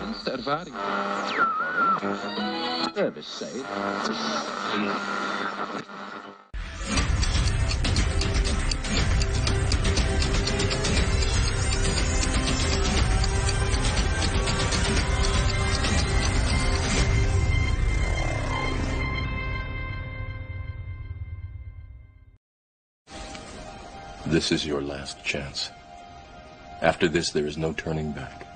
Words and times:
Minste 0.00 0.32
ervaring. 0.32 0.74
This 24.26 24.52
is 24.52 24.66
your 24.66 24.82
last 24.82 25.24
chance. 25.24 25.70
After 26.82 27.08
this, 27.08 27.30
there 27.30 27.46
is 27.46 27.56
no 27.56 27.72
turning 27.72 28.12
back. 28.12 28.55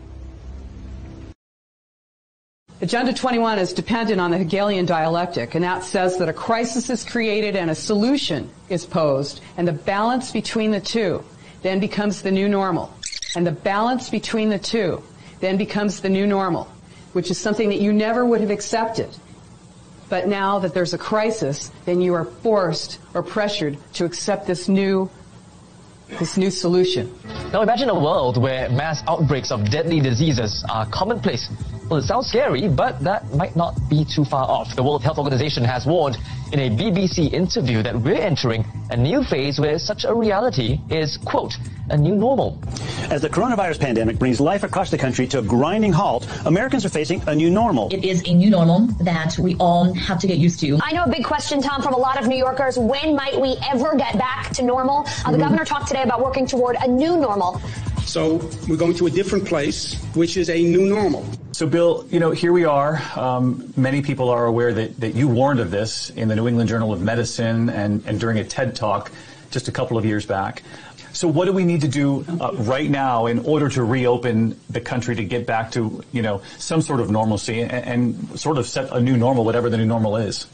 Agenda 2.81 3.13
21 3.13 3.59
is 3.59 3.73
dependent 3.73 4.19
on 4.19 4.31
the 4.31 4.39
Hegelian 4.39 4.87
dialectic, 4.87 5.53
and 5.53 5.63
that 5.63 5.83
says 5.83 6.17
that 6.17 6.27
a 6.27 6.33
crisis 6.33 6.89
is 6.89 7.03
created 7.03 7.55
and 7.55 7.69
a 7.69 7.75
solution 7.75 8.49
is 8.69 8.87
posed, 8.87 9.39
and 9.55 9.67
the 9.67 9.71
balance 9.71 10.31
between 10.31 10.71
the 10.71 10.81
two 10.81 11.23
then 11.61 11.79
becomes 11.79 12.23
the 12.23 12.31
new 12.31 12.49
normal. 12.49 12.91
And 13.35 13.45
the 13.45 13.51
balance 13.51 14.09
between 14.09 14.49
the 14.49 14.57
two 14.57 15.03
then 15.41 15.57
becomes 15.57 16.01
the 16.01 16.09
new 16.09 16.25
normal, 16.25 16.67
which 17.13 17.29
is 17.29 17.37
something 17.37 17.69
that 17.69 17.81
you 17.81 17.93
never 17.93 18.25
would 18.25 18.41
have 18.41 18.49
accepted. 18.49 19.09
But 20.09 20.27
now 20.27 20.57
that 20.57 20.73
there's 20.73 20.95
a 20.95 20.97
crisis, 20.97 21.71
then 21.85 22.01
you 22.01 22.15
are 22.15 22.25
forced 22.25 22.97
or 23.13 23.21
pressured 23.21 23.77
to 23.93 24.05
accept 24.05 24.47
this 24.47 24.67
new 24.67 25.07
this 26.19 26.35
new 26.35 26.49
solution. 26.49 27.13
Now 27.51 27.61
imagine 27.61 27.89
a 27.89 27.99
world 27.99 28.37
where 28.37 28.69
mass 28.69 29.03
outbreaks 29.07 29.51
of 29.51 29.69
deadly 29.69 29.99
diseases 29.99 30.63
are 30.69 30.85
commonplace. 30.85 31.49
Well, 31.89 31.99
it 31.99 32.03
sounds 32.03 32.27
scary, 32.27 32.69
but 32.69 33.01
that 33.03 33.29
might 33.35 33.57
not 33.57 33.77
be 33.89 34.05
too 34.05 34.23
far 34.23 34.45
off. 34.47 34.73
The 34.77 34.83
World 34.83 35.03
Health 35.03 35.17
Organization 35.17 35.65
has 35.65 35.85
warned 35.85 36.17
in 36.53 36.59
a 36.61 36.69
BBC 36.69 37.33
interview 37.33 37.83
that 37.83 37.99
we're 37.99 38.15
entering 38.15 38.63
a 38.91 38.95
new 38.95 39.23
phase 39.25 39.59
where 39.59 39.77
such 39.77 40.05
a 40.05 40.13
reality 40.15 40.79
is, 40.89 41.17
quote, 41.17 41.57
a 41.89 41.97
new 41.97 42.15
normal. 42.15 42.57
As 43.09 43.21
the 43.21 43.29
coronavirus 43.29 43.81
pandemic 43.81 44.17
brings 44.17 44.39
life 44.39 44.63
across 44.63 44.89
the 44.89 44.97
country 44.97 45.27
to 45.27 45.39
a 45.39 45.41
grinding 45.41 45.91
halt, 45.91 46.25
Americans 46.45 46.85
are 46.85 46.89
facing 46.89 47.21
a 47.27 47.35
new 47.35 47.49
normal. 47.49 47.89
It 47.93 48.05
is 48.05 48.21
a 48.25 48.33
new 48.33 48.49
normal 48.49 48.87
that 49.01 49.37
we 49.37 49.57
all 49.59 49.93
have 49.93 50.19
to 50.21 50.27
get 50.27 50.37
used 50.37 50.61
to. 50.61 50.79
I 50.81 50.93
know 50.93 51.03
a 51.03 51.09
big 51.09 51.25
question, 51.25 51.61
Tom, 51.61 51.81
from 51.81 51.93
a 51.93 51.97
lot 51.97 52.17
of 52.21 52.27
New 52.27 52.37
Yorkers. 52.37 52.77
When 52.79 53.15
might 53.17 53.39
we 53.39 53.57
ever 53.69 53.97
get 53.97 54.17
back 54.17 54.51
to 54.51 54.63
normal? 54.63 54.99
Uh, 54.99 55.03
the 55.03 55.11
Mm-hmm. 55.31 55.39
governor 55.41 55.65
talked 55.65 55.87
today 55.89 56.03
about 56.03 56.21
working 56.23 56.45
toward 56.45 56.77
a 56.79 56.87
new 56.87 57.17
normal. 57.17 57.40
So 58.05 58.37
we're 58.67 58.77
going 58.77 58.95
to 58.95 59.07
a 59.07 59.09
different 59.09 59.45
place, 59.45 59.95
which 60.15 60.37
is 60.37 60.49
a 60.49 60.61
new 60.61 60.87
normal. 60.87 61.25
So, 61.53 61.67
Bill, 61.67 62.05
you 62.09 62.19
know, 62.19 62.31
here 62.31 62.51
we 62.51 62.65
are. 62.65 63.01
Um, 63.15 63.73
many 63.77 64.01
people 64.01 64.29
are 64.29 64.45
aware 64.45 64.73
that, 64.73 64.99
that 64.99 65.15
you 65.15 65.27
warned 65.27 65.59
of 65.59 65.69
this 65.69 66.09
in 66.09 66.27
the 66.27 66.35
New 66.35 66.47
England 66.47 66.69
Journal 66.69 66.91
of 66.91 67.01
Medicine 67.01 67.69
and, 67.69 68.03
and 68.05 68.19
during 68.19 68.39
a 68.39 68.43
TED 68.43 68.75
talk 68.75 69.11
just 69.51 69.67
a 69.67 69.71
couple 69.71 69.97
of 69.97 70.05
years 70.05 70.25
back. 70.25 70.63
So, 71.13 71.27
what 71.27 71.45
do 71.45 71.51
we 71.51 71.65
need 71.65 71.81
to 71.81 71.87
do 71.87 72.25
uh, 72.39 72.51
right 72.53 72.89
now 72.89 73.25
in 73.25 73.39
order 73.39 73.69
to 73.69 73.83
reopen 73.83 74.59
the 74.69 74.81
country 74.81 75.15
to 75.15 75.23
get 75.23 75.45
back 75.45 75.71
to, 75.73 76.03
you 76.11 76.21
know, 76.21 76.41
some 76.57 76.81
sort 76.81 76.99
of 76.99 77.11
normalcy 77.11 77.61
and, 77.61 77.71
and 77.71 78.39
sort 78.39 78.57
of 78.57 78.65
set 78.65 78.91
a 78.91 78.99
new 78.99 79.17
normal, 79.17 79.43
whatever 79.43 79.69
the 79.69 79.77
new 79.77 79.85
normal 79.85 80.15
is? 80.15 80.47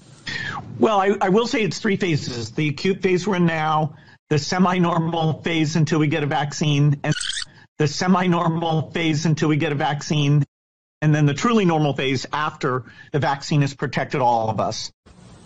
Well, 0.79 1.00
I, 1.00 1.16
I 1.22 1.29
will 1.29 1.47
say 1.47 1.62
it's 1.62 1.79
three 1.79 1.95
phases. 1.95 2.51
The 2.51 2.69
acute 2.69 3.01
phase 3.01 3.28
we're 3.28 3.35
in 3.35 3.45
now, 3.45 3.95
the 4.29 4.38
semi-normal 4.38 5.41
phase 5.41 5.75
until 5.75 5.99
we 5.99 6.07
get 6.07 6.23
a 6.23 6.27
vaccine, 6.27 6.99
and 7.03 7.15
the 7.77 7.88
semi-normal 7.88 8.91
phase 8.91 9.25
until 9.25 9.49
we 9.49 9.57
get 9.57 9.71
a 9.71 9.75
vaccine, 9.75 10.43
and 11.01 11.15
then 11.15 11.25
the 11.25 11.33
truly 11.33 11.63
normal 11.63 11.93
phase 11.93 12.25
after 12.33 12.83
the 13.11 13.19
vaccine 13.19 13.61
has 13.61 13.73
protected 13.73 14.19
all 14.19 14.49
of 14.49 14.59
us. 14.59 14.91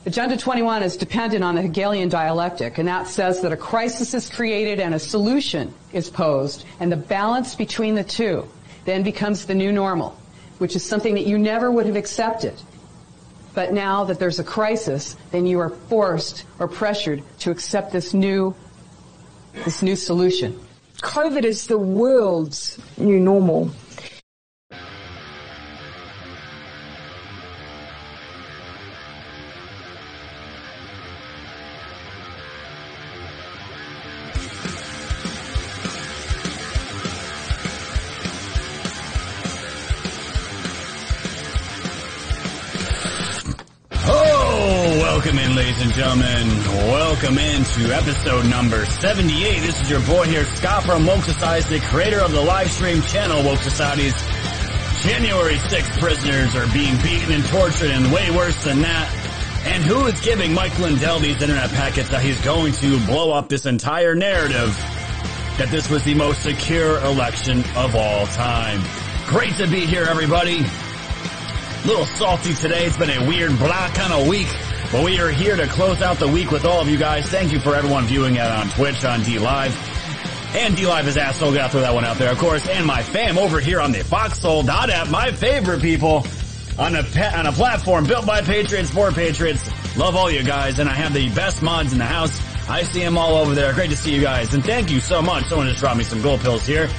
Agenda 0.04 0.36
21 0.36 0.82
is 0.82 0.98
dependent 0.98 1.44
on 1.44 1.54
the 1.54 1.62
Hegelian 1.62 2.10
dialectic, 2.10 2.80
and 2.80 2.88
that 2.88 3.08
says 3.08 3.42
that 3.42 3.52
a 3.52 3.58
crisis 3.58 4.16
is 4.16 4.32
created 4.32 4.80
and 4.80 4.96
a 4.96 5.00
solution 5.00 5.72
is 5.94 6.10
posed, 6.10 6.66
and 6.80 6.92
the 6.92 6.98
balance 6.98 7.54
between 7.54 7.94
the 7.94 8.04
two 8.04 8.48
then 8.86 9.04
becomes 9.04 9.46
the 9.46 9.54
new 9.54 9.72
normal, 9.72 10.18
which 10.58 10.76
is 10.76 10.84
something 10.84 11.14
that 11.14 11.28
you 11.28 11.38
never 11.38 11.72
would 11.72 11.86
have 11.86 11.96
accepted. 11.96 12.56
But 13.54 13.74
now 13.74 14.06
that 14.06 14.18
there's 14.18 14.40
a 14.40 14.44
crisis, 14.44 15.16
then 15.30 15.46
you 15.46 15.60
are 15.60 15.70
forced 15.70 16.46
or 16.58 16.68
pressured 16.68 17.22
to 17.40 17.52
accept 17.52 17.92
this 17.92 18.12
new, 18.12 18.56
this 19.54 19.82
new 19.82 19.96
solution. 19.96 20.60
COVID 21.02 21.44
is 21.44 21.68
the 21.68 21.78
world's 21.78 22.78
new 22.98 23.20
normal. 23.20 23.72
And 45.92 45.96
gentlemen. 45.96 46.48
Welcome 46.90 47.38
into 47.38 47.94
episode 47.94 48.46
number 48.46 48.86
78. 48.86 49.60
This 49.62 49.82
is 49.82 49.90
your 49.90 50.00
boy 50.02 50.26
here, 50.26 50.46
Scott 50.46 50.84
from 50.84 51.06
Woke 51.06 51.24
Society, 51.24 51.80
the 51.80 51.86
creator 51.88 52.20
of 52.20 52.32
the 52.32 52.42
live 52.42 52.70
stream 52.72 53.02
channel 53.04 53.44
Woke 53.44 53.60
Society's 53.60 54.14
January 55.02 55.56
6th 55.56 56.00
prisoners 56.00 56.56
are 56.56 56.72
being 56.74 56.96
beaten 57.02 57.34
and 57.34 57.46
tortured 57.46 57.92
and 57.92 58.12
way 58.12 58.30
worse 58.32 58.64
than 58.64 58.82
that. 58.82 59.10
And 59.66 59.84
who 59.84 60.06
is 60.06 60.20
giving 60.22 60.54
Mike 60.54 60.78
Lindell 60.80 61.20
these 61.20 61.42
internet 61.42 61.70
packets 61.72 62.10
that 62.10 62.22
he's 62.22 62.40
going 62.42 62.74
to 62.74 63.06
blow 63.06 63.32
up 63.32 63.50
this 63.50 63.66
entire 63.66 64.16
narrative 64.16 64.76
that 65.58 65.70
this 65.72 65.90
was 65.90 66.04
the 66.04 66.14
most 66.14 66.44
secure 66.44 67.00
election 67.00 67.64
of 67.76 67.96
all 67.96 68.28
time. 68.28 68.82
Great 69.28 69.56
to 69.58 69.68
be 69.68 69.86
here, 69.86 70.06
everybody 70.10 70.66
little 71.86 72.06
salty 72.06 72.54
today. 72.54 72.86
It's 72.86 72.98
been 72.98 73.10
a 73.10 73.28
weird, 73.28 73.58
blah 73.58 73.90
kind 73.90 74.14
of 74.14 74.28
week. 74.28 74.48
But 74.92 75.06
we 75.06 75.20
are 75.22 75.30
here 75.30 75.56
to 75.56 75.68
close 75.68 76.02
out 76.02 76.18
the 76.18 76.28
week 76.28 76.52
with 76.52 76.66
all 76.66 76.82
of 76.82 76.90
you 76.90 76.98
guys. 76.98 77.26
Thank 77.28 77.54
you 77.54 77.60
for 77.62 77.76
everyone 77.76 78.04
viewing 78.06 78.36
it 78.36 78.42
on 78.42 78.68
Twitch, 78.72 79.06
on 79.06 79.24
D 79.24 79.40
Live. 79.40 79.74
And 80.54 80.76
D 80.76 80.86
Live 80.86 81.08
is 81.08 81.16
asshole. 81.16 81.54
Gotta 81.54 81.72
throw 81.72 81.82
that 81.82 81.94
one 81.94 82.04
out 82.04 82.18
there, 82.18 82.30
of 82.30 82.38
course. 82.38 82.68
And 82.68 82.86
my 82.86 83.02
fam 83.02 83.38
over 83.38 83.62
here 83.62 83.80
on 83.80 83.94
the 83.94 84.04
Foxhole 84.04 84.70
app, 84.70 85.10
my 85.10 85.32
favorite 85.32 85.82
people 85.82 86.26
on 86.78 86.96
a 86.96 87.04
pa- 87.04 87.34
on 87.38 87.46
a 87.46 87.54
platform 87.54 88.06
built 88.06 88.26
by 88.26 88.42
Patriots 88.42 88.90
for 88.90 89.12
Patriots. 89.12 89.62
Love 89.98 90.18
all 90.18 90.30
you 90.30 90.44
guys, 90.44 90.80
and 90.80 90.90
I 90.90 90.94
have 90.94 91.14
the 91.14 91.30
best 91.30 91.62
mods 91.62 91.94
in 91.94 92.00
the 92.00 92.06
house. 92.06 92.38
I 92.70 92.84
see 92.84 93.00
them 93.00 93.18
all 93.18 93.36
over 93.36 93.56
there. 93.56 93.74
Great 93.74 93.92
to 93.92 93.98
see 93.98 94.14
you 94.14 94.22
guys, 94.22 94.54
and 94.54 94.64
thank 94.64 94.92
you 94.92 95.00
so 95.00 95.22
much. 95.22 95.46
Someone 95.46 95.68
just 95.68 95.80
dropped 95.80 95.98
me 96.00 96.04
some 96.04 96.22
gold 96.22 96.42
pills 96.42 96.66
here. 96.66 96.90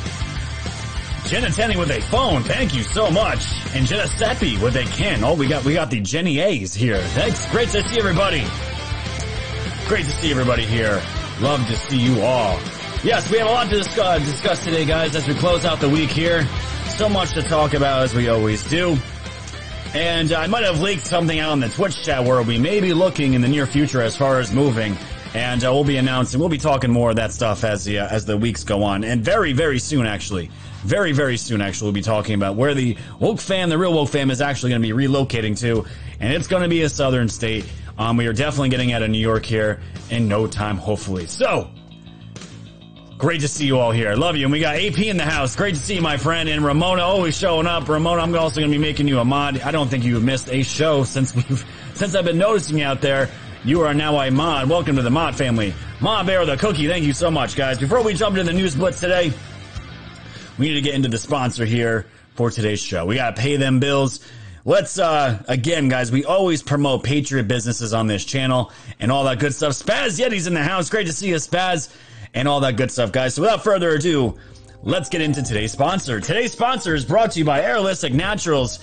Jenna 1.32 1.48
Tenny 1.48 1.78
with 1.78 1.91
a 1.91 1.98
phone. 1.98 2.43
Thank 2.43 2.75
you 2.75 2.82
so 2.82 3.10
much. 3.10 3.47
And 3.75 3.87
Jenna 3.87 4.06
Seppi 4.06 4.58
with 4.58 4.76
a 4.76 4.84
can. 4.84 5.25
Oh, 5.25 5.32
we 5.32 5.46
got 5.46 5.64
we 5.64 5.73
got 5.73 5.88
the 5.88 5.99
Jenny 5.99 6.40
A's 6.40 6.75
here. 6.75 6.99
Thanks. 6.99 7.50
Great 7.50 7.70
to 7.70 7.82
see 7.88 7.99
everybody. 7.99 8.44
Great 9.88 10.05
to 10.05 10.12
see 10.12 10.31
everybody 10.31 10.67
here. 10.67 11.02
Love 11.40 11.67
to 11.69 11.75
see 11.75 11.96
you 11.96 12.20
all. 12.20 12.61
Yes, 13.02 13.31
we 13.31 13.38
have 13.38 13.46
a 13.46 13.50
lot 13.50 13.70
to 13.70 13.79
discuss, 13.79 14.23
discuss 14.26 14.62
today, 14.62 14.84
guys, 14.84 15.17
as 15.17 15.26
we 15.26 15.32
close 15.32 15.64
out 15.64 15.81
the 15.81 15.88
week 15.88 16.11
here. 16.11 16.46
So 16.99 17.08
much 17.08 17.32
to 17.32 17.43
talk 17.43 17.73
about 17.73 18.02
as 18.02 18.14
we 18.14 18.28
always 18.28 18.62
do. 18.69 18.99
And 19.94 20.35
I 20.35 20.46
might 20.49 20.64
have 20.64 20.81
leaked 20.81 21.06
something 21.06 21.38
out 21.38 21.52
on 21.52 21.61
the 21.61 21.70
Twitch 21.70 22.05
chat 22.05 22.23
where 22.23 22.43
we 22.43 22.58
may 22.58 22.82
be 22.82 22.93
looking 22.93 23.32
in 23.32 23.40
the 23.40 23.49
near 23.49 23.64
future 23.64 24.02
as 24.02 24.14
far 24.14 24.38
as 24.38 24.52
moving. 24.52 24.99
And 25.32 25.64
uh, 25.64 25.73
we'll 25.73 25.82
be 25.82 25.96
announcing, 25.96 26.40
we'll 26.40 26.50
be 26.50 26.58
talking 26.58 26.90
more 26.90 27.08
of 27.08 27.17
that 27.17 27.32
stuff 27.32 27.64
as 27.64 27.87
the 27.87 28.00
uh, 28.00 28.08
as 28.08 28.26
the 28.26 28.37
weeks 28.37 28.64
go 28.64 28.82
on, 28.82 29.02
and 29.02 29.25
very 29.25 29.55
very 29.55 29.78
soon 29.78 30.05
actually, 30.05 30.50
very 30.82 31.12
very 31.12 31.37
soon 31.37 31.61
actually 31.61 31.87
we'll 31.87 31.93
be 31.93 32.02
talking 32.02 32.34
about 32.34 32.56
where 32.56 32.75
the 32.75 32.96
woke 33.19 33.40
fam, 33.40 33.69
the 33.69 33.79
real 33.79 33.93
woke 33.93 34.08
fam, 34.08 34.31
is 34.31 34.40
actually 34.40 34.70
going 34.70 34.82
to 34.82 34.88
be 34.88 35.06
relocating 35.06 35.58
to, 35.61 35.87
and 36.20 36.32
it's 36.32 36.49
going 36.49 36.62
to 36.62 36.69
be 36.69 36.82
a 36.82 36.88
southern 36.88 37.29
state. 37.29 37.64
Um, 37.99 38.17
we 38.17 38.26
are 38.26 38.32
definitely 38.32 38.70
getting 38.70 38.93
out 38.93 39.02
of 39.02 39.11
New 39.11 39.19
York 39.19 39.44
here 39.44 39.81
in 40.11 40.29
no 40.29 40.46
time, 40.46 40.76
hopefully. 40.76 41.26
So, 41.26 41.70
Great 43.23 43.40
to 43.43 43.46
see 43.46 43.67
you 43.67 43.79
all 43.79 43.93
here. 43.93 44.11
I 44.11 44.14
love 44.14 44.37
you. 44.37 44.46
And 44.46 44.52
we 44.52 44.58
got 44.58 44.75
AP 44.75 44.99
in 44.99 45.17
the 45.17 45.25
house. 45.25 45.55
Great 45.55 45.76
to 45.76 45.81
see 45.81 45.94
you, 45.94 46.00
my 46.00 46.17
friend. 46.17 46.49
And 46.49 46.64
Ramona 46.64 47.02
always 47.02 47.38
showing 47.38 47.69
up. 47.69 47.88
Ramona, 47.88 48.20
I'm 48.20 48.35
also 48.35 48.58
going 48.58 48.73
to 48.73 48.76
be 48.76 48.82
making 48.82 49.06
you 49.06 49.20
a 49.20 49.25
mod. 49.25 49.61
I 49.61 49.70
don't 49.70 49.88
think 49.88 50.02
you've 50.02 50.25
missed 50.25 50.49
a 50.50 50.64
show 50.64 51.05
since 51.05 51.32
we've, 51.32 51.64
since 51.94 52.17
I've 52.17 52.25
been 52.25 52.37
noticing 52.37 52.78
you 52.78 52.85
out 52.85 53.00
there. 53.00 53.31
You 53.64 53.82
are 53.82 53.94
now 53.94 54.20
a 54.20 54.28
mod. 54.28 54.69
Welcome 54.69 54.96
to 54.96 55.02
the 55.02 55.11
mod 55.11 55.37
family. 55.37 55.73
Mod 56.00 56.26
Bear 56.26 56.44
the 56.44 56.56
Cookie. 56.56 56.88
Thank 56.88 57.05
you 57.05 57.12
so 57.12 57.31
much, 57.31 57.55
guys. 57.55 57.78
Before 57.78 58.02
we 58.02 58.12
jump 58.12 58.37
into 58.37 58.50
the 58.50 58.58
news 58.58 58.75
blitz 58.75 58.99
today, 58.99 59.32
we 60.58 60.69
need 60.69 60.75
to 60.75 60.81
get 60.81 60.94
into 60.94 61.08
the 61.08 61.19
sponsor 61.19 61.64
here 61.64 62.06
for 62.34 62.50
today's 62.50 62.81
show. 62.81 63.06
We 63.06 63.16
got 63.16 63.37
to 63.37 63.43
pay 63.43 63.56
them 63.56 63.81
bills. 63.81 64.20
Let's, 64.64 64.99
uh, 64.99 65.43
again, 65.49 65.88
guys, 65.88 66.12
we 66.12 66.25
always 66.25 66.62
promote 66.62 67.02
Patriot 67.02 67.49
businesses 67.49 67.93
on 67.93 68.06
this 68.06 68.25
channel 68.25 68.70
and 69.00 69.10
all 69.10 69.25
that 69.25 69.40
good 69.40 69.54
stuff. 69.54 69.72
Spaz 69.72 70.20
Yeti's 70.20 70.46
in 70.46 70.54
the 70.54 70.62
house. 70.62 70.88
Great 70.88 71.08
to 71.08 71.12
see 71.12 71.28
you, 71.28 71.37
Spaz 71.37 71.94
and 72.34 72.46
all 72.46 72.60
that 72.60 72.76
good 72.76 72.90
stuff, 72.90 73.12
guys. 73.12 73.34
So 73.34 73.43
without 73.43 73.64
further 73.64 73.90
ado, 73.90 74.38
let's 74.82 75.08
get 75.08 75.20
into 75.20 75.43
today's 75.43 75.72
sponsor. 75.72 76.20
Today's 76.20 76.52
sponsor 76.52 76.94
is 76.94 77.04
brought 77.04 77.32
to 77.32 77.40
you 77.40 77.44
by 77.44 77.60
Aerolistic 77.60 78.12
Naturals, 78.12 78.78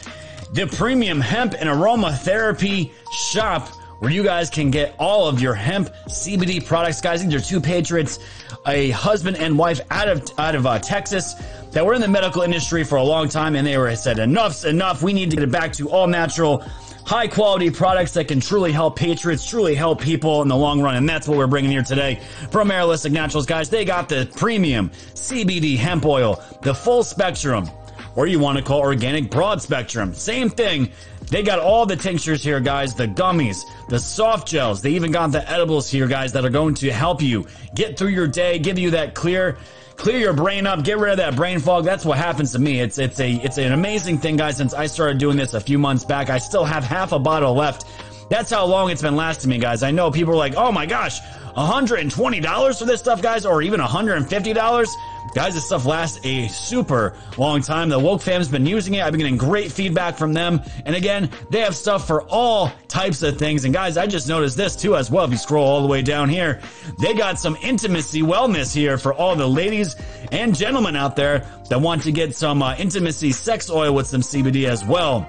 the 0.54 0.68
premium 0.68 1.22
hemp 1.22 1.54
and 1.54 1.70
aromatherapy 1.70 2.92
shop 3.12 3.70
where 4.00 4.12
you 4.12 4.24
guys 4.24 4.50
can 4.50 4.72
get 4.72 4.96
all 4.98 5.28
of 5.28 5.42
your 5.42 5.54
hemp 5.54 5.90
CBD 6.08 6.66
products. 6.66 7.02
Guys, 7.02 7.24
these 7.24 7.34
are 7.34 7.46
two 7.46 7.60
patriots, 7.60 8.20
a 8.66 8.92
husband 8.92 9.38
and 9.38 9.58
wife 9.58 9.82
out 9.92 10.08
of 10.08 10.30
out 10.38 10.56
of 10.56 10.66
uh, 10.66 10.80
Texas 10.80 11.36
that 11.72 11.86
were 11.86 11.94
in 11.94 12.02
the 12.02 12.08
medical 12.08 12.42
industry 12.42 12.84
for 12.84 12.96
a 12.98 13.04
long 13.04 13.30
time, 13.30 13.56
and 13.56 13.66
they 13.66 13.78
were 13.78 13.96
said 13.96 14.20
enough's 14.20 14.66
enough. 14.66 15.04
We 15.04 15.14
need 15.14 15.30
to 15.32 15.38
get 15.38 15.44
it 15.44 15.52
back 15.52 15.74
to 15.74 15.90
all 15.90 16.08
natural 16.08 16.64
high 17.06 17.28
quality 17.28 17.72
products 17.72 18.14
that 18.14 18.28
can 18.28 18.40
truly 18.40 18.72
help 18.72 18.96
patriots, 18.96 19.50
truly 19.50 19.74
help 19.74 20.00
people 20.00 20.44
in 20.44 20.48
the 20.48 20.56
long 20.56 20.80
run. 20.80 20.96
And 20.96 21.10
that's 21.10 21.28
what 21.28 21.40
we're 21.40 21.48
bringing 21.48 21.72
here 21.72 21.82
today 21.82 22.22
from 22.52 22.70
Aerolistic 22.70 23.12
Naturals, 23.12 23.48
guys. 23.48 23.68
They 23.68 23.84
got 23.84 24.10
the 24.10 24.32
premium 24.36 24.92
CBD 25.16 25.76
hemp 25.76 26.06
oil, 26.06 26.44
the 26.62 26.76
full 26.76 27.04
spectrum, 27.04 27.68
or 28.16 28.28
you 28.28 28.38
want 28.38 28.60
to 28.60 28.64
call 28.64 28.80
organic 28.80 29.32
broad 29.32 29.60
spectrum. 29.62 30.14
Same 30.14 30.50
thing. 30.50 30.92
They 31.32 31.42
got 31.42 31.60
all 31.60 31.86
the 31.86 31.96
tinctures 31.96 32.44
here, 32.44 32.60
guys, 32.60 32.96
the 32.96 33.08
gummies, 33.08 33.64
the 33.88 34.00
soft 34.00 34.48
gels. 34.48 34.82
They 34.82 34.92
even 34.92 35.12
got 35.12 35.32
the 35.32 35.48
edibles 35.50 35.90
here, 35.90 36.08
guys, 36.08 36.32
that 36.34 36.46
are 36.46 36.50
going 36.50 36.74
to 36.76 36.92
help 36.92 37.22
you 37.22 37.48
get 37.76 37.98
through 37.98 38.10
your 38.10 38.28
day, 38.28 38.60
give 38.60 38.78
you 38.78 38.92
that 38.92 39.16
clear 39.16 39.58
clear 40.00 40.18
your 40.18 40.34
brain 40.34 40.66
up, 40.66 40.84
get 40.84 40.98
rid 40.98 41.12
of 41.12 41.18
that 41.18 41.36
brain 41.36 41.60
fog. 41.60 41.84
That's 41.84 42.06
what 42.06 42.18
happens 42.18 42.52
to 42.54 42.60
me. 42.60 42.80
It's 42.80 42.98
it's 42.98 43.20
a 43.20 43.34
it's 43.34 43.58
an 43.58 43.74
amazing 43.74 44.18
thing, 44.18 44.38
guys. 44.38 44.58
Since 44.58 44.74
I 44.74 44.88
started 44.88 45.18
doing 45.20 45.38
this 45.38 45.54
a 45.54 45.60
few 45.60 45.78
months 45.78 46.04
back, 46.06 46.30
I 46.30 46.40
still 46.40 46.64
have 46.64 46.84
half 46.84 47.12
a 47.12 47.20
bottle 47.20 47.54
left. 47.54 47.86
That's 48.30 48.50
how 48.50 48.66
long 48.66 48.90
it's 48.90 49.02
been 49.02 49.16
lasting 49.16 49.50
me, 49.50 49.58
guys. 49.60 49.84
I 49.84 49.92
know 49.92 50.10
people 50.10 50.34
are 50.34 50.38
like, 50.38 50.56
"Oh 50.56 50.72
my 50.72 50.86
gosh, 50.86 51.20
$120 51.60 52.80
for 52.80 52.86
this 52.86 53.00
stuff, 53.00 53.22
guys, 53.22 53.46
or 53.46 53.62
even 53.62 53.80
$150." 53.80 54.88
Guys, 55.36 55.54
this 55.54 55.66
stuff 55.66 55.86
lasts 55.86 56.20
a 56.26 56.48
super 56.48 57.16
long 57.38 57.62
time. 57.62 57.90
The 57.90 58.00
Woke 58.00 58.22
fam's 58.22 58.48
been 58.48 58.66
using 58.66 58.96
it. 58.96 59.04
I've 59.04 59.12
been 59.12 59.20
getting 59.20 59.38
great 59.38 59.72
feedback 59.72 60.18
from 60.18 60.34
them. 60.34 60.62
And 60.86 60.96
again, 60.96 61.30
they 61.52 61.60
have 61.60 61.76
stuff 61.76 62.08
for 62.08 62.24
all 62.24 62.72
types 62.88 63.22
of 63.22 63.38
things. 63.38 63.64
And 63.64 63.74
guys, 63.74 63.96
I 63.96 64.08
just 64.08 64.28
noticed 64.28 64.58
this 64.58 64.76
too 64.76 64.96
as 64.96 65.12
well. 65.12 65.26
If 65.26 65.32
you 65.32 65.38
scroll 65.38 65.68
all 65.68 65.82
the 65.82 65.88
way 65.88 66.02
down 66.02 66.30
here, 66.30 66.60
they 67.00 67.14
got 67.14 67.38
some 67.38 67.56
intimacy 67.62 68.22
wellness 68.22 68.74
here 68.74 68.98
for 68.98 69.14
all 69.14 69.36
the 69.36 69.48
ladies 69.48 69.96
and 70.32 70.56
gentlemen 70.56 70.96
out 70.96 71.16
there 71.16 71.46
that 71.70 71.80
want 71.80 72.02
to 72.04 72.12
get 72.12 72.36
some 72.36 72.64
uh, 72.64 72.76
intimacy 72.78 73.32
sex 73.32 73.70
oil 73.70 73.94
with 73.94 74.08
some 74.08 74.22
CBD 74.22 74.68
as 74.68 74.84
well. 74.84 75.28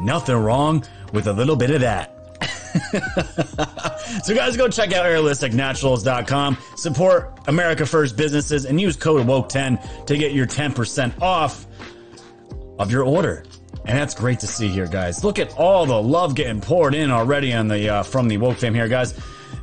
Nothing 0.00 0.36
wrong 0.36 0.84
with 1.12 1.28
a 1.28 1.32
little 1.32 1.56
bit 1.56 1.70
of 1.70 1.82
that. 1.82 2.13
So 4.22 4.34
guys, 4.34 4.56
go 4.56 4.68
check 4.68 4.92
out 4.92 5.04
aerolisticnaturals.com. 5.06 6.58
Support 6.76 7.38
America 7.46 7.86
First 7.86 8.16
businesses 8.16 8.64
and 8.66 8.80
use 8.80 8.96
code 8.96 9.26
WOKE10 9.26 10.06
to 10.06 10.16
get 10.16 10.32
your 10.32 10.46
10% 10.46 11.20
off 11.22 11.66
of 12.78 12.90
your 12.90 13.04
order. 13.04 13.44
And 13.84 13.98
that's 13.98 14.14
great 14.14 14.40
to 14.40 14.46
see 14.46 14.68
here, 14.68 14.86
guys. 14.86 15.22
Look 15.22 15.38
at 15.38 15.54
all 15.56 15.86
the 15.86 16.00
love 16.00 16.34
getting 16.34 16.60
poured 16.60 16.94
in 16.94 17.10
already 17.10 17.52
on 17.52 17.68
the 17.68 17.88
uh, 17.88 18.02
from 18.02 18.28
the 18.28 18.38
woke 18.38 18.56
fam 18.56 18.74
here, 18.74 18.88
guys. 18.88 19.12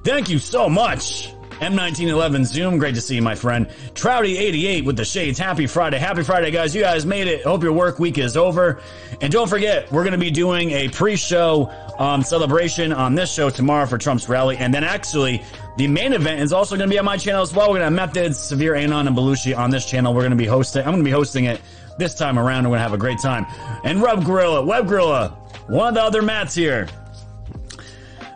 Thank 0.04 0.30
you 0.30 0.38
so 0.40 0.70
much. 0.70 1.34
M1911 1.62 2.46
Zoom, 2.46 2.80
great 2.80 2.96
to 2.96 3.02
see 3.02 3.16
you, 3.16 3.22
my 3.22 3.36
friend. 3.36 3.70
Trouty88 3.94 4.84
with 4.84 4.98
the 4.98 5.06
shades. 5.06 5.38
Happy 5.38 5.68
Friday. 5.68 6.00
Happy 6.00 6.24
Friday, 6.24 6.50
guys. 6.50 6.74
You 6.74 6.82
guys 6.82 7.06
made 7.06 7.28
it. 7.28 7.44
Hope 7.44 7.62
your 7.62 7.74
work 7.74 8.00
week 8.00 8.18
is 8.18 8.36
over. 8.36 8.82
And 9.22 9.32
don't 9.32 9.48
forget, 9.48 9.92
we're 9.92 10.02
going 10.02 10.14
to 10.14 10.18
be 10.18 10.32
doing 10.32 10.72
a 10.72 10.90
pre-show 10.90 11.72
um, 12.00 12.24
celebration 12.24 12.92
on 12.92 13.14
this 13.14 13.32
show 13.32 13.52
tomorrow 13.52 13.86
for 13.86 14.00
Trump's 14.00 14.28
rally. 14.28 14.58
And 14.58 14.74
then 14.74 14.84
actually, 14.84 15.44
the 15.78 15.86
main 15.86 16.14
event 16.14 16.42
is 16.42 16.52
also 16.52 16.76
going 16.76 16.90
to 16.90 16.94
be 16.94 16.98
on 16.98 17.06
my 17.06 17.18
channel 17.18 17.44
as 17.44 17.54
well. 17.54 17.68
We're 17.68 17.80
going 17.80 17.94
to 17.94 18.02
have 18.02 18.16
Methods, 18.16 18.40
Severe 18.40 18.74
Anon, 18.74 19.08
and 19.08 19.16
Belushi 19.16 19.56
on 19.56 19.70
this 19.70 19.86
channel. 19.86 20.16
We're 20.16 20.22
going 20.22 20.32
to 20.32 20.38
be 20.38 20.48
hosting, 20.48 20.82
I'm 20.82 20.94
going 20.94 21.04
to 21.04 21.08
be 21.08 21.12
hosting 21.12 21.46
it 21.46 21.62
this 22.00 22.16
time 22.16 22.40
around. 22.40 22.64
We're 22.64 22.70
going 22.70 22.80
to 22.80 22.84
have 22.84 22.94
a 22.94 22.98
great 22.98 23.20
time. 23.20 23.46
And 23.84 24.02
Web 24.02 24.26
Gorilla, 24.26 24.66
Web 24.66 24.88
Gorilla, 24.88 25.30
one 25.68 25.90
of 25.90 25.94
the 25.94 26.02
other 26.02 26.24
Mats 26.24 26.56
here. 26.56 26.88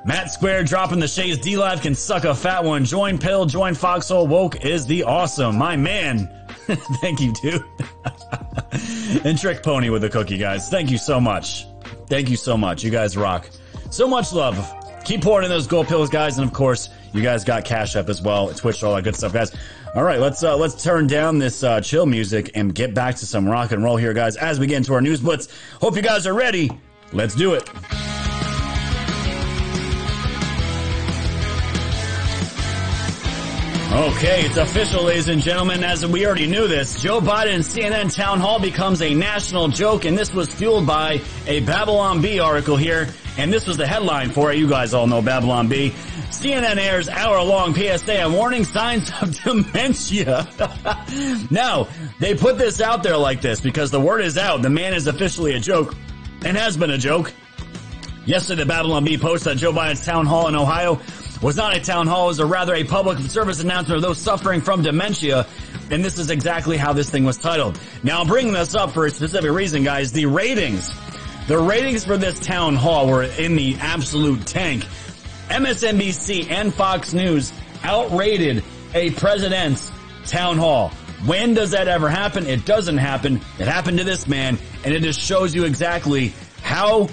Matt 0.05 0.31
Square 0.31 0.65
dropping 0.65 0.99
the 0.99 1.07
shades. 1.07 1.39
D 1.39 1.57
Live 1.57 1.81
can 1.81 1.95
suck 1.95 2.25
a 2.25 2.35
fat 2.35 2.63
one. 2.63 2.85
Join 2.85 3.17
Pill, 3.17 3.45
join 3.45 3.73
Foxhole. 3.73 4.27
Woke 4.27 4.63
is 4.63 4.85
the 4.85 5.03
awesome. 5.03 5.57
My 5.57 5.75
man. 5.75 6.31
Thank 7.01 7.19
you, 7.21 7.33
dude. 7.33 7.63
and 9.25 9.37
Trick 9.37 9.63
Pony 9.63 9.89
with 9.89 10.03
the 10.03 10.09
cookie, 10.09 10.37
guys. 10.37 10.69
Thank 10.69 10.91
you 10.91 10.99
so 10.99 11.19
much. 11.19 11.65
Thank 12.07 12.29
you 12.29 12.37
so 12.37 12.55
much. 12.55 12.83
You 12.83 12.91
guys 12.91 13.17
rock. 13.17 13.49
So 13.89 14.07
much 14.07 14.31
love. 14.31 14.71
Keep 15.05 15.21
pouring 15.21 15.45
in 15.45 15.49
those 15.49 15.65
gold 15.65 15.87
pills, 15.87 16.11
guys. 16.11 16.37
And 16.37 16.47
of 16.47 16.53
course, 16.53 16.89
you 17.11 17.23
guys 17.23 17.43
got 17.43 17.65
Cash 17.65 17.95
App 17.95 18.07
as 18.07 18.21
well. 18.21 18.49
Twitch, 18.53 18.83
all 18.83 18.95
that 18.95 19.03
good 19.03 19.15
stuff, 19.15 19.33
guys. 19.33 19.55
All 19.95 20.03
right, 20.03 20.19
let's 20.19 20.43
uh, 20.43 20.55
let's 20.55 20.83
turn 20.83 21.07
down 21.07 21.39
this 21.39 21.63
uh, 21.63 21.81
chill 21.81 22.05
music 22.05 22.51
and 22.53 22.75
get 22.75 22.93
back 22.93 23.15
to 23.15 23.25
some 23.25 23.47
rock 23.47 23.71
and 23.71 23.83
roll 23.83 23.97
here, 23.97 24.13
guys. 24.13 24.35
As 24.35 24.59
we 24.59 24.67
get 24.67 24.77
into 24.77 24.93
our 24.93 25.01
news 25.01 25.21
blitz. 25.21 25.47
Hope 25.81 25.95
you 25.95 26.03
guys 26.03 26.27
are 26.27 26.33
ready. 26.35 26.69
Let's 27.11 27.33
do 27.33 27.53
it. 27.53 27.67
Okay, 33.95 34.41
it's 34.41 34.57
official, 34.57 35.05
ladies 35.05 35.29
and 35.29 35.41
gentlemen. 35.41 35.81
As 35.81 36.05
we 36.05 36.25
already 36.25 36.47
knew 36.47 36.67
this, 36.67 37.01
Joe 37.01 37.21
Biden's 37.21 37.73
CNN 37.73 38.13
town 38.13 38.41
hall 38.41 38.59
becomes 38.59 39.01
a 39.01 39.13
national 39.13 39.69
joke, 39.69 40.03
and 40.03 40.17
this 40.17 40.33
was 40.33 40.53
fueled 40.53 40.85
by 40.85 41.21
a 41.47 41.61
Babylon 41.61 42.21
Bee 42.21 42.41
article 42.41 42.75
here. 42.75 43.07
And 43.37 43.53
this 43.53 43.65
was 43.65 43.77
the 43.77 43.87
headline 43.87 44.31
for 44.31 44.51
it. 44.51 44.57
You 44.57 44.67
guys 44.67 44.93
all 44.93 45.07
know 45.07 45.21
Babylon 45.21 45.69
Bee. 45.69 45.91
CNN 46.29 46.75
airs 46.75 47.07
hour-long 47.07 47.73
PSA 47.73 48.21
on 48.21 48.33
warning 48.33 48.65
signs 48.65 49.09
of 49.21 49.33
dementia. 49.43 50.45
now, 51.49 51.87
they 52.19 52.35
put 52.35 52.57
this 52.57 52.81
out 52.81 53.01
there 53.01 53.17
like 53.17 53.39
this 53.39 53.61
because 53.61 53.91
the 53.91 54.01
word 54.01 54.19
is 54.19 54.37
out. 54.37 54.61
The 54.61 54.69
man 54.69 54.93
is 54.93 55.07
officially 55.07 55.53
a 55.53 55.59
joke 55.61 55.95
and 56.43 56.57
has 56.57 56.75
been 56.75 56.91
a 56.91 56.97
joke. 56.97 57.31
Yesterday, 58.25 58.65
Babylon 58.65 59.05
Bee 59.05 59.17
posted 59.17 59.53
that 59.53 59.59
Joe 59.59 59.71
Biden's 59.71 60.05
town 60.05 60.25
hall 60.25 60.49
in 60.49 60.55
Ohio 60.55 60.99
was 61.41 61.55
not 61.55 61.75
a 61.75 61.79
town 61.79 62.07
hall, 62.07 62.25
it 62.25 62.27
was 62.27 62.39
a 62.39 62.45
rather 62.45 62.75
a 62.75 62.83
public 62.83 63.19
service 63.19 63.61
announcement 63.61 63.97
of 63.97 64.01
those 64.01 64.17
suffering 64.17 64.61
from 64.61 64.81
dementia. 64.81 65.45
And 65.91 66.03
this 66.03 66.17
is 66.17 66.29
exactly 66.29 66.77
how 66.77 66.93
this 66.93 67.09
thing 67.09 67.25
was 67.25 67.37
titled. 67.37 67.79
Now 68.03 68.21
I'm 68.21 68.27
bringing 68.27 68.53
this 68.53 68.73
up 68.73 68.91
for 68.91 69.05
a 69.05 69.09
specific 69.09 69.51
reason, 69.51 69.83
guys. 69.83 70.11
The 70.11 70.25
ratings, 70.25 70.91
the 71.47 71.57
ratings 71.57 72.05
for 72.05 72.17
this 72.17 72.39
town 72.39 72.75
hall 72.75 73.07
were 73.07 73.23
in 73.23 73.55
the 73.55 73.75
absolute 73.79 74.45
tank. 74.47 74.85
MSNBC 75.49 76.49
and 76.49 76.73
Fox 76.73 77.13
News 77.13 77.53
outrated 77.83 78.63
a 78.95 79.11
president's 79.11 79.91
town 80.25 80.57
hall. 80.57 80.89
When 81.25 81.53
does 81.53 81.71
that 81.71 81.87
ever 81.87 82.09
happen? 82.09 82.47
It 82.47 82.65
doesn't 82.65 82.97
happen. 82.97 83.35
It 83.59 83.67
happened 83.67 83.99
to 83.99 84.03
this 84.03 84.27
man, 84.27 84.57
and 84.83 84.93
it 84.93 85.03
just 85.03 85.19
shows 85.19 85.53
you 85.53 85.65
exactly 85.65 86.33
how 86.61 87.09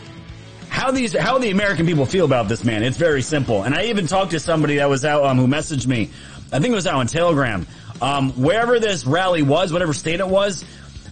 how 0.73 0.91
these 0.91 1.17
how 1.17 1.37
the 1.39 1.51
American 1.51 1.85
people 1.85 2.07
feel 2.07 2.25
about 2.25 2.49
this 2.49 2.65
man. 2.65 2.83
It's 2.83 2.97
very 2.97 3.21
simple. 3.21 3.63
And 3.63 3.75
I 3.75 3.85
even 3.85 4.07
talked 4.07 4.31
to 4.31 4.41
somebody 4.41 4.77
that 4.77 4.89
was 4.89 5.05
out 5.05 5.23
um, 5.23 5.37
who 5.37 5.47
messaged 5.47 5.87
me. 5.87 6.09
I 6.51 6.61
think 6.61 6.73
it 6.73 6.75
was 6.75 6.87
out 6.87 6.95
on 6.95 7.07
Telegram. 7.07 7.67
Um, 8.01 8.31
wherever 8.33 8.81
this 8.81 9.07
rally 9.07 9.43
was, 9.43 9.71
whatever 9.71 9.93
state 9.93 10.21
it 10.21 10.27
was, 10.27 10.65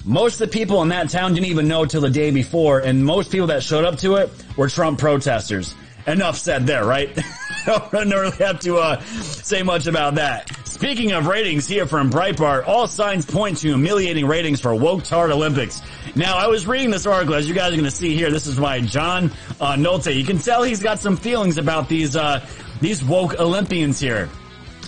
most 0.04 0.40
of 0.40 0.50
the 0.50 0.58
people 0.58 0.80
in 0.80 0.88
that 0.88 1.10
town 1.10 1.34
didn't 1.34 1.46
even 1.46 1.68
know 1.68 1.84
till 1.84 2.00
the 2.00 2.10
day 2.10 2.30
before, 2.30 2.78
and 2.80 3.04
most 3.04 3.30
people 3.30 3.48
that 3.48 3.62
showed 3.62 3.84
up 3.84 3.98
to 3.98 4.16
it 4.16 4.30
were 4.56 4.70
Trump 4.70 4.98
protesters. 4.98 5.74
Enough 6.06 6.38
said 6.38 6.66
there, 6.66 6.86
right? 6.86 7.16
don't 7.92 8.10
really 8.10 8.36
have 8.38 8.60
to 8.60 8.76
uh, 8.76 9.00
say 9.00 9.62
much 9.62 9.86
about 9.86 10.16
that. 10.16 10.50
Speaking 10.66 11.12
of 11.12 11.26
ratings 11.26 11.66
here 11.68 11.86
from 11.86 12.10
Breitbart, 12.10 12.66
all 12.66 12.86
signs 12.86 13.26
point 13.26 13.58
to 13.58 13.68
humiliating 13.68 14.26
ratings 14.26 14.60
for 14.60 14.74
woke 14.74 15.04
tard 15.04 15.30
Olympics. 15.30 15.82
Now, 16.14 16.38
I 16.38 16.46
was 16.46 16.66
reading 16.66 16.90
this 16.90 17.06
article, 17.06 17.34
as 17.34 17.48
you 17.48 17.54
guys 17.54 17.72
are 17.72 17.76
going 17.76 17.84
to 17.84 17.90
see 17.90 18.16
here. 18.16 18.30
This 18.30 18.46
is 18.46 18.58
by 18.58 18.80
John 18.80 19.30
uh, 19.60 19.74
Nolte. 19.74 20.14
You 20.14 20.24
can 20.24 20.38
tell 20.38 20.62
he's 20.62 20.82
got 20.82 20.98
some 20.98 21.16
feelings 21.16 21.58
about 21.58 21.88
these 21.88 22.16
uh, 22.16 22.46
these 22.80 23.04
woke 23.04 23.38
Olympians 23.38 24.00
here. 24.00 24.28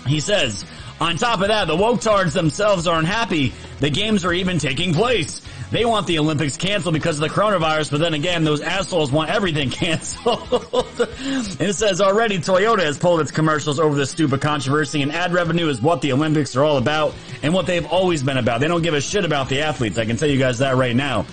He 0.06 0.20
says, 0.20 0.64
on 1.00 1.16
top 1.16 1.40
of 1.40 1.48
that, 1.48 1.66
the 1.66 1.76
woke 1.76 2.00
tards 2.00 2.32
themselves 2.32 2.86
aren't 2.86 3.06
happy. 3.06 3.52
The 3.80 3.90
games 3.90 4.24
are 4.24 4.32
even 4.32 4.58
taking 4.58 4.94
place. 4.94 5.42
They 5.72 5.86
want 5.86 6.06
the 6.06 6.18
Olympics 6.18 6.58
canceled 6.58 6.92
because 6.92 7.18
of 7.18 7.22
the 7.22 7.34
coronavirus, 7.34 7.90
but 7.92 8.00
then 8.00 8.12
again, 8.12 8.44
those 8.44 8.60
assholes 8.60 9.10
want 9.10 9.30
everything 9.30 9.70
canceled. 9.82 10.66
and 11.00 11.60
it 11.62 11.74
says 11.74 12.02
already 12.02 12.36
Toyota 12.38 12.80
has 12.80 12.98
pulled 12.98 13.22
its 13.22 13.30
commercials 13.30 13.80
over 13.80 13.96
this 13.96 14.10
stupid 14.10 14.42
controversy 14.42 15.00
and 15.00 15.10
ad 15.10 15.32
revenue 15.32 15.68
is 15.68 15.80
what 15.80 16.02
the 16.02 16.12
Olympics 16.12 16.54
are 16.56 16.62
all 16.62 16.76
about 16.76 17.14
and 17.42 17.54
what 17.54 17.64
they've 17.64 17.86
always 17.86 18.22
been 18.22 18.36
about. 18.36 18.60
They 18.60 18.68
don't 18.68 18.82
give 18.82 18.92
a 18.92 19.00
shit 19.00 19.24
about 19.24 19.48
the 19.48 19.62
athletes. 19.62 19.96
I 19.96 20.04
can 20.04 20.18
tell 20.18 20.28
you 20.28 20.38
guys 20.38 20.58
that 20.58 20.76
right 20.76 20.94
now. 20.94 21.24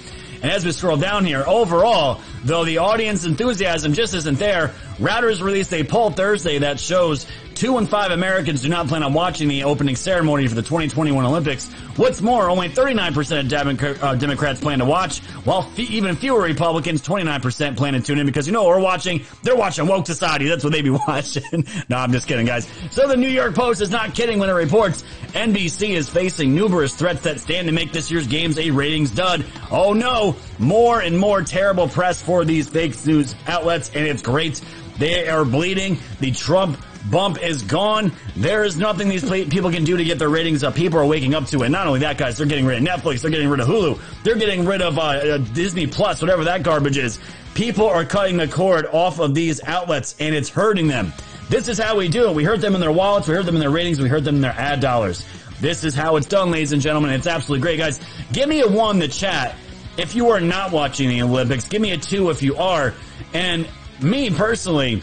And 0.41 0.50
as 0.50 0.65
we 0.65 0.72
scroll 0.72 0.96
down 0.96 1.25
here, 1.25 1.43
overall, 1.46 2.22
though 2.43 2.65
the 2.65 2.79
audience 2.79 3.25
enthusiasm 3.25 3.93
just 3.93 4.13
isn't 4.13 4.39
there, 4.39 4.74
Reuters 5.00 5.41
released 5.41 5.74
a 5.74 5.84
poll 5.84 6.12
Thursday 6.12 6.58
that 6.60 6.79
shows 6.79 7.25
two 7.55 7.77
in 7.77 7.86
five 7.86 8.12
Americans 8.12 8.62
do 8.62 8.69
not 8.69 8.88
plan 8.88 9.03
on 9.03 9.13
watching 9.13 9.50
the 9.50 9.65
opening 9.65 9.96
ceremony 9.96 10.48
for 10.48 10.55
the 10.55 10.62
2021 10.62 11.25
Olympics. 11.25 11.69
What's 11.98 12.22
more, 12.22 12.50
only 12.50 12.69
39% 12.69 13.98
of 13.98 14.03
uh, 14.03 14.15
Democrats 14.15 14.62
plan 14.62 14.79
to 14.79 14.86
watch, 14.86 15.19
while 15.43 15.69
even 15.75 16.15
fewer 16.15 16.41
Republicans, 16.41 17.01
29% 17.01 17.75
plan 17.75 17.93
to 17.93 18.01
tune 18.01 18.19
in 18.19 18.25
because 18.25 18.48
you 18.48 18.53
know 18.53 18.65
we're 18.65 18.79
watching, 18.79 19.25
they're 19.43 19.58
watching 19.58 19.88
Woke 19.88 20.05
Society. 20.05 20.48
That's 20.48 20.63
what 20.63 20.72
they 20.72 20.81
be 20.81 20.89
watching. 21.08 21.65
no, 21.89 21.98
I'm 21.98 22.13
just 22.13 22.27
kidding, 22.27 22.46
guys. 22.46 22.67
So 22.91 23.08
the 23.08 23.17
New 23.17 23.27
York 23.27 23.55
Post 23.55 23.81
is 23.81 23.89
not 23.89 24.15
kidding 24.15 24.39
when 24.39 24.50
it 24.50 24.53
reports 24.53 25.03
NBC 25.34 25.89
is 25.89 26.10
facing 26.10 26.55
numerous 26.55 26.96
threats 26.96 27.22
that 27.24 27.39
stand 27.39 27.67
to 27.67 27.74
make 27.74 27.91
this 27.91 28.10
year's 28.10 28.27
games 28.27 28.58
a 28.58 28.72
ratings 28.72 29.12
dud. 29.12 29.46
Oh 29.69 29.93
no, 29.93 30.36
more 30.60 31.01
and 31.01 31.17
more 31.17 31.41
terrible 31.41 31.89
press 31.89 32.22
for 32.29 32.45
these 32.45 32.69
fake 32.69 32.93
news 33.07 33.33
outlets, 33.48 33.89
and 33.95 34.05
it's 34.05 34.21
great. 34.21 34.62
They 35.00 35.27
are 35.27 35.43
bleeding. 35.43 35.98
The 36.19 36.29
Trump 36.29 36.77
bump 37.09 37.41
is 37.41 37.63
gone. 37.63 38.12
There 38.36 38.63
is 38.63 38.77
nothing 38.77 39.09
these 39.09 39.27
people 39.27 39.71
can 39.71 39.83
do 39.83 39.98
to 39.98 40.03
get 40.03 40.19
their 40.19 40.29
ratings 40.29 40.63
up. 40.63 40.75
People 40.75 41.00
are 41.00 41.07
waking 41.07 41.33
up 41.33 41.48
to 41.48 41.63
it. 41.63 41.69
Not 41.69 41.88
only 41.88 42.01
that, 42.01 42.19
guys, 42.19 42.38
they're 42.38 42.45
getting 42.45 42.67
rid 42.67 42.77
of 42.77 42.83
Netflix. 42.88 43.24
They're 43.24 43.31
getting 43.31 43.50
rid 43.50 43.62
of 43.62 43.67
Hulu. 43.67 44.00
They're 44.21 44.36
getting 44.36 44.63
rid 44.63 44.83
of 44.83 45.00
uh, 45.00 45.01
uh, 45.01 45.38
Disney 45.39 45.88
Plus, 45.88 46.21
whatever 46.21 46.43
that 46.43 46.62
garbage 46.62 47.00
is. 47.00 47.19
People 47.55 47.88
are 47.88 48.05
cutting 48.05 48.38
the 48.38 48.48
cord 48.48 48.86
off 48.86 49.19
of 49.19 49.33
these 49.33 49.63
outlets, 49.63 50.15
and 50.19 50.36
it's 50.36 50.50
hurting 50.50 50.88
them. 50.88 51.12
This 51.50 51.67
is 51.67 51.79
how 51.79 51.98
we 51.98 52.09
do 52.09 52.29
it. 52.29 52.36
We 52.36 52.43
hurt 52.43 52.62
them 52.62 52.75
in 52.75 52.79
their 52.79 52.91
wallets. 52.91 53.27
We 53.27 53.33
hurt 53.33 53.48
them 53.48 53.55
in 53.55 53.62
their 53.62 53.71
ratings. 53.71 54.00
We 54.00 54.07
hurt 54.07 54.24
them 54.24 54.36
in 54.36 54.41
their 54.41 54.51
ad 54.51 54.81
dollars. 54.81 55.25
This 55.62 55.83
is 55.83 55.95
how 55.95 56.15
it's 56.17 56.27
done, 56.27 56.51
ladies 56.51 56.74
and 56.74 56.81
gentlemen. 56.81 57.09
It's 57.09 57.25
absolutely 57.25 57.63
great, 57.63 57.79
guys. 57.79 58.00
Give 58.31 58.48
me 58.48 58.62
a 58.62 58.67
one 58.67 58.98
in 58.98 59.00
the 59.00 59.07
chat 59.07 59.55
if 59.99 60.15
you 60.15 60.29
are 60.29 60.39
not 60.39 60.71
watching 60.71 61.09
the 61.09 61.21
Olympics. 61.21 61.67
Give 61.67 61.81
me 61.81 61.91
a 61.91 61.97
two 61.97 62.29
if 62.29 62.41
you 62.41 62.55
are. 62.55 62.93
And 63.33 63.67
me 64.01 64.29
personally, 64.29 65.01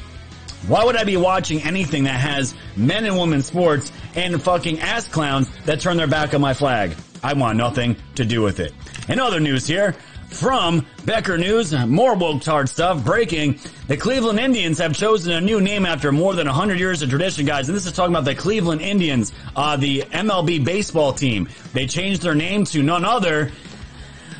why 0.66 0.84
would 0.84 0.96
I 0.96 1.04
be 1.04 1.18
watching 1.18 1.62
anything 1.62 2.04
that 2.04 2.18
has 2.18 2.54
men 2.76 3.04
and 3.04 3.16
women 3.16 3.42
sports 3.42 3.92
and 4.14 4.42
fucking 4.42 4.80
ass 4.80 5.06
clowns 5.06 5.48
that 5.66 5.80
turn 5.80 5.98
their 5.98 6.06
back 6.06 6.32
on 6.34 6.40
my 6.40 6.54
flag? 6.54 6.96
I 7.22 7.34
want 7.34 7.58
nothing 7.58 7.96
to 8.14 8.24
do 8.24 8.40
with 8.40 8.58
it. 8.58 8.72
In 9.08 9.20
other 9.20 9.38
news 9.38 9.66
here, 9.66 9.94
from 10.30 10.84
Becker 11.04 11.38
News, 11.38 11.72
more 11.86 12.14
woke 12.14 12.42
hard 12.44 12.68
stuff 12.68 13.04
breaking. 13.04 13.58
The 13.86 13.96
Cleveland 13.96 14.40
Indians 14.40 14.78
have 14.78 14.94
chosen 14.94 15.32
a 15.32 15.40
new 15.40 15.60
name 15.60 15.86
after 15.86 16.10
more 16.10 16.34
than 16.34 16.46
100 16.46 16.78
years 16.78 17.02
of 17.02 17.10
tradition, 17.10 17.46
guys. 17.46 17.68
And 17.68 17.76
this 17.76 17.86
is 17.86 17.92
talking 17.92 18.14
about 18.14 18.24
the 18.24 18.34
Cleveland 18.34 18.80
Indians, 18.80 19.32
uh, 19.54 19.76
the 19.76 20.00
MLB 20.02 20.64
baseball 20.64 21.12
team. 21.12 21.48
They 21.72 21.86
changed 21.86 22.22
their 22.22 22.34
name 22.34 22.64
to 22.66 22.82
none 22.82 23.04
other. 23.04 23.52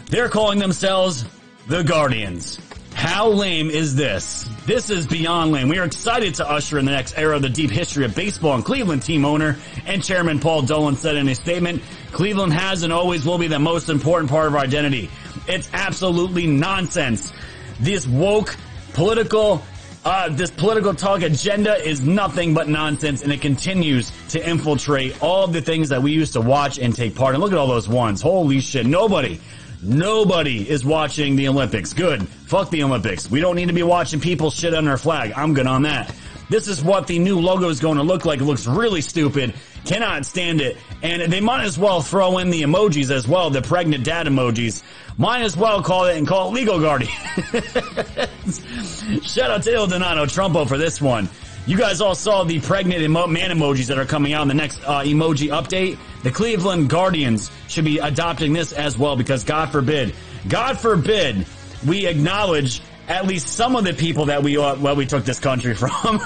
They're 0.08 0.28
calling 0.28 0.60
themselves 0.60 1.24
the 1.66 1.82
Guardians. 1.82 2.60
How 2.94 3.28
lame 3.28 3.70
is 3.70 3.96
this? 3.96 4.48
This 4.64 4.88
is 4.88 5.04
beyond 5.04 5.50
lame. 5.50 5.68
We 5.68 5.78
are 5.78 5.84
excited 5.84 6.34
to 6.36 6.48
usher 6.48 6.78
in 6.78 6.84
the 6.84 6.92
next 6.92 7.18
era 7.18 7.34
of 7.34 7.42
the 7.42 7.48
deep 7.48 7.70
history 7.70 8.04
of 8.04 8.14
baseball 8.14 8.54
and 8.54 8.64
Cleveland 8.64 9.02
team 9.02 9.24
owner 9.24 9.56
and 9.84 10.04
chairman 10.04 10.38
Paul 10.38 10.62
Dolan 10.62 10.94
said 10.94 11.16
in 11.16 11.26
a 11.26 11.34
statement, 11.34 11.82
Cleveland 12.12 12.52
has 12.52 12.84
and 12.84 12.92
always 12.92 13.26
will 13.26 13.36
be 13.36 13.48
the 13.48 13.58
most 13.58 13.88
important 13.88 14.30
part 14.30 14.46
of 14.46 14.54
our 14.54 14.60
identity. 14.60 15.10
It's 15.48 15.68
absolutely 15.72 16.46
nonsense. 16.46 17.32
This 17.80 18.06
woke 18.06 18.56
political 18.94 19.60
uh, 20.04 20.28
this 20.28 20.52
political 20.52 20.94
talk 20.94 21.22
agenda 21.22 21.74
is 21.84 22.00
nothing 22.00 22.54
but 22.54 22.68
nonsense 22.68 23.24
and 23.24 23.32
it 23.32 23.40
continues 23.40 24.12
to 24.28 24.48
infiltrate 24.48 25.20
all 25.20 25.48
the 25.48 25.60
things 25.60 25.88
that 25.88 26.00
we 26.00 26.12
used 26.12 26.34
to 26.34 26.40
watch 26.40 26.78
and 26.78 26.94
take 26.94 27.16
part 27.16 27.34
in. 27.34 27.40
Look 27.40 27.50
at 27.50 27.58
all 27.58 27.66
those 27.66 27.88
ones. 27.88 28.22
Holy 28.22 28.60
shit. 28.60 28.86
Nobody 28.86 29.40
Nobody 29.82 30.68
is 30.68 30.84
watching 30.84 31.36
the 31.36 31.48
Olympics. 31.48 31.92
Good. 31.92 32.26
Fuck 32.28 32.70
the 32.70 32.82
Olympics. 32.82 33.30
We 33.30 33.40
don't 33.40 33.56
need 33.56 33.68
to 33.68 33.74
be 33.74 33.82
watching 33.82 34.20
people 34.20 34.50
shit 34.50 34.74
on 34.74 34.88
our 34.88 34.96
flag. 34.96 35.32
I'm 35.36 35.54
good 35.54 35.66
on 35.66 35.82
that. 35.82 36.14
This 36.48 36.68
is 36.68 36.82
what 36.82 37.06
the 37.06 37.18
new 37.18 37.40
logo 37.40 37.68
is 37.68 37.80
going 37.80 37.96
to 37.96 38.04
look 38.04 38.24
like. 38.24 38.40
It 38.40 38.44
looks 38.44 38.66
really 38.66 39.00
stupid. 39.00 39.54
Cannot 39.84 40.24
stand 40.24 40.60
it. 40.60 40.76
And 41.02 41.32
they 41.32 41.40
might 41.40 41.64
as 41.64 41.78
well 41.78 42.00
throw 42.00 42.38
in 42.38 42.50
the 42.50 42.62
emojis 42.62 43.10
as 43.10 43.26
well, 43.26 43.50
the 43.50 43.62
pregnant 43.62 44.04
dad 44.04 44.26
emojis. 44.26 44.82
Might 45.18 45.42
as 45.42 45.56
well 45.56 45.82
call 45.82 46.06
it 46.06 46.16
and 46.16 46.26
call 46.26 46.48
it 46.48 46.54
legal 46.54 46.78
guardian. 46.78 47.10
Shout 49.22 49.50
out 49.50 49.62
to 49.62 49.72
Il 49.72 49.86
Donato 49.86 50.26
Trumpo 50.26 50.68
for 50.68 50.78
this 50.78 51.00
one. 51.00 51.28
You 51.66 51.76
guys 51.76 52.00
all 52.00 52.14
saw 52.14 52.44
the 52.44 52.60
pregnant 52.60 53.02
emo- 53.02 53.26
man 53.26 53.50
emojis 53.50 53.88
that 53.88 53.98
are 53.98 54.04
coming 54.04 54.32
out 54.32 54.42
in 54.42 54.48
the 54.48 54.54
next 54.54 54.80
uh, 54.84 55.00
emoji 55.00 55.48
update. 55.48 55.98
The 56.22 56.30
Cleveland 56.30 56.88
Guardians 56.88 57.50
should 57.66 57.84
be 57.84 57.98
adopting 57.98 58.52
this 58.52 58.72
as 58.72 58.96
well 58.96 59.16
because 59.16 59.42
God 59.42 59.70
forbid, 59.70 60.14
God 60.48 60.78
forbid, 60.78 61.44
we 61.84 62.06
acknowledge 62.06 62.82
at 63.08 63.26
least 63.26 63.48
some 63.48 63.76
of 63.76 63.84
the 63.84 63.92
people 63.92 64.26
that 64.26 64.42
we 64.42 64.56
uh, 64.56 64.76
well 64.76 64.96
we 64.96 65.06
took 65.06 65.24
this 65.24 65.40
country 65.40 65.74
from. 65.76 66.20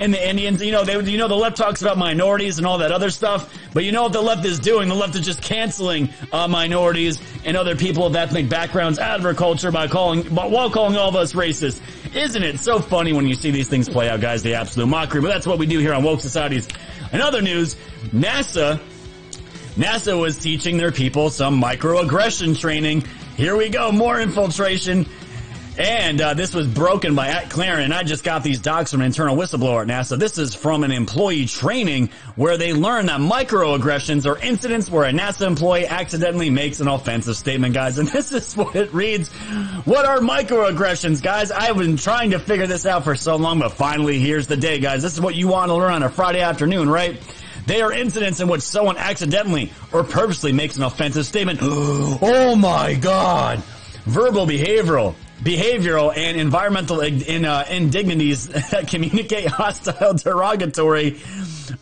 And 0.00 0.14
the 0.14 0.28
Indians 0.28 0.62
you 0.62 0.72
know 0.72 0.84
they 0.84 0.98
you 1.10 1.18
know 1.18 1.28
the 1.28 1.34
left 1.36 1.56
talks 1.56 1.82
about 1.82 1.98
minorities 1.98 2.58
and 2.58 2.66
all 2.66 2.78
that 2.78 2.92
other 2.92 3.10
stuff 3.10 3.54
but 3.72 3.84
you 3.84 3.92
know 3.92 4.04
what 4.04 4.12
the 4.12 4.22
left 4.22 4.44
is 4.44 4.58
doing? 4.58 4.88
The 4.88 4.94
left 4.94 5.14
is 5.14 5.24
just 5.24 5.42
canceling 5.42 6.08
uh, 6.32 6.48
minorities 6.48 7.20
and 7.44 7.56
other 7.56 7.76
people 7.76 8.06
of 8.06 8.16
ethnic 8.16 8.48
backgrounds 8.48 8.98
out 8.98 9.20
of 9.20 9.26
our 9.26 9.34
culture 9.34 9.70
by 9.70 9.88
calling 9.88 10.24
while 10.34 10.70
calling 10.70 10.96
all 10.96 11.08
of 11.08 11.16
us 11.16 11.34
racist 11.34 11.80
isn't 12.16 12.42
it 12.42 12.58
so 12.60 12.80
funny 12.80 13.12
when 13.12 13.26
you 13.26 13.34
see 13.34 13.50
these 13.50 13.68
things 13.68 13.88
play 13.88 14.08
out 14.08 14.20
guys 14.20 14.42
the 14.42 14.54
absolute 14.54 14.86
mockery? 14.86 15.20
But 15.20 15.28
that's 15.28 15.46
what 15.46 15.58
we 15.58 15.66
do 15.66 15.78
here 15.78 15.92
on 15.92 16.02
woke 16.02 16.20
societies 16.20 16.66
in 17.12 17.20
other 17.20 17.42
news. 17.42 17.76
NASA 18.06 18.80
NASA 19.76 20.18
was 20.18 20.38
teaching 20.38 20.78
their 20.78 20.90
people 20.90 21.28
some 21.28 21.60
microaggression 21.62 22.58
training. 22.58 23.04
Here 23.36 23.54
we 23.54 23.68
go 23.68 23.92
more 23.92 24.18
infiltration 24.18 25.06
and 25.78 26.20
uh, 26.20 26.34
this 26.34 26.54
was 26.54 26.66
broken 26.66 27.14
by 27.14 27.28
at 27.28 27.50
Clarin. 27.50 27.92
I 27.92 28.02
just 28.02 28.24
got 28.24 28.42
these 28.42 28.58
docs 28.58 28.92
from 28.92 29.00
an 29.00 29.06
internal 29.06 29.36
whistleblower 29.36 29.82
at 29.82 29.88
NASA. 29.88 30.18
This 30.18 30.38
is 30.38 30.54
from 30.54 30.84
an 30.84 30.90
employee 30.90 31.46
training 31.46 32.10
where 32.34 32.56
they 32.56 32.72
learn 32.72 33.06
that 33.06 33.20
microaggressions 33.20 34.26
are 34.26 34.38
incidents 34.38 34.90
where 34.90 35.04
a 35.04 35.12
NASA 35.12 35.46
employee 35.46 35.86
accidentally 35.86 36.48
makes 36.48 36.80
an 36.80 36.88
offensive 36.88 37.36
statement, 37.36 37.74
guys. 37.74 37.98
And 37.98 38.08
this 38.16 38.32
is 38.32 38.56
what 38.56 38.74
it 38.74 38.92
reads. 38.94 39.28
What 39.84 40.06
are 40.06 40.18
microaggressions, 40.18 41.22
guys? 41.22 41.50
I've 41.50 41.76
been 41.76 41.96
trying 41.96 42.30
to 42.30 42.38
figure 42.38 42.66
this 42.66 42.86
out 42.86 43.04
for 43.04 43.14
so 43.14 43.36
long, 43.36 43.58
but 43.58 43.72
finally 43.72 44.18
here's 44.18 44.46
the 44.46 44.56
day, 44.56 44.78
guys. 44.78 45.02
This 45.02 45.12
is 45.12 45.20
what 45.20 45.34
you 45.34 45.48
want 45.48 45.68
to 45.68 45.74
learn 45.74 45.92
on 45.92 46.02
a 46.02 46.08
Friday 46.08 46.40
afternoon, 46.40 46.88
right? 46.88 47.20
They 47.66 47.82
are 47.82 47.92
incidents 47.92 48.40
in 48.40 48.48
which 48.48 48.62
someone 48.62 48.96
accidentally 48.96 49.72
or 49.92 50.04
purposely 50.04 50.52
makes 50.52 50.76
an 50.76 50.84
offensive 50.84 51.26
statement. 51.26 51.58
oh 51.62 52.56
my 52.56 52.94
god! 52.94 53.62
Verbal 54.04 54.46
behavioral 54.46 55.16
behavioral 55.42 56.16
and 56.16 56.40
environmental 56.40 57.00
in, 57.00 57.44
uh, 57.44 57.64
indignities 57.70 58.48
that 58.48 58.88
communicate 58.90 59.46
hostile, 59.46 60.14
derogatory, 60.14 61.20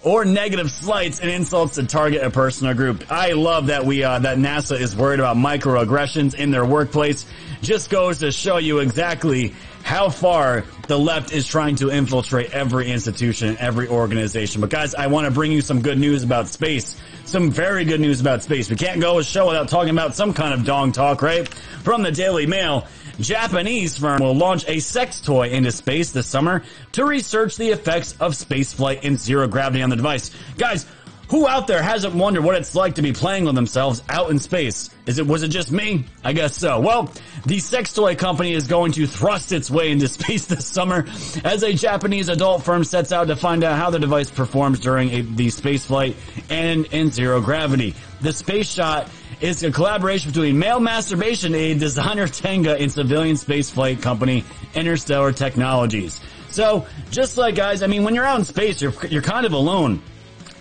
or 0.02 0.24
negative 0.24 0.70
slights 0.70 1.20
and 1.20 1.30
insults 1.30 1.76
to 1.76 1.86
target 1.86 2.22
a 2.22 2.30
person 2.30 2.66
or 2.66 2.74
group. 2.74 3.10
I 3.10 3.32
love 3.32 3.66
that 3.66 3.84
we 3.84 4.02
uh, 4.02 4.18
that 4.20 4.38
NASA 4.38 4.78
is 4.78 4.96
worried 4.96 5.20
about 5.20 5.36
microaggressions 5.36 6.34
in 6.34 6.50
their 6.50 6.64
workplace. 6.64 7.26
Just 7.62 7.90
goes 7.90 8.18
to 8.18 8.32
show 8.32 8.58
you 8.58 8.80
exactly 8.80 9.54
how 9.82 10.08
far 10.08 10.64
the 10.88 10.98
left 10.98 11.32
is 11.32 11.46
trying 11.46 11.76
to 11.76 11.90
infiltrate 11.90 12.52
every 12.52 12.90
institution, 12.90 13.56
every 13.60 13.86
organization. 13.86 14.60
But 14.62 14.70
guys, 14.70 14.94
I 14.94 15.06
want 15.08 15.26
to 15.26 15.30
bring 15.30 15.52
you 15.52 15.60
some 15.60 15.82
good 15.82 15.98
news 15.98 16.22
about 16.22 16.48
space. 16.48 16.96
Some 17.26 17.50
very 17.50 17.84
good 17.84 18.00
news 18.00 18.20
about 18.20 18.42
space. 18.42 18.70
We 18.70 18.76
can't 18.76 19.00
go 19.00 19.18
a 19.18 19.24
show 19.24 19.46
without 19.46 19.68
talking 19.68 19.90
about 19.90 20.14
some 20.14 20.32
kind 20.32 20.54
of 20.54 20.64
dong 20.64 20.92
talk, 20.92 21.20
right? 21.22 21.46
From 21.82 22.02
the 22.02 22.12
Daily 22.12 22.46
Mail. 22.46 22.86
Japanese 23.20 23.96
firm 23.98 24.20
will 24.20 24.34
launch 24.34 24.64
a 24.68 24.80
sex 24.80 25.20
toy 25.20 25.48
into 25.48 25.72
space 25.72 26.12
this 26.12 26.26
summer 26.26 26.62
to 26.92 27.04
research 27.04 27.56
the 27.56 27.70
effects 27.70 28.12
of 28.20 28.32
spaceflight 28.32 29.04
and 29.04 29.18
zero 29.18 29.46
gravity 29.46 29.82
on 29.82 29.90
the 29.90 29.96
device. 29.96 30.30
Guys, 30.58 30.86
who 31.28 31.48
out 31.48 31.66
there 31.66 31.82
hasn't 31.82 32.14
wondered 32.14 32.44
what 32.44 32.54
it's 32.54 32.74
like 32.74 32.96
to 32.96 33.02
be 33.02 33.12
playing 33.12 33.44
with 33.44 33.54
themselves 33.54 34.02
out 34.08 34.30
in 34.30 34.38
space? 34.38 34.90
Is 35.06 35.18
it, 35.18 35.26
was 35.26 35.42
it 35.42 35.48
just 35.48 35.72
me? 35.72 36.04
I 36.22 36.32
guess 36.32 36.56
so. 36.56 36.80
Well, 36.80 37.12
the 37.46 37.60
sex 37.60 37.92
toy 37.92 38.14
company 38.14 38.52
is 38.52 38.66
going 38.66 38.92
to 38.92 39.06
thrust 39.06 39.52
its 39.52 39.70
way 39.70 39.90
into 39.90 40.08
space 40.14 40.46
this 40.46 40.66
summer 40.66 41.06
as 41.42 41.62
a 41.62 41.72
Japanese 41.72 42.28
adult 42.28 42.62
firm 42.62 42.84
sets 42.84 43.10
out 43.10 43.28
to 43.28 43.36
find 43.36 43.64
out 43.64 43.78
how 43.78 43.90
the 43.90 43.98
device 43.98 44.30
performs 44.30 44.80
during 44.80 45.10
a, 45.10 45.20
the 45.22 45.50
space 45.50 45.84
flight 45.84 46.16
and 46.50 46.86
in 46.86 47.10
zero 47.10 47.40
gravity. 47.40 47.94
The 48.20 48.32
space 48.32 48.70
shot 48.70 49.08
is 49.40 49.62
a 49.62 49.70
collaboration 49.70 50.30
between 50.30 50.58
male 50.58 50.80
masturbation 50.80 51.54
aid 51.54 51.80
designer 51.80 52.26
Tenga 52.26 52.76
and 52.76 52.90
civilian 52.90 53.36
spaceflight 53.36 54.02
company 54.02 54.44
Interstellar 54.74 55.32
Technologies. 55.32 56.20
So, 56.50 56.86
just 57.10 57.36
like 57.36 57.54
guys, 57.54 57.82
I 57.82 57.86
mean, 57.86 58.04
when 58.04 58.14
you're 58.14 58.24
out 58.24 58.38
in 58.38 58.44
space, 58.44 58.80
you're, 58.80 58.94
you're 59.08 59.22
kind 59.22 59.46
of 59.46 59.52
alone. 59.52 60.02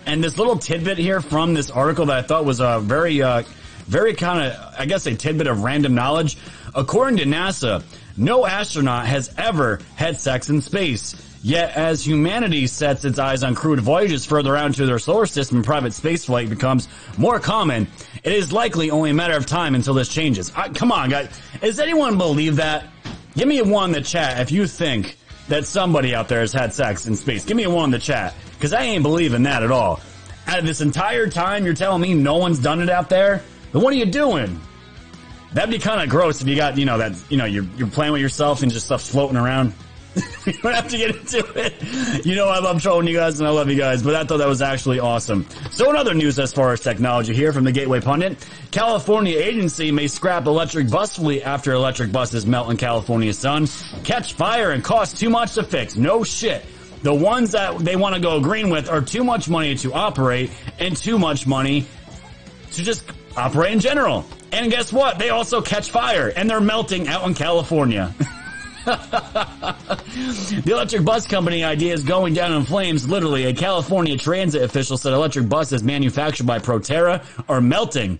And 0.06 0.22
this 0.22 0.38
little 0.38 0.58
tidbit 0.58 0.98
here 0.98 1.20
from 1.20 1.54
this 1.54 1.70
article 1.70 2.06
that 2.06 2.18
I 2.18 2.22
thought 2.22 2.44
was 2.44 2.60
a 2.60 2.80
very, 2.80 3.22
uh, 3.22 3.42
very 3.86 4.14
kind 4.14 4.46
of, 4.46 4.74
I 4.78 4.86
guess, 4.86 5.06
a 5.06 5.14
tidbit 5.14 5.46
of 5.46 5.62
random 5.62 5.94
knowledge. 5.94 6.36
According 6.74 7.18
to 7.18 7.24
NASA, 7.24 7.82
no 8.16 8.46
astronaut 8.46 9.06
has 9.06 9.32
ever 9.38 9.80
had 9.96 10.20
sex 10.20 10.50
in 10.50 10.60
space. 10.60 11.14
Yet, 11.44 11.76
as 11.76 12.02
humanity 12.02 12.66
sets 12.66 13.04
its 13.04 13.18
eyes 13.18 13.42
on 13.42 13.54
crewed 13.54 13.78
voyages 13.78 14.24
further 14.24 14.56
out 14.56 14.64
into 14.64 14.86
their 14.86 14.98
solar 14.98 15.26
system 15.26 15.62
private 15.62 15.92
spaceflight 15.92 16.48
becomes 16.48 16.88
more 17.18 17.38
common, 17.38 17.86
it 18.22 18.32
is 18.32 18.50
likely 18.50 18.90
only 18.90 19.10
a 19.10 19.14
matter 19.14 19.36
of 19.36 19.44
time 19.44 19.74
until 19.74 19.92
this 19.92 20.08
changes. 20.08 20.50
I, 20.56 20.70
come 20.70 20.90
on, 20.90 21.10
guys. 21.10 21.28
Does 21.60 21.78
anyone 21.80 22.16
believe 22.16 22.56
that? 22.56 22.86
Give 23.36 23.46
me 23.46 23.58
a 23.58 23.64
one 23.64 23.90
in 23.90 23.92
the 23.92 24.00
chat 24.00 24.40
if 24.40 24.52
you 24.52 24.66
think 24.66 25.18
that 25.48 25.66
somebody 25.66 26.14
out 26.14 26.28
there 26.28 26.40
has 26.40 26.50
had 26.50 26.72
sex 26.72 27.04
in 27.06 27.14
space. 27.14 27.44
Give 27.44 27.58
me 27.58 27.64
a 27.64 27.70
one 27.70 27.84
in 27.84 27.90
the 27.90 27.98
chat. 27.98 28.34
Because 28.54 28.72
I 28.72 28.80
ain't 28.80 29.02
believing 29.02 29.42
that 29.42 29.62
at 29.62 29.70
all. 29.70 30.00
Out 30.46 30.60
of 30.60 30.64
this 30.64 30.80
entire 30.80 31.28
time, 31.28 31.66
you're 31.66 31.74
telling 31.74 32.00
me 32.00 32.14
no 32.14 32.38
one's 32.38 32.58
done 32.58 32.80
it 32.80 32.88
out 32.88 33.10
there? 33.10 33.42
Then 33.72 33.82
what 33.82 33.92
are 33.92 33.96
you 33.96 34.06
doing? 34.06 34.58
That'd 35.52 35.70
be 35.70 35.78
kind 35.78 36.00
of 36.00 36.08
gross 36.08 36.40
if 36.40 36.48
you 36.48 36.56
got, 36.56 36.78
you 36.78 36.86
know, 36.86 36.96
that, 36.96 37.12
you 37.28 37.36
know, 37.36 37.44
you're, 37.44 37.66
you're 37.76 37.88
playing 37.88 38.14
with 38.14 38.22
yourself 38.22 38.62
and 38.62 38.72
just 38.72 38.86
stuff 38.86 39.02
floating 39.02 39.36
around. 39.36 39.74
you 40.46 40.52
don't 40.54 40.74
have 40.74 40.88
to 40.88 40.96
get 40.96 41.16
into 41.16 41.44
it. 41.56 42.24
You 42.24 42.34
know, 42.34 42.48
I 42.48 42.58
love 42.60 42.80
trolling 42.82 43.08
you 43.08 43.14
guys 43.14 43.40
and 43.40 43.48
I 43.48 43.50
love 43.50 43.68
you 43.68 43.76
guys, 43.76 44.02
but 44.02 44.14
I 44.14 44.24
thought 44.24 44.38
that 44.38 44.48
was 44.48 44.62
actually 44.62 45.00
awesome. 45.00 45.46
So 45.70 45.90
in 45.90 45.96
other 45.96 46.14
news 46.14 46.38
as 46.38 46.52
far 46.52 46.72
as 46.72 46.80
technology 46.80 47.34
here 47.34 47.52
from 47.52 47.64
the 47.64 47.72
Gateway 47.72 48.00
Pundit, 48.00 48.46
California 48.70 49.38
agency 49.38 49.90
may 49.90 50.06
scrap 50.06 50.46
electric 50.46 50.90
bus 50.90 51.16
fleet 51.16 51.42
after 51.42 51.72
electric 51.72 52.12
buses 52.12 52.46
melt 52.46 52.70
in 52.70 52.76
California's 52.76 53.38
sun, 53.38 53.66
catch 54.04 54.34
fire 54.34 54.70
and 54.70 54.84
cost 54.84 55.18
too 55.18 55.30
much 55.30 55.54
to 55.54 55.62
fix. 55.62 55.96
No 55.96 56.24
shit. 56.24 56.64
The 57.02 57.14
ones 57.14 57.52
that 57.52 57.78
they 57.80 57.96
want 57.96 58.14
to 58.14 58.20
go 58.20 58.40
green 58.40 58.70
with 58.70 58.88
are 58.88 59.02
too 59.02 59.24
much 59.24 59.48
money 59.48 59.74
to 59.76 59.92
operate 59.92 60.50
and 60.78 60.96
too 60.96 61.18
much 61.18 61.46
money 61.46 61.86
to 62.72 62.82
just 62.82 63.04
operate 63.36 63.72
in 63.72 63.80
general. 63.80 64.24
And 64.52 64.70
guess 64.70 64.92
what? 64.92 65.18
They 65.18 65.30
also 65.30 65.60
catch 65.60 65.90
fire 65.90 66.28
and 66.28 66.48
they're 66.48 66.60
melting 66.60 67.08
out 67.08 67.26
in 67.26 67.34
California. 67.34 68.14
the 68.84 70.62
electric 70.66 71.04
bus 71.04 71.26
company 71.26 71.64
idea 71.64 71.92
is 71.92 72.04
going 72.04 72.34
down 72.34 72.52
in 72.52 72.64
flames. 72.64 73.08
Literally, 73.08 73.44
a 73.46 73.54
California 73.54 74.16
transit 74.16 74.62
official 74.62 74.96
said 74.96 75.12
electric 75.12 75.48
buses 75.48 75.82
manufactured 75.82 76.46
by 76.46 76.58
Proterra 76.58 77.24
are 77.48 77.60
melting 77.60 78.18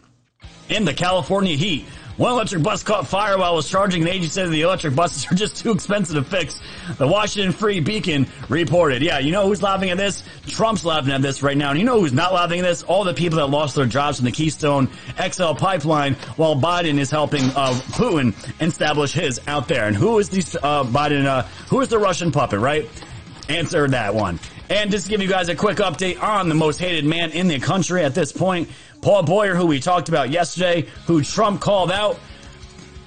in 0.69 0.85
the 0.85 0.95
California 0.95 1.57
heat. 1.57 1.85
One 2.17 2.31
electric 2.31 2.63
bus 2.63 2.85
caught 2.85 3.09
fire 3.09 3.37
while 3.37 3.55
it 3.55 3.57
was 3.57 3.69
charging. 3.69 4.05
The 4.05 4.11
agency 4.11 4.29
said 4.29 4.49
the 4.51 4.61
electric 4.61 4.95
buses 4.95 5.27
are 5.31 5.35
just 5.35 5.57
too 5.57 5.73
expensive 5.73 6.15
to 6.15 6.23
fix. 6.23 6.61
The 6.97 7.09
Washington 7.09 7.51
Free 7.51 7.81
Beacon 7.81 8.29
reported. 8.49 9.03
Yeah, 9.03 9.19
you 9.19 9.33
know 9.33 9.49
who's 9.49 9.63
laughing 9.63 9.91
at 9.91 9.97
this? 9.97 10.23
Trump's 10.47 10.85
laughing 10.85 11.13
at 11.13 11.23
this 11.23 11.43
right 11.43 11.57
now. 11.57 11.71
And 11.71 11.79
you 11.79 11.85
know 11.85 11.99
who's 11.99 12.13
not 12.13 12.33
laughing 12.33 12.61
at 12.61 12.65
this? 12.65 12.85
All 12.85 13.03
the 13.03 13.15
people 13.15 13.39
that 13.39 13.47
lost 13.47 13.75
their 13.75 13.87
jobs 13.87 14.21
in 14.21 14.25
the 14.25 14.31
Keystone 14.31 14.89
XL 15.21 15.55
pipeline 15.55 16.15
while 16.37 16.55
Biden 16.55 16.99
is 16.99 17.11
helping 17.11 17.43
uh, 17.57 17.73
Putin 17.95 18.33
establish 18.63 19.13
his 19.13 19.41
out 19.49 19.67
there. 19.67 19.87
And 19.87 19.97
who 19.97 20.19
is 20.21 20.31
this 20.31 20.55
uh, 20.55 20.85
Biden? 20.85 21.25
Uh, 21.25 21.43
who 21.69 21.81
is 21.81 21.89
the 21.89 21.99
Russian 21.99 22.31
puppet? 22.31 22.61
Right? 22.61 22.89
Answer 23.49 23.89
that 23.89 24.15
one. 24.15 24.39
And 24.71 24.91
just 24.91 25.05
to 25.07 25.11
give 25.11 25.21
you 25.21 25.29
guys 25.29 25.49
a 25.51 25.55
quick 25.55 25.77
update 25.79 26.23
on 26.23 26.49
the 26.49 26.55
most 26.55 26.79
hated 26.79 27.05
man 27.05 27.33
in 27.33 27.49
the 27.49 27.59
country 27.59 28.03
at 28.03 28.15
this 28.15 28.33
point, 28.33 28.71
Paul 29.05 29.23
Boyer, 29.23 29.55
who 29.55 29.67
we 29.67 29.81
talked 29.81 30.09
about 30.09 30.31
yesterday, 30.31 30.89
who 31.07 31.23
Trump 31.23 31.61
called 31.61 31.93
out. 31.93 32.19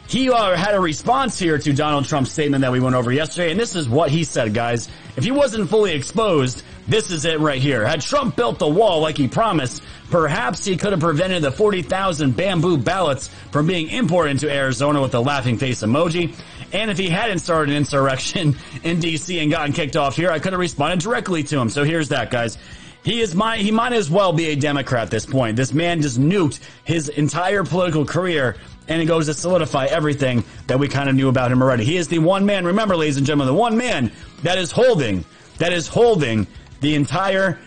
He 0.08 0.30
uh, 0.30 0.56
had 0.56 0.76
a 0.76 0.80
response 0.80 1.40
here 1.40 1.58
to 1.58 1.74
Donald 1.74 2.06
Trump's 2.06 2.32
statement 2.32 2.62
that 2.62 2.72
we 2.72 2.80
went 2.80 2.96
over 2.96 3.12
yesterday, 3.12 3.50
and 3.50 3.60
this 3.60 3.76
is 3.76 3.90
what 3.90 4.12
he 4.12 4.24
said, 4.24 4.54
guys. 4.54 4.90
If 5.16 5.24
he 5.24 5.32
wasn't 5.32 5.72
fully 5.72 5.94
exposed, 5.94 6.62
this 6.88 7.10
is 7.10 7.26
it 7.26 7.40
right 7.40 7.60
here. 7.60 7.84
Had 7.84 8.02
Trump 8.02 8.36
built 8.36 8.60
the 8.60 8.68
wall 8.68 9.02
like 9.02 9.18
he 9.18 9.28
promised, 9.28 9.82
perhaps 10.12 10.64
he 10.64 10.78
could 10.78 10.92
have 10.92 11.02
prevented 11.02 11.42
the 11.42 11.52
40,000 11.52 12.36
bamboo 12.36 12.78
ballots 12.78 13.30
from 13.52 13.66
being 13.66 13.90
imported 13.90 14.30
into 14.30 14.54
Arizona 14.54 15.02
with 15.02 15.14
the 15.14 15.22
laughing 15.22 15.58
face 15.58 15.82
emoji. 15.82 16.36
And 16.74 16.92
if 16.92 17.00
he 17.00 17.10
hadn't 17.10 17.40
started 17.40 17.72
an 17.72 17.78
insurrection 17.78 18.50
in 18.84 19.00
DC 19.00 19.42
and 19.42 19.50
gotten 19.50 19.74
kicked 19.74 19.96
off 19.96 20.16
here, 20.16 20.30
I 20.30 20.38
could 20.38 20.54
have 20.54 20.60
responded 20.60 21.00
directly 21.00 21.42
to 21.42 21.58
him. 21.58 21.72
So 21.72 21.84
here's 21.84 22.10
that, 22.10 22.30
guys. 22.30 22.60
He 23.08 23.22
is 23.22 23.34
my, 23.34 23.56
he 23.56 23.72
might 23.72 23.94
as 23.94 24.10
well 24.10 24.34
be 24.34 24.48
a 24.48 24.56
Democrat 24.58 25.04
at 25.04 25.10
this 25.10 25.26
point. 25.26 25.56
This 25.56 25.72
man 25.72 26.02
just 26.02 26.20
nuked 26.20 26.60
his 26.84 27.08
entire 27.08 27.64
political 27.64 28.04
career 28.04 28.58
and 28.90 29.02
it 29.02 29.06
goes 29.06 29.28
to 29.28 29.34
solidify 29.34 29.86
everything 29.86 30.44
that 30.68 30.78
we 30.78 30.90
kind 30.90 31.08
of 31.08 31.16
knew 31.16 31.30
about 31.30 31.50
him 31.50 31.62
already. 31.62 31.86
He 31.86 31.96
is 31.96 32.10
the 32.10 32.20
one 32.20 32.46
man, 32.46 32.66
remember 32.66 32.98
ladies 32.98 33.16
and 33.16 33.26
gentlemen, 33.26 33.48
the 33.48 33.54
one 33.58 33.78
man 33.78 34.12
that 34.44 34.58
is 34.58 34.74
holding, 34.74 35.24
that 35.58 35.72
is 35.72 35.88
holding 35.88 36.48
the 36.82 36.96
entire, 36.96 37.58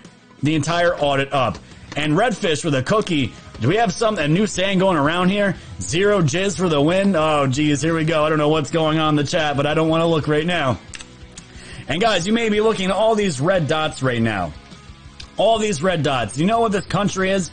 the 0.42 0.54
entire 0.54 0.94
audit 0.96 1.32
up. 1.32 1.56
And 1.96 2.12
Redfish 2.12 2.62
with 2.62 2.74
a 2.74 2.82
cookie, 2.82 3.32
do 3.62 3.68
we 3.68 3.76
have 3.76 3.94
some, 3.94 4.18
a 4.18 4.28
new 4.28 4.46
saying 4.46 4.78
going 4.78 4.98
around 4.98 5.30
here? 5.30 5.56
Zero 5.80 6.20
jizz 6.20 6.58
for 6.58 6.68
the 6.68 6.82
win? 6.82 7.16
Oh 7.16 7.46
geez, 7.46 7.80
here 7.80 7.94
we 7.94 8.04
go. 8.04 8.26
I 8.26 8.28
don't 8.28 8.36
know 8.36 8.50
what's 8.50 8.70
going 8.70 8.98
on 8.98 9.16
in 9.18 9.24
the 9.24 9.30
chat, 9.30 9.56
but 9.56 9.64
I 9.64 9.72
don't 9.72 9.88
want 9.88 10.02
to 10.02 10.06
look 10.06 10.28
right 10.28 10.44
now. 10.44 10.78
And 11.88 11.98
guys, 11.98 12.26
you 12.26 12.34
may 12.34 12.50
be 12.50 12.60
looking 12.60 12.90
at 12.90 12.92
all 12.92 13.14
these 13.14 13.40
red 13.40 13.68
dots 13.68 14.02
right 14.02 14.20
now 14.20 14.52
all 15.40 15.58
these 15.58 15.82
red 15.82 16.02
dots. 16.02 16.36
You 16.36 16.46
know 16.46 16.60
what 16.60 16.72
this 16.72 16.84
country 16.84 17.30
is? 17.30 17.50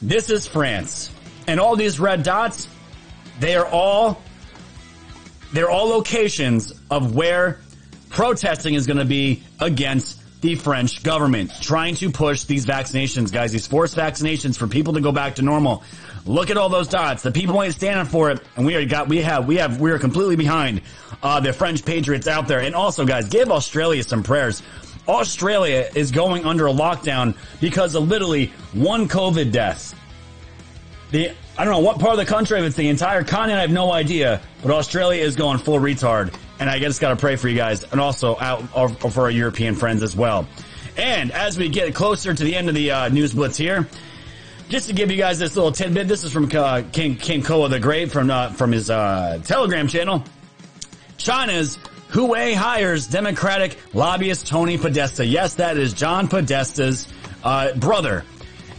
This 0.00 0.30
is 0.30 0.46
France. 0.46 1.12
And 1.46 1.60
all 1.60 1.76
these 1.76 2.00
red 2.00 2.22
dots, 2.22 2.68
they 3.38 3.54
are 3.54 3.66
all, 3.66 4.22
they're 5.52 5.70
all 5.70 5.88
locations 5.88 6.72
of 6.90 7.14
where 7.14 7.60
protesting 8.08 8.74
is 8.74 8.86
going 8.86 8.96
to 8.96 9.04
be 9.04 9.42
against 9.60 10.22
the 10.40 10.54
French 10.54 11.02
government 11.02 11.50
trying 11.60 11.96
to 11.96 12.10
push 12.10 12.44
these 12.44 12.64
vaccinations, 12.64 13.30
guys, 13.30 13.52
these 13.52 13.66
forced 13.66 13.96
vaccinations 13.96 14.56
for 14.56 14.66
people 14.66 14.94
to 14.94 15.00
go 15.00 15.12
back 15.12 15.34
to 15.34 15.42
normal. 15.42 15.82
Look 16.24 16.48
at 16.50 16.56
all 16.56 16.68
those 16.68 16.88
dots. 16.88 17.22
The 17.22 17.32
people 17.32 17.62
ain't 17.62 17.74
standing 17.74 18.06
for 18.06 18.30
it, 18.30 18.40
and 18.56 18.64
we 18.64 18.74
are 18.74 18.84
got 18.84 19.08
we 19.08 19.22
have 19.22 19.46
we 19.46 19.56
have 19.56 19.80
we 19.80 19.90
are 19.90 19.98
completely 19.98 20.36
behind 20.36 20.82
uh, 21.22 21.40
the 21.40 21.52
French 21.52 21.84
patriots 21.84 22.26
out 22.26 22.48
there. 22.48 22.60
And 22.60 22.74
also, 22.74 23.04
guys, 23.06 23.28
give 23.28 23.50
Australia 23.50 24.02
some 24.02 24.22
prayers. 24.22 24.62
Australia 25.08 25.88
is 25.94 26.10
going 26.10 26.44
under 26.44 26.66
a 26.66 26.72
lockdown 26.72 27.34
because 27.60 27.94
of 27.94 28.08
literally 28.08 28.52
one 28.74 29.08
COVID 29.08 29.50
death. 29.50 29.94
The 31.10 31.30
I 31.56 31.64
don't 31.64 31.72
know 31.72 31.80
what 31.80 31.98
part 31.98 32.12
of 32.12 32.18
the 32.18 32.26
country, 32.26 32.60
if 32.60 32.66
it's 32.66 32.76
the 32.76 32.88
entire 32.88 33.24
continent, 33.24 33.58
I 33.58 33.62
have 33.62 33.70
no 33.70 33.90
idea. 33.90 34.40
But 34.62 34.70
Australia 34.70 35.24
is 35.24 35.34
going 35.34 35.58
full 35.58 35.80
retard, 35.80 36.32
and 36.60 36.70
I 36.70 36.78
just 36.78 37.00
got 37.00 37.10
to 37.10 37.16
pray 37.16 37.34
for 37.34 37.48
you 37.48 37.56
guys, 37.56 37.82
and 37.84 38.00
also 38.00 38.38
out 38.38 38.60
for 39.12 39.22
our 39.22 39.30
European 39.30 39.74
friends 39.74 40.02
as 40.02 40.14
well. 40.14 40.46
And 40.96 41.32
as 41.32 41.58
we 41.58 41.68
get 41.68 41.94
closer 41.94 42.34
to 42.34 42.44
the 42.44 42.54
end 42.54 42.68
of 42.68 42.74
the 42.74 42.90
uh, 42.90 43.08
news 43.08 43.34
blitz 43.34 43.56
here, 43.56 43.88
just 44.68 44.88
to 44.88 44.94
give 44.94 45.10
you 45.10 45.16
guys 45.16 45.38
this 45.38 45.56
little 45.56 45.72
tidbit, 45.72 46.06
this 46.06 46.22
is 46.22 46.32
from 46.32 46.50
uh, 46.54 46.82
King 46.92 47.16
King 47.16 47.42
Koa 47.42 47.68
the 47.68 47.80
Great 47.80 48.12
from 48.12 48.30
uh, 48.30 48.50
from 48.50 48.70
his 48.70 48.90
uh, 48.90 49.40
Telegram 49.44 49.88
channel. 49.88 50.22
China's 51.16 51.78
Huawei 52.10 52.54
hires 52.54 53.06
Democratic 53.06 53.78
lobbyist 53.92 54.46
Tony 54.46 54.78
Podesta. 54.78 55.26
Yes, 55.26 55.54
that 55.54 55.76
is 55.76 55.92
John 55.92 56.26
Podesta's 56.28 57.06
uh, 57.44 57.74
brother. 57.74 58.24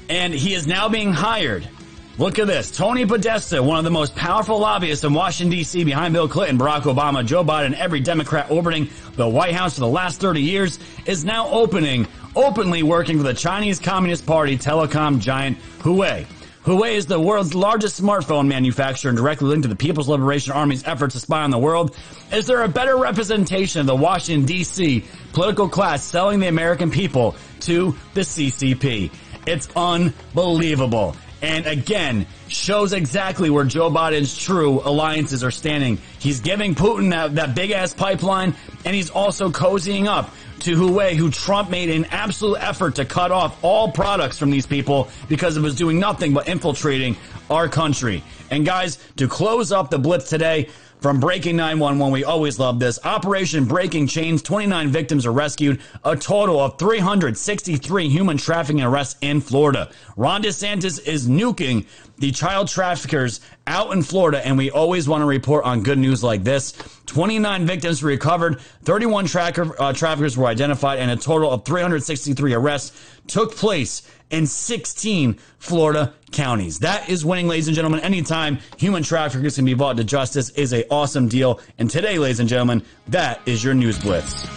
And 0.09 0.33
he 0.33 0.55
is 0.55 0.65
now 0.65 0.89
being 0.89 1.13
hired. 1.13 1.69
Look 2.17 2.39
at 2.39 2.47
this. 2.47 2.71
Tony 2.71 3.05
Podesta, 3.05 3.61
one 3.61 3.77
of 3.77 3.85
the 3.85 3.91
most 3.91 4.15
powerful 4.15 4.59
lobbyists 4.59 5.05
in 5.05 5.13
Washington, 5.13 5.57
D.C., 5.57 5.83
behind 5.83 6.13
Bill 6.13 6.27
Clinton, 6.27 6.57
Barack 6.57 6.81
Obama, 6.81 7.25
Joe 7.25 7.43
Biden, 7.45 7.73
every 7.75 7.99
Democrat 7.99 8.49
orbiting 8.49 8.89
the 9.15 9.29
White 9.29 9.53
House 9.53 9.75
for 9.75 9.81
the 9.81 9.87
last 9.87 10.19
30 10.19 10.41
years, 10.41 10.79
is 11.05 11.23
now 11.23 11.47
opening, 11.49 12.07
openly 12.35 12.83
working 12.83 13.17
for 13.17 13.23
the 13.23 13.33
Chinese 13.33 13.79
Communist 13.79 14.25
Party 14.25 14.57
telecom 14.57 15.19
giant 15.19 15.57
Huawei. 15.79 16.25
Huawei 16.65 16.95
is 16.95 17.05
the 17.05 17.19
world's 17.19 17.55
largest 17.55 18.01
smartphone 18.01 18.47
manufacturer 18.47 19.09
and 19.09 19.17
directly 19.17 19.47
linked 19.47 19.63
to 19.63 19.69
the 19.69 19.77
People's 19.77 20.09
Liberation 20.09 20.51
Army's 20.51 20.85
efforts 20.85 21.15
to 21.15 21.21
spy 21.21 21.43
on 21.43 21.51
the 21.51 21.57
world. 21.57 21.95
Is 22.33 22.47
there 22.47 22.63
a 22.63 22.67
better 22.67 22.97
representation 22.97 23.79
of 23.79 23.87
the 23.87 23.95
Washington 23.95 24.45
DC 24.45 25.05
political 25.31 25.69
class 25.69 26.03
selling 26.03 26.41
the 26.41 26.47
American 26.47 26.91
people 26.91 27.35
to 27.61 27.95
the 28.13 28.21
CCP? 28.21 29.09
It's 29.47 29.69
unbelievable. 29.73 31.15
And 31.41 31.65
again, 31.65 32.27
shows 32.49 32.91
exactly 32.91 33.49
where 33.49 33.63
Joe 33.63 33.89
Biden's 33.89 34.37
true 34.37 34.81
alliances 34.83 35.45
are 35.45 35.51
standing. 35.51 35.97
He's 36.19 36.41
giving 36.41 36.75
Putin 36.75 37.11
that, 37.11 37.35
that 37.35 37.55
big 37.55 37.71
ass 37.71 37.93
pipeline 37.93 38.53
and 38.83 38.93
he's 38.93 39.09
also 39.09 39.49
cozying 39.49 40.07
up 40.07 40.29
to 40.61 40.75
Huawei, 40.75 41.15
who 41.15 41.31
Trump 41.31 41.69
made 41.69 41.89
an 41.89 42.05
absolute 42.05 42.57
effort 42.61 42.95
to 42.95 43.05
cut 43.05 43.31
off 43.31 43.57
all 43.63 43.91
products 43.91 44.37
from 44.37 44.49
these 44.49 44.65
people 44.65 45.09
because 45.27 45.57
it 45.57 45.61
was 45.61 45.75
doing 45.75 45.99
nothing 45.99 46.33
but 46.33 46.47
infiltrating 46.47 47.15
our 47.49 47.67
country. 47.67 48.23
And 48.51 48.65
guys, 48.65 48.97
to 49.17 49.27
close 49.27 49.71
up 49.71 49.89
the 49.89 49.99
blitz 49.99 50.29
today, 50.29 50.69
from 50.99 51.21
Breaking 51.21 51.55
911, 51.55 52.11
we 52.11 52.25
always 52.25 52.59
love 52.59 52.79
this. 52.79 52.99
Operation 53.05 53.63
Breaking 53.63 54.05
Chains, 54.05 54.41
29 54.41 54.89
victims 54.89 55.25
are 55.25 55.31
rescued, 55.31 55.79
a 56.03 56.17
total 56.17 56.59
of 56.59 56.77
363 56.77 58.09
human 58.09 58.37
trafficking 58.37 58.81
arrests 58.81 59.15
in 59.21 59.39
Florida. 59.39 59.89
Ron 60.17 60.43
DeSantis 60.43 61.01
is 61.07 61.27
nuking 61.27 61.85
the 62.17 62.31
child 62.31 62.67
traffickers 62.67 63.39
out 63.65 63.93
in 63.93 64.03
Florida, 64.03 64.45
and 64.45 64.57
we 64.57 64.71
always 64.71 65.07
want 65.07 65.21
to 65.21 65.25
report 65.25 65.63
on 65.63 65.83
good 65.83 65.97
news 65.97 66.21
like 66.21 66.43
this. 66.43 66.73
29 67.05 67.65
victims 67.65 68.03
were 68.03 68.09
recovered, 68.09 68.59
31 68.83 69.25
tracker, 69.25 69.81
uh, 69.81 69.93
traffickers 69.93 70.37
were 70.37 70.47
identified, 70.47 70.99
and 70.99 71.09
a 71.09 71.15
total 71.15 71.49
of 71.49 71.63
363 71.63 72.53
arrests. 72.53 72.91
took 73.27 73.55
place 73.55 74.01
in 74.29 74.45
16 74.45 75.39
Florida 75.57 76.13
counties. 76.31 76.79
That 76.79 77.09
is 77.09 77.25
winning, 77.25 77.47
ladies 77.47 77.67
and 77.67 77.75
gentlemen. 77.75 77.99
Anytime 78.01 78.59
human 78.77 79.03
traffickers 79.03 79.55
can 79.55 79.65
be 79.65 79.73
brought 79.73 79.97
to 79.97 80.03
justice 80.03 80.49
is 80.51 80.73
a 80.73 80.87
awesome 80.89 81.27
deal. 81.27 81.59
And 81.77 81.89
today, 81.89 82.19
ladies 82.19 82.39
and 82.39 82.47
gentlemen, 82.47 82.83
that 83.07 83.41
is 83.45 83.63
your 83.63 83.73
news 83.73 83.99
blitz. 83.99 84.47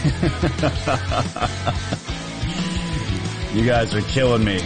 you 3.52 3.66
guys 3.66 3.94
are 3.94 4.00
killing 4.02 4.44
me. 4.44 4.62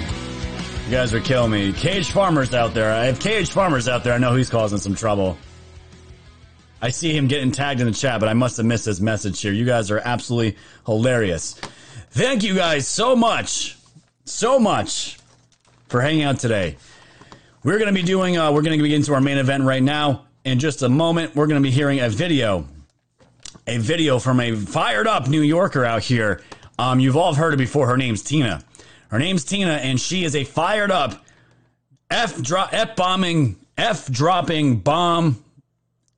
You 0.85 0.91
guys 0.91 1.15
are 1.15 1.21
killing 1.21 1.51
me. 1.51 1.73
Cage 1.73 2.11
farmers 2.11 2.53
out 2.53 2.75
there. 2.75 2.93
I 2.93 3.07
have 3.07 3.19
cage 3.19 3.51
farmers 3.51 3.89
out 3.89 4.05
there. 4.05 4.13
I 4.13 4.19
know 4.19 4.35
he's 4.35 4.51
causing 4.51 4.79
some 4.79 4.95
trouble. 4.95 5.39
I 6.83 6.91
see 6.91 7.17
him 7.17 7.27
getting 7.27 7.51
tagged 7.51 7.81
in 7.81 7.87
the 7.87 7.95
chat, 7.95 8.21
but 8.21 8.29
I 8.29 8.35
must 8.35 8.59
have 8.59 8.67
missed 8.67 8.85
his 8.85 9.01
message 9.01 9.41
here. 9.41 9.53
You 9.53 9.65
guys 9.65 9.91
are 9.91 10.03
absolutely 10.05 10.59
hilarious. 10.85 11.59
Thank 12.15 12.45
you 12.45 12.55
guys 12.55 12.87
so 12.87 13.17
much, 13.17 13.77
so 14.25 14.61
much 14.61 15.19
for 15.89 16.01
hanging 16.01 16.23
out 16.23 16.39
today. 16.39 16.77
We're 17.65 17.79
going 17.79 17.93
to 17.93 17.93
be 17.93 18.05
doing, 18.05 18.37
uh, 18.37 18.53
we're 18.53 18.63
going 18.63 18.79
to 18.79 18.81
be 18.81 18.89
getting 18.89 19.13
our 19.13 19.21
main 19.21 19.37
event 19.37 19.65
right 19.65 19.83
now. 19.83 20.27
In 20.45 20.61
just 20.61 20.83
a 20.83 20.89
moment, 20.89 21.35
we're 21.35 21.49
going 21.49 21.61
to 21.61 21.69
be 21.69 21.73
hearing 21.73 21.99
a 21.99 22.09
video, 22.09 22.69
a 23.67 23.79
video 23.79 24.21
from 24.21 24.39
a 24.39 24.55
fired 24.55 25.09
up 25.09 25.27
New 25.27 25.41
Yorker 25.41 25.85
out 25.85 26.05
here. 26.05 26.41
Um, 26.79 27.01
you've 27.01 27.17
all 27.17 27.35
heard 27.35 27.53
it 27.53 27.57
before. 27.57 27.89
Her 27.89 27.97
name's 27.97 28.23
Tina. 28.23 28.63
Her 29.09 29.19
name's 29.19 29.43
Tina, 29.43 29.73
and 29.73 30.01
she 30.01 30.23
is 30.23 30.37
a 30.37 30.45
fired 30.45 30.93
up 30.93 31.27
F 32.13 32.41
drop 32.41 32.73
F 32.73 32.95
bombing 32.95 33.57
F 33.77 34.09
dropping 34.09 34.77
bomb 34.77 35.44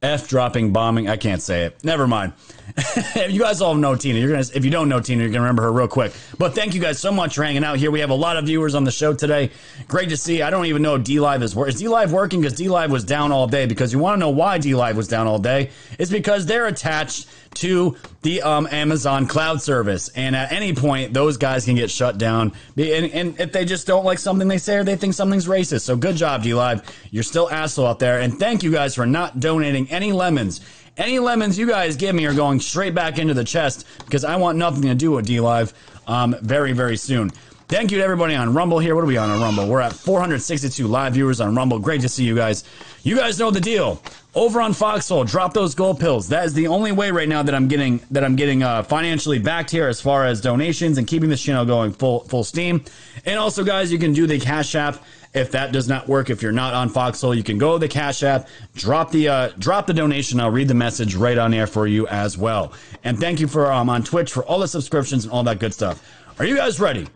F 0.06 0.28
dropping 0.28 0.72
bombing. 0.72 1.08
I 1.08 1.16
can't 1.16 1.42
say 1.42 1.64
it. 1.64 1.84
Never 1.84 2.06
mind. 2.06 2.32
you 3.28 3.40
guys 3.40 3.60
all 3.60 3.74
know 3.74 3.96
Tina. 3.96 4.18
You're 4.18 4.30
gonna 4.30 4.44
if 4.54 4.64
you 4.64 4.70
don't 4.70 4.88
know 4.88 5.00
Tina, 5.00 5.22
you're 5.22 5.30
gonna 5.30 5.40
remember 5.40 5.62
her 5.62 5.72
real 5.72 5.88
quick. 5.88 6.12
But 6.38 6.54
thank 6.54 6.74
you 6.74 6.80
guys 6.80 6.98
so 6.98 7.10
much 7.10 7.34
for 7.34 7.42
hanging 7.42 7.64
out 7.64 7.78
here. 7.78 7.90
We 7.90 8.00
have 8.00 8.10
a 8.10 8.14
lot 8.14 8.36
of 8.36 8.44
viewers 8.44 8.74
on 8.74 8.84
the 8.84 8.90
show 8.92 9.14
today. 9.14 9.50
Great 9.88 10.10
to 10.10 10.16
see. 10.16 10.42
I 10.42 10.50
don't 10.50 10.66
even 10.66 10.82
know 10.82 10.96
D 10.96 11.18
Live 11.18 11.42
is. 11.42 11.56
Is 11.56 11.76
D 11.76 11.88
Live 11.88 12.12
working? 12.12 12.40
Because 12.40 12.56
D 12.56 12.68
Live 12.68 12.90
was 12.90 13.04
down 13.04 13.32
all 13.32 13.48
day. 13.48 13.66
Because 13.66 13.92
you 13.92 13.98
want 13.98 14.14
to 14.14 14.20
know 14.20 14.30
why 14.30 14.58
D 14.58 14.74
Live 14.74 14.96
was 14.96 15.08
down 15.08 15.26
all 15.26 15.38
day? 15.40 15.70
It's 15.98 16.10
because 16.10 16.46
they're 16.46 16.66
attached 16.66 17.28
to 17.56 17.96
the 18.22 18.42
um, 18.42 18.66
Amazon 18.70 19.26
cloud 19.26 19.60
service, 19.60 20.08
and 20.10 20.34
at 20.34 20.52
any 20.52 20.72
point, 20.72 21.12
those 21.12 21.36
guys 21.36 21.64
can 21.64 21.74
get 21.74 21.90
shut 21.90 22.18
down. 22.18 22.52
And, 22.76 23.06
and 23.12 23.40
if 23.40 23.52
they 23.52 23.64
just 23.64 23.86
don't 23.86 24.04
like 24.04 24.18
something 24.18 24.48
they 24.48 24.58
say 24.58 24.76
or 24.76 24.84
they 24.84 24.96
think 24.96 25.14
something's 25.14 25.46
racist, 25.46 25.82
so 25.82 25.96
good 25.96 26.16
job, 26.16 26.42
D 26.42 26.54
Live. 26.54 26.82
You're 27.10 27.22
still 27.22 27.50
asshole 27.50 27.86
out 27.86 27.98
there, 27.98 28.20
and 28.20 28.38
thank 28.38 28.62
you 28.62 28.70
guys 28.70 28.94
for 28.94 29.06
not 29.06 29.40
donating 29.40 29.90
any 29.90 30.12
lemons. 30.12 30.60
Any 30.96 31.18
lemons 31.18 31.58
you 31.58 31.66
guys 31.66 31.96
give 31.96 32.14
me 32.14 32.24
are 32.24 32.34
going 32.34 32.58
straight 32.60 32.94
back 32.94 33.18
into 33.18 33.34
the 33.34 33.44
chest 33.44 33.86
because 34.06 34.24
I 34.24 34.36
want 34.36 34.56
nothing 34.56 34.82
to 34.82 34.94
do 34.94 35.12
with 35.12 35.26
D 35.26 35.40
Live 35.40 35.74
um, 36.06 36.34
very, 36.42 36.72
very 36.72 36.96
soon. 36.96 37.30
Thank 37.68 37.90
you 37.90 37.98
to 37.98 38.04
everybody 38.04 38.36
on 38.36 38.54
Rumble 38.54 38.78
here. 38.78 38.94
What 38.94 39.02
are 39.02 39.08
we 39.08 39.16
on 39.16 39.28
on 39.28 39.40
Rumble? 39.40 39.66
We're 39.66 39.80
at 39.80 39.92
462 39.92 40.86
live 40.86 41.14
viewers 41.14 41.40
on 41.40 41.54
Rumble. 41.56 41.80
Great 41.80 42.00
to 42.02 42.08
see 42.08 42.22
you 42.22 42.36
guys. 42.36 42.62
You 43.02 43.16
guys 43.16 43.40
know 43.40 43.50
the 43.50 43.60
deal. 43.60 44.00
Over 44.36 44.60
on 44.60 44.74
Foxhole, 44.74 45.24
drop 45.24 45.54
those 45.54 45.74
gold 45.74 45.98
pills. 45.98 46.28
That 46.28 46.44
is 46.44 46.52
the 46.52 46.66
only 46.66 46.92
way 46.92 47.10
right 47.10 47.26
now 47.26 47.42
that 47.42 47.54
I'm 47.54 47.68
getting 47.68 48.02
that 48.10 48.22
I'm 48.22 48.36
getting 48.36 48.62
uh, 48.62 48.82
financially 48.82 49.38
backed 49.38 49.70
here 49.70 49.88
as 49.88 49.98
far 49.98 50.26
as 50.26 50.42
donations 50.42 50.98
and 50.98 51.06
keeping 51.06 51.30
this 51.30 51.42
channel 51.42 51.64
going 51.64 51.90
full 51.90 52.20
full 52.20 52.44
steam. 52.44 52.84
And 53.24 53.38
also, 53.38 53.64
guys, 53.64 53.90
you 53.90 53.98
can 53.98 54.12
do 54.12 54.26
the 54.26 54.38
Cash 54.38 54.74
App 54.74 55.02
if 55.32 55.50
that 55.52 55.72
does 55.72 55.88
not 55.88 56.06
work. 56.06 56.28
If 56.28 56.42
you're 56.42 56.52
not 56.52 56.74
on 56.74 56.90
Foxhole, 56.90 57.34
you 57.34 57.42
can 57.42 57.56
go 57.56 57.72
to 57.72 57.78
the 57.78 57.88
Cash 57.88 58.22
App, 58.22 58.46
drop 58.74 59.10
the 59.10 59.26
uh, 59.26 59.50
drop 59.58 59.86
the 59.86 59.94
donation. 59.94 60.38
I'll 60.38 60.50
read 60.50 60.68
the 60.68 60.74
message 60.74 61.14
right 61.14 61.38
on 61.38 61.54
air 61.54 61.66
for 61.66 61.86
you 61.86 62.06
as 62.08 62.36
well. 62.36 62.74
And 63.04 63.18
thank 63.18 63.40
you 63.40 63.48
for 63.48 63.72
um, 63.72 63.88
on 63.88 64.04
Twitch 64.04 64.30
for 64.30 64.44
all 64.44 64.58
the 64.58 64.68
subscriptions 64.68 65.24
and 65.24 65.32
all 65.32 65.44
that 65.44 65.60
good 65.60 65.72
stuff. 65.72 66.06
Are 66.38 66.44
you 66.44 66.56
guys 66.56 66.78
ready? 66.78 67.08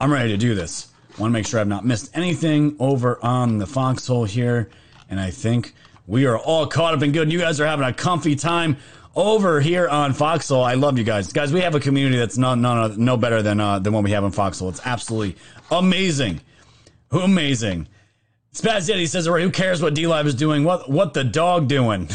I'm 0.00 0.12
ready 0.12 0.30
to 0.30 0.36
do 0.36 0.56
this. 0.56 0.88
Want 1.18 1.30
to 1.30 1.34
make 1.34 1.46
sure 1.46 1.60
I've 1.60 1.68
not 1.68 1.84
missed 1.84 2.10
anything 2.16 2.74
over 2.80 3.24
on 3.24 3.58
the 3.58 3.66
Foxhole 3.66 4.24
here, 4.24 4.70
and 5.08 5.20
I 5.20 5.30
think 5.30 5.72
we 6.10 6.26
are 6.26 6.36
all 6.36 6.66
caught 6.66 6.92
up 6.92 7.02
and 7.02 7.12
good. 7.12 7.22
And 7.22 7.32
You 7.32 7.38
guys 7.38 7.60
are 7.60 7.66
having 7.66 7.86
a 7.86 7.92
comfy 7.92 8.34
time 8.34 8.76
over 9.14 9.60
here 9.60 9.88
on 9.88 10.12
Foxhole. 10.12 10.62
I 10.62 10.74
love 10.74 10.98
you 10.98 11.04
guys, 11.04 11.32
guys. 11.32 11.52
We 11.52 11.60
have 11.60 11.76
a 11.76 11.80
community 11.80 12.18
that's 12.18 12.36
no 12.36 12.56
no 12.56 12.88
no, 12.88 12.94
no 12.96 13.16
better 13.16 13.42
than 13.42 13.60
uh, 13.60 13.78
than 13.78 13.92
what 13.92 14.02
we 14.02 14.10
have 14.10 14.24
in 14.24 14.32
Foxhole. 14.32 14.68
It's 14.70 14.84
absolutely 14.84 15.40
amazing, 15.70 16.40
amazing. 17.12 17.86
Spaz 18.52 18.92
Yeti 18.92 19.08
says, 19.08 19.26
"Who 19.26 19.50
cares 19.50 19.80
what 19.80 19.94
D 19.94 20.08
Live 20.08 20.26
is 20.26 20.34
doing? 20.34 20.64
What 20.64 20.90
what 20.90 21.14
the 21.14 21.22
dog 21.22 21.68
doing?" 21.68 22.10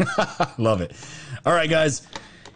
love 0.58 0.80
it. 0.80 0.92
All 1.46 1.52
right, 1.54 1.70
guys. 1.70 2.02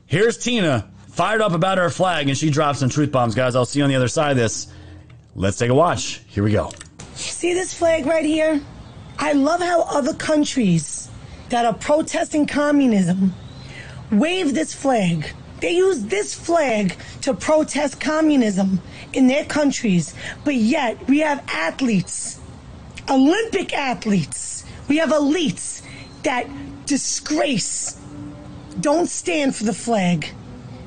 Here's 0.07 0.37
Tina 0.37 0.90
fired 1.07 1.40
up 1.40 1.53
about 1.53 1.79
her 1.79 1.88
flag, 1.88 2.29
and 2.29 2.37
she 2.37 2.50
drops 2.50 2.81
some 2.81 2.88
truth 2.88 3.12
bombs, 3.12 3.37
guys. 3.37 3.55
I'll 3.55 3.64
see 3.64 3.79
you 3.79 3.85
on 3.85 3.90
the 3.90 3.96
other 3.96 4.09
side 4.09 4.33
of 4.33 4.37
this. 4.37 4.66
Let's 5.37 5.57
take 5.57 5.70
a 5.70 5.74
watch. 5.74 6.20
Here 6.26 6.42
we 6.42 6.50
go. 6.50 6.72
See 7.14 7.55
this 7.55 7.72
flag 7.72 8.07
right 8.07 8.24
here? 8.24 8.61
I 9.23 9.33
love 9.33 9.61
how 9.61 9.83
other 9.83 10.15
countries 10.15 11.11
that 11.51 11.67
are 11.67 11.75
protesting 11.75 12.47
communism 12.47 13.35
wave 14.11 14.55
this 14.55 14.73
flag. 14.73 15.31
They 15.61 15.77
use 15.77 16.05
this 16.05 16.35
flag 16.35 16.97
to 17.21 17.35
protest 17.35 18.01
communism 18.01 18.81
in 19.13 19.27
their 19.27 19.45
countries, 19.45 20.15
but 20.43 20.55
yet 20.55 21.07
we 21.07 21.19
have 21.19 21.45
athletes, 21.53 22.41
Olympic 23.11 23.75
athletes, 23.75 24.65
we 24.89 24.97
have 24.97 25.11
elites 25.11 25.83
that 26.23 26.49
disgrace, 26.87 28.01
don't 28.81 29.07
stand 29.07 29.55
for 29.55 29.65
the 29.65 29.75
flag 29.75 30.33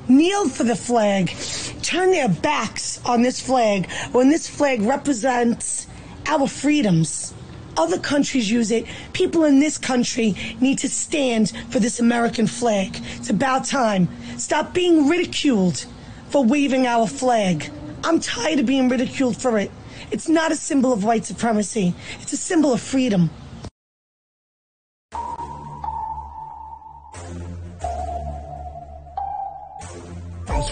kneel 0.08 0.50
for 0.50 0.64
the 0.64 0.76
flag, 0.76 1.34
turn 1.82 2.12
their 2.12 2.28
backs 2.28 3.00
on 3.06 3.22
this 3.22 3.40
flag 3.40 3.90
when 4.12 4.30
this 4.30 4.48
flag 4.48 4.82
represents 4.82 5.88
our 6.28 6.48
freedoms. 6.48 7.34
Other 7.76 7.98
countries 7.98 8.52
use 8.52 8.72
it. 8.72 8.86
People 9.14 9.46
in 9.46 9.60
this 9.60 9.78
country 9.78 10.36
need 10.60 10.78
to 10.80 10.90
stand 10.90 11.52
for 11.70 11.80
this 11.80 12.00
American 12.00 12.48
flag. 12.48 13.00
It's 13.16 13.30
about 13.30 13.66
time. 13.66 14.08
Stop 14.38 14.74
being 14.74 15.08
ridiculed 15.08 15.86
for 16.30 16.44
waving 16.44 16.86
our 16.86 17.08
flag. 17.08 17.72
I'm 18.04 18.20
tired 18.20 18.60
of 18.60 18.66
being 18.66 18.90
ridiculed 18.90 19.38
for 19.38 19.58
it. 19.58 19.72
It's 20.12 20.30
not 20.30 20.52
a 20.52 20.56
symbol 20.56 20.94
of 20.94 21.04
white 21.04 21.26
supremacy. 21.26 21.96
It's 22.22 22.34
a 22.34 22.38
symbol 22.38 22.74
of 22.74 22.82
freedom. 22.82 23.32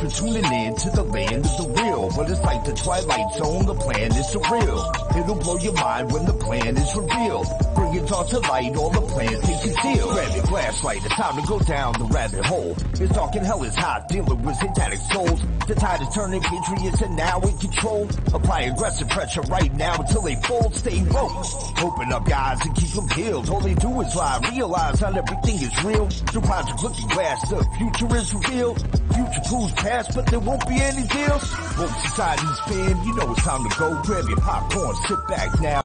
For 0.01 0.09
tuning 0.09 0.43
in 0.45 0.75
to 0.75 0.89
the 0.89 1.03
land 1.03 1.45
of 1.45 1.57
the 1.57 1.81
real. 1.81 2.09
But 2.15 2.29
it's 2.31 2.41
like 2.41 2.65
the 2.65 2.73
Twilight 2.73 3.33
Zone, 3.35 3.65
the 3.67 3.75
plan 3.75 4.11
is 4.11 4.25
surreal. 4.33 5.15
It'll 5.15 5.35
blow 5.35 5.57
your 5.57 5.73
mind 5.73 6.11
when 6.11 6.25
the 6.25 6.33
plan 6.33 6.75
is 6.75 6.95
revealed. 6.95 7.47
It 7.93 8.10
all 8.10 8.23
to 8.23 8.39
light, 8.39 8.75
all 8.77 8.89
the 8.89 9.01
plans 9.01 9.41
they 9.41 9.69
conceal. 9.69 10.13
Grab 10.13 10.36
your 10.36 10.45
flashlight, 10.45 11.06
it's 11.06 11.15
time 11.15 11.41
to 11.41 11.47
go 11.47 11.60
down 11.60 11.93
the 11.99 12.06
rabbit 12.06 12.45
hole. 12.45 12.75
It's 12.93 13.13
dark 13.13 13.36
and 13.36 13.45
hell 13.45 13.63
is 13.63 13.75
hot, 13.75 14.08
dealing 14.08 14.41
with 14.43 14.56
satanic 14.56 14.99
souls. 15.12 15.41
The 15.67 15.75
tide 15.75 16.01
is 16.01 16.10
turning, 16.15 16.41
patriots 16.41 17.01
are 17.01 17.10
now 17.10 17.41
in 17.41 17.58
control. 17.58 18.08
Apply 18.34 18.62
aggressive 18.62 19.10
pressure 19.10 19.41
right 19.41 19.73
now 19.75 19.95
until 19.99 20.21
they 20.21 20.36
fold, 20.36 20.73
stay 20.73 21.04
woke. 21.04 21.45
Open 21.84 22.13
up 22.13 22.25
guys 22.25 22.65
and 22.65 22.75
keep 22.75 22.89
them 22.91 23.08
peeled. 23.10 23.49
All 23.49 23.60
they 23.60 23.75
do 23.75 24.01
is 24.01 24.15
lie, 24.15 24.39
realize 24.51 25.01
not 25.01 25.17
everything 25.17 25.56
is 25.56 25.84
real. 25.84 26.10
Through 26.10 26.41
Project 26.41 26.84
Looking 26.84 27.08
Glass, 27.10 27.49
the 27.49 27.63
future 27.77 28.15
is 28.15 28.34
revealed. 28.34 28.80
Future 29.13 29.41
proves 29.49 29.73
past, 29.73 30.15
but 30.15 30.25
there 30.27 30.39
won't 30.39 30.65
be 30.67 30.80
any 30.80 31.06
deals. 31.08 31.43
Woke 31.77 31.91
society's 32.08 32.60
fam, 32.62 33.04
you 33.04 33.15
know 33.15 33.32
it's 33.34 33.43
time 33.43 33.67
to 33.69 33.77
go. 33.77 34.01
Grab 34.04 34.25
your 34.30 34.38
popcorn, 34.38 34.95
sit 35.08 35.27
back 35.27 35.60
now. 35.60 35.80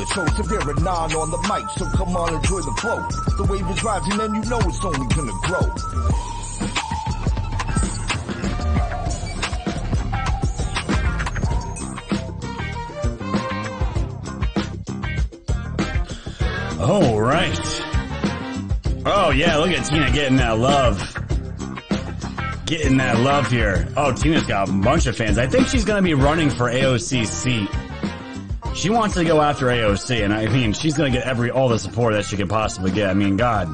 The 0.00 0.06
show, 0.06 0.24
Severe 0.28 0.62
Anon 0.62 1.12
on 1.12 1.30
the 1.30 1.36
mic, 1.42 1.68
so 1.76 1.84
come 1.94 2.16
on, 2.16 2.32
enjoy 2.32 2.60
the 2.62 2.72
flow. 2.80 3.06
The 3.36 3.44
wave 3.52 3.68
is 3.68 3.84
rising 3.84 4.18
and 4.18 4.34
you 4.34 4.40
know 4.48 4.58
it's 4.60 4.82
only 4.82 5.06
gonna 5.14 5.32
grow. 5.42 5.60
All 16.82 17.20
right. 17.20 17.60
Oh 19.04 19.30
yeah, 19.36 19.58
look 19.58 19.68
at 19.68 19.84
Tina 19.84 20.10
getting 20.12 20.38
that 20.38 20.58
love. 20.58 20.96
Getting 22.64 22.96
that 22.96 23.20
love 23.20 23.50
here. 23.50 23.86
Oh, 23.98 24.14
Tina's 24.14 24.44
got 24.44 24.70
a 24.70 24.72
bunch 24.72 25.06
of 25.08 25.14
fans. 25.14 25.36
I 25.36 25.46
think 25.46 25.68
she's 25.68 25.84
gonna 25.84 26.00
be 26.00 26.14
running 26.14 26.48
for 26.48 26.70
AOC 26.70 27.26
seat. 27.26 27.68
She 28.80 28.88
wants 28.88 29.14
to 29.16 29.24
go 29.24 29.42
after 29.42 29.66
AOC, 29.66 30.24
and 30.24 30.32
I 30.32 30.46
mean, 30.46 30.72
she's 30.72 30.96
gonna 30.96 31.10
get 31.10 31.26
every 31.26 31.50
all 31.50 31.68
the 31.68 31.78
support 31.78 32.14
that 32.14 32.24
she 32.24 32.38
can 32.38 32.48
possibly 32.48 32.90
get. 32.90 33.10
I 33.10 33.12
mean, 33.12 33.36
God, 33.36 33.68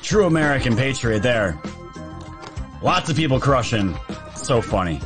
true 0.00 0.24
American 0.24 0.74
patriot 0.74 1.22
there. 1.22 1.60
Lots 2.82 3.10
of 3.10 3.16
people 3.16 3.38
crushing. 3.38 3.94
So 4.36 4.62
funny, 4.62 5.02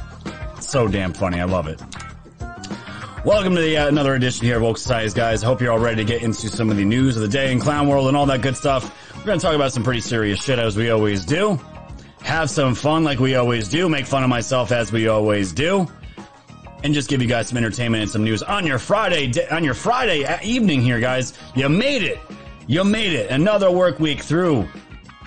so 0.61 0.87
damn 0.87 1.13
funny. 1.13 1.41
I 1.41 1.45
love 1.45 1.67
it. 1.67 1.83
Welcome 3.25 3.57
to 3.57 3.61
the, 3.61 3.79
uh, 3.79 3.89
another 3.89 4.15
edition 4.15 4.47
here 4.47 4.59
of 4.59 4.63
Woke 4.63 4.79
Societies, 4.79 5.13
guys. 5.13 5.43
I 5.43 5.47
hope 5.47 5.61
you're 5.61 5.73
all 5.73 5.81
ready 5.81 5.97
to 5.97 6.05
get 6.05 6.23
into 6.23 6.47
some 6.49 6.71
of 6.71 6.77
the 6.77 6.85
news 6.85 7.17
of 7.17 7.23
the 7.23 7.29
day 7.29 7.51
in 7.51 7.59
clown 7.59 7.89
world 7.89 8.07
and 8.07 8.17
all 8.17 8.27
that 8.27 8.43
good 8.43 8.57
stuff. 8.57 8.95
We're 9.17 9.25
going 9.25 9.41
to 9.41 9.45
talk 9.45 9.57
about 9.57 9.73
some 9.73 9.83
pretty 9.83 10.03
serious 10.03 10.41
shit 10.41 10.61
as 10.61 10.77
we 10.77 10.91
always 10.91 11.25
do. 11.25 11.59
have 12.23 12.49
some 12.49 12.77
fun 12.77 13.03
like 13.03 13.19
we 13.19 13.35
always 13.35 13.69
do, 13.69 13.89
make 13.89 14.07
fun 14.07 14.23
of 14.23 14.29
myself 14.29 14.71
as 14.71 14.93
we 14.93 15.09
always 15.09 15.53
do, 15.53 15.89
and 16.85 16.95
just 16.95 17.09
give 17.09 17.21
you 17.21 17.29
guys 17.29 17.49
some 17.49 17.59
entertainment 17.59 18.03
and 18.03 18.11
some 18.11 18.25
news 18.25 18.43
on 18.43 18.67
your 18.67 18.79
Friday 18.79 19.33
on 19.51 19.65
your 19.65 19.75
Friday 19.75 20.27
evening 20.43 20.81
here, 20.81 21.01
guys. 21.01 21.33
You 21.55 21.69
made 21.69 22.03
it. 22.03 22.19
You 22.67 22.85
made 22.85 23.13
it. 23.13 23.31
Another 23.31 23.71
work 23.71 23.99
week 23.99 24.23
through. 24.23 24.67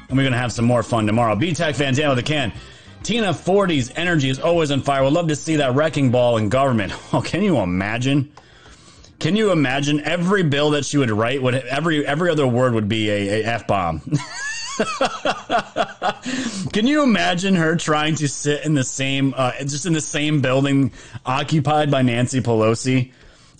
And 0.09 0.17
we're 0.17 0.29
to 0.29 0.37
have 0.37 0.51
some 0.51 0.65
more 0.65 0.83
fun 0.83 1.07
tomorrow. 1.07 1.35
B-Tech 1.35 1.75
Van 1.75 1.93
Dam 1.93 2.09
with 2.09 2.19
a 2.19 2.23
can. 2.23 2.51
Tina 3.01 3.33
Forte's 3.33 3.91
energy 3.95 4.29
is 4.29 4.39
always 4.39 4.69
on 4.69 4.81
fire. 4.81 5.03
Would 5.03 5.13
love 5.13 5.27
to 5.29 5.35
see 5.35 5.55
that 5.55 5.73
wrecking 5.73 6.11
ball 6.11 6.37
in 6.37 6.49
government. 6.49 6.93
Oh, 7.13 7.21
can 7.21 7.41
you 7.41 7.57
imagine? 7.59 8.31
Can 9.19 9.35
you 9.35 9.51
imagine 9.51 10.01
every 10.01 10.43
bill 10.43 10.71
that 10.71 10.85
she 10.85 10.97
would 10.97 11.11
write 11.11 11.41
would 11.41 11.55
every 11.55 12.05
every 12.05 12.29
other 12.31 12.47
word 12.47 12.73
would 12.73 12.87
be 12.87 13.09
a, 13.09 13.41
a 13.41 13.45
f 13.45 13.67
bomb. 13.67 14.01
Can 16.73 16.87
you 16.87 17.03
imagine 17.03 17.55
her 17.55 17.75
trying 17.75 18.15
to 18.15 18.27
sit 18.27 18.65
in 18.65 18.73
the 18.73 18.83
same, 18.83 19.33
uh, 19.35 19.51
just 19.59 19.85
in 19.85 19.93
the 19.93 20.01
same 20.01 20.41
building 20.41 20.91
occupied 21.25 21.91
by 21.91 22.01
Nancy 22.01 22.41
Pelosi? 22.41 23.11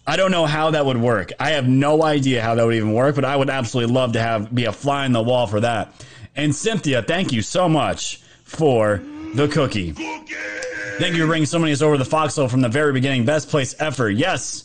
I 0.08 0.16
don't 0.16 0.32
know 0.32 0.46
how 0.46 0.72
that 0.72 0.86
would 0.86 0.98
work. 0.98 1.32
I 1.40 1.52
have 1.52 1.68
no 1.68 2.04
idea 2.04 2.42
how 2.42 2.56
that 2.56 2.66
would 2.66 2.76
even 2.76 2.94
work, 2.94 3.16
but 3.16 3.26
I 3.26 3.36
would 3.36 3.50
absolutely 3.50 3.94
love 3.94 4.14
to 4.14 4.22
have 4.22 4.54
be 4.54 4.66
a 4.66 4.72
fly 4.72 5.06
in 5.06 5.12
the 5.12 5.22
wall 5.22 5.48
for 5.48 5.60
that. 5.60 5.94
And 6.36 6.56
Cynthia, 6.56 7.04
thank 7.04 7.32
you 7.32 7.42
so 7.42 7.70
much 7.70 8.18
for 8.44 9.02
the 9.36 9.48
cookie. 9.48 9.92
Thank 9.92 11.16
you 11.16 11.22
for 11.22 11.28
bringing 11.28 11.46
so 11.46 11.60
many 11.60 11.72
us 11.72 11.82
over 11.82 11.98
the 11.98 12.06
foxhole 12.06 12.48
from 12.48 12.62
the 12.62 12.70
very 12.70 12.94
beginning. 12.94 13.26
Best 13.26 13.50
place 13.50 13.76
ever. 13.80 14.10
Yes. 14.10 14.64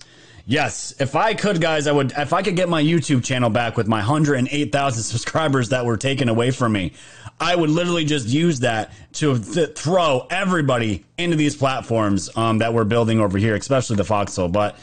Yes, 0.49 0.95
if 1.01 1.17
I 1.17 1.35
could, 1.35 1.61
guys, 1.61 1.89
I 1.89 1.93
would. 1.93 2.13
If 2.17 2.33
I 2.33 2.41
could 2.41 2.55
get 2.55 2.69
my 2.69 2.81
YouTube 2.81 3.25
channel 3.25 3.51
back 3.51 3.77
with 3.77 3.89
my 3.89 3.99
108,000 3.99 5.03
subscribers 5.03 5.71
that 5.71 5.85
were 5.85 5.97
taken 5.97 6.29
away 6.29 6.53
from 6.53 6.73
me, 6.73 6.93
I 7.41 7.57
would 7.57 7.69
literally 7.69 8.05
just 8.05 8.29
use 8.29 8.61
that 8.61 8.93
to 9.15 9.39
th- 9.39 9.77
throw 9.77 10.27
everybody 10.31 11.05
into 11.19 11.37
these 11.37 11.57
platforms 11.57 12.35
um, 12.37 12.59
that 12.59 12.73
we're 12.73 12.85
building 12.85 13.19
over 13.19 13.39
here, 13.39 13.57
especially 13.57 13.97
the 13.97 14.05
Foxhole. 14.05 14.49
But 14.49 14.79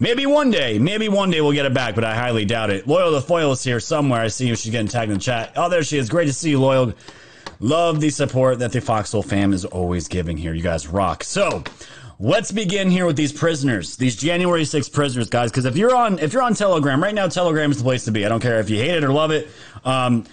maybe 0.00 0.26
one 0.26 0.50
day, 0.50 0.80
maybe 0.80 1.08
one 1.08 1.30
day 1.30 1.40
we'll 1.40 1.52
get 1.52 1.64
it 1.64 1.74
back, 1.74 1.94
but 1.94 2.02
I 2.02 2.16
highly 2.16 2.44
doubt 2.44 2.70
it. 2.70 2.88
Loyal 2.88 3.12
the 3.12 3.20
Foil 3.20 3.52
is 3.52 3.62
here 3.62 3.78
somewhere. 3.78 4.20
I 4.20 4.28
see 4.28 4.48
you. 4.48 4.56
She's 4.56 4.72
getting 4.72 4.88
tagged 4.88 5.12
in 5.12 5.18
the 5.18 5.22
chat. 5.24 5.52
Oh, 5.54 5.68
there 5.68 5.84
she 5.84 5.96
is. 5.96 6.08
Great 6.08 6.26
to 6.26 6.32
see 6.32 6.50
you, 6.50 6.60
Loyal. 6.60 6.92
Love 7.60 8.00
the 8.00 8.10
support 8.10 8.58
that 8.58 8.72
the 8.72 8.80
Foxhole 8.80 9.22
fam 9.22 9.52
is 9.52 9.64
always 9.64 10.08
giving 10.08 10.36
here. 10.36 10.52
You 10.52 10.62
guys 10.62 10.88
rock. 10.88 11.22
So, 11.22 11.62
Let's 12.24 12.50
begin 12.52 12.90
here 12.90 13.04
with 13.04 13.16
these 13.16 13.34
prisoners, 13.34 13.96
these 13.96 14.16
January 14.16 14.62
6th 14.62 14.90
prisoners, 14.94 15.28
guys. 15.28 15.50
Because 15.50 15.66
if 15.66 15.76
you're 15.76 15.94
on 15.94 16.18
if 16.20 16.32
you're 16.32 16.40
on 16.40 16.54
Telegram 16.54 17.02
right 17.02 17.14
now, 17.14 17.28
Telegram 17.28 17.70
is 17.70 17.76
the 17.76 17.84
place 17.84 18.06
to 18.06 18.12
be. 18.12 18.24
I 18.24 18.30
don't 18.30 18.40
care 18.40 18.60
if 18.60 18.70
you 18.70 18.78
hate 18.78 18.94
it 18.94 19.04
or 19.04 19.12
love 19.12 19.30
it. 19.30 19.46
Um, 19.84 20.24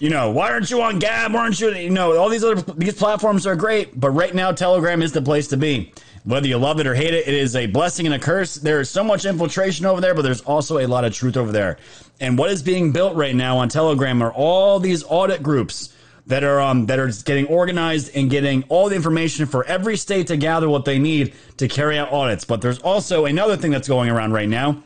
you 0.00 0.10
know, 0.10 0.32
why 0.32 0.50
aren't 0.50 0.72
you 0.72 0.82
on 0.82 0.98
Gab? 0.98 1.32
Why 1.32 1.42
aren't 1.42 1.60
you? 1.60 1.72
You 1.72 1.90
know, 1.90 2.18
all 2.18 2.28
these 2.28 2.42
other 2.42 2.60
these 2.72 2.94
platforms 2.94 3.46
are 3.46 3.54
great, 3.54 4.00
but 4.00 4.10
right 4.10 4.34
now 4.34 4.50
Telegram 4.50 5.02
is 5.02 5.12
the 5.12 5.22
place 5.22 5.46
to 5.46 5.56
be. 5.56 5.92
Whether 6.24 6.48
you 6.48 6.58
love 6.58 6.80
it 6.80 6.86
or 6.88 6.96
hate 6.96 7.14
it, 7.14 7.28
it 7.28 7.34
is 7.34 7.54
a 7.54 7.66
blessing 7.66 8.06
and 8.06 8.16
a 8.16 8.18
curse. 8.18 8.56
There 8.56 8.80
is 8.80 8.90
so 8.90 9.04
much 9.04 9.24
infiltration 9.24 9.86
over 9.86 10.00
there, 10.00 10.16
but 10.16 10.22
there's 10.22 10.40
also 10.40 10.78
a 10.78 10.88
lot 10.88 11.04
of 11.04 11.14
truth 11.14 11.36
over 11.36 11.52
there. 11.52 11.78
And 12.18 12.36
what 12.36 12.50
is 12.50 12.60
being 12.60 12.90
built 12.90 13.14
right 13.14 13.36
now 13.36 13.58
on 13.58 13.68
Telegram 13.68 14.20
are 14.20 14.32
all 14.32 14.80
these 14.80 15.04
audit 15.04 15.44
groups 15.44 15.92
that 16.26 16.42
are 16.42 16.60
um, 16.60 16.86
that 16.86 16.98
are 16.98 17.10
getting 17.24 17.46
organized 17.46 18.10
and 18.14 18.30
getting 18.30 18.64
all 18.68 18.88
the 18.88 18.96
information 18.96 19.46
for 19.46 19.64
every 19.64 19.96
state 19.96 20.26
to 20.28 20.36
gather 20.36 20.68
what 20.68 20.84
they 20.84 20.98
need 20.98 21.34
to 21.56 21.68
carry 21.68 21.98
out 21.98 22.12
audits. 22.12 22.44
But 22.44 22.60
there's 22.60 22.80
also 22.80 23.24
another 23.24 23.56
thing 23.56 23.70
that's 23.70 23.88
going 23.88 24.10
around 24.10 24.32
right 24.32 24.48
now. 24.48 24.82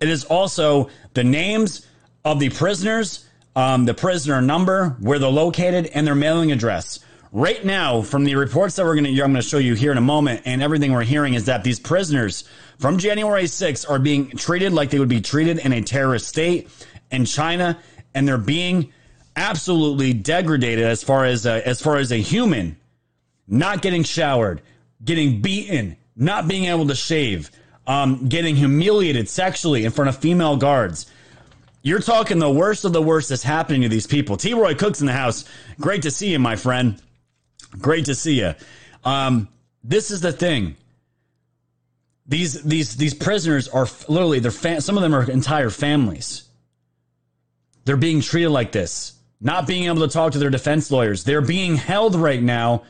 It 0.00 0.08
is 0.08 0.24
also 0.24 0.88
the 1.14 1.24
names 1.24 1.86
of 2.24 2.40
the 2.40 2.50
prisoners, 2.50 3.26
um, 3.54 3.84
the 3.84 3.94
prisoner 3.94 4.40
number, 4.40 4.96
where 5.00 5.18
they're 5.18 5.28
located, 5.28 5.86
and 5.86 6.06
their 6.06 6.14
mailing 6.14 6.50
address. 6.50 7.00
Right 7.30 7.64
now, 7.64 8.02
from 8.02 8.24
the 8.24 8.34
reports 8.34 8.76
that 8.76 8.84
we're 8.84 8.94
going 8.94 9.04
to, 9.04 9.10
I'm 9.22 9.32
going 9.32 9.34
to 9.36 9.42
show 9.42 9.58
you 9.58 9.74
here 9.74 9.90
in 9.90 9.98
a 9.98 10.02
moment, 10.02 10.42
and 10.44 10.62
everything 10.62 10.92
we're 10.92 11.02
hearing 11.02 11.34
is 11.34 11.46
that 11.46 11.64
these 11.64 11.80
prisoners 11.80 12.44
from 12.78 12.98
January 12.98 13.44
6th 13.44 13.88
are 13.88 13.98
being 13.98 14.30
treated 14.30 14.72
like 14.72 14.90
they 14.90 14.98
would 14.98 15.08
be 15.08 15.22
treated 15.22 15.58
in 15.58 15.72
a 15.72 15.80
terrorist 15.80 16.28
state 16.28 16.68
in 17.10 17.24
China, 17.24 17.78
and 18.14 18.28
they're 18.28 18.36
being 18.36 18.92
absolutely 19.36 20.12
degraded 20.12 20.80
as 20.80 21.02
far 21.02 21.24
as 21.24 21.46
a, 21.46 21.66
as 21.66 21.80
far 21.80 21.96
as 21.96 22.12
a 22.12 22.16
human, 22.16 22.76
not 23.46 23.82
getting 23.82 24.02
showered, 24.02 24.62
getting 25.04 25.40
beaten, 25.40 25.96
not 26.16 26.48
being 26.48 26.64
able 26.66 26.86
to 26.86 26.94
shave, 26.94 27.50
um, 27.86 28.28
getting 28.28 28.56
humiliated 28.56 29.28
sexually 29.28 29.84
in 29.84 29.90
front 29.90 30.08
of 30.08 30.18
female 30.18 30.56
guards. 30.56 31.06
You're 31.82 32.00
talking 32.00 32.38
the 32.38 32.50
worst 32.50 32.84
of 32.84 32.92
the 32.92 33.02
worst 33.02 33.28
that's 33.28 33.42
happening 33.42 33.82
to 33.82 33.88
these 33.88 34.06
people. 34.06 34.36
T. 34.36 34.54
Roy 34.54 34.74
Cook's 34.74 35.00
in 35.00 35.06
the 35.06 35.12
house. 35.12 35.44
Great 35.80 36.02
to 36.02 36.10
see 36.10 36.30
you, 36.30 36.38
my 36.38 36.54
friend. 36.54 37.00
Great 37.78 38.04
to 38.04 38.14
see 38.14 38.38
you. 38.40 38.54
Um, 39.04 39.48
this 39.82 40.10
is 40.10 40.20
the 40.20 40.32
thing. 40.32 40.76
These 42.26 42.62
these 42.62 42.96
these 42.96 43.14
prisoners 43.14 43.66
are 43.66 43.88
literally 44.08 44.38
they're 44.38 44.52
fam- 44.52 44.80
some 44.80 44.96
of 44.96 45.02
them 45.02 45.12
are 45.12 45.28
entire 45.28 45.70
families. 45.70 46.44
They're 47.84 47.96
being 47.96 48.20
treated 48.20 48.50
like 48.50 48.70
this 48.70 49.14
not 49.42 49.66
being 49.66 49.84
able 49.84 50.06
to 50.06 50.08
talk 50.08 50.32
to 50.32 50.38
their 50.38 50.50
defense 50.50 50.90
lawyers. 50.90 51.24
They're 51.24 51.40
being 51.40 51.76
held 51.76 52.14
right 52.14 52.42
now 52.42 52.84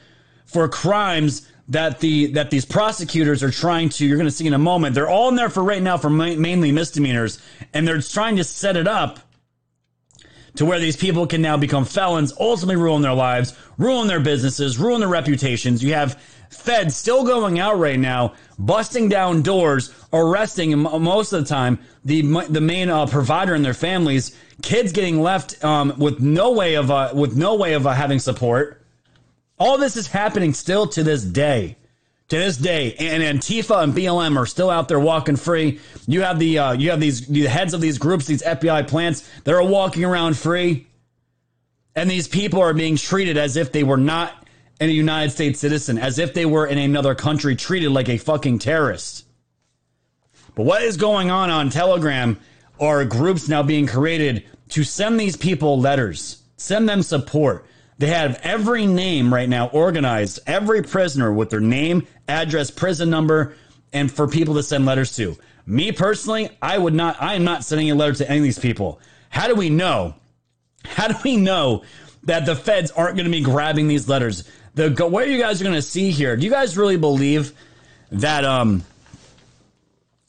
for 0.45 0.69
crimes 0.69 1.49
that 1.69 2.01
the 2.01 2.27
that 2.33 2.51
these 2.51 2.65
prosecutors 2.65 3.43
are 3.43 3.51
trying 3.51 3.89
to 3.89 4.05
you're 4.05 4.19
going 4.19 4.27
to 4.27 4.33
see 4.33 4.47
in 4.47 4.53
a 4.53 4.59
moment 4.59 4.95
they're 4.95 5.09
all 5.09 5.29
in 5.29 5.37
there 5.37 5.49
for 5.49 5.63
right 5.63 5.83
now 5.83 5.97
for 5.97 6.11
ma- 6.11 6.35
mainly 6.35 6.73
misdemeanors 6.73 7.41
and 7.73 7.87
they're 7.87 8.01
trying 8.01 8.37
to 8.37 8.45
set 8.45 8.77
it 8.77 8.89
up 8.89 9.21
to 10.57 10.67
where 10.67 10.81
these 10.81 10.97
people 10.97 11.27
can 11.27 11.41
now 11.41 11.57
become 11.57 11.85
felons 11.85 12.33
ultimately 12.39 12.77
ruin 12.77 13.01
their 13.01 13.15
lives 13.15 13.57
ruin 13.79 14.09
their 14.09 14.21
businesses 14.21 14.77
ruin 14.77 15.01
their 15.01 15.09
reputations 15.09 15.85
you 15.85 15.95
have 15.95 16.21
feds 16.51 16.97
still 16.97 17.25
going 17.25 17.61
out 17.61 17.79
right 17.79 17.99
now 17.99 18.35
busting 18.59 19.09
down 19.09 19.41
doors 19.41 19.95
arresting 20.13 20.77
most 20.77 21.33
of 21.33 21.41
the 21.41 21.49
time 21.49 21.79
the 22.05 22.23
the 22.49 22.61
main 22.61 22.91
uh, 22.91 23.07
provider 23.07 23.55
and 23.55 23.65
their 23.65 23.73
families 23.73 24.37
kids 24.63 24.93
getting 24.93 25.21
left 25.21 25.63
um, 25.65 25.95
with 25.99 26.21
no 26.21 26.53
way 26.53 26.75
of 26.75 26.91
uh, 26.91 27.11
with 27.15 27.37
no 27.37 27.55
way 27.57 27.75
of 27.75 27.87
uh, 27.87 27.93
having 27.93 28.19
support. 28.19 28.83
All 29.59 29.79
this 29.79 29.97
is 29.97 30.07
happening 30.07 30.55
still 30.55 30.87
to 30.89 31.03
this 31.03 31.23
day. 31.23 31.77
To 32.29 32.39
this 32.39 32.57
day, 32.57 32.95
and 32.95 33.23
Antifa 33.23 33.83
and 33.83 33.93
BLM 33.93 34.39
are 34.39 34.47
still 34.47 34.71
out 34.71 34.89
there 34.89 34.99
walking 34.99 35.37
free. 35.37 35.81
You 36.07 36.23
have 36.23 36.39
the 36.39 36.59
uh, 36.59 36.73
you 36.73 36.91
have 36.91 37.01
these 37.01 37.27
the 37.27 37.43
heads 37.43 37.75
of 37.75 37.83
these 37.83 37.99
groups, 37.99 38.25
these 38.25 38.43
FBI 38.43 38.89
plants, 38.89 39.29
that 39.45 39.55
are 39.55 39.63
walking 39.63 40.03
around 40.03 40.39
free, 40.39 40.87
and 41.95 42.11
these 42.11 42.29
people 42.29 42.61
are 42.63 42.73
being 42.73 42.97
treated 42.97 43.37
as 43.37 43.57
if 43.57 43.71
they 43.71 43.83
were 43.83 43.99
not 43.99 44.47
a 44.81 44.87
United 44.87 45.31
States 45.31 45.61
citizen, 45.61 45.99
as 45.99 46.19
if 46.19 46.33
they 46.33 46.47
were 46.47 46.67
in 46.67 46.79
another 46.79 47.15
country, 47.15 47.55
treated 47.55 47.91
like 47.91 48.09
a 48.09 48.17
fucking 48.17 48.59
terrorist. 48.59 49.27
But 50.55 50.65
what 50.65 50.83
is 50.83 50.97
going 50.97 51.31
on 51.31 51.51
on 51.51 51.71
Telegram 51.71 52.39
are 52.81 53.05
groups 53.05 53.49
now 53.49 53.63
being 53.63 53.87
created 53.87 54.45
to 54.71 54.85
send 54.85 55.19
these 55.19 55.37
people 55.37 55.79
letters, 55.79 56.43
send 56.57 56.89
them 56.89 57.03
support. 57.03 57.67
They 57.99 58.09
have 58.09 58.41
every 58.43 58.87
name 58.87 59.33
right 59.33 59.49
now 59.49 59.69
organized, 59.69 60.41
every 60.47 60.83
prisoner 60.83 61.33
with 61.33 61.51
their 61.51 61.61
name, 61.61 62.07
address, 62.27 62.71
prison 62.71 63.11
number, 63.11 63.55
and 63.93 64.11
for 64.11 64.27
people 64.27 64.55
to 64.55 64.63
send 64.63 64.87
letters 64.87 65.15
to. 65.17 65.37
Me 65.67 65.93
personally, 65.93 66.51
I 66.61 66.79
would 66.79 66.95
not, 66.95 67.21
I 67.21 67.35
am 67.35 67.45
not 67.45 67.65
sending 67.65 67.91
a 67.91 67.95
letter 67.95 68.15
to 68.15 68.29
any 68.29 68.39
of 68.39 68.45
these 68.45 68.59
people. 68.59 69.01
How 69.29 69.47
do 69.47 69.55
we 69.55 69.71
know? 69.71 70.15
How 70.85 71.09
do 71.09 71.15
we 71.23 71.37
know 71.37 71.85
that 72.25 72.47
the 72.47 72.57
feds 72.57 72.91
aren't 72.91 73.17
going 73.17 73.27
to 73.27 73.31
be 73.31 73.43
grabbing 73.43 73.89
these 73.89 74.09
letters? 74.09 74.49
The 74.75 74.91
what 75.07 75.29
you 75.29 75.39
guys 75.39 75.61
are 75.61 75.65
going 75.65 75.77
to 75.77 75.83
see 75.83 76.11
here? 76.11 76.37
Do 76.37 76.45
you 76.45 76.51
guys 76.51 76.77
really 76.77 76.97
believe 76.97 77.53
that 78.11 78.45
um 78.45 78.85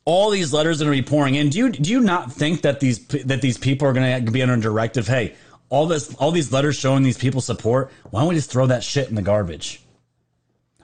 all 0.06 0.30
these 0.30 0.52
letters 0.52 0.82
are 0.82 0.86
going 0.86 0.98
to 0.98 1.04
be 1.04 1.10
pouring 1.10 1.36
in. 1.36 1.50
Do 1.50 1.58
you 1.58 1.70
do 1.70 1.90
you 1.90 2.02
not 2.02 2.32
think 2.32 2.62
that 2.62 2.80
these 2.80 3.06
that 3.08 3.42
these 3.42 3.58
people 3.58 3.88
are 3.88 3.94
going 3.94 4.26
to 4.26 4.32
be 4.32 4.42
under 4.42 4.58
directive? 4.58 5.08
Hey, 5.08 5.36
all 5.70 5.86
this 5.86 6.14
all 6.16 6.32
these 6.32 6.52
letters 6.52 6.76
showing 6.76 7.04
these 7.04 7.18
people 7.18 7.42
support. 7.42 7.92
Why 8.10 8.22
don't 8.22 8.30
we 8.30 8.36
just 8.36 8.52
throw 8.52 8.68
that 8.68 8.84
shit 8.84 9.10
in 9.10 9.16
the 9.16 9.22
garbage? 9.22 9.82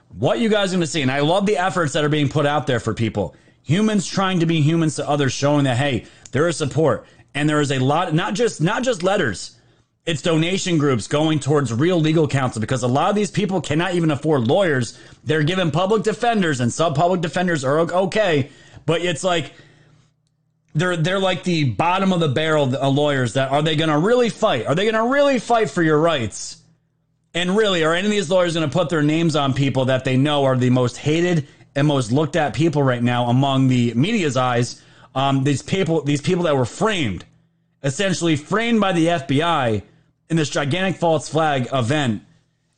What 0.08 0.40
you 0.40 0.48
guys 0.48 0.72
going 0.72 0.80
to 0.80 0.86
see? 0.86 1.02
And 1.02 1.10
I 1.10 1.20
love 1.20 1.46
the 1.46 1.58
efforts 1.58 1.92
that 1.92 2.04
are 2.04 2.08
being 2.08 2.28
put 2.28 2.46
out 2.46 2.66
there 2.66 2.80
for 2.80 2.94
people. 2.94 3.36
Humans 3.62 4.06
trying 4.06 4.40
to 4.40 4.46
be 4.46 4.60
humans 4.60 4.96
to 4.96 5.08
others, 5.08 5.32
showing 5.32 5.64
that 5.64 5.76
hey, 5.76 6.06
there 6.32 6.48
is 6.48 6.56
support, 6.56 7.06
and 7.34 7.48
there 7.48 7.60
is 7.60 7.70
a 7.70 7.78
lot. 7.78 8.14
Not 8.14 8.34
just 8.34 8.60
not 8.60 8.82
just 8.82 9.02
letters. 9.02 9.56
It's 10.06 10.22
donation 10.22 10.78
groups 10.78 11.06
going 11.06 11.40
towards 11.40 11.74
real 11.74 12.00
legal 12.00 12.26
counsel 12.26 12.60
because 12.60 12.82
a 12.82 12.88
lot 12.88 13.10
of 13.10 13.16
these 13.16 13.30
people 13.30 13.60
cannot 13.60 13.94
even 13.94 14.10
afford 14.10 14.48
lawyers. 14.48 14.98
They're 15.24 15.42
given 15.42 15.70
public 15.70 16.04
defenders, 16.04 16.60
and 16.60 16.72
sub 16.72 16.96
public 16.96 17.20
defenders 17.20 17.64
are 17.64 17.80
okay 17.80 18.50
but 18.86 19.02
it's 19.02 19.24
like 19.24 19.52
they're 20.74 20.96
they're 20.96 21.18
like 21.18 21.44
the 21.44 21.64
bottom 21.64 22.12
of 22.12 22.20
the 22.20 22.28
barrel 22.28 22.74
uh, 22.76 22.88
lawyers 22.88 23.34
that 23.34 23.50
are 23.50 23.62
they 23.62 23.76
going 23.76 23.90
to 23.90 23.98
really 23.98 24.28
fight? 24.28 24.66
Are 24.66 24.74
they 24.74 24.84
going 24.84 24.94
to 24.94 25.12
really 25.12 25.38
fight 25.38 25.70
for 25.70 25.82
your 25.82 25.98
rights? 25.98 26.58
And 27.32 27.56
really, 27.56 27.84
are 27.84 27.94
any 27.94 28.06
of 28.06 28.10
these 28.10 28.30
lawyers 28.30 28.54
going 28.54 28.68
to 28.68 28.72
put 28.72 28.88
their 28.88 29.02
names 29.02 29.36
on 29.36 29.54
people 29.54 29.86
that 29.86 30.04
they 30.04 30.16
know 30.16 30.44
are 30.44 30.56
the 30.56 30.70
most 30.70 30.96
hated 30.96 31.46
and 31.76 31.86
most 31.86 32.10
looked 32.10 32.34
at 32.34 32.54
people 32.54 32.82
right 32.82 33.02
now 33.02 33.26
among 33.26 33.68
the 33.68 33.94
media's 33.94 34.36
eyes? 34.36 34.82
Um, 35.14 35.44
these 35.44 35.62
people, 35.62 36.02
these 36.02 36.20
people 36.20 36.44
that 36.44 36.56
were 36.56 36.64
framed, 36.64 37.24
essentially 37.82 38.36
framed 38.36 38.80
by 38.80 38.92
the 38.92 39.06
FBI 39.06 39.82
in 40.28 40.36
this 40.36 40.50
gigantic 40.50 40.96
false 40.96 41.28
flag 41.28 41.68
event, 41.72 42.22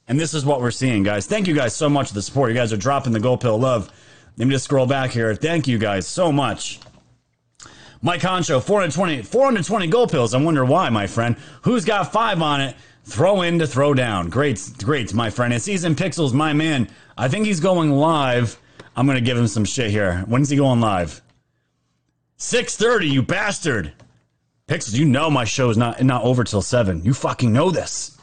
And 0.09 0.19
this 0.19 0.35
is 0.35 0.45
what 0.45 0.61
we're 0.61 0.71
seeing, 0.71 1.03
guys. 1.03 1.27
Thank 1.27 1.47
you 1.47 1.55
guys 1.55 1.75
so 1.75 1.89
much 1.89 2.09
for 2.09 2.15
the 2.15 2.23
support. 2.23 2.51
You 2.51 2.57
guys 2.57 2.73
are 2.73 2.79
dropping 2.79 3.13
the 3.13 3.21
gold 3.21 3.41
pill 3.41 3.59
love. 3.59 3.91
Let 4.37 4.47
me 4.47 4.55
just 4.55 4.65
scroll 4.65 4.87
back 4.87 5.11
here. 5.11 5.35
Thank 5.35 5.69
you 5.69 5.79
guys 5.79 6.07
so 6.07 6.33
much. 6.33 6.81
Mike 8.01 8.21
Concho, 8.21 8.59
420, 8.59 9.23
420 9.23 9.87
gold 9.87 10.11
pills. 10.11 10.35
I 10.35 10.43
wonder 10.43 10.65
why, 10.65 10.89
my 10.89 11.07
friend. 11.07 11.37
Who's 11.63 11.85
got 11.85 12.13
five 12.13 12.43
on 12.43 12.61
it? 12.61 12.75
Throw 13.05 13.43
in 13.43 13.59
to 13.59 13.67
throw 13.67 13.95
down. 13.95 14.29
Great, 14.29 14.61
great, 14.83 15.13
my 15.15 15.31
friend. 15.31 15.53
It's 15.53 15.65
Season 15.65 15.95
Pixels, 15.95 16.33
my 16.33 16.53
man. 16.53 16.89
I 17.17 17.29
think 17.29 17.47
he's 17.47 17.61
going 17.61 17.93
live. 17.93 18.59
I'm 18.97 19.07
to 19.07 19.21
give 19.21 19.39
him 19.39 19.47
some 19.47 19.65
shit 19.65 19.91
here. 19.91 20.25
When's 20.27 20.51
he 20.51 20.57
going 20.57 20.81
live? 20.81 21.23
6.30, 22.39 23.09
you 23.09 23.23
bastard. 23.23 23.93
Pixels, 24.67 24.95
you 24.95 25.05
know 25.05 25.31
my 25.31 25.45
show 25.45 25.71
is 25.71 25.77
not, 25.77 26.03
not 26.03 26.25
over 26.25 26.43
till 26.43 26.63
7. 26.63 27.05
You 27.05 27.15
fucking 27.15 27.53
know 27.53 27.71
this. 27.71 28.19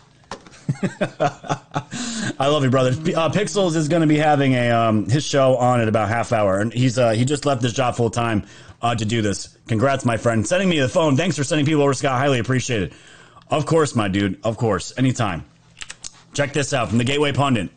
I 2.40 2.48
love 2.48 2.64
you, 2.64 2.70
brother. 2.70 2.92
Uh, 2.92 3.30
Pixels 3.30 3.76
is 3.76 3.88
going 3.88 4.02
to 4.02 4.08
be 4.08 4.18
having 4.18 4.54
a 4.54 4.70
um, 4.72 5.10
his 5.10 5.26
show 5.26 5.56
on 5.58 5.82
at 5.82 5.88
about 5.88 6.10
half 6.10 6.32
hour, 6.32 6.60
and 6.60 6.72
he's 6.72 6.98
uh, 6.98 7.12
he 7.12 7.26
just 7.26 7.46
left 7.46 7.62
his 7.62 7.74
job 7.74 7.96
full 7.96 8.10
time 8.10 8.46
uh, 8.82 8.96
to 8.96 9.06
do 9.06 9.22
this. 9.22 9.58
Congrats, 9.68 10.06
my 10.06 10.18
friend. 10.18 10.46
Sending 10.46 10.70
me 10.70 10.80
the 10.80 10.90
phone. 10.90 11.18
Thanks 11.18 11.36
for 11.36 11.44
sending 11.44 11.66
people 11.66 11.82
over, 11.82 11.94
Scott. 11.94 12.18
Highly 12.18 12.40
appreciated. 12.40 12.94
Of 13.50 13.66
course, 13.66 13.96
my 13.96 14.08
dude. 14.08 14.40
Of 14.44 14.58
course. 14.58 14.94
Anytime. 14.98 15.46
Check 16.34 16.54
this 16.54 16.74
out 16.74 16.90
from 16.90 17.00
the 17.00 17.04
Gateway 17.04 17.32
Pundit. 17.32 17.70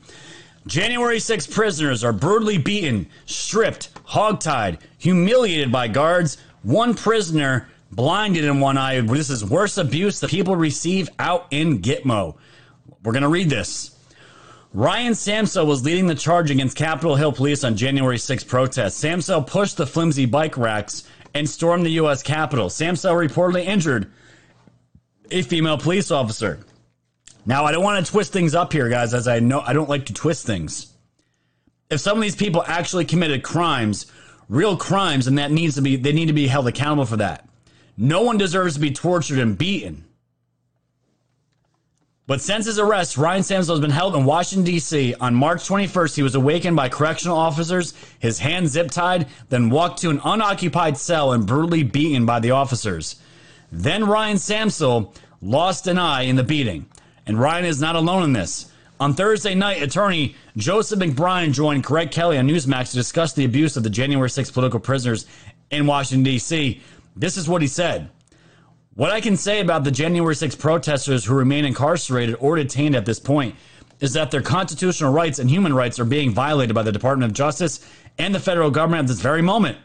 January 0.66 1.18
6 1.18 1.46
prisoners 1.48 2.05
are 2.05 2.12
brutally 2.12 2.59
beaten, 2.59 3.09
stripped, 3.26 3.92
hogtied, 4.05 4.78
humiliated 4.98 5.72
by 5.72 5.88
guards. 5.88 6.38
One 6.62 6.94
prisoner 6.94 7.68
blinded 7.90 8.44
in 8.44 8.61
one 8.61 8.78
eye. 8.78 9.00
This 9.00 9.31
is 9.31 9.44
worse 9.44 9.78
abuse 9.78 10.20
that 10.20 10.31
people 10.31 10.55
receive 10.55 11.09
out 11.18 11.46
in 11.50 11.81
Gitmo. 11.81 12.37
We're 13.04 13.12
going 13.12 13.22
to 13.22 13.28
read 13.28 13.50
this. 13.50 13.96
Ryan 14.74 15.12
Samsel 15.12 15.66
was 15.66 15.84
leading 15.84 16.06
the 16.06 16.14
charge 16.14 16.50
against 16.50 16.76
Capitol 16.76 17.16
Hill 17.16 17.32
police 17.32 17.62
on 17.62 17.76
January 17.76 18.18
6 18.18 18.44
protests. 18.44 19.02
Samsel 19.02 19.46
pushed 19.46 19.76
the 19.76 19.86
flimsy 19.86 20.24
bike 20.24 20.56
racks 20.56 21.04
and 21.34 21.48
stormed 21.48 21.84
the 21.84 21.90
U.S. 21.90 22.22
Capitol. 22.22 22.68
Samsel 22.68 23.14
reportedly 23.14 23.64
injured 23.66 24.10
a 25.30 25.42
female 25.42 25.78
police 25.78 26.10
officer. 26.10 26.60
Now, 27.44 27.64
I 27.64 27.72
don't 27.72 27.82
want 27.82 28.04
to 28.04 28.10
twist 28.10 28.32
things 28.32 28.54
up 28.54 28.72
here, 28.72 28.88
guys, 28.88 29.14
as 29.14 29.26
I 29.26 29.40
know 29.40 29.60
I 29.60 29.72
don't 29.72 29.88
like 29.88 30.06
to 30.06 30.14
twist 30.14 30.46
things. 30.46 30.92
If 31.90 32.00
some 32.00 32.16
of 32.16 32.22
these 32.22 32.36
people 32.36 32.62
actually 32.66 33.04
committed 33.04 33.42
crimes, 33.42 34.06
real 34.48 34.76
crimes, 34.76 35.26
and 35.26 35.36
that 35.38 35.50
needs 35.50 35.74
to 35.74 35.82
be, 35.82 35.96
they 35.96 36.12
need 36.12 36.26
to 36.26 36.32
be 36.32 36.46
held 36.46 36.68
accountable 36.68 37.04
for 37.04 37.16
that. 37.18 37.48
No 37.96 38.22
one 38.22 38.38
deserves 38.38 38.74
to 38.74 38.80
be 38.80 38.92
tortured 38.92 39.38
and 39.38 39.58
beaten. 39.58 40.04
But 42.33 42.40
since 42.40 42.64
his 42.64 42.79
arrest, 42.79 43.18
Ryan 43.18 43.42
Samsel 43.42 43.75
has 43.75 43.81
been 43.81 43.90
held 43.90 44.16
in 44.16 44.25
Washington, 44.25 44.64
D.C. 44.64 45.14
On 45.21 45.35
March 45.35 45.68
21st, 45.68 46.16
he 46.16 46.23
was 46.23 46.35
awakened 46.35 46.75
by 46.75 46.88
correctional 46.88 47.37
officers, 47.37 47.92
his 48.21 48.38
hands 48.38 48.71
zip 48.71 48.90
tied, 48.90 49.27
then 49.51 49.68
walked 49.68 50.01
to 50.01 50.09
an 50.09 50.18
unoccupied 50.25 50.97
cell 50.97 51.35
and 51.35 51.47
brutally 51.47 51.83
beaten 51.83 52.25
by 52.25 52.40
the 52.40 52.53
officers. 52.53 53.16
Then 53.71 54.07
Ryan 54.07 54.38
Samsel 54.38 55.14
lost 55.42 55.87
an 55.87 55.99
eye 55.99 56.23
in 56.23 56.37
the 56.37 56.42
beating. 56.42 56.87
And 57.27 57.38
Ryan 57.38 57.66
is 57.66 57.83
not 57.83 57.97
alone 57.97 58.23
in 58.23 58.33
this. 58.33 58.73
On 58.99 59.12
Thursday 59.12 59.55
night, 59.55 59.83
attorney 59.83 60.35
Joseph 60.57 61.01
McBride 61.01 61.53
joined 61.53 61.85
Greg 61.85 62.12
Kelly 62.12 62.38
on 62.38 62.49
Newsmax 62.49 62.92
to 62.92 62.97
discuss 62.97 63.35
the 63.35 63.45
abuse 63.45 63.77
of 63.77 63.83
the 63.83 63.90
January 63.90 64.31
6 64.31 64.51
political 64.53 64.81
prisoners 64.81 65.27
in 65.71 65.85
Washington, 65.85 66.23
D.C. 66.23 66.81
This 67.14 67.37
is 67.37 67.47
what 67.47 67.61
he 67.61 67.68
said. 67.68 68.09
What 68.94 69.11
I 69.11 69.22
can 69.22 69.38
say 69.38 69.61
about 69.61 69.85
the 69.85 69.90
January 69.90 70.37
6 70.37 70.55
protesters 70.57 71.24
who 71.24 71.35
remain 71.35 71.64
incarcerated 71.64 72.37
or 72.38 72.57
detained 72.57 72.94
at 72.94 73.07
this 73.07 73.18
point 73.18 73.55
is 74.00 74.12
that 74.12 74.31
their 74.31 74.42
constitutional 74.42 75.14
rights 75.14 75.38
and 75.38 75.48
human 75.48 75.72
rights 75.72 75.98
are 75.98 76.05
being 76.05 76.35
violated 76.35 76.74
by 76.74 76.83
the 76.83 76.92
Department 76.92 77.31
of 77.31 77.35
Justice 77.35 77.81
and 78.18 78.35
the 78.35 78.40
federal 78.40 78.70
government 78.70 79.00
at 79.05 79.07
this 79.07 79.22
very 79.22 79.40
moment. 79.40 79.78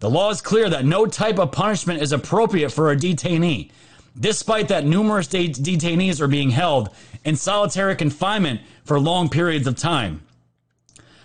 The 0.00 0.10
law 0.10 0.28
is 0.28 0.42
clear 0.42 0.68
that 0.68 0.84
no 0.84 1.06
type 1.06 1.38
of 1.38 1.50
punishment 1.50 2.02
is 2.02 2.12
appropriate 2.12 2.68
for 2.68 2.90
a 2.90 2.96
detainee, 2.96 3.70
despite 4.20 4.68
that 4.68 4.84
numerous 4.84 5.28
de- 5.28 5.48
detainees 5.48 6.20
are 6.20 6.28
being 6.28 6.50
held 6.50 6.90
in 7.24 7.36
solitary 7.36 7.96
confinement 7.96 8.60
for 8.84 9.00
long 9.00 9.30
periods 9.30 9.66
of 9.66 9.76
time. 9.76 10.20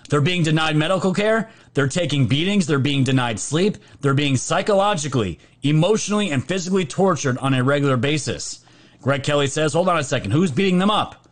They're 0.10 0.22
being 0.22 0.44
denied 0.44 0.76
medical 0.76 1.14
care. 1.14 1.50
They're 1.74 1.88
taking 1.88 2.28
beatings. 2.28 2.66
They're 2.66 2.80
being 2.80 3.04
denied 3.04 3.40
sleep. 3.40 3.78
They're 4.02 4.14
being 4.14 4.38
psychologically, 4.38 5.40
emotionally, 5.62 6.32
and 6.32 6.46
physically 6.46 6.86
tortured 6.86 7.38
on 7.40 7.54
a 7.54 7.64
regular 7.64 7.98
basis. 7.98 8.64
Greg 9.02 9.24
Kelly 9.24 9.48
says, 9.48 9.74
hold 9.74 9.90
on 9.90 9.98
a 9.98 10.04
second. 10.04 10.32
Who's 10.32 10.52
beating 10.52 10.80
them 10.80 10.90
up? 10.90 11.28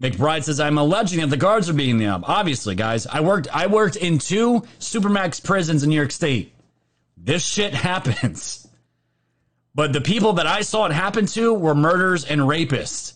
McBride 0.00 0.44
says, 0.44 0.60
I'm 0.60 0.78
alleging 0.78 1.20
that 1.20 1.28
the 1.28 1.36
guards 1.36 1.68
are 1.68 1.74
beating 1.74 1.98
them 1.98 2.12
up. 2.12 2.28
Obviously, 2.28 2.74
guys, 2.74 3.06
I 3.06 3.20
worked, 3.20 3.48
I 3.54 3.66
worked 3.66 3.96
in 3.96 4.18
two 4.18 4.60
Supermax 4.78 5.42
prisons 5.42 5.82
in 5.82 5.90
New 5.90 5.96
York 5.96 6.10
State. 6.10 6.54
This 7.16 7.44
shit 7.44 7.74
happens. 7.74 8.68
But 9.74 9.92
the 9.92 10.00
people 10.00 10.34
that 10.34 10.46
I 10.46 10.62
saw 10.62 10.86
it 10.86 10.92
happen 10.92 11.26
to 11.26 11.52
were 11.52 11.74
murderers 11.74 12.24
and 12.24 12.40
rapists, 12.42 13.14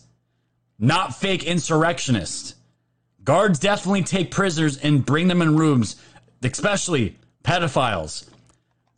not 0.77 1.15
fake 1.15 1.43
insurrectionists. 1.43 2.55
Guards 3.23 3.59
definitely 3.59 4.03
take 4.03 4.31
prisoners 4.31 4.77
and 4.77 5.05
bring 5.05 5.27
them 5.27 5.41
in 5.41 5.55
rooms, 5.55 5.95
especially 6.43 7.17
pedophiles, 7.43 8.27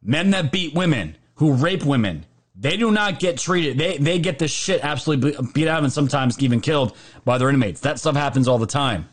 men 0.01 0.31
that 0.31 0.51
beat 0.51 0.73
women, 0.73 1.17
who 1.35 1.53
rape 1.53 1.83
women. 1.83 2.25
They 2.55 2.77
do 2.77 2.91
not 2.91 3.19
get 3.19 3.37
treated. 3.37 3.77
They 3.77 3.97
they 3.97 4.19
get 4.19 4.39
the 4.39 4.47
shit 4.47 4.83
absolutely 4.83 5.35
beat 5.53 5.67
out 5.67 5.83
and 5.83 5.91
sometimes 5.91 6.39
even 6.39 6.61
killed 6.61 6.95
by 7.25 7.37
their 7.37 7.49
inmates. 7.49 7.81
That 7.81 7.99
stuff 7.99 8.15
happens 8.15 8.47
all 8.47 8.59
the 8.59 8.67
time. 8.67 9.09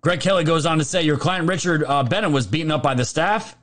Greg 0.00 0.20
Kelly 0.20 0.44
goes 0.44 0.64
on 0.64 0.78
to 0.78 0.84
say, 0.84 1.02
your 1.02 1.18
client 1.18 1.46
Richard 1.46 1.84
uh, 1.84 2.02
Bennett 2.02 2.30
was 2.30 2.46
beaten 2.46 2.70
up 2.70 2.82
by 2.82 2.94
the 2.94 3.04
staff. 3.04 3.54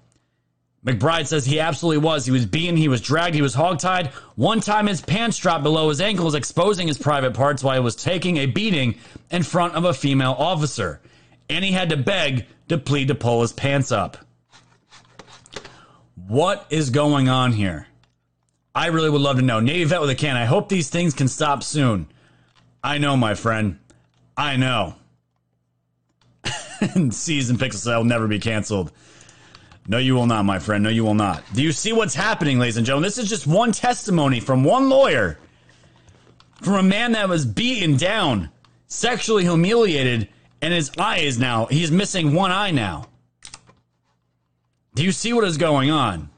McBride 0.88 1.28
says 1.28 1.45
he 1.45 1.60
absolutely 1.60 1.97
was. 1.97 2.26
He 2.26 2.32
was 2.32 2.45
beaten, 2.45 2.78
he 2.78 2.88
was 2.88 3.02
dragged, 3.02 3.36
he 3.36 3.41
was 3.41 3.54
hogtied. 3.54 4.08
One 4.36 4.62
time 4.62 4.88
his 4.88 5.02
pants 5.02 5.38
dropped 5.38 5.63
below 5.63 5.89
his 5.89 6.00
ankles, 6.00 6.34
exposing 6.34 6.88
his 6.88 6.97
private 6.97 7.34
parts 7.34 7.62
while 7.62 7.73
he 7.76 7.82
was 7.82 7.95
taking 7.95 8.38
a 8.38 8.45
beating 8.45 8.95
in 9.30 9.43
front 9.43 9.76
of 9.76 9.84
a 9.84 9.93
female 9.93 10.34
officer. 10.38 11.02
And 11.50 11.65
he 11.65 11.73
had 11.73 11.89
to 11.89 11.97
beg 11.97 12.45
to 12.69 12.78
plead 12.78 13.10
to 13.10 13.15
pull 13.15 13.41
his 13.41 13.52
pants 13.52 13.91
up. 13.91 14.17
What 16.15 16.65
is 16.69 16.89
going 16.89 17.28
on 17.28 17.52
here? 17.52 17.88
I 18.73 18.88
really 18.88 19.10
would 19.10 19.21
love 19.21 19.38
to 19.38 19.41
know. 19.41 19.60
Navy 19.60 19.84
vet 19.84 20.00
with 20.00 20.10
a 20.10 20.15
can. 20.15 20.38
I 20.38 20.45
hope 20.45 20.69
these 20.69 20.89
things 20.89 21.13
can 21.13 21.28
stop 21.28 21.63
soon. 21.63 22.08
I 22.82 22.97
know, 22.97 23.17
my 23.17 23.36
friend. 23.36 23.80
I 24.38 24.56
know. 24.56 24.95
Season 27.10 27.58
Pixel 27.58 27.97
will 27.97 28.04
never 28.06 28.28
be 28.28 28.39
canceled. 28.39 28.93
No, 29.88 29.97
you 29.97 30.15
will 30.15 30.28
not, 30.28 30.43
my 30.43 30.60
friend. 30.60 30.84
No, 30.84 30.89
you 30.89 31.06
will 31.06 31.13
not. 31.13 31.43
Do 31.54 31.63
you 31.63 31.71
see 31.71 31.93
what's 31.93 32.13
happening, 32.13 32.60
ladies 32.60 32.76
and 32.76 32.86
gentlemen? 32.86 33.08
This 33.08 33.17
is 33.17 33.30
just 33.30 33.47
one 33.47 33.71
testimony 33.71 34.41
from 34.41 34.65
one 34.65 34.89
lawyer, 34.89 35.39
from 36.62 36.76
a 36.76 36.84
man 36.84 37.13
that 37.13 37.30
was 37.30 37.45
beaten 37.45 37.95
down, 37.95 38.50
sexually 38.88 39.43
humiliated, 39.43 40.28
and 40.62 40.73
his 40.73 40.91
eye 40.97 41.19
is 41.19 41.39
now, 41.39 41.67
he's 41.67 41.91
missing 41.91 42.34
one 42.34 42.52
eye 42.52 42.71
now. 42.71 43.06
Do 44.95 45.04
you 45.04 45.13
see 45.13 45.32
what 45.32 45.45
is 45.45 45.58
going 45.58 45.89
on? 45.89 46.30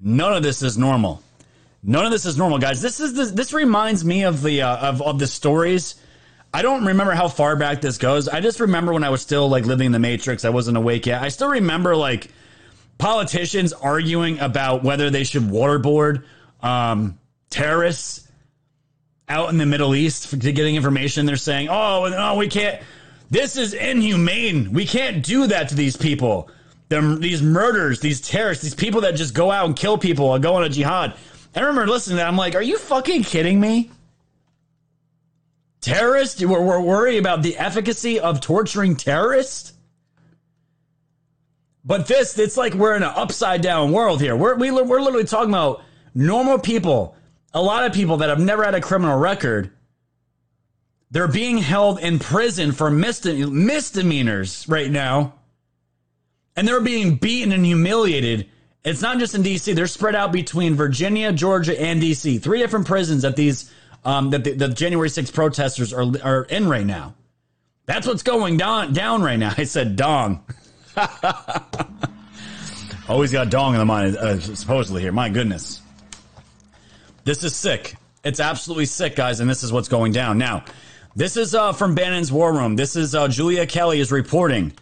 None 0.00 0.32
of 0.32 0.42
this 0.42 0.62
is 0.62 0.78
normal. 0.78 1.22
None 1.82 2.04
of 2.04 2.12
this 2.12 2.26
is 2.26 2.36
normal, 2.36 2.58
guys. 2.58 2.80
This 2.80 3.00
is 3.00 3.14
this, 3.14 3.30
this 3.32 3.52
reminds 3.52 4.04
me 4.04 4.24
of 4.24 4.42
the 4.42 4.62
uh, 4.62 4.90
of 4.90 5.00
of 5.02 5.18
the 5.18 5.26
stories. 5.26 5.94
I 6.52 6.62
don't 6.62 6.86
remember 6.86 7.12
how 7.12 7.28
far 7.28 7.56
back 7.56 7.80
this 7.80 7.98
goes. 7.98 8.28
I 8.28 8.40
just 8.40 8.60
remember 8.60 8.92
when 8.92 9.04
I 9.04 9.10
was 9.10 9.20
still 9.20 9.48
like 9.48 9.66
living 9.66 9.86
in 9.86 9.92
the 9.92 9.98
Matrix. 9.98 10.44
I 10.44 10.50
wasn't 10.50 10.76
awake 10.76 11.06
yet. 11.06 11.22
I 11.22 11.28
still 11.28 11.50
remember 11.50 11.94
like 11.94 12.30
politicians 12.96 13.72
arguing 13.72 14.38
about 14.40 14.82
whether 14.82 15.10
they 15.10 15.24
should 15.24 15.42
waterboard 15.42 16.24
um, 16.62 17.18
terrorists 17.50 18.28
out 19.28 19.50
in 19.50 19.58
the 19.58 19.66
Middle 19.66 19.94
East 19.94 20.28
for, 20.28 20.36
to 20.36 20.52
getting 20.52 20.74
information. 20.74 21.26
They're 21.26 21.36
saying, 21.36 21.68
"Oh, 21.68 22.08
no, 22.08 22.36
we 22.36 22.48
can't. 22.48 22.82
This 23.30 23.56
is 23.56 23.74
inhumane. 23.74 24.72
We 24.72 24.86
can't 24.86 25.24
do 25.24 25.46
that 25.48 25.68
to 25.68 25.74
these 25.74 25.96
people." 25.96 26.50
these 26.88 27.42
murders, 27.42 28.00
these 28.00 28.20
terrorists, 28.20 28.64
these 28.64 28.74
people 28.74 29.02
that 29.02 29.14
just 29.14 29.34
go 29.34 29.50
out 29.50 29.66
and 29.66 29.76
kill 29.76 29.98
people 29.98 30.32
and 30.34 30.42
go 30.42 30.54
on 30.54 30.64
a 30.64 30.68
jihad. 30.68 31.14
I 31.54 31.60
remember 31.60 31.86
listening 31.86 32.16
to 32.16 32.22
that. 32.22 32.28
I'm 32.28 32.36
like, 32.36 32.54
are 32.54 32.62
you 32.62 32.78
fucking 32.78 33.24
kidding 33.24 33.60
me? 33.60 33.90
Terrorists? 35.80 36.44
We're, 36.44 36.60
we're 36.62 36.80
worried 36.80 37.18
about 37.18 37.42
the 37.42 37.56
efficacy 37.56 38.20
of 38.20 38.40
torturing 38.40 38.96
terrorists? 38.96 39.72
But 41.84 42.06
this, 42.06 42.38
it's 42.38 42.56
like 42.56 42.74
we're 42.74 42.96
in 42.96 43.02
an 43.02 43.12
upside 43.14 43.62
down 43.62 43.92
world 43.92 44.20
here. 44.20 44.36
We're, 44.36 44.56
we, 44.56 44.70
we're 44.70 45.00
literally 45.00 45.24
talking 45.24 45.50
about 45.50 45.82
normal 46.14 46.58
people, 46.58 47.16
a 47.54 47.62
lot 47.62 47.84
of 47.86 47.92
people 47.92 48.18
that 48.18 48.28
have 48.28 48.40
never 48.40 48.64
had 48.64 48.74
a 48.74 48.80
criminal 48.80 49.18
record. 49.18 49.70
They're 51.10 51.28
being 51.28 51.58
held 51.58 52.00
in 52.00 52.18
prison 52.18 52.72
for 52.72 52.90
misdemeanors 52.90 54.68
right 54.68 54.90
now 54.90 55.34
and 56.58 56.66
they're 56.66 56.80
being 56.80 57.14
beaten 57.14 57.52
and 57.52 57.64
humiliated. 57.64 58.48
It's 58.82 59.00
not 59.00 59.20
just 59.20 59.32
in 59.32 59.42
D.C. 59.42 59.74
They're 59.74 59.86
spread 59.86 60.16
out 60.16 60.32
between 60.32 60.74
Virginia, 60.74 61.32
Georgia, 61.32 61.80
and 61.80 62.00
D.C. 62.00 62.38
Three 62.38 62.58
different 62.58 62.88
prisons 62.88 63.22
that 63.22 63.36
these 63.36 63.72
um, 64.04 64.30
that 64.30 64.44
the, 64.44 64.52
the 64.52 64.68
January 64.68 65.08
6th 65.08 65.32
protesters 65.32 65.92
are 65.92 66.06
are 66.22 66.44
in 66.44 66.68
right 66.68 66.86
now. 66.86 67.14
That's 67.86 68.06
what's 68.06 68.22
going 68.22 68.56
down 68.56 68.92
down 68.92 69.22
right 69.22 69.38
now. 69.38 69.54
I 69.58 69.64
said 69.64 69.96
dong. 69.96 70.44
Always 73.08 73.32
got 73.32 73.48
dong 73.50 73.72
in 73.72 73.78
the 73.78 73.86
mind, 73.86 74.16
uh, 74.16 74.38
supposedly 74.38 75.00
here. 75.00 75.12
My 75.12 75.30
goodness. 75.30 75.80
This 77.24 77.42
is 77.42 77.56
sick. 77.56 77.96
It's 78.24 78.40
absolutely 78.40 78.86
sick, 78.86 79.16
guys, 79.16 79.40
and 79.40 79.48
this 79.48 79.62
is 79.62 79.72
what's 79.72 79.88
going 79.88 80.12
down. 80.12 80.36
Now, 80.38 80.64
this 81.16 81.36
is 81.36 81.54
uh, 81.54 81.72
from 81.72 81.94
Bannon's 81.94 82.30
War 82.30 82.52
Room. 82.52 82.76
This 82.76 82.96
is 82.96 83.14
uh, 83.14 83.28
Julie 83.28 83.64
Kelly 83.66 84.00
is 84.00 84.12
reporting. 84.12 84.72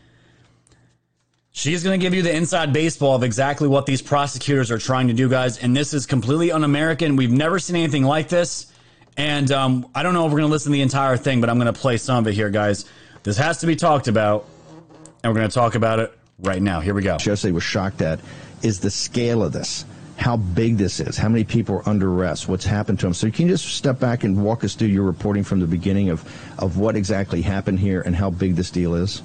She's 1.53 1.83
going 1.83 1.99
to 1.99 2.05
give 2.05 2.12
you 2.12 2.23
the 2.23 2.35
inside 2.35 2.73
baseball 2.73 3.14
of 3.14 3.23
exactly 3.23 3.67
what 3.69 3.87
these 3.87 4.03
prosecutors 4.03 4.71
are 4.71 4.79
trying 4.79 5.09
to 5.09 5.14
do, 5.14 5.29
guys. 5.29 5.59
And 5.59 5.75
this 5.75 5.95
is 5.95 6.05
completely 6.05 6.53
un 6.53 6.64
American. 6.64 7.17
We've 7.17 7.33
never 7.33 7.59
seen 7.59 7.77
anything 7.77 8.03
like 8.03 8.29
this. 8.29 8.71
And 9.17 9.51
um, 9.51 9.89
I 9.95 10.03
don't 10.03 10.14
know 10.14 10.27
if 10.27 10.33
we're 10.33 10.39
going 10.39 10.49
to 10.49 10.53
listen 10.53 10.73
to 10.73 10.77
the 10.77 10.83
entire 10.83 11.17
thing, 11.17 11.41
but 11.41 11.49
I'm 11.49 11.59
going 11.59 11.73
to 11.73 11.79
play 11.79 11.97
some 11.97 12.19
of 12.19 12.29
it 12.29 12.35
here, 12.35 12.51
guys. 12.51 12.85
This 13.23 13.39
has 13.39 13.59
to 13.59 13.67
be 13.67 13.75
talked 13.75 14.09
about, 14.09 14.47
and 15.23 15.33
we're 15.33 15.39
going 15.39 15.49
to 15.49 15.55
talk 15.55 15.75
about 15.75 16.01
it 16.01 16.12
right 16.39 16.61
now. 16.61 16.81
Here 16.81 16.95
we 16.95 17.03
go. 17.03 17.17
Jesse 17.17 17.51
was 17.51 17.62
shocked 17.62 18.03
at 18.03 18.21
is 18.62 18.81
the 18.81 18.91
scale 18.91 19.43
of 19.43 19.53
this, 19.53 19.85
how 20.17 20.37
big 20.37 20.77
this 20.77 21.01
is, 21.01 21.17
how 21.17 21.29
many 21.29 21.45
people 21.45 21.77
are 21.77 21.89
under 21.89 22.12
arrest, 22.12 22.49
what's 22.49 22.64
happened 22.64 22.99
to 23.01 23.07
them. 23.07 23.14
So 23.14 23.31
can 23.31 23.47
you 23.47 23.53
just 23.53 23.67
step 23.67 23.99
back 23.99 24.25
and 24.25 24.43
walk 24.43 24.64
us 24.64 24.75
through 24.75 24.89
your 24.89 25.05
reporting 25.05 25.45
from 25.45 25.61
the 25.61 25.67
beginning 25.67 26.11
of, 26.11 26.25
of 26.59 26.79
what 26.79 26.97
exactly 26.97 27.43
happened 27.43 27.81
here 27.81 28.01
and 28.01 28.14
how 28.14 28.31
big 28.31 28.57
this 28.57 28.71
deal 28.71 28.95
is? 28.95 29.23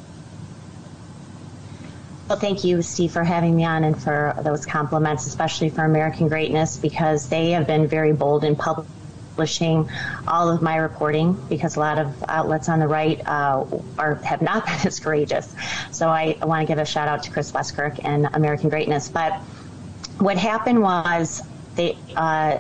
Well, 2.28 2.39
thank 2.39 2.64
you, 2.64 2.82
Steve, 2.82 3.12
for 3.12 3.26
having 3.26 3.58
me 3.58 3.66
on 3.66 3.84
and 3.84 4.02
for 4.02 4.34
those 4.42 4.66
compliments, 4.66 5.28
especially 5.28 5.70
for 5.70 5.84
American 5.84 6.30
Greatness, 6.30 6.78
because 6.78 7.28
they 7.28 7.52
have 7.52 7.68
been 7.68 7.88
very 7.88 8.14
bold 8.14 8.46
in 8.46 8.56
publishing 9.32 9.89
all 10.27 10.49
of 10.49 10.61
my 10.61 10.75
reporting 10.75 11.34
because 11.49 11.75
a 11.75 11.79
lot 11.79 11.97
of 11.97 12.23
outlets 12.27 12.69
on 12.69 12.79
the 12.79 12.88
right 12.88 13.21
uh, 13.25 13.65
are 13.97 14.15
have 14.15 14.41
not 14.41 14.65
been 14.67 14.88
as 14.88 14.99
courageous. 14.99 15.55
So 15.91 16.09
I, 16.09 16.38
I 16.41 16.45
want 16.45 16.61
to 16.61 16.67
give 16.67 16.79
a 16.79 16.86
shout 16.86 17.07
out 17.07 17.23
to 17.23 17.32
Chris 17.32 17.51
Buskirk 17.51 18.03
and 18.03 18.27
American 18.34 18.69
Greatness. 18.69 19.09
But 19.09 19.34
what 20.19 20.38
happened 20.38 20.82
was 20.82 21.41
the 21.75 21.95
uh, 22.15 22.59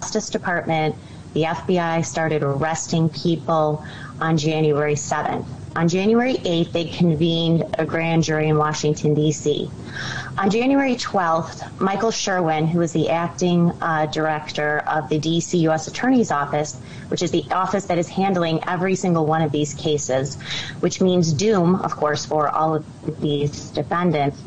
Justice 0.00 0.30
Department, 0.30 0.94
the 1.34 1.44
FBI 1.44 2.04
started 2.04 2.42
arresting 2.42 3.08
people 3.08 3.84
on 4.20 4.36
January 4.36 4.94
7th. 4.94 5.46
On 5.74 5.88
January 5.88 6.34
8th, 6.34 6.72
they 6.72 6.84
convened 6.84 7.64
a 7.78 7.86
grand 7.86 8.24
jury 8.24 8.48
in 8.48 8.58
Washington, 8.58 9.14
D.C. 9.14 9.70
On 10.36 10.50
January 10.50 10.96
12th, 10.96 11.80
Michael 11.80 12.10
Sherwin, 12.10 12.66
who 12.66 12.82
is 12.82 12.92
the 12.92 13.08
acting 13.08 13.70
uh, 13.80 14.04
director 14.06 14.80
of 14.80 15.08
the 15.08 15.18
D.C. 15.18 15.56
U.S. 15.58 15.88
Attorney's 15.88 16.30
Office, 16.30 16.78
which 17.08 17.22
is 17.22 17.30
the 17.30 17.44
office 17.50 17.86
that 17.86 17.96
is 17.96 18.08
handling 18.08 18.60
every 18.66 18.94
single 18.94 19.24
one 19.24 19.40
of 19.40 19.50
these 19.50 19.72
cases, 19.72 20.38
which 20.80 21.00
means 21.00 21.32
doom, 21.32 21.76
of 21.76 21.96
course, 21.96 22.26
for 22.26 22.50
all 22.50 22.74
of 22.74 23.20
these 23.22 23.70
defendants, 23.70 24.42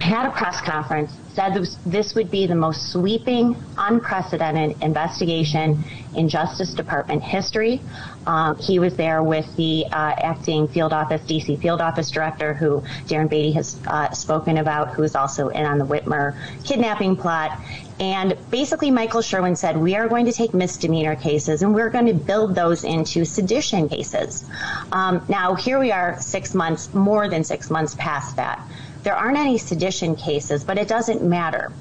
had 0.00 0.26
a 0.26 0.30
press 0.30 0.62
conference 0.62 1.12
said 1.34 1.66
this, 1.86 2.14
would 2.14 2.30
be 2.30 2.46
the 2.46 2.54
most 2.54 2.92
sweeping, 2.92 3.56
unprecedented 3.78 4.82
investigation 4.82 5.82
in 6.16 6.28
Justice 6.28 6.74
Department 6.74 7.22
history. 7.22 7.80
Um, 8.26 8.58
he 8.58 8.78
was 8.78 8.96
there 8.96 9.22
with 9.22 9.54
the 9.56 9.86
uh, 9.86 10.14
acting 10.18 10.66
field 10.68 10.92
office, 10.92 11.20
DC 11.22 11.60
field 11.60 11.80
office 11.80 12.10
director, 12.10 12.54
who 12.54 12.80
Darren 13.06 13.30
Beattie 13.30 13.52
has 13.52 13.78
uh, 13.86 14.10
spoken 14.10 14.58
about, 14.58 14.94
who 14.94 15.02
is 15.02 15.14
also 15.14 15.48
in 15.48 15.64
on 15.64 15.78
the 15.78 15.86
Whitmer 15.86 16.36
kidnapping 16.64 17.16
plot. 17.16 17.58
And 18.00 18.36
basically, 18.50 18.90
Michael 18.90 19.20
Sherwin 19.20 19.56
said, 19.56 19.76
We 19.76 19.94
are 19.94 20.08
going 20.08 20.24
to 20.24 20.32
take 20.32 20.54
misdemeanor 20.54 21.16
cases 21.16 21.62
and 21.62 21.74
we're 21.74 21.90
going 21.90 22.06
to 22.06 22.14
build 22.14 22.54
those 22.54 22.82
into 22.82 23.24
sedition 23.26 23.88
cases. 23.88 24.44
Um, 24.90 25.24
now, 25.28 25.54
here 25.54 25.78
we 25.78 25.92
are, 25.92 26.18
six 26.18 26.54
months, 26.54 26.92
more 26.94 27.28
than 27.28 27.44
six 27.44 27.70
months 27.70 27.94
past 27.96 28.36
that. 28.36 28.66
There 29.02 29.14
aren't 29.14 29.38
any 29.38 29.58
sedition 29.58 30.14
cases, 30.14 30.64
but 30.64 30.78
it 30.78 30.88
doesn't 30.88 31.22
matter 31.22 31.72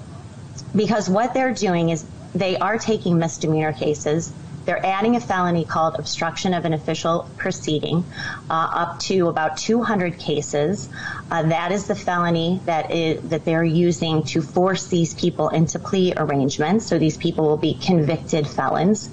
because 0.76 1.10
what 1.10 1.34
they're 1.34 1.54
doing 1.54 1.90
is 1.90 2.06
they 2.34 2.58
are 2.58 2.78
taking 2.78 3.18
misdemeanor 3.18 3.74
cases. 3.74 4.32
They're 4.66 4.86
adding 4.86 5.16
a 5.16 5.20
felony 5.20 5.66
called 5.66 5.96
obstruction 5.98 6.54
of 6.54 6.64
an 6.64 6.74
official 6.74 7.28
proceeding 7.38 8.06
uh, 8.50 8.54
up 8.54 9.00
to 9.02 9.28
about 9.28 9.58
200 9.58 10.20
cases. 10.20 10.90
Uh, 11.32 11.44
that 11.44 11.72
is 11.72 11.88
the 11.88 11.96
felony 11.96 12.62
that 12.66 12.92
is 12.92 13.22
that 13.30 13.46
they're 13.46 13.64
using 13.64 14.24
to 14.26 14.42
force 14.42 14.88
these 14.88 15.16
people 15.16 15.50
into 15.50 15.80
plea 15.80 16.14
arrangements. 16.16 16.86
So 16.86 17.00
these 17.00 17.18
people 17.18 17.46
will 17.46 17.58
be 17.58 17.74
convicted 17.74 18.48
felons. 18.48 19.10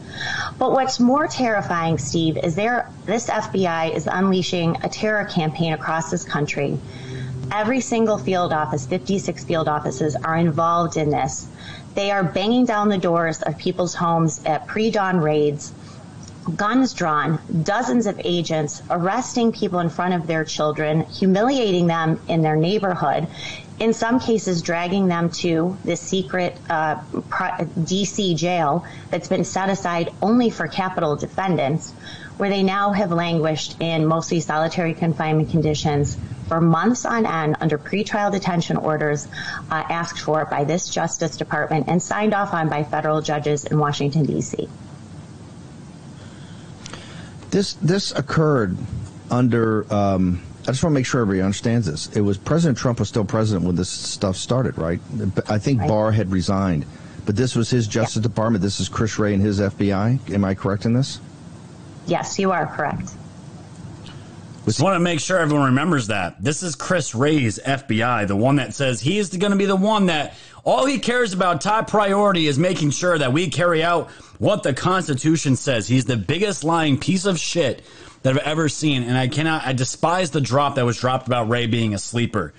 But 0.58 0.72
what's 0.72 1.00
more 1.00 1.26
terrifying, 1.26 1.96
Steve, 1.96 2.36
is 2.36 2.54
there 2.54 2.90
this 3.06 3.30
FBI 3.30 3.94
is 3.94 4.06
unleashing 4.06 4.76
a 4.84 4.88
terror 4.90 5.24
campaign 5.24 5.72
across 5.72 6.10
this 6.10 6.24
country 6.24 6.78
Every 7.52 7.80
single 7.80 8.18
field 8.18 8.52
office, 8.52 8.86
56 8.86 9.44
field 9.44 9.68
offices, 9.68 10.16
are 10.16 10.36
involved 10.36 10.96
in 10.96 11.10
this. 11.10 11.46
They 11.94 12.10
are 12.10 12.24
banging 12.24 12.66
down 12.66 12.88
the 12.88 12.98
doors 12.98 13.40
of 13.42 13.56
people's 13.56 13.94
homes 13.94 14.44
at 14.44 14.66
pre 14.66 14.90
dawn 14.90 15.20
raids, 15.20 15.72
guns 16.56 16.92
drawn, 16.92 17.38
dozens 17.62 18.06
of 18.06 18.20
agents 18.24 18.82
arresting 18.90 19.52
people 19.52 19.78
in 19.78 19.88
front 19.88 20.14
of 20.14 20.26
their 20.26 20.44
children, 20.44 21.02
humiliating 21.02 21.86
them 21.86 22.20
in 22.28 22.42
their 22.42 22.56
neighborhood, 22.56 23.26
in 23.78 23.92
some 23.92 24.18
cases 24.18 24.62
dragging 24.62 25.06
them 25.06 25.30
to 25.30 25.76
the 25.84 25.96
secret 25.96 26.56
uh, 26.68 26.96
DC 27.14 28.36
jail 28.36 28.84
that's 29.10 29.28
been 29.28 29.44
set 29.44 29.68
aside 29.68 30.10
only 30.20 30.50
for 30.50 30.66
capital 30.66 31.14
defendants, 31.16 31.92
where 32.38 32.50
they 32.50 32.62
now 32.62 32.92
have 32.92 33.12
languished 33.12 33.80
in 33.80 34.04
mostly 34.04 34.40
solitary 34.40 34.94
confinement 34.94 35.50
conditions 35.50 36.18
for 36.48 36.60
months 36.60 37.04
on 37.04 37.26
end 37.26 37.56
under 37.60 37.78
pretrial 37.78 38.30
detention 38.30 38.76
orders 38.76 39.28
uh, 39.70 39.84
asked 39.88 40.20
for 40.20 40.44
by 40.44 40.64
this 40.64 40.88
Justice 40.88 41.36
Department 41.36 41.88
and 41.88 42.02
signed 42.02 42.34
off 42.34 42.54
on 42.54 42.68
by 42.68 42.84
federal 42.84 43.20
judges 43.20 43.64
in 43.64 43.78
Washington, 43.78 44.24
D.C. 44.24 44.68
This, 47.50 47.74
this 47.74 48.12
occurred 48.12 48.76
under. 49.30 49.92
Um, 49.92 50.42
I 50.62 50.70
just 50.70 50.82
want 50.82 50.94
to 50.94 50.98
make 50.98 51.06
sure 51.06 51.20
everybody 51.20 51.42
understands 51.42 51.86
this. 51.86 52.08
It 52.16 52.20
was 52.20 52.38
President 52.38 52.76
Trump 52.76 52.98
was 52.98 53.08
still 53.08 53.24
president 53.24 53.64
when 53.64 53.76
this 53.76 53.88
stuff 53.88 54.36
started, 54.36 54.76
right? 54.76 55.00
I 55.48 55.58
think 55.58 55.80
right. 55.80 55.88
Barr 55.88 56.10
had 56.10 56.32
resigned, 56.32 56.84
but 57.24 57.36
this 57.36 57.54
was 57.54 57.70
his 57.70 57.86
Justice 57.86 58.16
yeah. 58.16 58.22
Department. 58.22 58.62
This 58.62 58.80
is 58.80 58.88
Chris 58.88 59.16
Wray 59.16 59.32
and 59.32 59.40
his 59.40 59.60
FBI. 59.60 60.30
Am 60.32 60.44
I 60.44 60.54
correct 60.54 60.84
in 60.84 60.92
this? 60.92 61.20
Yes, 62.06 62.38
you 62.38 62.50
are 62.50 62.66
correct. 62.66 63.12
Just 64.66 64.82
want 64.82 64.96
to 64.96 65.00
make 65.00 65.20
sure 65.20 65.38
everyone 65.38 65.66
remembers 65.66 66.08
that. 66.08 66.42
This 66.42 66.64
is 66.64 66.74
Chris 66.74 67.14
Wray's 67.14 67.60
FBI, 67.60 68.26
the 68.26 68.34
one 68.34 68.56
that 68.56 68.74
says 68.74 69.00
he 69.00 69.16
is 69.16 69.28
going 69.28 69.52
to 69.52 69.56
be 69.56 69.64
the 69.64 69.76
one 69.76 70.06
that 70.06 70.34
all 70.64 70.86
he 70.86 70.98
cares 70.98 71.32
about, 71.32 71.60
top 71.60 71.88
priority, 71.88 72.48
is 72.48 72.58
making 72.58 72.90
sure 72.90 73.16
that 73.16 73.32
we 73.32 73.48
carry 73.48 73.84
out 73.84 74.10
what 74.40 74.64
the 74.64 74.74
Constitution 74.74 75.54
says. 75.54 75.86
He's 75.86 76.06
the 76.06 76.16
biggest 76.16 76.64
lying 76.64 76.98
piece 76.98 77.26
of 77.26 77.38
shit 77.38 77.82
that 78.22 78.30
I've 78.34 78.42
ever 78.42 78.68
seen. 78.68 79.04
And 79.04 79.16
I 79.16 79.28
cannot, 79.28 79.64
I 79.64 79.72
despise 79.72 80.32
the 80.32 80.40
drop 80.40 80.74
that 80.74 80.84
was 80.84 80.98
dropped 80.98 81.28
about 81.28 81.48
Wray 81.48 81.68
being 81.68 81.94
a 81.94 81.98
sleeper. 81.98 82.52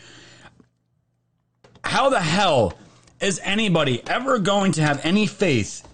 How 1.84 2.10
the 2.10 2.22
hell 2.22 2.78
is 3.20 3.41
anybody 3.43 4.01
ever 4.08 4.39
going 4.39 4.72
to 4.74 4.82
have 4.82 5.05
any 5.05 5.28
faith 5.28 5.86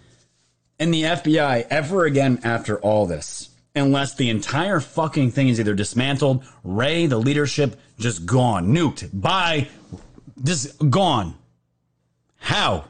in 0.78 0.91
the 0.91 1.01
FBI 1.01 1.66
ever 1.72 2.05
again 2.05 2.41
after 2.43 2.78
all 2.78 3.07
this? 3.07 3.49
Unless 3.76 4.15
the 4.15 4.30
entire 4.30 4.80
fucking 4.80 5.32
thing 5.32 5.47
is 5.47 5.59
either 5.59 5.74
dismantled, 5.74 6.45
Wray, 6.63 7.07
the 7.07 7.17
leadership, 7.17 7.80
just 7.97 8.26
gone, 8.26 8.67
nuked, 8.67 9.09
by, 9.13 9.67
just 10.43 10.89
gone. 10.91 11.36
How? 12.38 12.86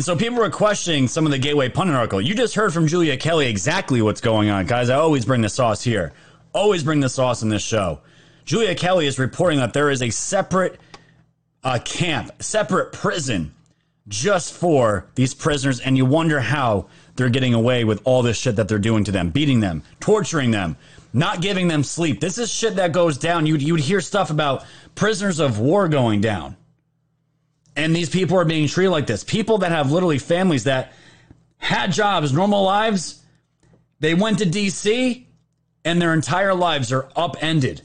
So 0.00 0.16
people 0.16 0.38
were 0.38 0.50
questioning 0.50 1.06
some 1.06 1.24
of 1.24 1.30
the 1.30 1.38
Gateway 1.38 1.68
Pundit 1.68 1.94
article. 1.94 2.20
You 2.20 2.34
just 2.34 2.54
heard 2.54 2.72
from 2.72 2.88
Julie 2.88 3.16
Kelly 3.16 3.48
exactly 3.48 4.02
what's 4.02 4.20
going 4.20 4.48
on, 4.48 4.66
guys. 4.66 4.90
I 4.90 4.96
always 4.96 5.24
bring 5.24 5.40
the 5.40 5.48
sauce 5.48 5.82
here. 5.82 6.12
Always 6.52 6.82
bring 6.82 7.00
the 7.00 7.08
sauce 7.08 7.42
in 7.42 7.48
this 7.48 7.62
show. 7.62 8.00
Julie 8.44 8.74
Kelly 8.74 9.06
is 9.06 9.18
reporting 9.18 9.58
that 9.58 9.72
there 9.72 9.90
is 9.90 10.02
a 10.02 10.10
separate 10.10 10.80
uh, 11.62 11.78
camp, 11.84 12.42
separate 12.42 12.92
prison 12.92 13.54
just 14.08 14.52
for 14.52 15.06
these 15.14 15.34
prisoners, 15.34 15.80
and 15.80 15.96
you 15.96 16.06
wonder 16.06 16.40
how 16.40 16.86
they're 17.18 17.28
getting 17.28 17.52
away 17.52 17.84
with 17.84 18.00
all 18.04 18.22
this 18.22 18.38
shit 18.38 18.56
that 18.56 18.68
they're 18.68 18.78
doing 18.78 19.04
to 19.04 19.12
them, 19.12 19.30
beating 19.30 19.60
them, 19.60 19.82
torturing 20.00 20.50
them, 20.50 20.76
not 21.12 21.42
giving 21.42 21.68
them 21.68 21.82
sleep. 21.82 22.20
This 22.20 22.38
is 22.38 22.50
shit 22.50 22.76
that 22.76 22.92
goes 22.92 23.18
down. 23.18 23.44
You'd, 23.44 23.60
you'd 23.60 23.80
hear 23.80 24.00
stuff 24.00 24.30
about 24.30 24.64
prisoners 24.94 25.40
of 25.40 25.58
war 25.58 25.88
going 25.88 26.20
down. 26.20 26.56
And 27.76 27.94
these 27.94 28.08
people 28.08 28.38
are 28.38 28.44
being 28.44 28.68
treated 28.68 28.90
like 28.90 29.06
this. 29.06 29.22
People 29.22 29.58
that 29.58 29.72
have 29.72 29.92
literally 29.92 30.18
families 30.18 30.64
that 30.64 30.92
had 31.58 31.92
jobs, 31.92 32.32
normal 32.32 32.62
lives, 32.62 33.22
they 34.00 34.14
went 34.14 34.38
to 34.38 34.44
DC 34.44 35.26
and 35.84 36.00
their 36.00 36.14
entire 36.14 36.54
lives 36.54 36.92
are 36.92 37.08
upended 37.14 37.82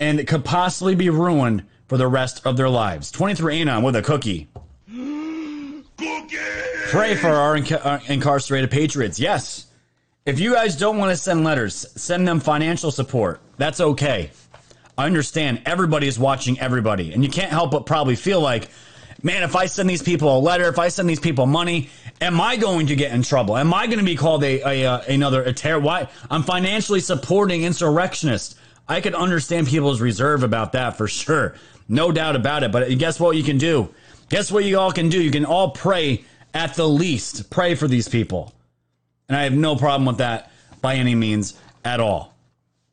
and 0.00 0.20
it 0.20 0.26
could 0.26 0.44
possibly 0.44 0.94
be 0.94 1.10
ruined 1.10 1.64
for 1.88 1.96
the 1.96 2.08
rest 2.08 2.44
of 2.46 2.56
their 2.56 2.68
lives. 2.68 3.10
23 3.10 3.62
Anon 3.62 3.82
with 3.82 3.96
a 3.96 4.02
cookie. 4.02 4.48
Cookie! 5.96 6.75
Pray 6.90 7.14
for 7.16 7.28
our, 7.28 7.56
inca- 7.56 7.82
our 7.84 8.00
incarcerated 8.06 8.70
patriots. 8.70 9.18
Yes. 9.18 9.66
If 10.24 10.40
you 10.40 10.54
guys 10.54 10.76
don't 10.76 10.98
want 10.98 11.10
to 11.10 11.16
send 11.16 11.44
letters, 11.44 11.86
send 12.00 12.26
them 12.26 12.40
financial 12.40 12.90
support. 12.90 13.40
That's 13.58 13.80
okay. 13.80 14.30
I 14.98 15.06
understand 15.06 15.62
everybody 15.66 16.08
is 16.08 16.18
watching 16.18 16.58
everybody, 16.58 17.12
and 17.12 17.22
you 17.22 17.30
can't 17.30 17.50
help 17.50 17.70
but 17.70 17.86
probably 17.86 18.16
feel 18.16 18.40
like, 18.40 18.68
man, 19.22 19.42
if 19.42 19.54
I 19.54 19.66
send 19.66 19.90
these 19.90 20.02
people 20.02 20.36
a 20.36 20.40
letter, 20.40 20.68
if 20.68 20.78
I 20.78 20.88
send 20.88 21.08
these 21.08 21.20
people 21.20 21.46
money, 21.46 21.90
am 22.20 22.40
I 22.40 22.56
going 22.56 22.86
to 22.86 22.96
get 22.96 23.12
in 23.12 23.22
trouble? 23.22 23.56
Am 23.56 23.74
I 23.74 23.86
going 23.86 23.98
to 23.98 24.04
be 24.04 24.16
called 24.16 24.42
a, 24.42 24.60
a 24.62 24.86
uh, 24.86 25.02
another 25.08 25.42
a 25.42 25.52
terror? 25.52 25.80
Why? 25.80 26.08
I'm 26.30 26.42
financially 26.42 27.00
supporting 27.00 27.64
insurrectionists. 27.64 28.56
I 28.88 29.00
could 29.00 29.14
understand 29.14 29.66
people's 29.66 30.00
reserve 30.00 30.42
about 30.42 30.72
that 30.72 30.96
for 30.96 31.08
sure, 31.08 31.56
no 31.88 32.10
doubt 32.10 32.36
about 32.36 32.62
it. 32.62 32.72
But 32.72 32.88
guess 32.98 33.20
what 33.20 33.36
you 33.36 33.42
can 33.42 33.58
do? 33.58 33.92
Guess 34.28 34.50
what 34.50 34.64
you 34.64 34.78
all 34.78 34.92
can 34.92 35.08
do? 35.08 35.22
You 35.22 35.30
can 35.30 35.44
all 35.44 35.70
pray 35.70 36.24
at 36.56 36.74
the 36.74 36.88
least. 36.88 37.50
Pray 37.50 37.74
for 37.74 37.86
these 37.86 38.08
people, 38.08 38.52
and 39.28 39.36
I 39.36 39.44
have 39.44 39.52
no 39.52 39.76
problem 39.76 40.06
with 40.06 40.18
that 40.18 40.50
by 40.80 40.94
any 40.94 41.14
means 41.14 41.54
at 41.84 42.00
all. 42.00 42.34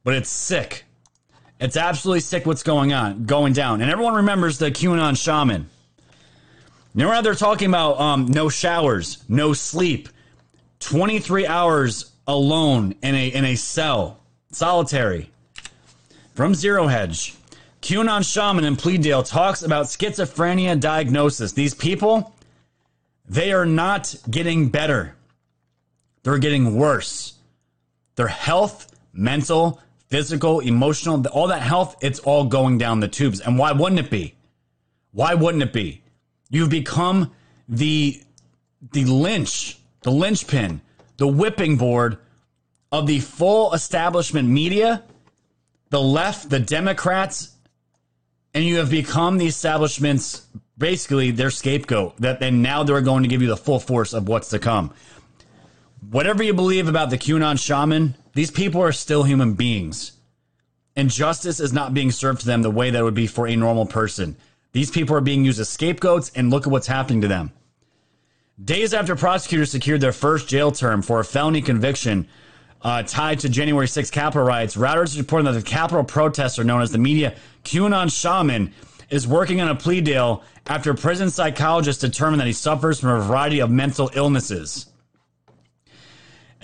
But 0.03 0.15
it's 0.15 0.29
sick. 0.29 0.83
It's 1.61 1.77
absolutely 1.77 2.19
sick 2.19 2.45
what's 2.45 2.61
going 2.61 2.91
on, 2.91 3.23
going 3.23 3.53
down. 3.53 3.81
And 3.81 3.89
everyone 3.89 4.15
remembers 4.15 4.57
the 4.57 4.69
QAnon 4.69 5.17
shaman. 5.17 5.69
Know 6.93 7.09
how 7.09 7.21
they're 7.21 7.35
talking 7.35 7.69
about 7.69 7.99
um, 7.99 8.27
no 8.27 8.49
showers, 8.49 9.23
no 9.29 9.53
sleep, 9.53 10.09
23 10.81 11.47
hours 11.47 12.11
alone 12.27 12.95
in 13.01 13.15
a 13.15 13.27
in 13.29 13.45
a 13.45 13.55
cell, 13.55 14.19
solitary. 14.51 15.31
From 16.35 16.53
Zero 16.53 16.87
Hedge, 16.87 17.35
QAnon 17.81 18.29
shaman 18.29 18.65
in 18.65 18.75
Pleadale 18.75 19.25
talks 19.25 19.63
about 19.63 19.85
schizophrenia 19.85 20.77
diagnosis. 20.77 21.53
These 21.53 21.75
people, 21.75 22.33
they 23.25 23.53
are 23.53 23.65
not 23.65 24.15
getting 24.29 24.69
better. 24.69 25.15
They're 26.23 26.37
getting 26.37 26.75
worse. 26.75 27.33
Their 28.15 28.27
health, 28.27 28.93
mental, 29.11 29.81
physical, 30.07 30.59
emotional, 30.59 31.25
all 31.27 31.47
that 31.47 31.61
health, 31.61 31.95
it's 32.01 32.19
all 32.19 32.45
going 32.45 32.77
down 32.77 32.99
the 32.99 33.07
tubes. 33.07 33.39
And 33.39 33.57
why 33.57 33.71
wouldn't 33.71 33.99
it 33.99 34.09
be? 34.09 34.35
Why 35.11 35.33
wouldn't 35.33 35.63
it 35.63 35.73
be? 35.73 36.03
You've 36.49 36.69
become 36.69 37.31
the 37.67 38.21
the 38.91 39.05
lynch, 39.05 39.79
the 40.01 40.11
linchpin, 40.11 40.81
the 41.17 41.27
whipping 41.27 41.77
board 41.77 42.17
of 42.91 43.07
the 43.07 43.19
full 43.19 43.73
establishment 43.73 44.47
media, 44.47 45.03
the 45.89 46.01
left, 46.01 46.49
the 46.49 46.59
Democrats, 46.59 47.55
and 48.53 48.63
you 48.63 48.77
have 48.77 48.91
become 48.91 49.37
the 49.37 49.47
establishment's 49.47 50.45
basically 50.77 51.31
their 51.31 51.51
scapegoat. 51.51 52.17
That 52.17 52.41
and 52.41 52.61
now 52.61 52.83
they're 52.83 53.01
going 53.01 53.23
to 53.23 53.29
give 53.29 53.41
you 53.41 53.47
the 53.47 53.57
full 53.57 53.79
force 53.79 54.13
of 54.13 54.27
what's 54.27 54.49
to 54.49 54.59
come. 54.59 54.93
Whatever 56.09 56.43
you 56.43 56.53
believe 56.53 56.87
about 56.87 57.09
the 57.09 57.17
QAnon 57.17 57.63
shaman, 57.63 58.15
these 58.33 58.51
people 58.51 58.81
are 58.81 58.91
still 58.91 59.23
human 59.23 59.53
beings. 59.53 60.13
And 60.95 61.09
justice 61.09 61.59
is 61.59 61.73
not 61.73 61.93
being 61.93 62.11
served 62.11 62.41
to 62.41 62.45
them 62.45 62.61
the 62.61 62.69
way 62.69 62.89
that 62.89 63.03
would 63.03 63.13
be 63.13 63.27
for 63.27 63.47
a 63.47 63.55
normal 63.55 63.85
person. 63.85 64.35
These 64.73 64.91
people 64.91 65.15
are 65.15 65.21
being 65.21 65.45
used 65.45 65.59
as 65.59 65.69
scapegoats, 65.69 66.31
and 66.35 66.49
look 66.49 66.65
at 66.67 66.71
what's 66.71 66.87
happening 66.87 67.21
to 67.21 67.27
them. 67.27 67.51
Days 68.63 68.93
after 68.93 69.15
prosecutors 69.15 69.71
secured 69.71 70.01
their 70.01 70.11
first 70.11 70.47
jail 70.47 70.71
term 70.71 71.01
for 71.01 71.19
a 71.19 71.25
felony 71.25 71.61
conviction 71.61 72.27
uh, 72.81 73.01
tied 73.03 73.39
to 73.39 73.49
January 73.49 73.87
6 73.87 74.11
Capitol 74.11 74.45
riots, 74.45 74.75
Reuters 74.75 75.17
reported 75.17 75.47
that 75.47 75.53
the 75.53 75.61
Capitol 75.61 76.03
protester 76.03 76.63
known 76.63 76.81
as 76.81 76.91
the 76.91 76.97
media 76.97 77.35
QAnon 77.63 78.11
shaman 78.11 78.73
is 79.13 79.27
working 79.27 79.61
on 79.61 79.67
a 79.67 79.75
plea 79.75 80.01
deal 80.01 80.41
after 80.65 80.91
prison 80.95 81.29
psychologists 81.29 82.01
determined 82.01 82.39
that 82.39 82.47
he 82.47 82.53
suffers 82.53 82.99
from 82.99 83.09
a 83.09 83.21
variety 83.21 83.59
of 83.59 83.69
mental 83.69 84.09
illnesses. 84.15 84.87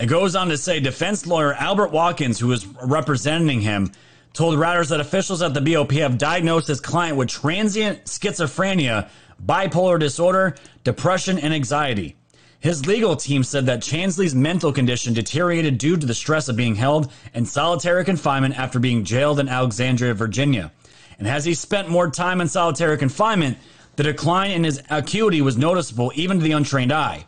It 0.00 0.06
goes 0.06 0.34
on 0.34 0.48
to 0.48 0.58
say 0.58 0.80
defense 0.80 1.28
lawyer 1.28 1.54
Albert 1.54 1.92
Watkins, 1.92 2.40
who 2.40 2.48
was 2.48 2.66
representing 2.66 3.60
him, 3.60 3.92
told 4.32 4.56
Reuters 4.56 4.88
that 4.88 4.98
officials 4.98 5.42
at 5.42 5.54
the 5.54 5.60
BOP 5.60 5.92
have 5.92 6.18
diagnosed 6.18 6.66
his 6.66 6.80
client 6.80 7.16
with 7.16 7.28
transient 7.28 8.06
schizophrenia, 8.06 9.08
bipolar 9.46 10.00
disorder, 10.00 10.56
depression, 10.82 11.38
and 11.38 11.54
anxiety. 11.54 12.16
His 12.58 12.84
legal 12.84 13.14
team 13.14 13.44
said 13.44 13.66
that 13.66 13.80
Chansley's 13.80 14.34
mental 14.34 14.72
condition 14.72 15.14
deteriorated 15.14 15.78
due 15.78 15.96
to 15.96 16.06
the 16.06 16.14
stress 16.14 16.48
of 16.48 16.56
being 16.56 16.74
held 16.74 17.12
in 17.32 17.46
solitary 17.46 18.04
confinement 18.04 18.58
after 18.58 18.80
being 18.80 19.04
jailed 19.04 19.38
in 19.38 19.48
Alexandria, 19.48 20.14
Virginia. 20.14 20.72
And 21.20 21.28
as 21.28 21.44
he 21.44 21.52
spent 21.52 21.90
more 21.90 22.10
time 22.10 22.40
in 22.40 22.48
solitary 22.48 22.96
confinement, 22.96 23.58
the 23.96 24.02
decline 24.02 24.52
in 24.52 24.64
his 24.64 24.82
acuity 24.88 25.42
was 25.42 25.56
noticeable 25.58 26.10
even 26.14 26.38
to 26.38 26.42
the 26.42 26.52
untrained 26.52 26.90
eye. 26.90 27.26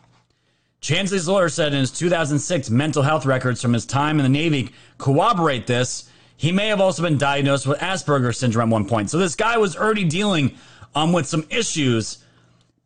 Chansley's 0.81 1.27
lawyer 1.27 1.47
said 1.47 1.73
in 1.73 1.79
his 1.79 1.91
2006 1.91 2.71
mental 2.71 3.03
health 3.03 3.25
records 3.25 3.61
from 3.61 3.71
his 3.71 3.85
time 3.85 4.19
in 4.19 4.23
the 4.23 4.29
Navy 4.29 4.71
corroborate 4.97 5.67
this. 5.67 6.09
He 6.35 6.51
may 6.51 6.67
have 6.69 6.81
also 6.81 7.03
been 7.03 7.19
diagnosed 7.19 7.67
with 7.67 7.77
Asperger's 7.79 8.39
syndrome 8.39 8.69
at 8.69 8.73
one 8.73 8.87
point. 8.87 9.11
So 9.11 9.19
this 9.19 9.35
guy 9.35 9.57
was 9.57 9.77
already 9.77 10.05
dealing 10.05 10.57
um, 10.95 11.13
with 11.13 11.27
some 11.27 11.45
issues 11.51 12.17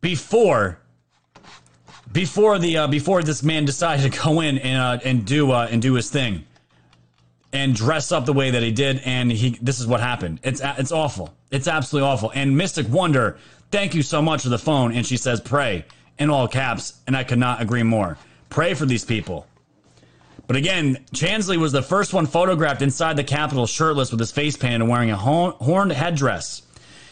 before 0.02 0.78
before 2.12 2.58
the 2.58 2.76
uh, 2.76 2.86
before 2.86 3.22
this 3.22 3.42
man 3.42 3.64
decided 3.64 4.12
to 4.12 4.18
go 4.20 4.40
in 4.40 4.58
and 4.58 4.78
uh, 4.78 5.02
and 5.04 5.24
do 5.24 5.50
uh, 5.52 5.68
and 5.70 5.80
do 5.80 5.94
his 5.94 6.10
thing 6.10 6.44
and 7.52 7.74
dress 7.74 8.12
up 8.12 8.26
the 8.26 8.32
way 8.32 8.50
that 8.50 8.62
he 8.62 8.72
did 8.72 9.00
and 9.04 9.32
he 9.32 9.58
this 9.62 9.80
is 9.80 9.86
what 9.86 10.00
happened. 10.00 10.40
It's 10.42 10.60
it's 10.62 10.92
awful. 10.92 11.34
It's 11.50 11.68
absolutely 11.68 12.08
awful. 12.08 12.30
And 12.34 12.56
mystic 12.56 12.88
wonder 12.88 13.38
thank 13.70 13.94
you 13.94 14.02
so 14.02 14.20
much 14.20 14.42
for 14.42 14.48
the 14.48 14.58
phone 14.58 14.92
and 14.92 15.06
she 15.06 15.16
says 15.16 15.40
pray 15.40 15.84
in 16.18 16.30
all 16.30 16.48
caps 16.48 17.00
and 17.06 17.16
i 17.16 17.24
could 17.24 17.38
not 17.38 17.62
agree 17.62 17.82
more. 17.82 18.18
Pray 18.50 18.74
for 18.74 18.86
these 18.86 19.04
people. 19.04 19.46
But 20.46 20.56
again 20.56 21.04
chansley 21.12 21.56
was 21.56 21.72
the 21.72 21.82
first 21.82 22.12
one 22.12 22.26
photographed 22.26 22.82
inside 22.82 23.16
the 23.16 23.24
capitol 23.24 23.66
shirtless 23.66 24.10
with 24.10 24.20
his 24.20 24.32
face 24.32 24.56
painted 24.56 24.82
and 24.82 24.90
wearing 24.90 25.10
a 25.10 25.16
horned 25.16 25.92
headdress. 25.92 26.62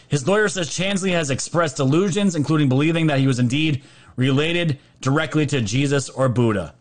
His 0.07 0.27
lawyer 0.27 0.49
says 0.49 0.69
chansley 0.69 1.11
has 1.11 1.31
expressed 1.31 1.77
delusions 1.77 2.35
including 2.35 2.69
believing 2.69 3.07
that 3.07 3.19
he 3.19 3.27
was 3.27 3.39
indeed 3.39 3.83
related 4.15 4.77
directly 5.01 5.45
to 5.47 5.61
Jesus 5.61 6.09
or 6.09 6.29
Buddha. 6.29 6.73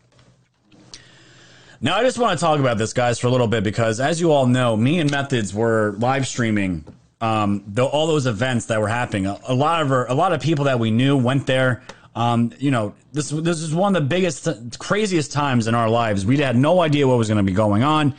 Now, 1.81 1.97
I 1.97 2.03
just 2.03 2.19
want 2.19 2.39
to 2.39 2.45
talk 2.45 2.59
about 2.59 2.79
this, 2.79 2.93
guys, 2.93 3.19
for 3.19 3.27
a 3.27 3.31
little 3.31 3.47
bit 3.47 3.63
because, 3.63 4.01
as 4.01 4.21
you 4.21 4.33
all 4.33 4.47
know, 4.47 4.77
me 4.77 4.99
and 4.99 5.11
Methods 5.11 5.53
were 5.53 5.95
live 5.99 6.27
streaming 6.27 6.85
um, 7.21 7.65
the, 7.67 7.85
all 7.85 8.07
those 8.07 8.27
events 8.27 8.67
that 8.67 8.81
were 8.81 8.89
happening. 8.89 9.27
A, 9.27 9.39
a, 9.49 9.55
lot 9.55 9.83
of 9.83 9.91
our, 9.91 10.09
a 10.11 10.15
lot 10.15 10.33
of 10.33 10.41
people 10.41 10.67
that 10.67 10.79
we 10.79 10.91
knew 10.91 11.17
went 11.17 11.47
there. 11.47 11.83
Um, 12.15 12.53
you 12.59 12.71
know, 12.71 12.95
this 13.13 13.31
this 13.31 13.61
is 13.61 13.75
one 13.75 13.95
of 13.95 14.03
the 14.03 14.09
biggest, 14.09 14.79
craziest 14.79 15.33
times 15.33 15.67
in 15.67 15.75
our 15.75 15.89
lives. 15.89 16.25
We 16.25 16.39
had 16.39 16.57
no 16.57 16.81
idea 16.81 17.07
what 17.07 17.19
was 17.19 17.29
going 17.29 17.39
to 17.39 17.45
be 17.45 17.53
going 17.53 17.83
on, 17.83 18.15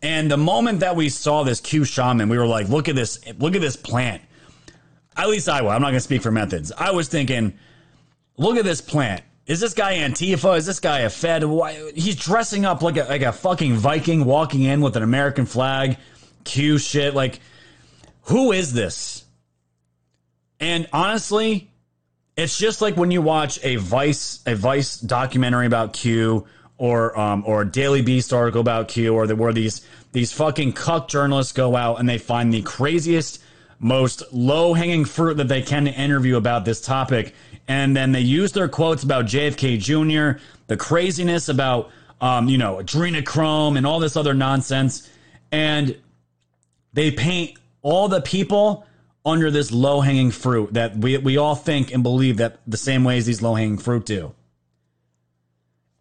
and 0.00 0.30
the 0.30 0.38
moment 0.38 0.80
that 0.80 0.96
we 0.96 1.10
saw 1.10 1.42
this 1.42 1.60
Q 1.60 1.84
shaman, 1.84 2.30
we 2.30 2.38
were 2.38 2.46
like, 2.46 2.68
"Look 2.70 2.88
at 2.88 2.94
this! 2.94 3.20
Look 3.38 3.54
at 3.54 3.60
this 3.60 3.76
plant." 3.76 4.22
At 5.18 5.28
least 5.28 5.50
I 5.50 5.60
was. 5.60 5.72
I'm 5.72 5.82
not 5.82 5.88
going 5.88 5.94
to 5.94 6.00
speak 6.00 6.22
for 6.22 6.30
Methods. 6.30 6.72
I 6.72 6.92
was 6.92 7.08
thinking 7.08 7.58
Look 8.38 8.56
at 8.56 8.64
this 8.64 8.80
plant. 8.80 9.22
Is 9.46 9.60
this 9.60 9.74
guy 9.74 9.98
Antifa? 9.98 10.58
Is 10.58 10.66
this 10.66 10.80
guy 10.80 11.00
a 11.00 11.10
Fed? 11.10 11.44
Why, 11.44 11.92
he's 11.94 12.16
dressing 12.16 12.64
up 12.64 12.82
like 12.82 12.96
a 12.96 13.04
like 13.04 13.22
a 13.22 13.32
fucking 13.32 13.74
Viking 13.74 14.24
walking 14.24 14.62
in 14.62 14.80
with 14.80 14.96
an 14.96 15.04
American 15.04 15.46
flag, 15.46 15.98
Q 16.44 16.78
shit. 16.78 17.14
Like, 17.14 17.38
who 18.22 18.50
is 18.50 18.72
this? 18.72 19.24
And 20.58 20.88
honestly, 20.92 21.70
it's 22.36 22.58
just 22.58 22.80
like 22.82 22.96
when 22.96 23.12
you 23.12 23.22
watch 23.22 23.60
a 23.62 23.76
Vice 23.76 24.40
a 24.46 24.56
Vice 24.56 24.98
documentary 24.98 25.66
about 25.66 25.92
Q 25.92 26.46
or 26.76 27.16
um, 27.18 27.44
or 27.46 27.62
a 27.62 27.70
Daily 27.70 28.02
Beast 28.02 28.32
article 28.32 28.60
about 28.60 28.88
Q, 28.88 29.14
or 29.14 29.28
the, 29.28 29.36
where 29.36 29.52
these 29.52 29.86
these 30.12 30.32
fucking 30.32 30.72
cuck 30.72 31.06
journalists 31.06 31.52
go 31.52 31.76
out 31.76 32.00
and 32.00 32.08
they 32.08 32.18
find 32.18 32.52
the 32.52 32.62
craziest, 32.62 33.40
most 33.78 34.24
low 34.32 34.74
hanging 34.74 35.04
fruit 35.04 35.36
that 35.36 35.46
they 35.46 35.62
can 35.62 35.84
to 35.84 35.92
interview 35.92 36.36
about 36.36 36.64
this 36.64 36.80
topic, 36.80 37.34
and 37.68 37.96
then 37.96 38.12
they 38.12 38.20
use 38.20 38.52
their 38.52 38.68
quotes 38.68 39.02
about 39.02 39.26
JFK 39.26 39.78
Jr., 39.78 40.40
the 40.68 40.76
craziness 40.76 41.48
about, 41.48 41.90
um, 42.20 42.48
you 42.48 42.58
know, 42.58 42.76
adrenochrome 42.76 43.76
and 43.76 43.86
all 43.86 43.98
this 43.98 44.16
other 44.16 44.34
nonsense. 44.34 45.10
And 45.50 45.96
they 46.92 47.10
paint 47.10 47.58
all 47.82 48.08
the 48.08 48.20
people 48.20 48.86
under 49.24 49.50
this 49.50 49.72
low 49.72 50.00
hanging 50.00 50.30
fruit 50.30 50.74
that 50.74 50.96
we, 50.96 51.18
we 51.18 51.36
all 51.36 51.56
think 51.56 51.92
and 51.92 52.02
believe 52.02 52.36
that 52.36 52.60
the 52.66 52.76
same 52.76 53.02
way 53.02 53.18
as 53.18 53.26
these 53.26 53.42
low 53.42 53.54
hanging 53.54 53.78
fruit 53.78 54.06
do. 54.06 54.32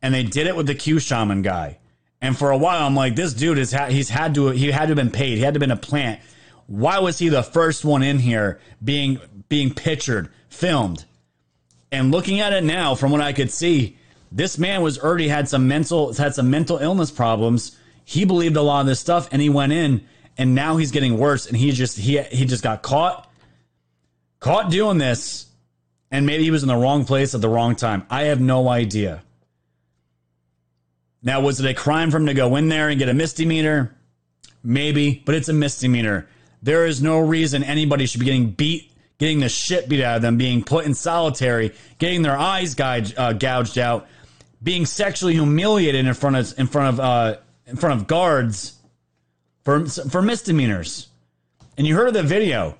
And 0.01 0.13
they 0.13 0.23
did 0.23 0.45
it 0.45 0.55
with 0.55 0.67
the 0.67 0.75
Q 0.75 0.99
shaman 0.99 1.41
guy. 1.41 1.79
And 2.21 2.37
for 2.37 2.51
a 2.51 2.57
while, 2.57 2.85
I'm 2.85 2.95
like, 2.95 3.15
this 3.15 3.33
dude 3.33 3.57
is 3.57 3.71
ha- 3.71 3.87
he's 3.87 4.09
had 4.09 4.35
to 4.35 4.49
he 4.49 4.71
had 4.71 4.83
to 4.83 4.87
have 4.89 4.95
been 4.95 5.11
paid. 5.11 5.37
He 5.37 5.43
had 5.43 5.55
to 5.55 5.59
have 5.59 5.61
been 5.67 5.71
a 5.71 5.77
plant. 5.77 6.21
Why 6.67 6.99
was 6.99 7.19
he 7.19 7.29
the 7.29 7.43
first 7.43 7.83
one 7.83 8.03
in 8.03 8.19
here 8.19 8.59
being 8.83 9.19
being 9.49 9.73
pictured, 9.73 10.29
filmed? 10.49 11.05
And 11.95 12.11
looking 12.11 12.41
at 12.41 12.51
it 12.51 12.65
now, 12.65 12.93
from 12.93 13.11
what 13.13 13.21
I 13.21 13.31
could 13.31 13.49
see, 13.49 13.97
this 14.29 14.57
man 14.57 14.81
was 14.81 14.99
already 14.99 15.29
had 15.29 15.47
some 15.47 15.69
mental 15.69 16.13
had 16.13 16.35
some 16.35 16.49
mental 16.49 16.77
illness 16.77 17.09
problems. 17.09 17.77
He 18.03 18.25
believed 18.25 18.57
a 18.57 18.61
lot 18.61 18.81
of 18.81 18.87
this 18.87 18.99
stuff, 18.99 19.29
and 19.31 19.41
he 19.41 19.47
went 19.47 19.71
in, 19.71 20.05
and 20.37 20.53
now 20.53 20.75
he's 20.75 20.91
getting 20.91 21.17
worse. 21.17 21.47
And 21.47 21.55
he 21.55 21.71
just 21.71 21.97
he 21.97 22.21
he 22.21 22.43
just 22.43 22.63
got 22.63 22.81
caught, 22.81 23.31
caught 24.41 24.69
doing 24.69 24.97
this, 24.97 25.45
And 26.11 26.25
maybe 26.25 26.43
he 26.43 26.51
was 26.51 26.63
in 26.63 26.67
the 26.67 26.75
wrong 26.75 27.05
place 27.05 27.33
at 27.33 27.41
the 27.41 27.49
wrong 27.49 27.75
time. 27.75 28.05
I 28.09 28.23
have 28.23 28.39
no 28.39 28.69
idea. 28.69 29.23
Now, 31.23 31.41
was 31.41 31.59
it 31.59 31.69
a 31.69 31.73
crime 31.73 32.11
for 32.11 32.17
him 32.17 32.27
to 32.27 32.33
go 32.33 32.55
in 32.55 32.69
there 32.69 32.89
and 32.89 32.99
get 32.99 33.09
a 33.09 33.13
misdemeanor? 33.13 33.95
Maybe, 34.63 35.23
but 35.25 35.33
it's 35.33 35.49
a 35.49 35.53
misdemeanor. 35.53 36.27
There 36.61 36.85
is 36.85 37.01
no 37.01 37.19
reason 37.19 37.63
anybody 37.63 38.05
should 38.05 38.19
be 38.19 38.25
getting 38.25 38.51
beat, 38.51 38.91
getting 39.17 39.39
the 39.39 39.49
shit 39.49 39.87
beat 39.87 40.03
out 40.03 40.17
of 40.17 40.21
them, 40.21 40.37
being 40.37 40.63
put 40.63 40.85
in 40.85 40.93
solitary, 40.93 41.73
getting 41.99 42.21
their 42.21 42.37
eyes 42.37 42.75
gouged, 42.75 43.17
uh, 43.17 43.33
gouged 43.33 43.77
out, 43.77 44.07
being 44.61 44.85
sexually 44.85 45.33
humiliated 45.33 46.05
in 46.05 46.13
front 46.13 46.35
of 46.35 46.59
in 46.59 46.67
front 46.67 46.93
of 46.93 46.99
uh, 46.99 47.37
in 47.67 47.75
front 47.75 47.99
of 47.99 48.07
guards 48.07 48.77
for 49.63 49.85
for 49.85 50.21
misdemeanors. 50.21 51.07
And 51.77 51.85
you 51.85 51.95
heard 51.95 52.07
of 52.07 52.13
the 52.13 52.23
video. 52.23 52.77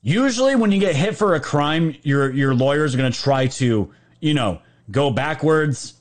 Usually, 0.00 0.54
when 0.54 0.72
you 0.72 0.80
get 0.80 0.94
hit 0.94 1.16
for 1.16 1.34
a 1.34 1.40
crime, 1.40 1.96
your 2.02 2.30
your 2.30 2.54
lawyers 2.54 2.94
are 2.94 2.98
going 2.98 3.12
to 3.12 3.18
try 3.18 3.46
to, 3.46 3.92
you 4.20 4.34
know, 4.34 4.60
go 4.90 5.10
backwards, 5.10 5.94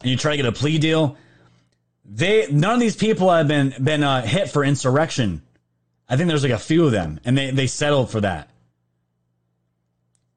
and 0.00 0.10
you 0.10 0.16
try 0.16 0.32
to 0.32 0.36
get 0.36 0.46
a 0.46 0.52
plea 0.52 0.78
deal. 0.78 1.16
They 2.04 2.46
none 2.50 2.74
of 2.74 2.80
these 2.80 2.96
people 2.96 3.30
have 3.30 3.48
been 3.48 3.74
been 3.82 4.04
uh, 4.04 4.22
hit 4.22 4.50
for 4.50 4.64
insurrection. 4.64 5.42
I 6.08 6.16
think 6.16 6.28
there's 6.28 6.42
like 6.42 6.52
a 6.52 6.58
few 6.58 6.84
of 6.84 6.92
them, 6.92 7.20
and 7.24 7.36
they 7.36 7.50
they 7.50 7.66
settled 7.66 8.10
for 8.10 8.20
that. 8.20 8.50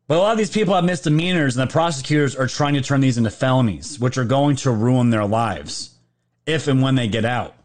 But 0.08 0.18
a 0.18 0.22
lot 0.22 0.32
of 0.32 0.38
these 0.38 0.50
people 0.50 0.74
have 0.74 0.86
misdemeanors, 0.86 1.58
and 1.58 1.70
the 1.70 1.72
prosecutors 1.72 2.36
are 2.36 2.48
trying 2.48 2.76
to 2.76 2.82
turn 2.82 3.02
these 3.02 3.18
into 3.18 3.30
felonies, 3.30 4.00
which 4.00 4.18
are 4.18 4.24
going 4.24 4.56
to 4.58 4.72
ruin 4.72 5.10
their 5.10 5.26
lives 5.26 5.92
if 6.46 6.68
and 6.70 6.82
when 6.82 6.96
they 6.96 7.10
get 7.10 7.26
out. 7.26 7.56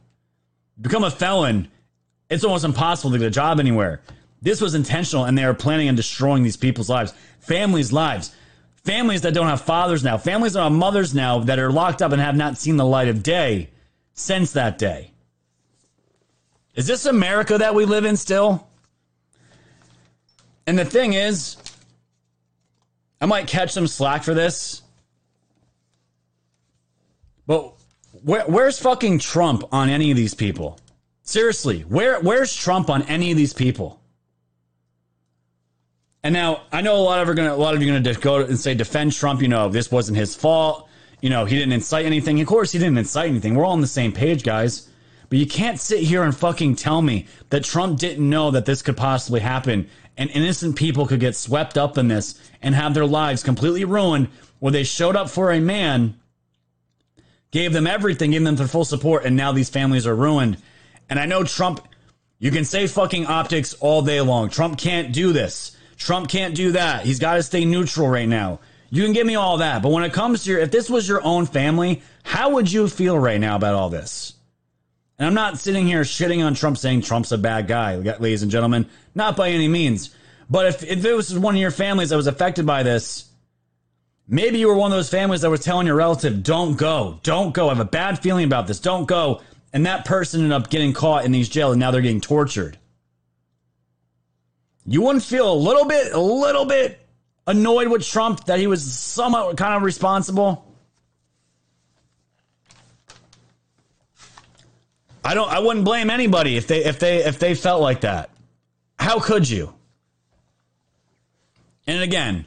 Become 0.81 1.05
a 1.05 1.11
felon, 1.11 1.69
it's 2.29 2.43
almost 2.43 2.65
impossible 2.65 3.13
to 3.13 3.19
get 3.19 3.29
a 3.29 3.31
job 3.31 3.61
anywhere. 3.61 4.01
This 4.41 4.61
was 4.61 4.75
intentional, 4.75 5.25
and 5.25 5.39
they 5.39 5.45
are 5.45 5.55
planning 5.55 5.89
on 5.89 5.95
destroying 5.95 6.43
these 6.43 6.57
people's 6.57 6.89
lives, 6.89 7.15
families' 7.39 7.93
lives, 7.93 8.35
families 8.83 9.21
that 9.21 9.35
don't 9.35 9.47
have 9.47 9.61
fathers 9.61 10.03
now, 10.03 10.19
families 10.19 10.55
that 10.55 10.65
have 10.65 10.73
mothers 10.73 11.15
now 11.15 11.39
that 11.39 11.61
are 11.61 11.71
locked 11.71 12.03
up 12.03 12.11
and 12.11 12.21
have 12.21 12.35
not 12.37 12.59
seen 12.59 12.77
the 12.77 12.85
light 12.85 13.07
of 13.07 13.23
day 13.23 13.71
since 14.15 14.53
that 14.53 14.79
day. 14.79 15.12
Is 16.75 16.87
this 16.87 17.07
America 17.07 17.59
that 17.59 17.75
we 17.75 17.85
live 17.85 18.05
in 18.05 18.17
still? 18.17 18.67
And 20.67 20.79
the 20.79 20.85
thing 20.85 21.13
is, 21.13 21.57
I 23.21 23.27
might 23.27 23.47
catch 23.47 23.73
some 23.73 23.87
slack 23.87 24.23
for 24.25 24.35
this. 24.35 24.83
But 27.47 27.75
where, 28.23 28.45
where's 28.45 28.79
fucking 28.79 29.19
Trump 29.19 29.65
on 29.73 29.89
any 29.89 30.11
of 30.11 30.17
these 30.17 30.35
people? 30.35 30.79
Seriously, 31.23 31.83
where 31.83 32.21
where's 32.21 32.55
Trump 32.55 32.91
on 32.91 33.03
any 33.03 33.31
of 33.31 33.37
these 33.37 33.53
people? 33.53 34.01
And 36.25 36.33
now 36.33 36.63
I 36.73 36.81
know 36.81 36.97
a 36.97 36.99
lot 36.99 37.21
of 37.21 37.29
are 37.29 37.35
gonna 37.35 37.55
a 37.55 37.57
lot 37.57 37.75
of 37.75 37.83
you 37.83 37.93
are 37.93 38.01
gonna 38.01 38.15
go 38.15 38.41
and 38.41 38.59
say 38.59 38.75
defend 38.75 39.13
Trump. 39.13 39.41
You 39.41 39.49
know 39.49 39.69
this 39.69 39.91
wasn't 39.91 40.19
his 40.19 40.35
fault. 40.35 40.89
You 41.21 41.31
know 41.31 41.45
he 41.45 41.57
didn't 41.57 41.73
incite 41.73 42.07
anything. 42.07 42.41
Of 42.41 42.47
course 42.47 42.73
he 42.73 42.79
didn't 42.79 42.99
incite 42.99 43.31
anything. 43.31 43.55
We're 43.55 43.65
all 43.65 43.73
on 43.73 43.81
the 43.81 43.87
same 43.87 44.13
page, 44.13 44.43
guys. 44.43 44.89
But 45.33 45.39
you 45.39 45.47
can't 45.47 45.81
sit 45.81 46.01
here 46.01 46.25
and 46.25 46.37
fucking 46.37 46.77
tell 46.77 47.01
me 47.01 47.27
that 47.49 47.65
Trump 47.65 47.99
didn't 47.99 48.29
know 48.29 48.51
that 48.51 48.67
this 48.67 48.83
could 48.83 48.99
possibly 48.99 49.41
happen 49.41 49.89
and 50.19 50.29
innocent 50.29 50.77
people 50.77 51.07
could 51.07 51.21
get 51.21 51.35
swept 51.35 51.79
up 51.79 51.97
in 51.97 52.09
this 52.09 52.39
and 52.61 52.75
have 52.75 52.93
their 52.93 53.07
lives 53.07 53.43
completely 53.43 53.87
ruined 53.87 54.29
where 54.59 54.73
they 54.73 54.85
showed 54.85 55.17
up 55.17 55.31
for 55.31 55.51
a 55.51 55.59
man, 55.59 56.21
gave 57.51 57.73
them 57.73 57.87
everything, 57.87 58.33
gave 58.33 58.45
them 58.45 58.57
their 58.57 58.67
full 58.67 58.85
support, 58.85 59.25
and 59.25 59.35
now 59.35 59.53
these 59.53 59.71
families 59.71 60.07
are 60.07 60.15
ruined. 60.15 60.59
And 61.09 61.19
I 61.19 61.25
know 61.25 61.45
Trump, 61.45 61.81
you 62.39 62.51
can 62.51 62.67
say 62.67 62.87
fucking 62.87 63.25
optics 63.25 63.73
all 63.81 64.03
day 64.03 64.21
long. 64.21 64.51
Trump 64.51 64.77
can't 64.77 65.15
do 65.15 65.33
this. 65.33 65.75
Trump 65.97 66.29
can't 66.29 66.55
do 66.55 66.73
that. 66.73 67.07
He's 67.07 67.21
got 67.21 67.37
to 67.37 67.43
stay 67.43 67.65
neutral 67.65 68.07
right 68.07 68.29
now. 68.29 68.61
You 68.91 69.03
can 69.03 69.15
give 69.15 69.27
me 69.27 69.37
all 69.37 69.57
that. 69.57 69.81
But 69.81 69.93
when 69.93 70.05
it 70.05 70.13
comes 70.13 70.45
to 70.45 70.51
your, 70.51 70.61
if 70.61 70.71
this 70.71 70.91
was 70.91 71.09
your 71.09 71.25
own 71.25 71.47
family, 71.47 72.03
how 72.23 72.51
would 72.51 72.71
you 72.71 72.87
feel 72.87 73.19
right 73.19 73.41
now 73.41 73.57
about 73.57 73.73
all 73.75 73.89
this? 73.89 74.35
And 75.19 75.27
I'm 75.27 75.35
not 75.35 75.59
sitting 75.59 75.87
here 75.87 76.03
shitting 76.03 76.45
on 76.45 76.55
Trump 76.55 76.79
saying 76.79 77.03
Trump's 77.03 77.33
a 77.33 77.39
bad 77.39 77.69
guy, 77.69 77.97
ladies 77.97 78.43
and 78.43 78.51
gentlemen. 78.51 78.89
Not 79.15 79.37
by 79.37 79.51
any 79.51 79.69
means. 79.69 80.15
But 80.51 80.67
if, 80.67 80.83
if 80.83 81.05
it 81.05 81.15
was 81.15 81.39
one 81.39 81.55
of 81.55 81.61
your 81.61 81.71
families 81.71 82.11
that 82.11 82.17
was 82.17 82.27
affected 82.27 82.67
by 82.67 82.83
this, 82.83 83.31
maybe 84.27 84.59
you 84.59 84.69
were 84.69 84.75
one 84.75 84.91
of 84.91 84.97
those 84.97 85.11
families 85.11 85.43
that 85.43 85.51
was 85.51 85.61
telling 85.61 85.87
your 85.87 85.97
relative, 85.97 86.43
don't 86.43 86.77
go, 86.77 87.21
don't 87.23 87.55
go. 87.55 87.67
I 87.67 87.71
have 87.71 87.81
a 87.81 87.85
bad 87.85 88.19
feeling 88.19 88.45
about 88.45 88.67
this, 88.67 88.81
don't 88.81 89.07
go. 89.07 89.43
And 89.73 89.87
that 89.87 90.05
person 90.05 90.43
ended 90.43 90.53
up 90.53 90.71
getting 90.71 90.93
caught 90.93 91.25
in 91.25 91.33
these 91.33 91.49
jails 91.49 91.73
and 91.73 91.81
now 91.81 91.91
they're 91.91 92.03
getting 92.03 92.21
tortured. 92.21 92.79
You 94.85 95.03
wouldn't 95.03 95.25
feel 95.25 95.51
a 95.51 95.55
little 95.55 95.87
bit, 95.87 96.13
a 96.13 96.21
little 96.21 96.65
bit 96.65 96.99
annoyed 97.47 97.89
with 97.89 98.05
Trump 98.05 98.45
that 98.47 98.59
he 98.59 98.67
was 98.67 98.85
somewhat 98.93 99.57
kind 99.57 99.75
of 99.75 99.83
responsible? 99.83 100.67
I 105.25 105.35
don't 105.35 105.51
I 105.51 105.61
wouldn't 105.61 105.85
blame 105.85 106.11
anybody 106.11 106.57
if 106.57 106.67
they 106.67 106.85
if 106.85 106.99
they 106.99 107.25
if 107.25 107.39
they 107.39 107.55
felt 107.55 107.81
like 107.81 108.03
that. 108.03 108.31
How 108.99 109.21
could 109.21 109.49
you? 109.49 109.75
And 111.87 112.03
again, 112.03 112.47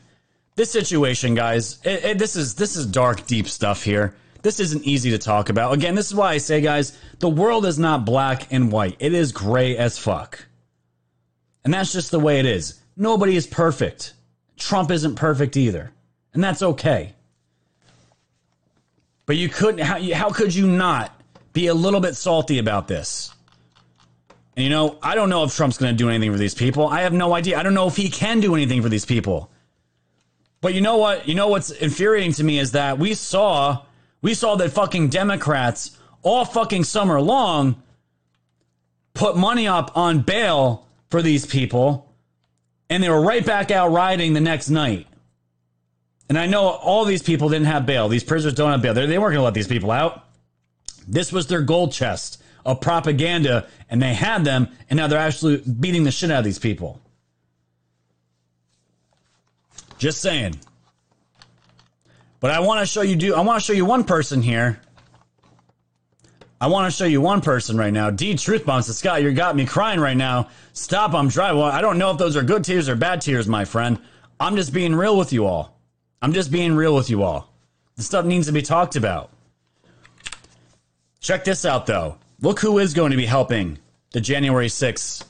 this 0.56 0.72
situation, 0.72 1.36
guys, 1.36 1.80
it, 1.84 2.06
it, 2.06 2.18
this 2.18 2.36
is 2.36 2.56
this 2.56 2.76
is 2.76 2.86
dark, 2.86 3.26
deep 3.28 3.48
stuff 3.48 3.84
here. 3.84 4.16
This 4.42 4.60
isn't 4.60 4.84
easy 4.84 5.10
to 5.12 5.18
talk 5.18 5.50
about. 5.50 5.74
Again, 5.74 5.96
this 5.96 6.08
is 6.08 6.16
why 6.16 6.34
I 6.34 6.38
say, 6.38 6.62
guys, 6.62 6.98
the 7.20 7.30
world 7.30 7.66
is 7.66 7.80
not 7.80 8.06
black 8.06 8.52
and 8.52 8.72
white. 8.72 8.96
It 9.00 9.14
is 9.14 9.32
gray 9.32 9.76
as 9.76 9.98
fuck. 9.98 10.46
And 11.64 11.74
that's 11.74 11.92
just 11.92 12.12
the 12.12 12.20
way 12.20 12.40
it 12.40 12.46
is. 12.46 12.80
Nobody 12.96 13.36
is 13.36 13.48
perfect. 13.48 14.14
Trump 14.56 14.92
isn't 14.92 15.16
perfect 15.16 15.58
either. 15.58 15.92
And 16.34 16.44
that's 16.44 16.62
okay. 16.62 17.16
But 19.26 19.38
you 19.38 19.50
couldn't, 19.50 19.80
how, 19.80 20.00
how 20.14 20.30
could 20.30 20.54
you 20.54 20.68
not 20.68 21.15
be 21.56 21.68
a 21.68 21.74
little 21.74 22.00
bit 22.00 22.16
salty 22.16 22.60
about 22.60 22.88
this? 22.88 23.34
And 24.56 24.64
you 24.64 24.70
know, 24.70 25.00
I 25.02 25.16
don't 25.16 25.30
know 25.30 25.44
if 25.44 25.56
Trump's 25.56 25.78
going 25.78 25.92
to 25.92 25.98
do 25.98 26.10
anything 26.10 26.32
for 26.32 26.38
these 26.38 26.54
people. 26.54 26.88
I 26.88 27.02
have 27.02 27.14
no 27.14 27.34
idea. 27.34 27.58
I 27.58 27.64
don't 27.64 27.74
know 27.74 27.88
if 27.88 27.96
he 27.96 28.10
can 28.10 28.40
do 28.40 28.54
anything 28.54 28.84
for 28.84 28.90
these 28.90 29.06
people. 29.06 29.50
But 30.62 30.74
you 30.74 30.82
know 30.82 30.98
what? 30.98 31.28
You 31.28 31.36
know 31.36 31.48
what's 31.48 31.72
infuriating 31.72 32.34
to 32.34 32.44
me 32.44 32.60
is 32.60 32.72
that 32.74 33.00
we 33.00 33.16
saw 33.16 33.84
we 34.22 34.34
saw 34.34 34.56
that 34.56 34.72
fucking 34.72 35.10
Democrats 35.10 35.98
all 36.22 36.46
fucking 36.46 36.84
summer 36.84 37.22
long 37.22 37.82
put 39.14 39.38
money 39.38 39.68
up 39.68 39.96
on 39.98 40.22
bail 40.22 40.88
for 41.10 41.22
these 41.22 41.46
people 41.46 42.14
and 42.90 43.04
they 43.04 43.10
were 43.10 43.22
right 43.22 43.46
back 43.46 43.72
out 43.72 43.92
riding 43.92 44.34
the 44.34 44.42
next 44.42 44.70
night. 44.70 45.08
And 46.28 46.38
I 46.38 46.48
know 46.48 46.68
all 46.68 47.06
these 47.06 47.22
people 47.22 47.50
didn't 47.50 47.68
have 47.68 47.86
bail. 47.86 48.10
These 48.10 48.24
prisoners 48.24 48.56
don't 48.56 48.72
have 48.72 48.82
bail. 48.82 48.94
They, 48.94 49.06
they 49.06 49.20
weren't 49.20 49.34
going 49.34 49.42
to 49.42 49.44
let 49.44 49.54
these 49.54 49.68
people 49.68 49.92
out. 49.92 50.26
This 51.08 51.32
was 51.32 51.48
their 51.48 51.62
gold 51.62 51.92
chest 51.92 52.42
of 52.66 52.82
propaganda, 52.82 53.68
and 53.90 54.02
they 54.02 54.14
had 54.14 54.44
them, 54.44 54.68
and 54.90 54.98
now 54.98 55.08
they're 55.08 55.20
actually 55.20 55.58
beating 55.58 56.04
the 56.04 56.12
shit 56.12 56.32
out 56.32 56.40
of 56.40 56.46
these 56.46 56.60
people. 56.60 57.00
Just 59.98 60.22
saying. 60.22 60.56
But 62.40 62.52
I 62.52 62.60
want 62.60 62.82
to 62.82 62.86
show 62.86 63.02
you 63.02 63.16
do 63.16 63.34
I 63.34 63.42
want 63.42 63.60
to 63.60 63.66
show 63.66 63.74
you 63.74 63.86
one 63.86 64.04
person 64.04 64.42
here. 64.42 64.80
I 66.60 66.68
want 66.68 66.92
to 66.92 66.98
show 66.98 67.06
you 67.06 67.22
one 67.22 67.42
person 67.42 67.78
right 67.78 67.94
now. 67.94 68.10
D 68.10 68.36
Truth 68.36 68.66
Bomb 68.66 68.82
says, 68.82 68.98
Scott, 68.98 69.22
you 69.22 69.32
got 69.34 69.56
me 69.56 69.66
crying 69.66 70.00
right 70.00 70.18
now. 70.18 70.50
Stop, 70.74 71.14
I'm 71.14 71.28
driving. 71.28 71.60
Well, 71.60 71.72
I 71.72 71.82
don't 71.82 71.98
know 71.98 72.12
if 72.12 72.18
those 72.18 72.36
are 72.38 72.44
good 72.44 72.64
tears 72.64 72.90
or 72.90 72.96
bad 72.96 73.22
tears, 73.22 73.48
my 73.48 73.66
friend. 73.66 74.00
I'm 74.40 74.56
just 74.56 74.74
being 74.74 74.96
real 74.96 75.18
with 75.18 75.32
you 75.32 75.46
all. 75.46 75.80
I'm 76.22 76.34
just 76.34 76.52
being 76.52 76.76
real 76.76 76.96
with 76.96 77.10
you 77.10 77.24
all. 77.24 77.54
This 77.96 78.06
stuff 78.06 78.26
needs 78.26 78.48
to 78.48 78.54
be 78.54 78.62
talked 78.62 78.96
about. 78.96 79.32
Check 81.26 81.44
this 81.44 81.66
out, 81.66 81.88
though. 81.88 82.20
Look 82.42 82.60
who 82.60 82.78
is 82.78 82.94
going 82.94 83.10
to 83.10 83.18
be 83.18 83.26
helping 83.26 83.80
the 84.12 84.22
January 84.22 84.68
6th 84.68 85.26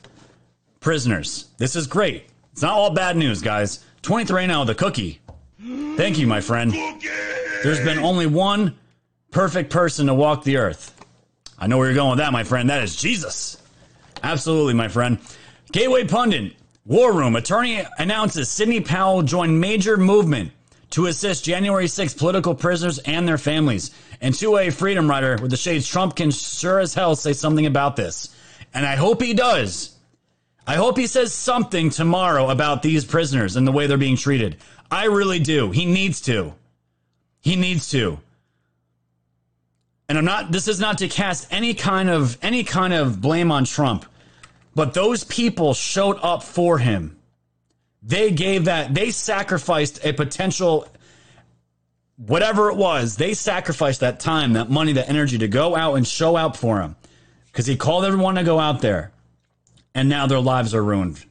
prisoners. 0.81 1.47
This 1.57 1.77
is 1.77 1.87
great. 1.87 2.25
It's 2.51 2.61
not 2.61 2.73
all 2.73 2.89
bad 2.89 3.15
news, 3.15 3.41
guys. 3.41 3.79
23 4.01 4.47
now, 4.47 4.63
oh, 4.63 4.65
the 4.65 4.75
cookie. 4.75 5.21
Thank 5.95 6.17
you, 6.17 6.27
my 6.27 6.41
friend. 6.41 6.73
There's 7.63 7.79
been 7.79 7.99
only 7.99 8.25
one 8.25 8.75
perfect 9.31 9.69
person 9.69 10.07
to 10.07 10.13
walk 10.13 10.43
the 10.43 10.57
earth. 10.57 11.01
I 11.57 11.67
know 11.67 11.77
where 11.77 11.87
you're 11.87 11.95
going 11.95 12.09
with 12.09 12.19
that, 12.19 12.33
my 12.33 12.43
friend. 12.43 12.69
That 12.69 12.83
is 12.83 12.97
Jesus. 12.97 13.63
Absolutely, 14.21 14.73
my 14.73 14.89
friend. 14.89 15.17
Gateway 15.71 16.03
Pundit, 16.03 16.57
War 16.85 17.13
Room, 17.13 17.37
attorney 17.37 17.81
announces 17.97 18.49
Sidney 18.49 18.81
Powell 18.81 19.21
joined 19.21 19.61
major 19.61 19.95
movement 19.95 20.51
to 20.95 21.07
assist 21.07 21.43
January 21.43 21.89
6 21.89 22.13
political 22.13 22.55
prisoners 22.55 22.99
and 22.99 23.27
their 23.27 23.37
families. 23.37 23.91
And 24.21 24.33
to 24.35 24.55
a 24.55 24.69
freedom 24.69 25.09
writer 25.09 25.37
with 25.41 25.51
the 25.51 25.57
shades, 25.57 25.85
Trump 25.85 26.15
can 26.15 26.31
sure 26.31 26.79
as 26.79 26.93
hell 26.93 27.17
say 27.17 27.33
something 27.33 27.65
about 27.65 27.97
this. 27.97 28.33
And 28.73 28.85
I 28.85 28.95
hope 28.95 29.21
he 29.21 29.33
does. 29.33 29.93
I 30.65 30.75
hope 30.75 30.97
he 30.97 31.05
says 31.05 31.33
something 31.33 31.89
tomorrow 31.89 32.49
about 32.49 32.81
these 32.81 33.03
prisoners 33.03 33.57
and 33.57 33.67
the 33.67 33.73
way 33.73 33.87
they're 33.87 33.97
being 33.97 34.15
treated. 34.15 34.55
I 34.89 35.07
really 35.07 35.39
do. 35.39 35.71
He 35.71 35.85
needs 35.85 36.21
to. 36.21 36.53
He 37.41 37.57
needs 37.57 37.89
to. 37.89 38.21
And 40.07 40.17
I'm 40.17 40.23
not 40.23 40.53
this 40.53 40.69
is 40.69 40.79
not 40.79 40.99
to 40.99 41.09
cast 41.09 41.51
any 41.51 41.73
kind 41.73 42.09
of 42.09 42.37
any 42.41 42.63
kind 42.63 42.93
of 42.93 43.19
blame 43.19 43.51
on 43.51 43.65
Trump, 43.65 44.05
but 44.73 44.93
those 44.93 45.25
people 45.25 45.73
showed 45.73 46.17
up 46.21 46.41
for 46.41 46.77
him. 46.77 47.17
They 48.05 48.31
gave 48.31 48.65
that, 48.65 48.93
they 48.93 49.09
sacrificed 49.09 50.05
a 50.05 50.13
potential, 50.13 50.87
whatever 52.17 52.69
it 52.69 52.77
was, 52.77 53.17
they 53.17 53.33
sacrificed 53.33 54.01
that 54.01 54.19
time, 54.19 54.53
that 54.53 54.69
money, 54.69 54.93
that 54.93 55.09
energy 55.09 55.39
to 55.39 55.47
go 55.47 55.75
out 55.75 55.95
and 55.95 56.07
show 56.07 56.37
out 56.37 56.55
for 56.55 56.81
him. 56.81 56.95
Because 57.47 57.65
he 57.65 57.75
called 57.75 58.05
everyone 58.05 58.35
to 58.35 58.43
go 58.43 58.59
out 58.59 58.81
there. 58.81 59.11
And 59.95 60.07
now 60.07 60.27
their 60.27 60.39
lives 60.39 60.75
are 60.75 60.83
ruined. 60.83 61.23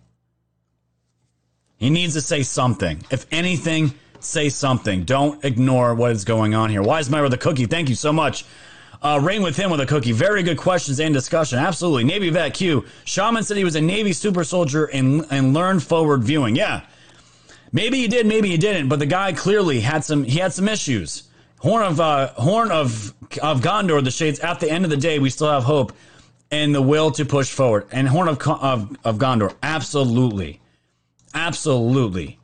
He 1.76 1.90
needs 1.90 2.14
to 2.14 2.20
say 2.20 2.42
something. 2.42 3.04
If 3.10 3.26
anything, 3.30 3.94
say 4.20 4.48
something. 4.48 5.04
Don't 5.04 5.44
ignore 5.44 5.94
what 5.94 6.12
is 6.12 6.24
going 6.24 6.54
on 6.54 6.70
here. 6.70 6.82
Wise 6.82 7.10
man 7.10 7.22
with 7.22 7.34
a 7.34 7.38
cookie. 7.38 7.66
Thank 7.66 7.88
you 7.88 7.94
so 7.94 8.12
much. 8.12 8.44
Uh, 9.04 9.20
Rain 9.22 9.42
with 9.42 9.54
him 9.54 9.70
with 9.70 9.80
a 9.80 9.86
cookie. 9.86 10.12
Very 10.12 10.42
good 10.42 10.56
questions 10.56 10.98
and 10.98 11.12
discussion. 11.12 11.58
Absolutely. 11.58 12.04
Navy 12.04 12.30
vet 12.30 12.54
Q. 12.54 12.86
Shaman 13.04 13.44
said 13.44 13.58
he 13.58 13.64
was 13.64 13.76
a 13.76 13.80
Navy 13.80 14.14
super 14.14 14.44
soldier 14.44 14.86
and 14.86 15.26
and 15.30 15.52
learned 15.52 15.82
forward 15.82 16.24
viewing. 16.24 16.56
Yeah. 16.56 16.80
Maybe 17.70 17.98
he 17.98 18.08
did, 18.08 18.26
maybe 18.26 18.48
he 18.48 18.56
didn't, 18.56 18.88
but 18.88 19.00
the 19.00 19.06
guy 19.06 19.32
clearly 19.34 19.80
had 19.80 20.04
some 20.04 20.24
he 20.24 20.38
had 20.38 20.54
some 20.54 20.68
issues. 20.68 21.24
Horn 21.58 21.82
of 21.82 22.00
uh, 22.00 22.28
Horn 22.28 22.70
of 22.70 23.12
of 23.42 23.60
Gondor, 23.60 24.02
the 24.02 24.10
shades. 24.10 24.40
At 24.40 24.60
the 24.60 24.70
end 24.70 24.84
of 24.84 24.90
the 24.90 24.96
day, 24.96 25.18
we 25.18 25.28
still 25.28 25.50
have 25.50 25.64
hope 25.64 25.92
and 26.50 26.74
the 26.74 26.80
will 26.80 27.10
to 27.10 27.26
push 27.26 27.50
forward. 27.50 27.86
And 27.92 28.08
Horn 28.08 28.28
of 28.28 28.40
of, 28.48 28.96
of 29.04 29.18
Gondor, 29.18 29.54
absolutely, 29.62 30.62
absolutely. 31.34 32.38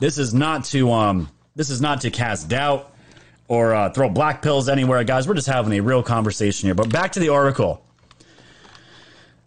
This 0.00 0.18
is 0.18 0.34
not 0.34 0.64
to 0.66 0.90
um 0.90 1.28
this 1.54 1.70
is 1.70 1.80
not 1.80 2.00
to 2.00 2.10
cast 2.10 2.48
doubt 2.48 2.89
or 3.50 3.74
uh, 3.74 3.90
throw 3.90 4.08
black 4.08 4.42
pills 4.42 4.68
anywhere, 4.68 5.02
guys. 5.02 5.26
We're 5.26 5.34
just 5.34 5.48
having 5.48 5.72
a 5.72 5.80
real 5.80 6.04
conversation 6.04 6.68
here. 6.68 6.74
But 6.76 6.88
back 6.88 7.10
to 7.12 7.20
the 7.20 7.30
article. 7.30 7.84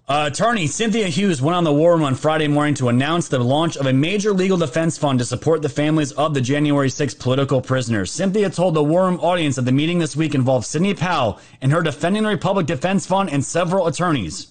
Uh, 0.10 0.30
attorney 0.30 0.68
Cynthia 0.68 1.08
Hughes 1.08 1.42
went 1.42 1.56
on 1.56 1.64
the 1.64 1.72
war 1.72 1.94
room 1.94 2.04
on 2.04 2.16
Friday 2.16 2.50
morning 2.50 2.74
to 2.76 2.90
announce 2.90 3.30
the 3.30 3.40
launch 3.40 3.78
of 3.78 3.86
a 3.86 3.94
major 3.94 4.34
legal 4.34 4.58
defense 4.58 4.98
fund 4.98 5.20
to 5.20 5.26
support 5.26 5.62
the 5.62 5.70
families 5.70 6.12
of 6.12 6.34
the 6.34 6.42
January 6.42 6.90
6 6.90 7.14
political 7.14 7.62
prisoners. 7.62 8.12
Cynthia 8.12 8.50
told 8.50 8.74
the 8.74 8.84
war 8.84 9.06
room 9.06 9.22
audience 9.22 9.56
that 9.56 9.62
the 9.62 9.72
meeting 9.72 10.00
this 10.00 10.18
week 10.18 10.36
involved 10.36 10.66
Sidney 10.66 10.94
Powell 10.94 11.40
and 11.62 11.72
her 11.72 11.82
Defending 11.82 12.24
the 12.24 12.30
Republic 12.30 12.66
Defense 12.66 13.08
Fund 13.08 13.30
and 13.30 13.46
several 13.46 13.88
attorneys. 13.88 14.48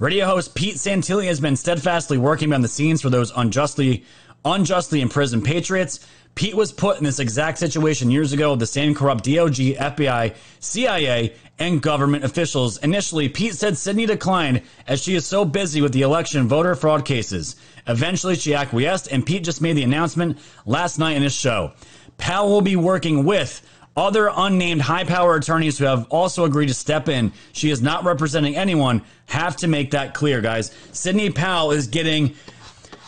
Radio 0.00 0.26
host 0.26 0.56
Pete 0.56 0.74
Santilli 0.74 1.26
has 1.26 1.38
been 1.38 1.54
steadfastly 1.54 2.18
working 2.18 2.48
behind 2.48 2.64
the 2.64 2.68
scenes 2.68 3.00
for 3.00 3.08
those 3.08 3.30
unjustly 3.36 4.04
unjustly 4.44 5.00
imprisoned 5.00 5.44
patriots. 5.44 6.06
Pete 6.34 6.54
was 6.54 6.72
put 6.72 6.98
in 6.98 7.04
this 7.04 7.18
exact 7.18 7.58
situation 7.58 8.10
years 8.10 8.32
ago 8.32 8.50
with 8.50 8.60
the 8.60 8.66
same 8.66 8.94
corrupt 8.94 9.24
DOJ, 9.24 9.76
FBI, 9.76 10.34
CIA, 10.60 11.34
and 11.58 11.82
government 11.82 12.24
officials. 12.24 12.78
Initially, 12.78 13.28
Pete 13.28 13.54
said 13.54 13.76
Sidney 13.76 14.06
declined 14.06 14.62
as 14.86 15.02
she 15.02 15.14
is 15.14 15.26
so 15.26 15.44
busy 15.44 15.82
with 15.82 15.92
the 15.92 16.02
election 16.02 16.48
voter 16.48 16.74
fraud 16.74 17.04
cases. 17.04 17.56
Eventually, 17.86 18.34
she 18.34 18.54
acquiesced, 18.54 19.12
and 19.12 19.26
Pete 19.26 19.44
just 19.44 19.60
made 19.60 19.76
the 19.76 19.82
announcement 19.82 20.38
last 20.64 20.98
night 20.98 21.16
in 21.16 21.22
his 21.22 21.34
show. 21.34 21.72
Powell 22.16 22.50
will 22.50 22.62
be 22.62 22.76
working 22.76 23.24
with 23.24 23.62
other 23.96 24.30
unnamed 24.34 24.80
high 24.80 25.04
power 25.04 25.34
attorneys 25.34 25.76
who 25.78 25.84
have 25.84 26.06
also 26.08 26.44
agreed 26.44 26.68
to 26.68 26.74
step 26.74 27.08
in. 27.08 27.32
She 27.52 27.70
is 27.70 27.82
not 27.82 28.04
representing 28.04 28.56
anyone. 28.56 29.02
Have 29.26 29.56
to 29.56 29.68
make 29.68 29.90
that 29.90 30.14
clear, 30.14 30.40
guys. 30.40 30.74
Sidney 30.92 31.30
Powell 31.30 31.72
is 31.72 31.86
getting 31.86 32.34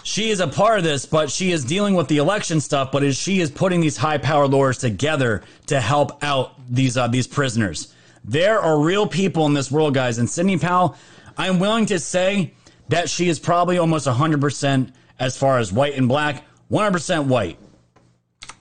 she 0.04 0.28
is 0.28 0.40
a 0.40 0.46
part 0.46 0.78
of 0.78 0.84
this, 0.84 1.06
but 1.06 1.30
she 1.30 1.50
is 1.50 1.64
dealing 1.64 1.94
with 1.94 2.08
the 2.08 2.18
election 2.18 2.60
stuff. 2.60 2.92
But 2.92 3.02
is 3.02 3.16
she 3.16 3.40
is 3.40 3.50
putting 3.50 3.80
these 3.80 3.96
high 3.96 4.18
power 4.18 4.46
lawyers 4.46 4.78
together 4.78 5.42
to 5.66 5.80
help 5.80 6.22
out 6.22 6.52
these 6.68 6.96
uh, 6.96 7.08
these 7.08 7.26
prisoners. 7.26 7.92
There 8.22 8.60
are 8.60 8.78
real 8.78 9.06
people 9.06 9.46
in 9.46 9.54
this 9.54 9.70
world, 9.70 9.94
guys. 9.94 10.18
And 10.18 10.28
Sidney 10.28 10.58
Powell, 10.58 10.96
I'm 11.36 11.58
willing 11.58 11.86
to 11.86 11.98
say 11.98 12.52
that 12.88 13.08
she 13.08 13.28
is 13.28 13.38
probably 13.38 13.78
almost 13.78 14.06
100% 14.06 14.92
as 15.18 15.36
far 15.36 15.58
as 15.58 15.72
white 15.72 15.94
and 15.94 16.06
black, 16.06 16.44
100% 16.70 17.26
white. 17.26 17.58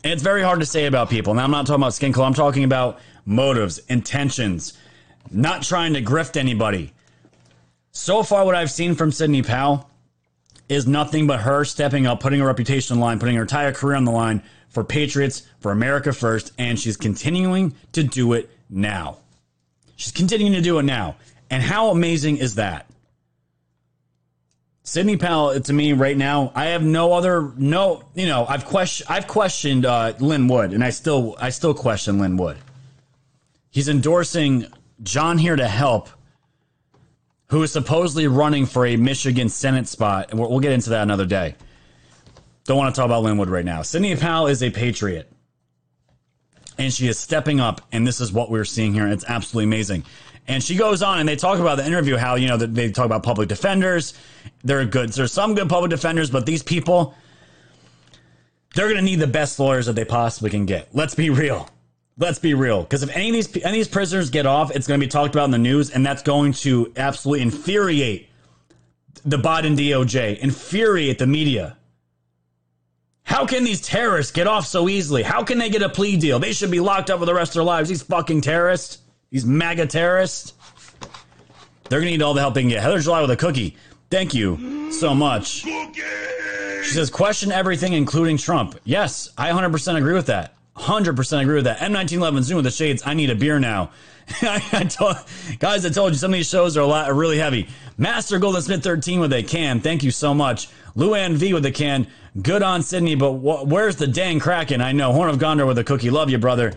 And 0.03 0.13
it's 0.13 0.23
very 0.23 0.41
hard 0.41 0.61
to 0.61 0.65
say 0.65 0.85
about 0.85 1.09
people. 1.09 1.33
Now, 1.33 1.43
I'm 1.43 1.51
not 1.51 1.65
talking 1.65 1.81
about 1.81 1.93
skin 1.93 2.13
color. 2.13 2.25
I'm 2.25 2.33
talking 2.33 2.63
about 2.63 2.99
motives, 3.25 3.79
intentions, 3.89 4.77
not 5.29 5.61
trying 5.61 5.93
to 5.93 6.01
grift 6.01 6.35
anybody. 6.35 6.93
So 7.91 8.23
far, 8.23 8.45
what 8.45 8.55
I've 8.55 8.71
seen 8.71 8.95
from 8.95 9.11
Sidney 9.11 9.43
Powell 9.43 9.89
is 10.69 10.87
nothing 10.87 11.27
but 11.27 11.41
her 11.41 11.65
stepping 11.65 12.07
up, 12.07 12.19
putting 12.19 12.39
her 12.39 12.47
reputation 12.47 12.93
on 12.93 12.99
the 12.99 13.05
line, 13.05 13.19
putting 13.19 13.35
her 13.35 13.41
entire 13.41 13.71
career 13.71 13.95
on 13.95 14.05
the 14.05 14.11
line 14.11 14.41
for 14.69 14.83
Patriots, 14.83 15.43
for 15.59 15.71
America 15.71 16.11
first, 16.13 16.51
and 16.57 16.79
she's 16.79 16.97
continuing 16.97 17.75
to 17.91 18.03
do 18.03 18.33
it 18.33 18.49
now. 18.69 19.17
She's 19.95 20.11
continuing 20.11 20.53
to 20.53 20.61
do 20.61 20.79
it 20.79 20.83
now. 20.83 21.15
And 21.49 21.61
how 21.61 21.89
amazing 21.91 22.37
is 22.37 22.55
that? 22.55 22.87
Sidney 24.85 25.15
Powell, 25.15 25.59
to 25.59 25.73
me 25.73 25.93
right 25.93 26.17
now, 26.17 26.51
I 26.55 26.67
have 26.67 26.83
no 26.83 27.13
other 27.13 27.53
no, 27.55 28.03
you 28.15 28.27
know, 28.27 28.45
I've 28.45 28.65
questioned 28.65 29.09
I've 29.09 29.27
questioned 29.27 29.85
uh, 29.85 30.13
Lin 30.19 30.47
Wood, 30.47 30.73
and 30.73 30.83
I 30.83 30.89
still 30.89 31.37
I 31.39 31.51
still 31.51 31.73
question 31.73 32.19
Lin 32.19 32.35
Wood. 32.35 32.57
He's 33.69 33.87
endorsing 33.87 34.67
John 35.01 35.37
here 35.37 35.55
to 35.55 35.67
help 35.67 36.09
who 37.47 37.61
is 37.63 37.71
supposedly 37.71 38.27
running 38.27 38.65
for 38.65 38.85
a 38.85 38.95
Michigan 38.95 39.49
Senate 39.49 39.87
spot. 39.87 40.31
And 40.31 40.39
we'll, 40.39 40.59
get 40.59 40.71
into 40.71 40.89
that 40.91 41.03
another 41.03 41.25
day. 41.25 41.55
Don't 42.65 42.77
want 42.77 42.93
to 42.93 42.99
talk 42.99 43.05
about 43.05 43.23
Lin 43.23 43.37
Wood 43.37 43.49
right 43.49 43.65
now. 43.65 43.81
Sidney 43.81 44.15
Powell 44.15 44.47
is 44.47 44.63
a 44.63 44.69
patriot. 44.69 45.29
And 46.77 46.91
she 46.91 47.07
is 47.07 47.19
stepping 47.19 47.59
up, 47.59 47.81
and 47.91 48.07
this 48.07 48.19
is 48.19 48.31
what 48.31 48.49
we're 48.49 48.65
seeing 48.65 48.93
here. 48.93 49.07
It's 49.07 49.25
absolutely 49.27 49.65
amazing. 49.65 50.05
And 50.47 50.63
she 50.63 50.75
goes 50.75 51.03
on, 51.03 51.19
and 51.19 51.29
they 51.29 51.35
talk 51.35 51.59
about 51.59 51.77
the 51.77 51.85
interview 51.85 52.17
how, 52.17 52.35
you 52.35 52.47
know, 52.47 52.57
they 52.57 52.91
talk 52.91 53.05
about 53.05 53.21
public 53.21 53.47
defenders. 53.47 54.13
There 54.63 54.79
are 54.79 54.85
good. 54.85 55.09
There's 55.09 55.31
some 55.31 55.53
good 55.53 55.69
public 55.69 55.91
defenders, 55.91 56.31
but 56.31 56.45
these 56.45 56.63
people, 56.63 57.15
they're 58.73 58.87
going 58.87 58.97
to 58.97 59.03
need 59.03 59.19
the 59.19 59.27
best 59.27 59.59
lawyers 59.59 59.85
that 59.85 59.93
they 59.93 60.05
possibly 60.05 60.49
can 60.49 60.65
get. 60.65 60.89
Let's 60.93 61.13
be 61.13 61.29
real. 61.29 61.69
Let's 62.17 62.37
be 62.37 62.53
real, 62.53 62.83
because 62.83 63.01
if 63.01 63.09
any 63.15 63.29
of 63.29 63.33
these 63.33 63.55
any 63.57 63.65
of 63.65 63.73
these 63.73 63.87
prisoners 63.87 64.29
get 64.29 64.45
off, 64.45 64.69
it's 64.69 64.87
going 64.87 64.99
to 64.99 65.05
be 65.05 65.09
talked 65.09 65.33
about 65.33 65.45
in 65.45 65.51
the 65.51 65.57
news, 65.57 65.89
and 65.89 66.05
that's 66.05 66.21
going 66.21 66.53
to 66.53 66.93
absolutely 66.95 67.41
infuriate 67.41 68.29
the 69.25 69.37
Biden 69.37 69.75
DOJ, 69.75 70.37
infuriate 70.37 71.17
the 71.17 71.25
media. 71.25 71.77
How 73.23 73.47
can 73.47 73.63
these 73.63 73.81
terrorists 73.81 74.31
get 74.31 74.47
off 74.47 74.67
so 74.67 74.89
easily? 74.89 75.23
How 75.23 75.43
can 75.43 75.57
they 75.57 75.69
get 75.69 75.81
a 75.81 75.89
plea 75.89 76.17
deal? 76.17 76.37
They 76.39 76.53
should 76.53 76.69
be 76.69 76.79
locked 76.79 77.09
up 77.09 77.19
for 77.19 77.25
the 77.25 77.33
rest 77.33 77.51
of 77.51 77.55
their 77.55 77.63
lives. 77.63 77.89
These 77.89 78.03
fucking 78.03 78.41
terrorists, 78.41 78.99
these 79.31 79.45
MAGA 79.45 79.87
terrorists. 79.87 80.53
They're 81.89 81.99
gonna 81.99 82.11
need 82.11 82.21
all 82.21 82.33
the 82.33 82.41
help 82.41 82.53
they 82.53 82.61
can 82.61 82.69
get. 82.69 82.81
Heather 82.81 82.99
July 82.99 83.21
with 83.21 83.31
a 83.31 83.37
cookie. 83.37 83.75
Thank 84.11 84.35
you 84.35 84.91
so 84.91 85.15
much. 85.15 85.63
She 86.83 86.89
says, 86.91 87.09
question 87.09 87.51
everything, 87.51 87.93
including 87.93 88.37
Trump. 88.37 88.77
Yes, 88.83 89.29
I 89.37 89.49
100% 89.49 89.97
agree 89.97 90.13
with 90.13 90.27
that. 90.27 90.53
100% 90.77 91.41
agree 91.41 91.55
with 91.55 91.65
that. 91.65 91.77
M1911 91.79 92.41
Zoom 92.41 92.55
with 92.57 92.65
the 92.65 92.71
shades. 92.71 93.03
I 93.05 93.13
need 93.13 93.29
a 93.29 93.35
beer 93.35 93.59
now. 93.59 93.91
I 94.41 94.87
told, 94.89 95.17
guys, 95.59 95.85
I 95.85 95.89
told 95.89 96.13
you 96.13 96.17
some 96.17 96.31
of 96.31 96.35
these 96.35 96.49
shows 96.49 96.77
are 96.77 96.81
a 96.81 96.85
lot 96.85 97.09
are 97.09 97.13
really 97.13 97.37
heavy. 97.37 97.67
Master 97.97 98.39
Golden 98.39 98.61
Smith 98.61 98.81
13 98.81 99.19
with 99.19 99.33
a 99.33 99.43
can. 99.43 99.81
Thank 99.81 100.03
you 100.03 100.11
so 100.11 100.33
much. 100.33 100.69
Luann 100.95 101.33
V 101.33 101.53
with 101.53 101.65
a 101.65 101.71
can. 101.71 102.07
Good 102.41 102.63
on 102.63 102.81
Sidney, 102.81 103.15
but 103.15 103.33
wh- 103.33 103.67
where's 103.67 103.97
the 103.97 104.07
dang 104.07 104.39
Kraken? 104.39 104.81
I 104.81 104.91
know. 104.91 105.11
Horn 105.11 105.29
of 105.29 105.37
Gondor 105.37 105.67
with 105.67 105.77
a 105.77 105.83
cookie. 105.83 106.09
Love 106.09 106.29
you, 106.29 106.39
brother. 106.39 106.73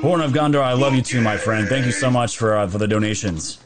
Horn 0.00 0.20
of 0.22 0.32
Gondor, 0.32 0.62
I 0.62 0.72
love 0.72 0.94
you 0.94 1.02
too, 1.02 1.20
my 1.20 1.36
friend. 1.36 1.68
Thank 1.68 1.84
you 1.84 1.92
so 1.92 2.10
much 2.10 2.38
for 2.38 2.56
uh, 2.56 2.68
for 2.68 2.78
the 2.78 2.88
donations. 2.88 3.58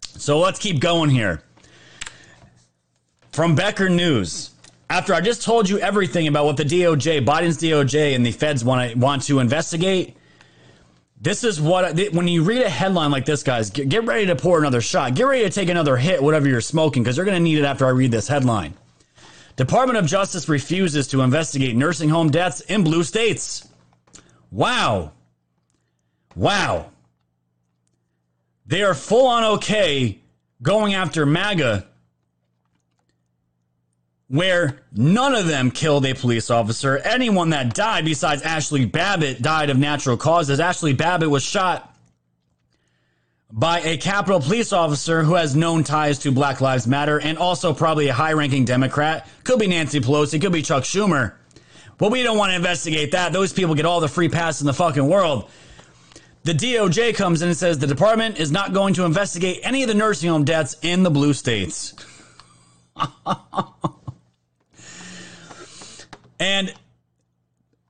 So 0.00 0.38
let's 0.38 0.58
keep 0.58 0.80
going 0.80 1.10
here. 1.10 1.42
From 3.32 3.54
Becker 3.54 3.88
News. 3.90 4.51
After 4.92 5.14
I 5.14 5.22
just 5.22 5.40
told 5.40 5.70
you 5.70 5.78
everything 5.78 6.28
about 6.28 6.44
what 6.44 6.58
the 6.58 6.64
DOJ, 6.64 7.24
Biden's 7.24 7.56
DOJ, 7.56 8.14
and 8.14 8.26
the 8.26 8.30
feds 8.30 8.62
want 8.62 8.92
to 8.92 8.98
want 8.98 9.22
to 9.22 9.38
investigate, 9.38 10.18
this 11.18 11.44
is 11.44 11.58
what 11.58 11.98
when 12.12 12.28
you 12.28 12.42
read 12.42 12.60
a 12.60 12.68
headline 12.68 13.10
like 13.10 13.24
this, 13.24 13.42
guys, 13.42 13.70
get, 13.70 13.88
get 13.88 14.04
ready 14.04 14.26
to 14.26 14.36
pour 14.36 14.58
another 14.58 14.82
shot. 14.82 15.14
Get 15.14 15.22
ready 15.22 15.44
to 15.44 15.50
take 15.50 15.70
another 15.70 15.96
hit, 15.96 16.22
whatever 16.22 16.46
you're 16.46 16.60
smoking, 16.60 17.02
because 17.02 17.16
you're 17.16 17.24
going 17.24 17.38
to 17.38 17.42
need 17.42 17.56
it 17.56 17.64
after 17.64 17.86
I 17.86 17.88
read 17.88 18.10
this 18.10 18.28
headline. 18.28 18.74
Department 19.56 19.96
of 19.98 20.04
Justice 20.04 20.46
refuses 20.46 21.08
to 21.08 21.22
investigate 21.22 21.74
nursing 21.74 22.10
home 22.10 22.28
deaths 22.28 22.60
in 22.60 22.84
blue 22.84 23.02
states. 23.02 23.66
Wow. 24.50 25.12
Wow. 26.36 26.90
They 28.66 28.82
are 28.82 28.92
full 28.92 29.26
on 29.26 29.44
okay 29.54 30.18
going 30.60 30.92
after 30.92 31.24
MAGA 31.24 31.88
where 34.32 34.80
none 34.94 35.34
of 35.34 35.46
them 35.46 35.70
killed 35.70 36.06
a 36.06 36.14
police 36.14 36.48
officer. 36.48 36.96
Anyone 36.96 37.50
that 37.50 37.74
died 37.74 38.06
besides 38.06 38.40
Ashley 38.40 38.86
Babbitt 38.86 39.42
died 39.42 39.68
of 39.68 39.76
natural 39.76 40.16
causes. 40.16 40.58
Ashley 40.58 40.94
Babbitt 40.94 41.28
was 41.28 41.42
shot 41.42 41.94
by 43.50 43.80
a 43.80 43.98
Capitol 43.98 44.40
police 44.40 44.72
officer 44.72 45.22
who 45.22 45.34
has 45.34 45.54
known 45.54 45.84
ties 45.84 46.18
to 46.20 46.32
Black 46.32 46.62
Lives 46.62 46.86
Matter 46.86 47.20
and 47.20 47.36
also 47.36 47.74
probably 47.74 48.08
a 48.08 48.14
high 48.14 48.32
ranking 48.32 48.64
Democrat. 48.64 49.28
Could 49.44 49.58
be 49.58 49.66
Nancy 49.66 50.00
Pelosi, 50.00 50.40
could 50.40 50.50
be 50.50 50.62
Chuck 50.62 50.84
Schumer. 50.84 51.34
But 51.98 52.10
we 52.10 52.22
don't 52.22 52.38
want 52.38 52.52
to 52.52 52.56
investigate 52.56 53.12
that. 53.12 53.34
Those 53.34 53.52
people 53.52 53.74
get 53.74 53.84
all 53.84 54.00
the 54.00 54.08
free 54.08 54.30
pass 54.30 54.62
in 54.62 54.66
the 54.66 54.72
fucking 54.72 55.06
world. 55.06 55.50
The 56.44 56.54
DOJ 56.54 57.14
comes 57.16 57.42
in 57.42 57.48
and 57.48 57.56
says 57.56 57.78
the 57.78 57.86
department 57.86 58.40
is 58.40 58.50
not 58.50 58.72
going 58.72 58.94
to 58.94 59.04
investigate 59.04 59.60
any 59.62 59.82
of 59.82 59.88
the 59.88 59.94
nursing 59.94 60.30
home 60.30 60.44
deaths 60.44 60.78
in 60.80 61.02
the 61.02 61.10
blue 61.10 61.34
states. 61.34 61.92
And 66.42 66.74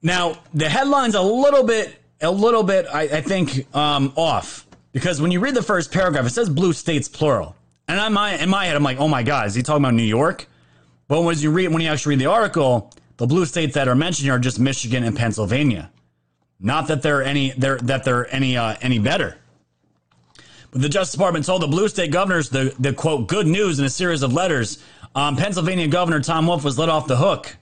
now 0.03 0.37
the 0.53 0.69
headline's 0.69 1.15
a 1.15 1.23
little 1.23 1.65
bit, 1.65 1.97
a 2.21 2.31
little 2.31 2.63
bit, 2.63 2.87
I, 2.93 3.03
I 3.05 3.21
think, 3.23 3.75
um, 3.75 4.13
off 4.15 4.67
because 4.93 5.23
when 5.23 5.31
you 5.31 5.41
read 5.41 5.55
the 5.55 5.63
first 5.63 5.91
paragraph, 5.91 6.27
it 6.27 6.31
says 6.31 6.51
blue 6.51 6.75
states 6.75 7.09
plural, 7.09 7.57
and 7.89 7.99
in 7.99 8.13
my 8.13 8.35
in 8.35 8.51
my 8.51 8.67
head, 8.67 8.77
I'm 8.77 8.83
like, 8.83 8.99
oh 9.01 9.09
my 9.09 9.23
god, 9.23 9.47
is 9.47 9.55
he 9.55 9.63
talking 9.63 9.83
about 9.83 9.95
New 9.95 10.03
York? 10.03 10.47
But 11.09 11.23
when 11.23 11.39
you 11.39 11.51
read, 11.51 11.69
when 11.69 11.81
you 11.81 11.89
actually 11.89 12.17
read 12.17 12.19
the 12.19 12.27
article, 12.27 12.93
the 13.17 13.27
blue 13.27 13.47
states 13.47 13.73
that 13.73 13.89
are 13.89 13.95
mentioned 13.95 14.27
here 14.27 14.35
are 14.35 14.39
just 14.39 14.61
Michigan 14.61 15.03
and 15.03 15.17
Pennsylvania. 15.17 15.91
Not 16.61 16.89
that 16.89 17.01
they're 17.01 17.23
any 17.23 17.53
they're 17.53 17.79
that 17.79 18.05
they're 18.05 18.33
any 18.35 18.59
uh, 18.59 18.77
any 18.83 18.99
better. 18.99 19.39
But 20.73 20.83
the 20.83 20.91
Justice 20.91 21.13
Department 21.13 21.47
told 21.47 21.63
the 21.63 21.69
blue 21.69 21.89
state 21.89 22.11
governors 22.11 22.51
the, 22.51 22.75
the 22.79 22.93
quote 22.93 23.29
good 23.29 23.47
news 23.47 23.79
in 23.79 23.87
a 23.87 23.91
series 23.91 24.23
of 24.23 24.35
letters. 24.35 24.83
Um, 25.15 25.37
Pennsylvania 25.37 25.89
Governor 25.89 26.21
Tom 26.21 26.47
Wolf 26.47 26.65
was 26.65 26.79
let 26.79 26.91
off 26.91 27.07
the 27.07 27.17
hook. 27.17 27.57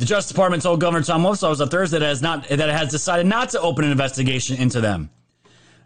The 0.00 0.06
Justice 0.06 0.32
Department 0.32 0.62
told 0.62 0.80
Governor 0.80 1.04
Tom 1.04 1.22
Wolf 1.24 1.40
so 1.40 1.50
on 1.50 1.68
Thursday 1.68 1.98
that 1.98 2.06
it 2.06 2.08
has 2.08 2.22
not 2.22 2.48
that 2.48 2.58
it 2.58 2.74
has 2.74 2.90
decided 2.90 3.26
not 3.26 3.50
to 3.50 3.60
open 3.60 3.84
an 3.84 3.90
investigation 3.90 4.56
into 4.56 4.80
them. 4.80 5.10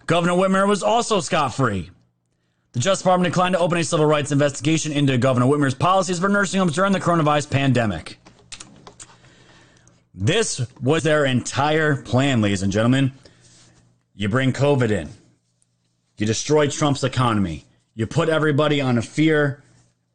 Governor 0.06 0.34
Whitmer 0.34 0.68
was 0.68 0.84
also 0.84 1.18
scot 1.18 1.52
free. 1.52 1.90
The 2.74 2.78
Justice 2.78 3.02
Department 3.02 3.34
declined 3.34 3.56
to 3.56 3.58
open 3.58 3.76
a 3.76 3.82
civil 3.82 4.06
rights 4.06 4.30
investigation 4.30 4.92
into 4.92 5.18
Governor 5.18 5.46
Whitmer's 5.46 5.74
policies 5.74 6.20
for 6.20 6.28
nursing 6.28 6.60
homes 6.60 6.76
during 6.76 6.92
the 6.92 7.00
coronavirus 7.00 7.50
pandemic. 7.50 8.18
This 10.14 10.64
was 10.80 11.02
their 11.02 11.24
entire 11.24 11.96
plan, 11.96 12.40
ladies 12.40 12.62
and 12.62 12.70
gentlemen. 12.70 13.14
You 14.14 14.28
bring 14.28 14.52
COVID 14.52 14.92
in, 14.92 15.08
you 16.18 16.26
destroy 16.26 16.68
Trump's 16.68 17.02
economy, 17.02 17.64
you 17.96 18.06
put 18.06 18.28
everybody 18.28 18.80
on 18.80 18.96
a 18.96 19.02
fear, 19.02 19.64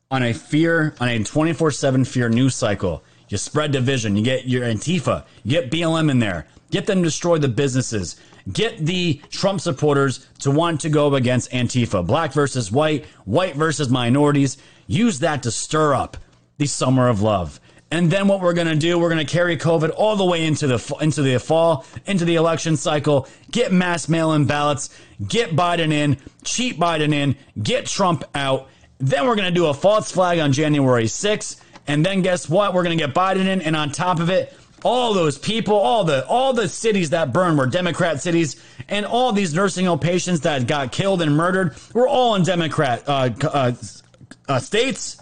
on 0.09 0.23
a 0.23 0.33
fear, 0.33 0.95
on 1.01 1.09
a 1.09 1.21
24 1.21 1.71
7 1.71 2.05
fear 2.05 2.29
news 2.29 2.55
cycle. 2.55 3.03
You 3.29 3.37
spread 3.37 3.71
division. 3.71 4.15
You 4.15 4.23
get 4.23 4.47
your 4.47 4.63
Antifa, 4.63 5.25
you 5.43 5.51
get 5.51 5.71
BLM 5.71 6.11
in 6.11 6.19
there, 6.19 6.47
get 6.71 6.85
them 6.85 6.99
to 6.99 7.03
destroy 7.03 7.37
the 7.37 7.47
businesses, 7.47 8.19
get 8.51 8.77
the 8.85 9.21
Trump 9.29 9.61
supporters 9.61 10.27
to 10.39 10.51
want 10.51 10.81
to 10.81 10.89
go 10.89 11.13
against 11.15 11.51
Antifa, 11.51 12.05
black 12.05 12.33
versus 12.33 12.71
white, 12.71 13.05
white 13.25 13.55
versus 13.55 13.89
minorities. 13.89 14.57
Use 14.87 15.19
that 15.19 15.43
to 15.43 15.51
stir 15.51 15.93
up 15.93 16.17
the 16.57 16.65
summer 16.65 17.07
of 17.07 17.21
love. 17.21 17.59
And 17.91 18.11
then 18.11 18.27
what 18.27 18.41
we're 18.41 18.53
going 18.53 18.67
to 18.67 18.75
do, 18.75 18.99
we're 18.99 19.09
going 19.09 19.25
to 19.25 19.31
carry 19.31 19.57
COVID 19.57 19.91
all 19.95 20.15
the 20.15 20.25
way 20.25 20.45
into 20.45 20.67
the 20.67 20.95
into 21.01 21.23
the 21.23 21.39
fall, 21.39 21.85
into 22.05 22.23
the 22.23 22.35
election 22.35 22.77
cycle, 22.77 23.27
get 23.49 23.71
mass 23.71 24.07
mail-in 24.07 24.45
ballots, 24.45 24.95
get 25.27 25.55
Biden 25.55 25.91
in, 25.91 26.17
cheat 26.43 26.79
Biden 26.79 27.13
in, 27.13 27.35
get 27.61 27.87
Trump 27.87 28.23
out. 28.35 28.69
Then 28.99 29.25
we're 29.25 29.35
going 29.35 29.47
to 29.47 29.53
do 29.53 29.67
a 29.67 29.73
false 29.73 30.11
flag 30.11 30.37
on 30.39 30.51
January 30.51 31.05
6th, 31.05 31.61
and 31.89 32.05
then 32.05 32.21
guess 32.21 32.47
what? 32.47 32.75
We're 32.75 32.83
going 32.83 32.95
to 32.95 33.03
get 33.03 33.15
Biden 33.15 33.47
in 33.47 33.63
and 33.63 33.75
on 33.75 33.91
top 33.91 34.19
of 34.19 34.29
it, 34.29 34.55
all 34.83 35.15
those 35.15 35.39
people, 35.39 35.73
all 35.73 36.03
the 36.03 36.23
all 36.27 36.53
the 36.53 36.69
cities 36.69 37.09
that 37.09 37.33
burned 37.33 37.57
were 37.57 37.65
Democrat 37.65 38.21
cities, 38.21 38.63
and 38.87 39.07
all 39.07 39.33
these 39.33 39.55
nursing 39.55 39.87
home 39.87 39.97
patients 39.97 40.41
that 40.41 40.67
got 40.67 40.91
killed 40.91 41.19
and 41.23 41.35
murdered 41.35 41.75
were 41.93 42.07
all 42.07 42.35
in 42.35 42.43
Democrat 42.43 43.03
uh, 43.07 43.31
uh, 43.41 43.71
uh, 44.47 44.59
states. 44.59 45.17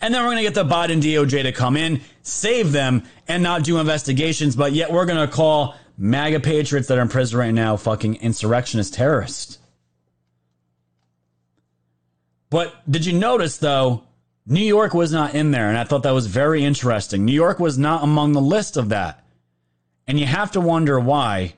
And 0.00 0.14
then 0.14 0.22
we're 0.22 0.28
going 0.28 0.38
to 0.38 0.42
get 0.42 0.54
the 0.54 0.64
Biden 0.64 1.02
DOJ 1.02 1.42
to 1.42 1.52
come 1.52 1.76
in, 1.76 2.00
save 2.22 2.72
them, 2.72 3.02
and 3.28 3.42
not 3.42 3.62
do 3.62 3.78
investigations. 3.78 4.56
But 4.56 4.72
yet 4.72 4.90
we're 4.90 5.06
going 5.06 5.28
to 5.28 5.32
call 5.32 5.76
MAGA 5.98 6.40
patriots 6.40 6.88
that 6.88 6.96
are 6.96 7.02
in 7.02 7.08
prison 7.08 7.38
right 7.38 7.52
now 7.52 7.76
fucking 7.76 8.16
insurrectionist 8.16 8.94
terrorists. 8.94 9.58
But 12.48 12.90
did 12.90 13.04
you 13.04 13.12
notice, 13.12 13.58
though, 13.58 14.07
New 14.50 14.64
York 14.64 14.94
was 14.94 15.12
not 15.12 15.34
in 15.34 15.50
there, 15.50 15.68
and 15.68 15.76
I 15.76 15.84
thought 15.84 16.04
that 16.04 16.12
was 16.12 16.26
very 16.26 16.64
interesting. 16.64 17.26
New 17.26 17.34
York 17.34 17.60
was 17.60 17.76
not 17.76 18.02
among 18.02 18.32
the 18.32 18.40
list 18.40 18.78
of 18.78 18.88
that. 18.88 19.22
And 20.06 20.18
you 20.18 20.24
have 20.24 20.52
to 20.52 20.60
wonder 20.60 20.98
why. 20.98 21.54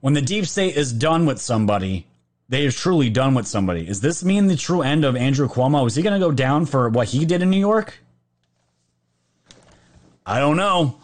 When 0.00 0.12
the 0.12 0.20
deep 0.20 0.44
state 0.44 0.76
is 0.76 0.92
done 0.92 1.24
with 1.24 1.40
somebody, 1.40 2.06
they 2.50 2.66
are 2.66 2.70
truly 2.70 3.08
done 3.08 3.34
with 3.34 3.46
somebody. 3.46 3.88
Is 3.88 4.02
this 4.02 4.22
mean 4.22 4.48
the 4.48 4.56
true 4.56 4.82
end 4.82 5.06
of 5.06 5.16
Andrew 5.16 5.48
Cuomo? 5.48 5.86
Is 5.86 5.94
he 5.94 6.02
going 6.02 6.12
to 6.12 6.24
go 6.24 6.30
down 6.30 6.66
for 6.66 6.90
what 6.90 7.08
he 7.08 7.24
did 7.24 7.40
in 7.40 7.48
New 7.48 7.58
York? 7.58 7.98
I 10.26 10.40
don't 10.40 10.58
know. 10.58 10.98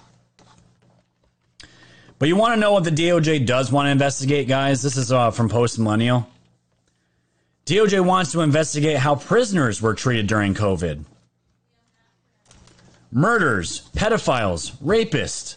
But 2.18 2.28
you 2.28 2.36
want 2.36 2.52
to 2.52 2.60
know 2.60 2.72
what 2.72 2.84
the 2.84 2.90
DOJ 2.90 3.46
does 3.46 3.72
want 3.72 3.86
to 3.86 3.90
investigate, 3.90 4.48
guys? 4.48 4.82
This 4.82 4.98
is 4.98 5.10
uh, 5.10 5.30
from 5.30 5.48
Post 5.48 5.78
Millennial. 5.78 6.28
DOJ 7.70 8.04
wants 8.04 8.32
to 8.32 8.40
investigate 8.40 8.96
how 8.96 9.14
prisoners 9.14 9.80
were 9.80 9.94
treated 9.94 10.26
during 10.26 10.54
COVID. 10.54 11.04
Murders, 13.12 13.88
pedophiles, 13.94 14.72
rapists, 14.78 15.54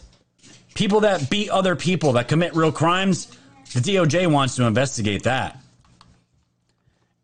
people 0.74 1.00
that 1.00 1.28
beat 1.28 1.50
other 1.50 1.74
people, 1.74 2.12
that 2.12 2.28
commit 2.28 2.54
real 2.54 2.70
crimes. 2.70 3.36
The 3.72 3.80
DOJ 3.80 4.30
wants 4.30 4.54
to 4.56 4.64
investigate 4.64 5.24
that. 5.24 5.60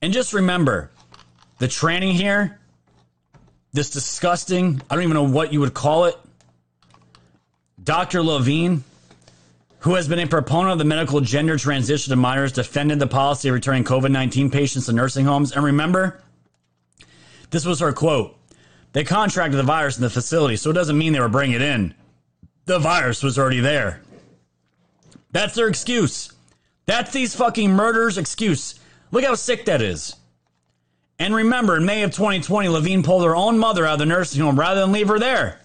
And 0.02 0.12
just 0.12 0.34
remember 0.34 0.90
the 1.58 1.68
training 1.68 2.16
here, 2.16 2.58
this 3.72 3.90
disgusting, 3.90 4.82
I 4.90 4.96
don't 4.96 5.04
even 5.04 5.14
know 5.14 5.22
what 5.22 5.52
you 5.52 5.60
would 5.60 5.72
call 5.72 6.06
it. 6.06 6.16
Dr. 7.80 8.24
Levine, 8.24 8.82
who 9.80 9.94
has 9.94 10.08
been 10.08 10.18
a 10.18 10.26
proponent 10.26 10.72
of 10.72 10.78
the 10.78 10.84
medical 10.84 11.20
gender 11.20 11.56
transition 11.56 12.10
to 12.10 12.16
minors, 12.16 12.52
defended 12.52 12.98
the 12.98 13.06
policy 13.06 13.48
of 13.48 13.54
returning 13.54 13.84
COVID 13.84 14.10
19 14.10 14.50
patients 14.50 14.86
to 14.86 14.92
nursing 14.92 15.24
homes. 15.24 15.52
And 15.52 15.64
remember, 15.64 16.20
this 17.50 17.64
was 17.64 17.80
her 17.80 17.92
quote 17.92 18.36
They 18.92 19.04
contracted 19.04 19.58
the 19.58 19.64
virus 19.64 19.96
in 19.96 20.02
the 20.02 20.10
facility, 20.10 20.56
so 20.56 20.70
it 20.70 20.74
doesn't 20.74 20.98
mean 20.98 21.12
they 21.12 21.20
were 21.20 21.28
bringing 21.28 21.56
it 21.56 21.62
in. 21.62 21.94
The 22.66 22.78
virus 22.78 23.22
was 23.22 23.38
already 23.38 23.60
there. 23.60 24.02
That's 25.32 25.54
their 25.54 25.68
excuse. 25.68 26.32
That's 26.86 27.12
these 27.12 27.34
fucking 27.34 27.70
murderers' 27.70 28.18
excuse. 28.18 28.78
Look 29.12 29.24
how 29.24 29.34
sick 29.34 29.64
that 29.64 29.80
is. 29.80 30.16
And 31.18 31.34
remember, 31.34 31.76
in 31.76 31.84
May 31.84 32.02
of 32.02 32.12
2020, 32.12 32.68
Levine 32.68 33.02
pulled 33.02 33.24
her 33.24 33.36
own 33.36 33.58
mother 33.58 33.86
out 33.86 33.94
of 33.94 33.98
the 34.00 34.06
nursing 34.06 34.40
home 34.40 34.58
rather 34.58 34.80
than 34.80 34.92
leave 34.92 35.08
her 35.08 35.18
there. 35.18 35.60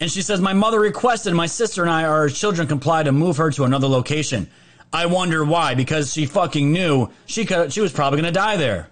And 0.00 0.10
she 0.10 0.22
says, 0.22 0.40
My 0.40 0.52
mother 0.52 0.80
requested 0.80 1.34
my 1.34 1.46
sister 1.46 1.82
and 1.82 1.90
I, 1.90 2.04
our 2.04 2.28
children, 2.28 2.68
comply 2.68 3.02
to 3.02 3.12
move 3.12 3.38
her 3.38 3.50
to 3.52 3.64
another 3.64 3.86
location. 3.86 4.48
I 4.92 5.06
wonder 5.06 5.44
why, 5.44 5.74
because 5.74 6.12
she 6.12 6.26
fucking 6.26 6.72
knew 6.72 7.10
she 7.26 7.44
could, 7.44 7.72
she 7.72 7.80
was 7.80 7.92
probably 7.92 8.20
going 8.20 8.32
to 8.32 8.38
die 8.38 8.56
there. 8.56 8.88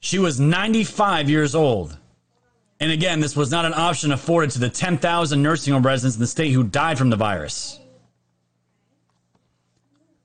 She 0.00 0.18
was 0.18 0.40
95 0.40 1.30
years 1.30 1.54
old. 1.54 1.96
And 2.80 2.90
again, 2.90 3.20
this 3.20 3.36
was 3.36 3.52
not 3.52 3.64
an 3.64 3.74
option 3.74 4.10
afforded 4.10 4.50
to 4.52 4.58
the 4.58 4.68
10,000 4.68 5.40
nursing 5.40 5.72
home 5.72 5.86
residents 5.86 6.16
in 6.16 6.20
the 6.20 6.26
state 6.26 6.50
who 6.50 6.64
died 6.64 6.98
from 6.98 7.10
the 7.10 7.16
virus. 7.16 7.78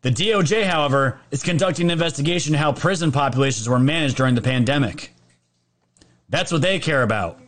The 0.01 0.09
DOJ, 0.09 0.63
however, 0.63 1.19
is 1.29 1.43
conducting 1.43 1.87
an 1.87 1.91
investigation 1.91 2.53
into 2.53 2.63
how 2.63 2.71
prison 2.71 3.11
populations 3.11 3.69
were 3.69 3.77
managed 3.77 4.15
during 4.15 4.33
the 4.33 4.41
pandemic. 4.41 5.13
That's 6.29 6.51
what 6.51 6.61
they 6.61 6.79
care 6.79 7.03
about. 7.03 7.39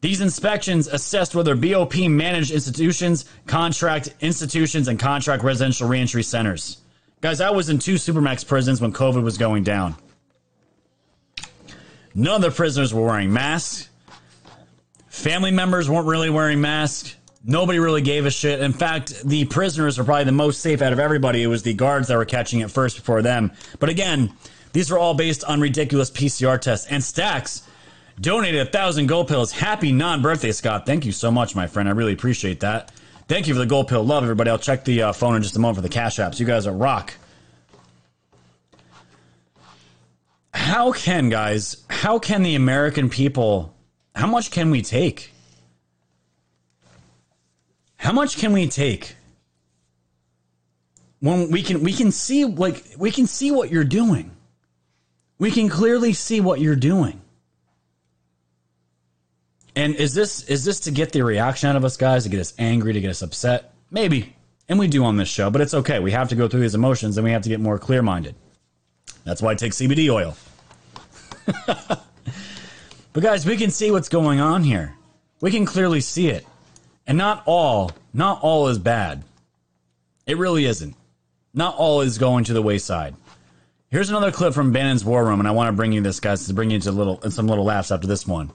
These 0.00 0.20
inspections 0.20 0.86
assessed 0.86 1.34
whether 1.34 1.56
BOP 1.56 1.96
managed 2.08 2.52
institutions, 2.52 3.24
contract 3.46 4.14
institutions, 4.20 4.86
and 4.86 4.98
contract 4.98 5.42
residential 5.42 5.88
reentry 5.88 6.22
centers. 6.22 6.78
Guys, 7.20 7.40
I 7.40 7.50
was 7.50 7.68
in 7.68 7.80
two 7.80 7.94
Supermax 7.94 8.46
prisons 8.46 8.80
when 8.80 8.92
COVID 8.92 9.24
was 9.24 9.38
going 9.38 9.64
down. 9.64 9.96
None 12.14 12.36
of 12.36 12.42
the 12.42 12.50
prisoners 12.50 12.94
were 12.94 13.04
wearing 13.04 13.32
masks. 13.32 13.88
Family 15.08 15.50
members 15.50 15.90
weren't 15.90 16.06
really 16.06 16.30
wearing 16.30 16.60
masks. 16.60 17.16
Nobody 17.44 17.80
really 17.80 18.02
gave 18.02 18.24
a 18.24 18.30
shit. 18.30 18.60
In 18.60 18.72
fact, 18.72 19.24
the 19.24 19.46
prisoners 19.46 19.98
were 19.98 20.04
probably 20.04 20.24
the 20.24 20.32
most 20.32 20.60
safe 20.60 20.80
out 20.80 20.92
of 20.92 21.00
everybody. 21.00 21.42
It 21.42 21.48
was 21.48 21.64
the 21.64 21.74
guards 21.74 22.08
that 22.08 22.16
were 22.16 22.24
catching 22.24 22.60
it 22.60 22.70
first 22.70 22.96
before 22.96 23.22
them. 23.22 23.52
But 23.80 23.88
again, 23.88 24.32
these 24.72 24.90
were 24.90 24.98
all 24.98 25.14
based 25.14 25.42
on 25.44 25.60
ridiculous 25.60 26.10
PCR 26.10 26.60
tests. 26.60 26.86
And 26.88 27.02
Stacks 27.02 27.62
donated 28.20 28.66
a 28.66 28.70
thousand 28.70 29.06
gold 29.06 29.28
pills. 29.28 29.52
Happy 29.52 29.92
non-birthday, 29.92 30.52
Scott. 30.52 30.86
Thank 30.86 31.04
you 31.04 31.12
so 31.12 31.30
much, 31.30 31.54
my 31.54 31.66
friend. 31.66 31.88
I 31.88 31.92
really 31.92 32.12
appreciate 32.12 32.60
that. 32.60 32.92
Thank 33.28 33.46
you 33.46 33.54
for 33.54 33.60
the 33.60 33.66
gold 33.66 33.88
pill 33.88 34.02
love, 34.04 34.22
everybody. 34.22 34.50
I'll 34.50 34.58
check 34.58 34.84
the 34.84 35.02
uh, 35.02 35.12
phone 35.12 35.36
in 35.36 35.42
just 35.42 35.56
a 35.56 35.58
moment 35.58 35.76
for 35.76 35.82
the 35.82 35.88
cash 35.88 36.16
apps. 36.16 36.40
You 36.40 36.46
guys 36.46 36.66
are 36.66 36.72
rock. 36.72 37.14
How 40.54 40.92
can, 40.92 41.28
guys, 41.28 41.84
how 41.88 42.18
can 42.18 42.42
the 42.42 42.54
American 42.54 43.10
people, 43.10 43.74
how 44.14 44.26
much 44.26 44.50
can 44.50 44.70
we 44.70 44.82
take? 44.82 45.30
How 47.96 48.12
much 48.12 48.38
can 48.38 48.52
we 48.52 48.66
take? 48.68 49.14
When 51.20 51.50
we 51.50 51.62
can 51.62 51.82
we 51.82 51.92
can 51.92 52.12
see 52.12 52.44
like 52.44 52.84
we 52.96 53.10
can 53.10 53.26
see 53.26 53.50
what 53.50 53.70
you're 53.70 53.82
doing. 53.82 54.30
We 55.38 55.50
can 55.50 55.68
clearly 55.68 56.12
see 56.12 56.40
what 56.40 56.60
you're 56.60 56.76
doing. 56.76 57.20
And 59.78 59.94
is 59.94 60.12
this 60.12 60.42
is 60.42 60.64
this 60.64 60.80
to 60.80 60.90
get 60.90 61.12
the 61.12 61.22
reaction 61.22 61.70
out 61.70 61.76
of 61.76 61.84
us 61.84 61.96
guys, 61.96 62.24
to 62.24 62.28
get 62.28 62.40
us 62.40 62.52
angry, 62.58 62.94
to 62.94 63.00
get 63.00 63.10
us 63.10 63.22
upset? 63.22 63.74
Maybe. 63.92 64.34
And 64.68 64.76
we 64.76 64.88
do 64.88 65.04
on 65.04 65.16
this 65.16 65.28
show, 65.28 65.50
but 65.50 65.60
it's 65.60 65.72
okay. 65.72 66.00
We 66.00 66.10
have 66.10 66.30
to 66.30 66.34
go 66.34 66.48
through 66.48 66.62
these 66.62 66.74
emotions 66.74 67.16
and 67.16 67.24
we 67.24 67.30
have 67.30 67.42
to 67.42 67.48
get 67.48 67.60
more 67.60 67.78
clear-minded. 67.78 68.34
That's 69.22 69.40
why 69.40 69.52
I 69.52 69.54
take 69.54 69.70
CBD 69.70 70.12
oil. 70.12 70.36
but 71.66 73.22
guys, 73.22 73.46
we 73.46 73.56
can 73.56 73.70
see 73.70 73.92
what's 73.92 74.08
going 74.08 74.40
on 74.40 74.64
here. 74.64 74.96
We 75.40 75.52
can 75.52 75.64
clearly 75.64 76.00
see 76.00 76.26
it. 76.26 76.44
And 77.06 77.16
not 77.16 77.44
all, 77.46 77.92
not 78.12 78.42
all 78.42 78.66
is 78.66 78.80
bad. 78.80 79.22
It 80.26 80.38
really 80.38 80.64
isn't. 80.64 80.96
Not 81.54 81.76
all 81.76 82.00
is 82.00 82.18
going 82.18 82.42
to 82.44 82.52
the 82.52 82.62
wayside. 82.62 83.14
Here's 83.90 84.10
another 84.10 84.32
clip 84.32 84.54
from 84.54 84.72
Bannon's 84.72 85.04
War 85.04 85.24
Room, 85.24 85.38
and 85.38 85.46
I 85.46 85.52
want 85.52 85.68
to 85.68 85.72
bring 85.72 85.92
you 85.92 86.00
this, 86.00 86.18
guys, 86.18 86.48
to 86.48 86.52
bring 86.52 86.72
you 86.72 86.80
to 86.80 86.90
little 86.90 87.30
some 87.30 87.46
little 87.46 87.64
laughs 87.64 87.92
after 87.92 88.08
this 88.08 88.26
one. 88.26 88.50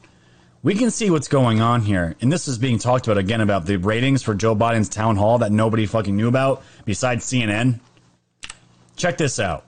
We 0.64 0.76
can 0.76 0.92
see 0.92 1.10
what's 1.10 1.28
going 1.28 1.60
on 1.60 1.82
here, 1.82 2.16
and 2.22 2.32
this 2.32 2.48
is 2.48 2.58
being 2.58 2.80
talked 2.80 3.06
about 3.06 3.18
again 3.18 3.42
about 3.42 3.66
the 3.66 3.76
ratings 3.76 4.24
for 4.24 4.34
Joe 4.34 4.56
Biden's 4.56 4.88
town 4.88 5.18
hall 5.18 5.40
that 5.40 5.52
nobody 5.52 5.86
fucking 5.86 6.16
knew 6.16 6.30
about 6.30 6.64
besides 6.86 7.26
CNN. 7.26 7.82
Check 8.96 9.18
this 9.18 9.42
out. 9.42 9.66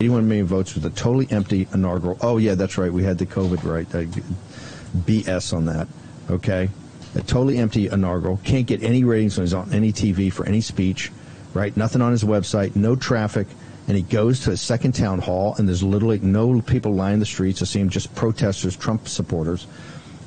81 0.00 0.28
million 0.28 0.44
votes 0.44 0.70
for 0.70 0.80
the 0.80 0.90
totally 0.90 1.26
empty 1.30 1.66
inaugural. 1.72 2.18
Oh 2.20 2.36
yeah, 2.36 2.56
that's 2.56 2.76
right. 2.76 2.92
We 2.92 3.02
had 3.02 3.16
the 3.16 3.24
COVID 3.24 3.64
right. 3.64 3.88
BS 5.06 5.56
on 5.56 5.64
that. 5.64 5.88
Okay, 6.28 6.68
a 7.14 7.22
totally 7.22 7.56
empty 7.56 7.88
inaugural. 7.88 8.38
Can't 8.44 8.66
get 8.66 8.82
any 8.82 9.02
ratings 9.02 9.38
when 9.38 9.46
he's 9.46 9.54
on 9.54 9.72
any 9.72 9.94
TV 9.94 10.30
for 10.30 10.44
any 10.46 10.60
speech. 10.60 11.10
Right. 11.54 11.74
Nothing 11.74 12.02
on 12.02 12.10
his 12.12 12.22
website. 12.22 12.76
No 12.76 12.96
traffic. 12.96 13.46
And 13.86 13.96
he 13.96 14.02
goes 14.02 14.40
to 14.40 14.50
a 14.50 14.56
second 14.58 14.92
town 14.92 15.20
hall, 15.20 15.54
and 15.56 15.66
there's 15.66 15.82
literally 15.82 16.18
no 16.18 16.60
people 16.60 16.94
lining 16.94 17.20
the 17.20 17.26
streets. 17.26 17.62
I 17.62 17.64
see 17.64 17.80
him 17.80 17.88
just 17.88 18.14
protesters, 18.14 18.76
Trump 18.76 19.08
supporters. 19.08 19.66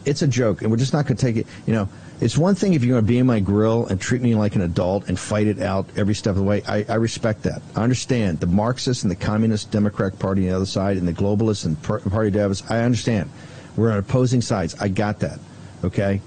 It's 0.08 0.22
a 0.22 0.28
joke, 0.28 0.62
and 0.62 0.72
we're 0.72 0.78
just 0.78 0.94
not 0.94 1.06
going 1.06 1.18
to 1.18 1.22
take 1.26 1.36
it. 1.36 1.48
You 1.66 1.74
know, 1.74 1.90
it's 2.22 2.38
one 2.38 2.56
thing 2.56 2.74
if 2.74 2.84
you're 2.84 2.96
going 2.96 3.06
to 3.06 3.08
be 3.08 3.20
in 3.20 3.28
my 3.28 3.40
grill 3.40 3.86
and 3.88 4.00
treat 4.00 4.22
me 4.22 4.36
like 4.36 4.56
an 4.56 4.62
adult 4.62 5.08
and 5.08 5.20
fight 5.20 5.48
it 5.48 5.62
out 5.62 5.86
every 5.98 6.16
step 6.16 6.32
of 6.32 6.38
the 6.38 6.44
way. 6.44 6.64
I, 6.68 6.86
I 6.90 6.96
respect 6.96 7.44
that. 7.44 7.62
I 7.76 7.84
understand 7.84 8.40
the 8.40 8.48
Marxists 8.48 9.04
and 9.04 9.12
the 9.12 9.16
Communist 9.16 9.70
Democratic 9.70 10.18
Party 10.18 10.44
on 10.44 10.50
the 10.50 10.56
other 10.56 10.66
side 10.66 10.98
and 10.98 11.08
the 11.08 11.14
globalists 11.14 11.66
and 11.66 11.82
Party 12.12 12.32
Davis. 12.32 12.64
I 12.70 12.80
understand. 12.80 13.30
We're 13.76 13.92
on 13.92 13.98
opposing 13.98 14.42
sides. 14.42 14.76
I 14.80 14.88
got 14.88 15.20
that. 15.20 15.40
Okay? 15.84 16.22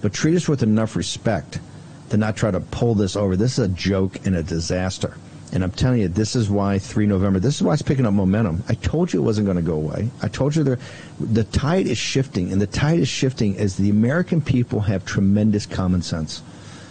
But 0.00 0.12
treat 0.12 0.34
us 0.34 0.48
with 0.48 0.62
enough 0.62 0.96
respect 0.96 1.60
to 2.10 2.16
not 2.16 2.36
try 2.36 2.50
to 2.50 2.60
pull 2.60 2.94
this 2.94 3.16
over. 3.16 3.36
This 3.36 3.58
is 3.58 3.66
a 3.66 3.68
joke 3.68 4.26
and 4.26 4.34
a 4.34 4.42
disaster. 4.42 5.16
And 5.56 5.64
I'm 5.64 5.70
telling 5.70 6.00
you, 6.00 6.08
this 6.08 6.36
is 6.36 6.50
why 6.50 6.78
3 6.78 7.06
November, 7.06 7.40
this 7.40 7.56
is 7.56 7.62
why 7.62 7.72
it's 7.72 7.80
picking 7.80 8.04
up 8.04 8.12
momentum. 8.12 8.62
I 8.68 8.74
told 8.74 9.10
you 9.10 9.22
it 9.22 9.24
wasn't 9.24 9.46
going 9.46 9.56
to 9.56 9.62
go 9.62 9.72
away. 9.72 10.10
I 10.20 10.28
told 10.28 10.54
you 10.54 10.76
the 11.18 11.44
tide 11.44 11.86
is 11.86 11.96
shifting, 11.96 12.52
and 12.52 12.60
the 12.60 12.66
tide 12.66 12.98
is 12.98 13.08
shifting 13.08 13.56
as 13.56 13.74
the 13.74 13.88
American 13.88 14.42
people 14.42 14.80
have 14.80 15.06
tremendous 15.06 15.64
common 15.64 16.02
sense. 16.02 16.42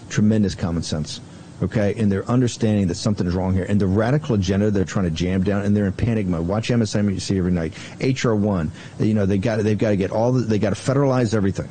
Tremendous 0.10 0.56
common 0.56 0.82
sense. 0.82 1.22
Okay, 1.62 1.94
and 1.96 2.12
they're 2.12 2.28
understanding 2.28 2.88
that 2.88 2.96
something 2.96 3.28
is 3.28 3.36
wrong 3.36 3.54
here. 3.54 3.66
And 3.66 3.80
the 3.80 3.86
radical 3.86 4.34
agenda 4.34 4.72
they're 4.72 4.84
trying 4.84 5.06
to 5.06 5.12
jam 5.12 5.44
down, 5.44 5.64
and 5.64 5.78
they're 5.78 5.86
in 5.86 5.94
panic 5.94 6.26
mode. 6.26 6.48
Watch 6.48 6.70
MSNBC 6.70 7.38
every 7.38 7.52
night. 7.52 7.74
HR 8.02 8.34
one, 8.34 8.72
you 9.00 9.14
know, 9.14 9.28
they 9.28 9.38
got 9.38 9.60
they've 9.60 9.78
got 9.78 9.92
to 9.92 9.96
get 9.96 10.10
all 10.10 10.32
the, 10.32 10.42
they 10.42 10.58
got 10.58 10.76
to 10.76 10.76
federalize 10.76 11.36
everything 11.36 11.70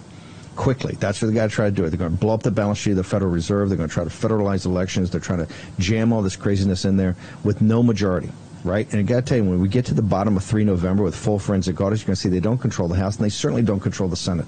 quickly. 0.57 0.97
That's 0.99 1.21
what 1.21 1.29
they 1.29 1.35
got 1.35 1.51
to 1.51 1.55
try 1.55 1.67
to 1.67 1.71
do. 1.71 1.89
They're 1.89 1.99
going 1.99 2.13
to 2.13 2.17
blow 2.17 2.35
up 2.35 2.43
the 2.43 2.51
balance 2.51 2.79
sheet 2.79 2.93
of 2.93 2.97
the 2.97 3.05
Federal 3.05 3.31
Reserve. 3.31 3.69
They're 3.69 3.79
going 3.79 3.89
to 3.89 3.95
try 3.95 4.05
to 4.05 4.11
federalize 4.11 4.67
elections. 4.67 5.11
They're 5.11 5.21
trying 5.21 5.47
to 5.47 5.53
jam 5.79 6.13
all 6.13 6.23
this 6.23 6.37
craziness 6.37 6.85
in 6.85 6.97
there 6.97 7.17
with 7.43 7.61
no 7.61 7.83
majority. 7.83 8.31
Right, 8.65 8.91
and 8.93 8.99
I 8.99 9.03
got 9.03 9.17
to 9.17 9.23
tell 9.23 9.37
you, 9.37 9.45
when 9.45 9.61
we 9.61 9.69
get 9.69 9.85
to 9.87 9.95
the 9.95 10.01
bottom 10.01 10.39
of 10.39 10.43
3 10.43 10.65
November 10.65 11.03
with 11.03 11.15
full 11.15 11.39
forensic 11.39 11.79
audits, 11.83 12.01
you're 12.01 12.07
going 12.07 12.15
to 12.15 12.21
see 12.23 12.31
they 12.31 12.41
don't 12.41 12.57
control 12.57 12.89
the 12.89 12.95
House, 12.95 13.17
and 13.17 13.25
they 13.27 13.29
certainly 13.29 13.61
don't 13.61 13.81
control 13.81 14.09
the 14.09 14.17
Senate 14.17 14.47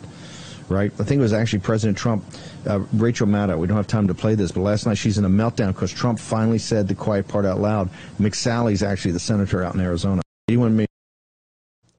right? 0.69 0.93
I 0.99 1.05
think 1.05 1.19
it 1.19 1.23
was 1.23 1.33
actually 1.33 1.61
President 1.61 1.97
Trump, 1.97 2.25
uh, 2.67 2.81
Rachel 2.95 3.27
Maddow. 3.27 3.59
We 3.59 3.67
don't 3.67 3.77
have 3.77 3.87
time 3.87 4.09
to 4.09 4.15
play 4.15 4.35
this, 4.35 4.53
but 4.53 4.63
last 4.63 4.87
night 4.87 4.99
she's 4.99 5.19
in 5.19 5.25
a 5.25 5.29
meltdown 5.29 5.69
because 5.69 5.93
Trump 5.93 6.19
finally 6.19 6.59
said 6.59 6.89
the 6.89 6.95
quiet 6.95 7.29
part 7.29 7.45
out 7.45 7.61
loud. 7.61 7.89
McSally's 8.19 8.83
actually 8.83 9.13
the 9.13 9.21
senator 9.21 9.63
out 9.63 9.75
in 9.75 9.81
Arizona. 9.81 10.23
81 10.49 10.73
million 10.73 10.86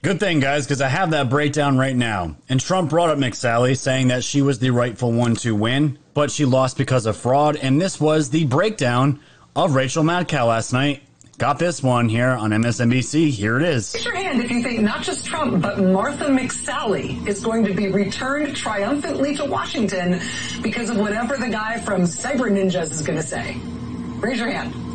Good 0.08 0.22
thing, 0.22 0.40
guys, 0.40 0.66
because 0.66 0.80
I 0.80 0.88
have 0.88 1.12
that 1.12 1.30
breakdown 1.30 1.78
right 1.78 1.94
now. 1.94 2.38
And 2.48 2.62
Trump 2.62 2.92
brought 2.92 3.10
up 3.10 3.18
McSally, 3.18 3.78
saying 3.78 4.08
that 4.08 4.24
she 4.24 4.42
was 4.42 4.58
the 4.58 4.70
rightful 4.70 5.12
one 5.12 5.36
to 5.44 5.54
win, 5.54 6.00
but 6.14 6.32
she 6.32 6.46
lost 6.46 6.78
because 6.78 7.06
of 7.06 7.18
fraud. 7.18 7.58
And 7.58 7.82
this 7.82 8.00
was 8.00 8.30
the 8.30 8.46
breakdown 8.46 9.20
of 9.54 9.76
Rachel 9.76 10.06
Madcow 10.06 10.48
last 10.48 10.72
night. 10.72 11.04
Got 11.38 11.60
this 11.60 11.84
one 11.84 12.08
here 12.08 12.30
on 12.30 12.52
MSNBC. 12.52 13.32
Here 13.32 13.58
it 13.58 13.64
is. 13.64 13.94
Raise 13.96 14.06
your 14.06 14.16
hand 14.16 14.42
if 14.42 14.50
you 14.50 14.64
think 14.64 14.80
not 14.80 15.04
just 15.04 15.26
Trump, 15.26 15.62
but 15.62 15.78
Martha 15.78 16.28
McSally 16.28 17.28
is 17.28 17.42
going 17.42 17.66
to 17.66 17.74
be 17.74 17.90
returned 17.90 18.56
triumphantly 18.56 19.36
to 19.36 19.44
Washington 19.44 20.22
because 20.62 20.90
of 20.90 20.96
whatever 20.96 21.36
the 21.36 21.50
guy 21.50 21.82
from 21.82 22.04
Cyber 22.04 22.50
Ninjas 22.50 22.92
is 22.92 23.02
going 23.02 23.20
to 23.20 23.28
say. 23.28 23.58
Raise 24.22 24.40
your 24.40 24.50
hand. 24.50 24.87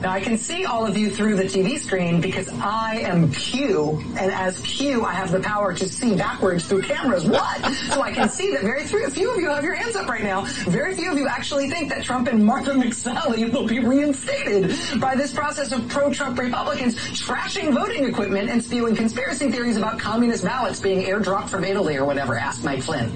Now 0.00 0.12
I 0.12 0.20
can 0.20 0.38
see 0.38 0.64
all 0.64 0.86
of 0.86 0.96
you 0.96 1.10
through 1.10 1.34
the 1.34 1.42
TV 1.42 1.76
screen 1.76 2.20
because 2.20 2.48
I 2.60 2.98
am 2.98 3.32
Q, 3.32 4.00
and 4.16 4.30
as 4.30 4.60
Q, 4.60 5.04
I 5.04 5.12
have 5.12 5.32
the 5.32 5.40
power 5.40 5.74
to 5.74 5.88
see 5.88 6.14
backwards 6.14 6.66
through 6.66 6.82
cameras. 6.82 7.24
What? 7.24 7.64
so 7.72 8.00
I 8.00 8.12
can 8.12 8.28
see 8.28 8.52
that 8.52 8.62
very 8.62 8.86
few 8.86 9.32
of 9.32 9.40
you 9.40 9.48
have 9.48 9.64
your 9.64 9.74
hands 9.74 9.96
up 9.96 10.08
right 10.08 10.22
now. 10.22 10.44
Very 10.66 10.94
few 10.94 11.10
of 11.10 11.18
you 11.18 11.26
actually 11.26 11.68
think 11.68 11.88
that 11.90 12.04
Trump 12.04 12.28
and 12.28 12.44
Martha 12.44 12.70
McSally 12.70 13.52
will 13.52 13.66
be 13.66 13.80
reinstated 13.80 14.72
by 15.00 15.16
this 15.16 15.32
process 15.32 15.72
of 15.72 15.88
pro-Trump 15.88 16.38
Republicans 16.38 16.94
trashing 17.20 17.74
voting 17.74 18.04
equipment 18.04 18.50
and 18.50 18.62
spewing 18.62 18.94
conspiracy 18.94 19.50
theories 19.50 19.76
about 19.76 19.98
communist 19.98 20.44
ballots 20.44 20.78
being 20.78 21.06
airdropped 21.06 21.48
from 21.48 21.64
Italy 21.64 21.96
or 21.96 22.04
whatever. 22.04 22.38
Asked 22.38 22.62
Mike 22.62 22.82
Flynn. 22.82 23.10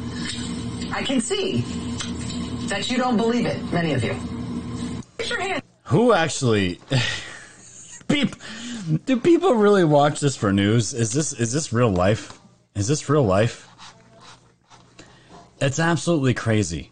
I 0.93 1.05
can 1.05 1.21
see 1.21 1.61
that 2.67 2.91
you 2.91 2.97
don't 2.97 3.17
believe 3.17 3.47
it, 3.47 3.73
many 3.73 3.93
of 3.93 4.03
you. 4.03 4.17
Raise 5.21 5.31
your 5.31 5.41
hand. 5.41 5.63
Who 5.85 6.13
actually? 6.13 6.81
people, 8.09 8.39
do 9.05 9.19
people 9.19 9.55
really 9.55 9.85
watch 9.85 10.21
this 10.21 10.37
for 10.37 10.53
news? 10.53 10.95
Is 10.95 11.13
this 11.13 11.33
is 11.33 11.53
this 11.53 11.73
real 11.73 11.91
life? 11.91 12.39
Is 12.75 12.89
this 12.89 13.09
real 13.09 13.25
life? 13.25 13.69
It's 15.61 15.79
absolutely 15.79 16.35
crazy. 16.35 16.91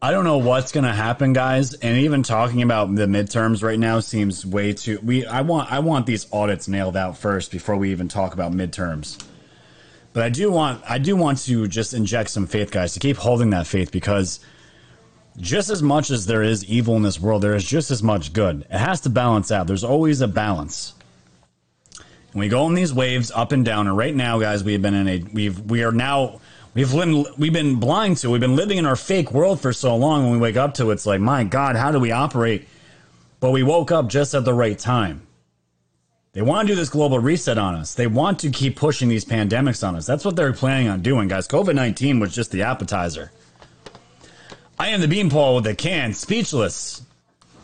I 0.00 0.10
don't 0.10 0.24
know 0.24 0.38
what's 0.38 0.72
gonna 0.72 0.94
happen, 0.94 1.32
guys. 1.32 1.74
And 1.74 1.98
even 1.98 2.22
talking 2.22 2.62
about 2.62 2.94
the 2.94 3.06
midterms 3.06 3.62
right 3.62 3.78
now 3.78 4.00
seems 4.00 4.44
way 4.44 4.72
too. 4.72 4.98
We 5.02 5.26
I 5.26 5.40
want 5.40 5.72
I 5.72 5.78
want 5.80 6.06
these 6.06 6.26
audits 6.32 6.68
nailed 6.68 6.96
out 6.96 7.16
first 7.16 7.50
before 7.50 7.76
we 7.76 7.90
even 7.92 8.08
talk 8.08 8.34
about 8.34 8.52
midterms. 8.52 9.22
But 10.12 10.22
I 10.22 10.28
do 10.28 10.50
want 10.50 10.82
I 10.88 10.98
do 10.98 11.16
want 11.16 11.38
to 11.44 11.66
just 11.66 11.94
inject 11.94 12.30
some 12.30 12.46
faith, 12.46 12.70
guys, 12.70 12.94
to 12.94 13.00
keep 13.00 13.16
holding 13.16 13.50
that 13.50 13.66
faith 13.66 13.90
because 13.90 14.40
just 15.38 15.70
as 15.70 15.82
much 15.82 16.10
as 16.10 16.26
there 16.26 16.42
is 16.42 16.64
evil 16.64 16.96
in 16.96 17.02
this 17.02 17.20
world, 17.20 17.42
there 17.42 17.54
is 17.54 17.64
just 17.64 17.90
as 17.90 18.02
much 18.02 18.32
good. 18.32 18.62
It 18.70 18.78
has 18.78 19.00
to 19.02 19.10
balance 19.10 19.50
out. 19.50 19.66
There's 19.66 19.84
always 19.84 20.20
a 20.20 20.28
balance. 20.28 20.94
And 22.32 22.40
we 22.40 22.48
go 22.48 22.66
in 22.66 22.74
these 22.74 22.92
waves 22.92 23.30
up 23.30 23.52
and 23.52 23.64
down. 23.64 23.86
And 23.86 23.96
right 23.96 24.14
now, 24.14 24.38
guys, 24.38 24.64
we 24.64 24.72
have 24.72 24.82
been 24.82 24.94
in 24.94 25.08
a 25.08 25.18
we've 25.32 25.58
we 25.60 25.84
are 25.84 25.92
now 25.92 26.40
we've 26.74 26.92
lived, 26.92 27.38
we've 27.38 27.52
been 27.52 27.76
blind 27.76 28.18
to. 28.18 28.30
We've 28.30 28.40
been 28.40 28.56
living 28.56 28.78
in 28.78 28.86
our 28.86 28.96
fake 28.96 29.32
world 29.32 29.60
for 29.60 29.72
so 29.72 29.96
long. 29.96 30.24
When 30.24 30.32
we 30.32 30.38
wake 30.38 30.56
up 30.56 30.74
to 30.74 30.90
it, 30.90 30.94
it's 30.94 31.06
like, 31.06 31.20
my 31.20 31.44
God, 31.44 31.76
how 31.76 31.92
do 31.92 31.98
we 31.98 32.12
operate? 32.12 32.68
But 33.40 33.50
we 33.50 33.62
woke 33.62 33.90
up 33.90 34.08
just 34.08 34.34
at 34.34 34.44
the 34.44 34.54
right 34.54 34.78
time. 34.78 35.26
They 36.32 36.42
want 36.42 36.68
to 36.68 36.74
do 36.74 36.78
this 36.78 36.90
global 36.90 37.18
reset 37.18 37.56
on 37.56 37.74
us. 37.74 37.94
They 37.94 38.06
want 38.06 38.40
to 38.40 38.50
keep 38.50 38.76
pushing 38.76 39.08
these 39.08 39.24
pandemics 39.24 39.86
on 39.86 39.96
us. 39.96 40.04
That's 40.04 40.22
what 40.22 40.36
they're 40.36 40.52
planning 40.52 40.88
on 40.88 41.00
doing, 41.00 41.28
guys. 41.28 41.48
COVID 41.48 41.74
19 41.74 42.20
was 42.20 42.34
just 42.34 42.50
the 42.50 42.62
appetizer. 42.62 43.32
I 44.78 44.88
am 44.88 45.00
the 45.00 45.08
beanpole 45.08 45.56
with 45.56 45.64
the 45.64 45.74
can, 45.74 46.12
speechless. 46.12 47.02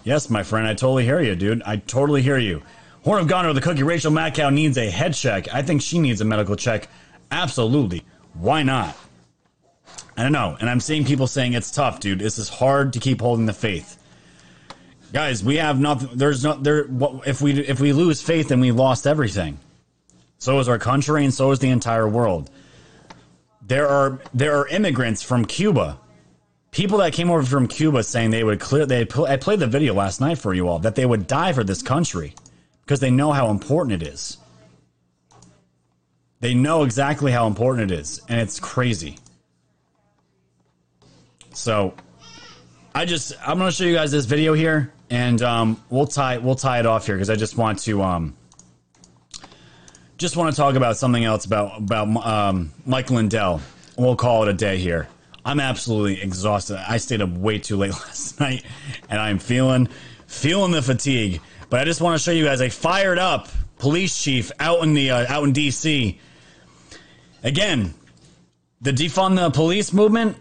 Yes, 0.03 0.31
my 0.31 0.43
friend, 0.43 0.67
I 0.67 0.75
totally 0.75 1.05
hear 1.05 1.21
you, 1.21 1.37
dude. 1.37 1.63
I 1.63 1.77
totally 1.77 2.23
hear 2.23 2.39
you. 2.39 2.63
Horn 3.05 3.21
of 3.21 3.29
Gondor, 3.29 3.55
the 3.55 3.61
cookie, 3.61 3.83
Rachel 3.83 4.13
Madcow 4.13 4.53
needs 4.53 4.79
a 4.79 4.89
head 4.89 5.15
check. 5.15 5.53
I 5.53 5.63
think 5.63 5.83
she 5.83 5.99
needs 5.99 6.21
a 6.21 6.25
medical 6.25 6.57
check. 6.57 6.89
Absolutely. 7.31 8.05
Why 8.35 8.63
not? 8.63 8.97
I 10.17 10.23
don't 10.23 10.33
know. 10.33 10.57
And 10.61 10.71
I'm 10.71 10.81
seeing 10.81 11.05
people 11.05 11.27
saying 11.27 11.53
it's 11.53 11.71
tough, 11.71 12.01
dude. 12.01 12.19
This 12.19 12.39
is 12.39 12.49
hard 12.49 12.95
to 12.95 13.01
keep 13.01 13.21
holding 13.21 13.47
the 13.47 13.53
faith. 13.53 13.99
Guys, 15.13 15.45
we 15.45 15.57
have 15.57 15.79
nothing. 15.79 16.11
There's 16.15 16.43
no 16.43 16.55
there. 16.55 16.87
If 17.27 17.43
we 17.43 17.61
if 17.61 17.81
we 17.81 17.93
lose 17.93 18.23
faith, 18.23 18.49
then 18.49 18.61
we 18.61 18.73
lost 18.73 19.07
everything. 19.07 19.59
So 20.39 20.59
is 20.59 20.69
our 20.69 20.79
country, 20.79 21.25
and 21.25 21.35
so 21.35 21.51
is 21.51 21.59
the 21.59 21.69
entire 21.69 22.09
world. 22.09 22.51
There 23.61 23.89
are 23.89 24.21
there 24.33 24.57
are 24.57 24.67
immigrants 24.69 25.23
from 25.23 25.45
Cuba 25.45 25.99
people 26.73 26.99
that 26.99 27.13
came 27.13 27.31
over 27.31 27.45
from 27.45 27.69
Cuba 27.69 28.03
saying 28.03 28.31
they 28.31 28.43
would 28.43 28.59
clear. 28.59 28.85
They 28.85 29.03
I 29.29 29.37
played 29.37 29.61
the 29.61 29.69
video 29.69 29.95
last 29.95 30.21
night 30.21 30.39
for 30.39 30.53
you 30.53 30.69
all 30.69 30.81
that 30.81 30.97
they 30.97 31.07
would 31.07 31.29
die 31.29 31.53
for 31.53 31.63
this 31.63 31.83
country 31.83 32.35
because 32.83 32.99
they 32.99 33.11
know 33.11 33.31
how 33.31 33.51
important 33.51 34.03
it 34.03 34.09
is. 34.09 34.39
They 36.41 36.55
know 36.55 36.83
exactly 36.83 37.31
how 37.31 37.47
important 37.47 37.93
it 37.93 38.01
is, 38.01 38.21
and 38.29 38.41
it's 38.41 38.59
crazy. 38.59 39.19
So, 41.55 41.95
I 42.95 43.05
just 43.05 43.35
I'm 43.47 43.59
going 43.59 43.71
to 43.71 43.77
show 43.77 43.85
you 43.85 43.95
guys 43.95 44.11
this 44.11 44.25
video 44.25 44.55
here, 44.55 44.93
and 45.09 45.41
um, 45.43 45.81
we'll 45.89 46.07
tie 46.07 46.39
we'll 46.39 46.57
tie 46.57 46.81
it 46.81 46.87
off 46.87 47.07
here 47.07 47.15
because 47.15 47.31
I 47.31 47.37
just 47.37 47.57
want 47.57 47.79
to 47.81 48.03
um, 48.03 48.35
just 50.17 50.37
want 50.37 50.53
to 50.53 50.57
talk 50.57 50.75
about 50.75 50.97
something 50.97 51.23
else 51.23 51.45
about 51.45 51.79
about 51.79 52.09
um, 52.27 52.73
Mike 52.87 53.11
Lindell. 53.11 53.61
We'll 53.97 54.17
call 54.17 54.43
it 54.43 54.49
a 54.49 54.55
day 54.55 54.79
here. 54.79 55.07
I'm 55.45 55.61
absolutely 55.61 56.23
exhausted. 56.23 56.79
I 56.89 56.99
stayed 56.99 57.21
up 57.21 57.31
way 57.31 57.59
too 57.59 57.77
late 57.77 57.91
last 58.07 58.41
night, 58.41 58.65
and 59.09 59.21
I'm 59.21 59.39
feeling 59.39 59.89
feeling 60.27 60.73
the 60.73 60.83
fatigue. 60.83 61.41
But 61.69 61.81
I 61.81 61.85
just 61.85 62.01
want 62.01 62.19
to 62.19 62.23
show 62.23 62.33
you 62.33 62.45
guys 62.45 62.61
a 62.61 62.69
fired 62.69 63.19
up 63.19 63.49
police 63.79 64.23
chief 64.23 64.53
out 64.61 64.83
in 64.83 64.95
the 64.95 65.11
uh, 65.11 65.27
out 65.29 65.45
in 65.45 65.53
D.C. 65.53 66.19
Again, 67.43 67.95
the 68.81 68.93
defund 68.93 69.37
the 69.37 69.51
police 69.51 69.93
movement 69.93 70.37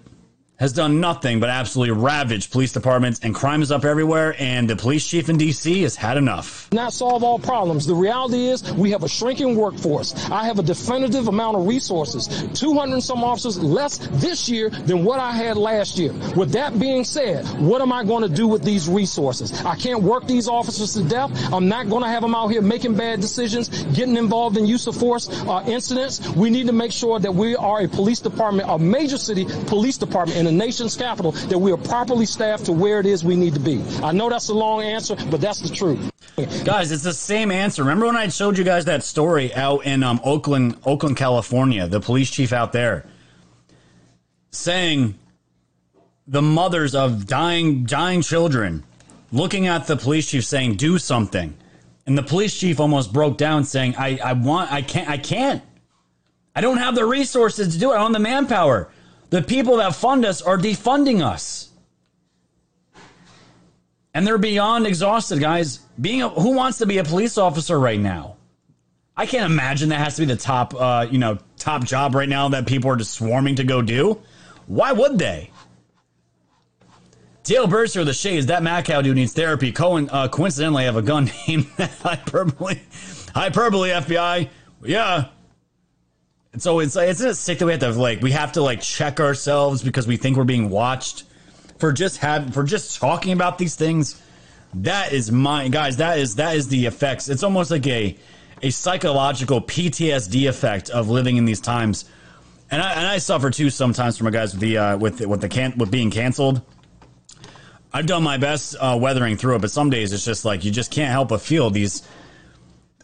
has 0.62 0.72
done 0.72 1.00
nothing 1.00 1.40
but 1.40 1.50
absolutely 1.50 1.92
ravage 1.92 2.52
police 2.52 2.72
departments 2.72 3.20
and 3.24 3.34
crime 3.34 3.64
is 3.64 3.72
up 3.72 3.84
everywhere 3.84 4.36
and 4.38 4.70
the 4.70 4.76
police 4.76 5.04
chief 5.08 5.28
in 5.28 5.36
DC 5.36 5.82
has 5.82 5.96
had 5.96 6.18
enough. 6.18 6.72
Not 6.72 6.94
solve 6.94 7.24
all 7.24 7.40
problems. 7.40 7.88
The 7.88 7.96
reality 7.96 8.46
is 8.46 8.72
we 8.74 8.92
have 8.92 9.02
a 9.02 9.10
shrinking 9.10 9.56
workforce. 9.56 10.14
I 10.30 10.46
have 10.46 10.60
a 10.60 10.64
definitive 10.64 11.28
amount 11.28 11.58
of 11.58 11.66
resources. 11.66 12.28
200 12.54 12.94
and 12.94 13.04
some 13.04 13.24
officers 13.24 13.58
less 13.58 13.98
this 14.22 14.50
year 14.50 14.70
than 14.70 15.04
what 15.04 15.20
I 15.20 15.32
had 15.32 15.58
last 15.58 15.98
year. 15.98 16.14
With 16.36 16.52
that 16.52 16.80
being 16.80 17.06
said, 17.06 17.44
what 17.60 17.82
am 17.82 17.92
I 17.92 18.04
going 18.04 18.22
to 18.22 18.30
do 18.30 18.48
with 18.48 18.64
these 18.64 18.88
resources? 18.88 19.66
I 19.66 19.76
can't 19.76 20.04
work 20.04 20.28
these 20.28 20.48
officers 20.48 20.94
to 20.94 21.04
death. 21.04 21.32
I'm 21.52 21.70
not 21.70 21.90
going 21.90 22.04
to 22.04 22.10
have 22.10 22.22
them 22.22 22.36
out 22.36 22.50
here 22.50 22.62
making 22.62 22.94
bad 22.94 23.20
decisions, 23.20 23.70
getting 23.96 24.16
involved 24.16 24.58
in 24.58 24.68
use 24.68 24.86
of 24.86 24.96
force 24.96 25.28
uh, 25.48 25.64
incidents. 25.66 26.30
We 26.30 26.52
need 26.52 26.68
to 26.68 26.74
make 26.74 26.92
sure 26.92 27.20
that 27.20 27.34
we 27.34 27.56
are 27.56 27.82
a 27.82 27.88
police 27.88 28.20
department, 28.20 28.70
a 28.70 28.78
major 28.78 29.18
city 29.18 29.46
police 29.66 29.98
department 29.98 30.38
in 30.38 30.51
the 30.52 30.66
nation's 30.66 30.98
capital, 30.98 31.32
that 31.32 31.58
we 31.58 31.72
are 31.72 31.78
properly 31.78 32.26
staffed 32.26 32.66
to 32.66 32.74
where 32.74 33.00
it 33.00 33.06
is 33.06 33.24
we 33.24 33.36
need 33.36 33.54
to 33.54 33.60
be. 33.60 33.84
I 34.04 34.12
know 34.12 34.30
that's 34.30 34.50
a 34.50 34.54
long 34.54 34.82
answer, 34.82 35.16
but 35.30 35.40
that's 35.42 35.60
the 35.60 35.74
truth. 35.74 36.12
Guys, 36.66 36.92
it's 36.92 37.04
the 37.04 37.14
same 37.14 37.52
answer. 37.52 37.84
Remember 37.84 38.06
when 38.06 38.18
I 38.18 38.28
showed 38.28 38.58
you 38.58 38.64
guys 38.64 38.86
that 38.86 39.04
story 39.04 39.54
out 39.54 39.86
in 39.86 40.04
um, 40.04 40.20
Oakland, 40.24 40.78
Oakland, 40.86 41.18
California, 41.18 41.88
the 41.88 42.00
police 42.00 42.30
chief 42.30 42.52
out 42.54 42.74
there 42.74 43.06
saying 44.52 45.16
the 46.28 46.42
mothers 46.42 46.94
of 46.94 47.26
dying 47.26 47.86
dying 47.86 48.22
children 48.22 48.84
looking 49.32 49.68
at 49.68 49.88
the 49.88 49.96
police 49.96 50.30
chief 50.30 50.44
saying 50.44 50.76
do 50.76 50.98
something. 50.98 51.56
And 52.06 52.18
the 52.18 52.24
police 52.24 52.58
chief 52.58 52.80
almost 52.80 53.14
broke 53.14 53.38
down 53.38 53.64
saying 53.64 53.96
I 53.98 54.20
I 54.24 54.34
want 54.34 54.72
I 54.72 54.82
can't 54.82 55.10
I 55.10 55.18
can't. 55.18 55.62
I 56.54 56.60
don't 56.60 56.78
have 56.78 56.96
the 56.96 57.06
resources 57.06 57.74
to 57.74 57.80
do 57.80 57.92
it. 57.92 57.96
I 57.96 57.98
don't 57.98 58.14
have 58.14 58.14
the 58.14 58.20
manpower. 58.20 58.90
The 59.32 59.42
people 59.42 59.78
that 59.78 59.96
fund 59.96 60.26
us 60.26 60.42
are 60.42 60.58
defunding 60.58 61.24
us. 61.26 61.70
And 64.14 64.28
they're 64.28 64.38
beyond 64.38 64.86
exhausted, 64.86 65.40
guys. 65.40 65.80
Being 66.00 66.22
a, 66.22 66.30
who 66.30 66.54
wants 66.54 66.80
to 66.80 66.86
be 66.86 66.98
a 66.98 67.04
police 67.04 67.38
officer 67.38 67.80
right 67.80 68.00
now? 68.00 68.36
I 69.16 69.26
can't 69.26 69.50
imagine 69.50 69.90
that 69.90 70.00
has 70.00 70.16
to 70.16 70.24
be 70.24 70.26
the 70.26 70.36
top, 70.36 70.74
uh, 70.78 71.08
you 71.10 71.18
know, 71.18 71.38
top 71.58 71.86
job 71.86 72.14
right 72.14 72.28
now 72.28 72.50
that 72.50 72.68
people 72.68 72.92
are 72.92 72.98
just 72.98 73.14
swarming 73.14 73.56
to 73.56 73.64
go 73.64 73.82
do. 73.82 74.22
Why 74.68 74.92
would 74.92 75.18
they? 75.18 75.50
Dale 77.44 77.68
Burster, 77.68 78.02
of 78.02 78.06
the 78.06 78.14
Shades, 78.14 78.48
that 78.48 78.62
Macau 78.62 79.02
dude 79.02 79.16
needs 79.16 79.34
therapy. 79.34 79.72
Cohen, 79.72 80.10
uh, 80.12 80.28
coincidentally, 80.28 80.84
I 80.84 80.86
have 80.88 80.98
a 80.98 81.02
gun 81.02 81.32
named 81.48 81.68
Hyperbole. 81.78 82.80
Hyperbole, 83.34 83.90
FBI. 83.92 84.50
Yeah. 84.84 85.30
And 86.54 86.62
so 86.62 86.80
it's 86.80 86.96
it's 86.96 87.22
a 87.22 87.34
sick 87.34 87.60
that 87.60 87.66
we 87.66 87.72
have 87.72 87.82
to 87.82 87.92
like 87.92 88.22
we 88.22 88.32
have 88.32 88.54
to 88.54 88.62
like 88.62 88.82
check 88.82 89.20
ourselves 89.20 89.84
because 89.84 90.06
we 90.06 90.18
think 90.18 90.36
we're 90.38 90.44
being 90.44 90.70
watched 90.70 91.24
for 91.80 91.94
just 91.94 92.18
have 92.18 92.54
for 92.54 92.64
just 92.64 93.00
talking 93.00 93.32
about 93.32 93.58
these 93.58 93.76
things. 93.76 94.22
That 94.74 95.14
is 95.14 95.32
my 95.32 95.70
guys. 95.70 95.98
That 95.98 96.20
is 96.20 96.36
that 96.36 96.56
is 96.56 96.68
the 96.68 96.86
effects. 96.86 97.30
It's 97.30 97.44
almost 97.44 97.72
like 97.72 97.88
a 97.88 98.18
a 98.62 98.70
psychological 98.70 99.62
PTSD 99.62 100.48
effect 100.48 100.90
of 100.90 101.10
living 101.10 101.38
in 101.38 101.46
these 101.46 101.62
times. 101.62 102.06
And 102.70 102.82
I, 102.82 102.94
and 102.94 103.08
I 103.08 103.18
suffer 103.18 103.50
too 103.50 103.70
sometimes 103.70 104.18
from 104.18 104.26
my 104.26 104.32
guys 104.32 104.54
with 104.54 104.62
the 104.62 104.78
uh, 104.78 104.98
with 104.98 105.22
with 105.22 105.42
the 105.42 105.50
can 105.50 105.78
with 105.78 105.90
being 105.90 106.12
canceled. 106.12 106.62
I've 107.94 108.06
done 108.06 108.24
my 108.24 108.38
best 108.38 108.76
uh, 108.80 108.98
weathering 109.02 109.36
through 109.36 109.56
it, 109.56 109.60
but 109.60 109.72
some 109.72 109.90
days 109.90 110.14
it's 110.14 110.24
just 110.24 110.46
like 110.46 110.64
you 110.64 110.72
just 110.72 110.92
can't 110.92 111.12
help 111.12 111.30
but 111.30 111.42
feel 111.42 111.70
these 111.70 112.04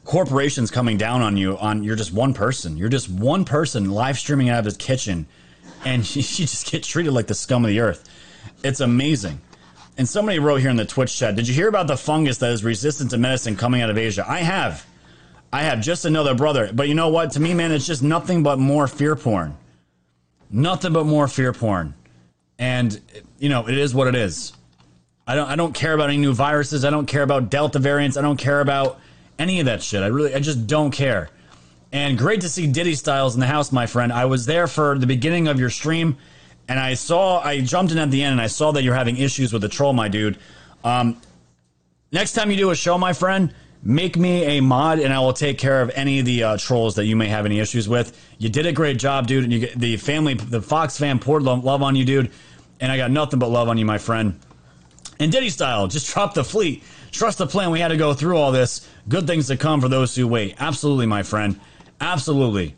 corporations 0.07 0.71
coming 0.71 0.97
down 0.97 1.21
on 1.21 1.35
you. 1.37 1.57
On 1.57 1.83
you're 1.83 1.97
just 1.97 2.13
one 2.13 2.33
person. 2.33 2.77
You're 2.77 2.89
just 2.89 3.09
one 3.09 3.45
person 3.45 3.91
live 3.91 4.17
streaming 4.17 4.49
out 4.49 4.59
of 4.59 4.65
his 4.65 4.77
kitchen, 4.77 5.27
and 5.85 5.99
you, 6.15 6.23
just 6.23 6.71
get 6.71 6.81
treated 6.81 7.11
like 7.11 7.27
the 7.27 7.35
scum 7.35 7.63
of 7.63 7.69
the 7.69 7.81
earth. 7.81 8.09
It's 8.63 8.79
amazing. 8.79 9.41
And 9.97 10.07
somebody 10.07 10.39
wrote 10.39 10.61
here 10.61 10.69
in 10.69 10.77
the 10.77 10.85
Twitch 10.85 11.15
chat, 11.15 11.35
"Did 11.35 11.47
you 11.47 11.53
hear 11.53 11.67
about 11.67 11.87
the 11.87 11.97
fungus 11.97 12.39
that 12.39 12.51
is 12.51 12.63
resistant 12.63 13.11
to 13.11 13.17
medicine 13.17 13.55
coming 13.55 13.81
out 13.81 13.89
of 13.89 13.97
Asia?" 13.97 14.25
I 14.27 14.39
have. 14.39 14.85
I 15.51 15.63
have 15.63 15.81
just 15.81 16.05
another 16.05 16.33
brother. 16.33 16.71
But 16.73 16.87
you 16.87 16.93
know 16.93 17.09
what? 17.09 17.31
To 17.31 17.39
me, 17.39 17.53
man, 17.53 17.71
it's 17.71 17.85
just 17.85 18.01
nothing 18.01 18.43
but 18.43 18.59
more 18.59 18.87
fear 18.87 19.15
porn. 19.15 19.55
Nothing 20.49 20.93
but 20.93 21.05
more 21.05 21.27
fear 21.27 21.53
porn. 21.53 21.93
And 22.57 22.99
you 23.37 23.49
know, 23.49 23.67
it 23.67 23.77
is 23.77 23.93
what 23.93 24.07
it 24.07 24.15
is. 24.15 24.53
I 25.25 25.35
don't 25.35 25.49
I 25.49 25.57
don't 25.57 25.73
care 25.73 25.93
about 25.93 26.09
any 26.09 26.17
new 26.17 26.33
viruses. 26.33 26.85
I 26.85 26.91
don't 26.91 27.07
care 27.07 27.23
about 27.23 27.49
Delta 27.49 27.79
variants. 27.79 28.15
I 28.15 28.21
don't 28.21 28.37
care 28.37 28.61
about 28.61 29.01
any 29.39 29.59
of 29.59 29.65
that 29.65 29.81
shit. 29.81 30.03
I 30.03 30.07
really 30.07 30.33
I 30.33 30.39
just 30.39 30.67
don't 30.67 30.91
care. 30.91 31.29
And 31.91 32.17
great 32.17 32.41
to 32.41 32.49
see 32.49 32.67
Diddy 32.67 32.95
Styles 32.95 33.33
in 33.33 33.39
the 33.39 33.47
house, 33.47 33.71
my 33.71 33.85
friend. 33.85 34.11
I 34.11 34.25
was 34.25 34.45
there 34.45 34.67
for 34.67 34.97
the 34.97 35.07
beginning 35.07 35.47
of 35.47 35.59
your 35.59 35.69
stream 35.69 36.17
and 36.67 36.79
I 36.79 36.95
saw 36.95 37.39
I 37.39 37.61
jumped 37.61 37.91
in 37.91 37.97
at 37.97 38.11
the 38.11 38.23
end 38.23 38.33
and 38.33 38.41
I 38.41 38.47
saw 38.47 38.71
that 38.73 38.83
you're 38.83 38.95
having 38.95 39.17
issues 39.17 39.53
with 39.53 39.61
the 39.61 39.69
troll, 39.69 39.93
my 39.93 40.07
dude. 40.07 40.37
Um, 40.83 41.21
next 42.11 42.33
time 42.33 42.51
you 42.51 42.57
do 42.57 42.71
a 42.71 42.75
show, 42.75 42.97
my 42.97 43.13
friend, 43.13 43.53
make 43.83 44.17
me 44.17 44.57
a 44.57 44.61
mod 44.61 44.99
and 44.99 45.13
I 45.13 45.19
will 45.19 45.33
take 45.33 45.57
care 45.57 45.81
of 45.81 45.91
any 45.95 46.19
of 46.19 46.25
the 46.25 46.43
uh, 46.43 46.57
trolls 46.57 46.95
that 46.95 47.05
you 47.05 47.15
may 47.15 47.27
have 47.27 47.45
any 47.45 47.59
issues 47.59 47.87
with. 47.87 48.19
You 48.37 48.49
did 48.49 48.65
a 48.65 48.73
great 48.73 48.97
job, 48.97 49.27
dude. 49.27 49.45
And 49.45 49.53
you 49.53 49.67
the 49.75 49.97
family, 49.97 50.33
the 50.33 50.61
Fox 50.61 50.97
fan 50.97 51.19
poured 51.19 51.43
love, 51.43 51.63
love 51.63 51.81
on 51.81 51.95
you, 51.95 52.05
dude. 52.05 52.31
And 52.79 52.91
I 52.91 52.97
got 52.97 53.11
nothing 53.11 53.39
but 53.39 53.49
love 53.49 53.69
on 53.69 53.77
you, 53.77 53.85
my 53.85 53.97
friend. 53.97 54.39
And 55.19 55.31
Diddy 55.31 55.49
style, 55.49 55.87
just 55.87 56.13
drop 56.13 56.33
the 56.33 56.43
fleet. 56.43 56.83
Trust 57.11 57.37
the 57.37 57.47
plan. 57.47 57.71
We 57.71 57.79
had 57.79 57.87
to 57.89 57.97
go 57.97 58.13
through 58.13 58.37
all 58.37 58.51
this. 58.51 58.87
Good 59.09 59.25
things 59.25 59.47
to 59.47 59.57
come 59.57 59.79
for 59.79 59.87
those 59.87 60.15
who 60.15 60.27
wait. 60.27 60.55
Absolutely, 60.59 61.05
my 61.05 61.23
friend. 61.23 61.59
Absolutely. 62.01 62.75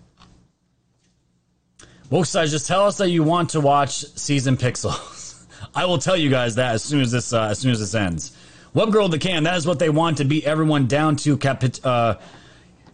Woke 2.10 2.26
size, 2.26 2.52
just 2.52 2.68
tell 2.68 2.86
us 2.86 2.98
that 2.98 3.10
you 3.10 3.24
want 3.24 3.52
to 3.52 3.62
watch 3.62 4.04
season 4.16 4.58
Pixels. 4.58 5.46
I 5.76 5.86
will 5.86 5.98
tell 5.98 6.18
you 6.18 6.30
guys 6.30 6.56
that 6.56 6.74
as 6.74 6.84
soon 6.84 7.02
as 7.02 7.12
this 7.12 7.34
uh, 7.34 7.50
as 7.52 7.60
soon 7.60 7.72
as 7.72 7.80
this 7.80 7.94
ends. 7.94 8.36
Web 8.74 8.92
girl 8.92 9.10
the 9.10 9.20
can. 9.20 9.44
That 9.44 9.58
is 9.58 9.66
what 9.66 9.80
they 9.80 9.90
want 9.90 10.18
to 10.18 10.26
beat 10.26 10.46
everyone 10.46 10.88
down 10.88 11.16
to 11.18 11.38
capit 11.38 11.84
uh, 11.86 12.18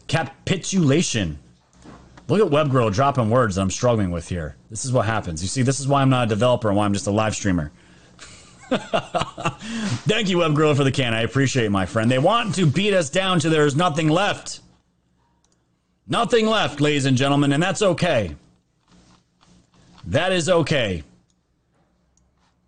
capitulation. 0.08 1.40
Look 2.28 2.42
at 2.42 2.50
Web 2.50 2.72
girl 2.72 2.90
dropping 2.90 3.30
words 3.30 3.56
that 3.56 3.62
I'm 3.62 3.70
struggling 3.72 4.12
with 4.12 4.28
here. 4.28 4.56
This 4.70 4.84
is 4.84 4.92
what 4.92 5.06
happens. 5.06 5.42
You 5.42 5.48
see, 5.48 5.62
this 5.62 5.80
is 5.80 5.88
why 5.88 6.02
I'm 6.02 6.10
not 6.10 6.26
a 6.26 6.30
developer 6.30 6.70
and 6.70 6.78
why 6.78 6.86
I'm 6.86 6.94
just 6.94 7.08
a 7.08 7.12
live 7.12 7.36
streamer. 7.36 7.72
Thank 10.08 10.30
you, 10.30 10.40
Web 10.40 10.56
Girl, 10.56 10.74
for 10.74 10.84
the 10.84 10.92
can. 10.92 11.14
I 11.14 11.22
appreciate 11.22 11.66
it, 11.66 11.70
my 11.70 11.86
friend. 11.86 12.10
They 12.10 12.20
want 12.20 12.56
to 12.56 12.66
beat 12.66 12.94
us 12.94 13.10
down 13.10 13.40
to 13.42 13.50
there's 13.50 13.76
nothing 13.76 14.10
left. 14.10 14.62
Nothing 16.08 16.48
left, 16.48 16.82
ladies 16.82 17.06
and 17.06 17.18
gentlemen, 17.18 17.52
and 17.52 17.62
that's 17.62 17.82
okay. 17.82 18.36
That 20.08 20.32
is 20.32 20.50
okay. 20.50 21.04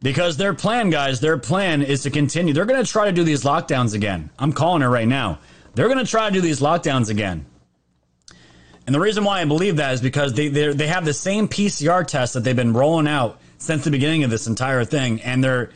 Because 0.01 0.37
their 0.37 0.53
plan, 0.53 0.89
guys, 0.89 1.19
their 1.19 1.37
plan 1.37 1.81
is 1.81 2.03
to 2.03 2.11
continue. 2.11 2.53
They're 2.53 2.65
going 2.65 2.83
to 2.83 2.91
try 2.91 3.05
to 3.05 3.11
do 3.11 3.23
these 3.23 3.43
lockdowns 3.43 3.95
again. 3.95 4.29
I'm 4.37 4.53
calling 4.53 4.83
it 4.83 4.87
right 4.87 5.07
now. 5.07 5.39
They're 5.73 5.87
going 5.87 6.03
to 6.03 6.09
try 6.09 6.27
to 6.27 6.33
do 6.33 6.41
these 6.41 6.59
lockdowns 6.59 7.09
again. 7.09 7.45
And 8.85 8.95
the 8.95 8.99
reason 8.99 9.23
why 9.23 9.41
I 9.41 9.45
believe 9.45 9.77
that 9.77 9.93
is 9.93 10.01
because 10.01 10.33
they 10.33 10.47
they 10.47 10.87
have 10.87 11.03
the 11.03 11.13
same 11.13 11.47
PCR 11.47 12.07
test 12.07 12.35
that 12.35 12.43
they've 12.43 12.55
been 12.55 12.73
rolling 12.73 13.07
out 13.07 13.39
since 13.57 13.83
the 13.83 13.91
beginning 13.91 14.23
of 14.23 14.29
this 14.29 14.47
entire 14.47 14.85
thing, 14.85 15.21
and 15.21 15.43
they're 15.43 15.71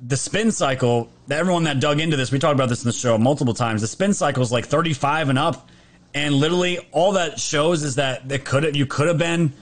the 0.00 0.16
spin 0.16 0.50
cycle. 0.50 1.10
Everyone 1.30 1.64
that 1.64 1.80
dug 1.80 2.00
into 2.00 2.16
this, 2.16 2.30
we 2.30 2.38
talked 2.38 2.54
about 2.54 2.68
this 2.68 2.82
in 2.82 2.88
the 2.88 2.92
show 2.92 3.18
multiple 3.18 3.54
times. 3.54 3.80
The 3.80 3.86
spin 3.86 4.14
cycle 4.14 4.42
is 4.42 4.52
like 4.52 4.66
35 4.66 5.28
and 5.28 5.38
up, 5.38 5.68
and 6.14 6.34
literally 6.34 6.78
all 6.92 7.12
that 7.12 7.38
shows 7.38 7.82
is 7.82 7.96
that 7.96 8.30
it 8.30 8.44
could 8.44 8.76
you 8.76 8.86
could 8.86 9.08
have 9.08 9.18
been 9.18 9.52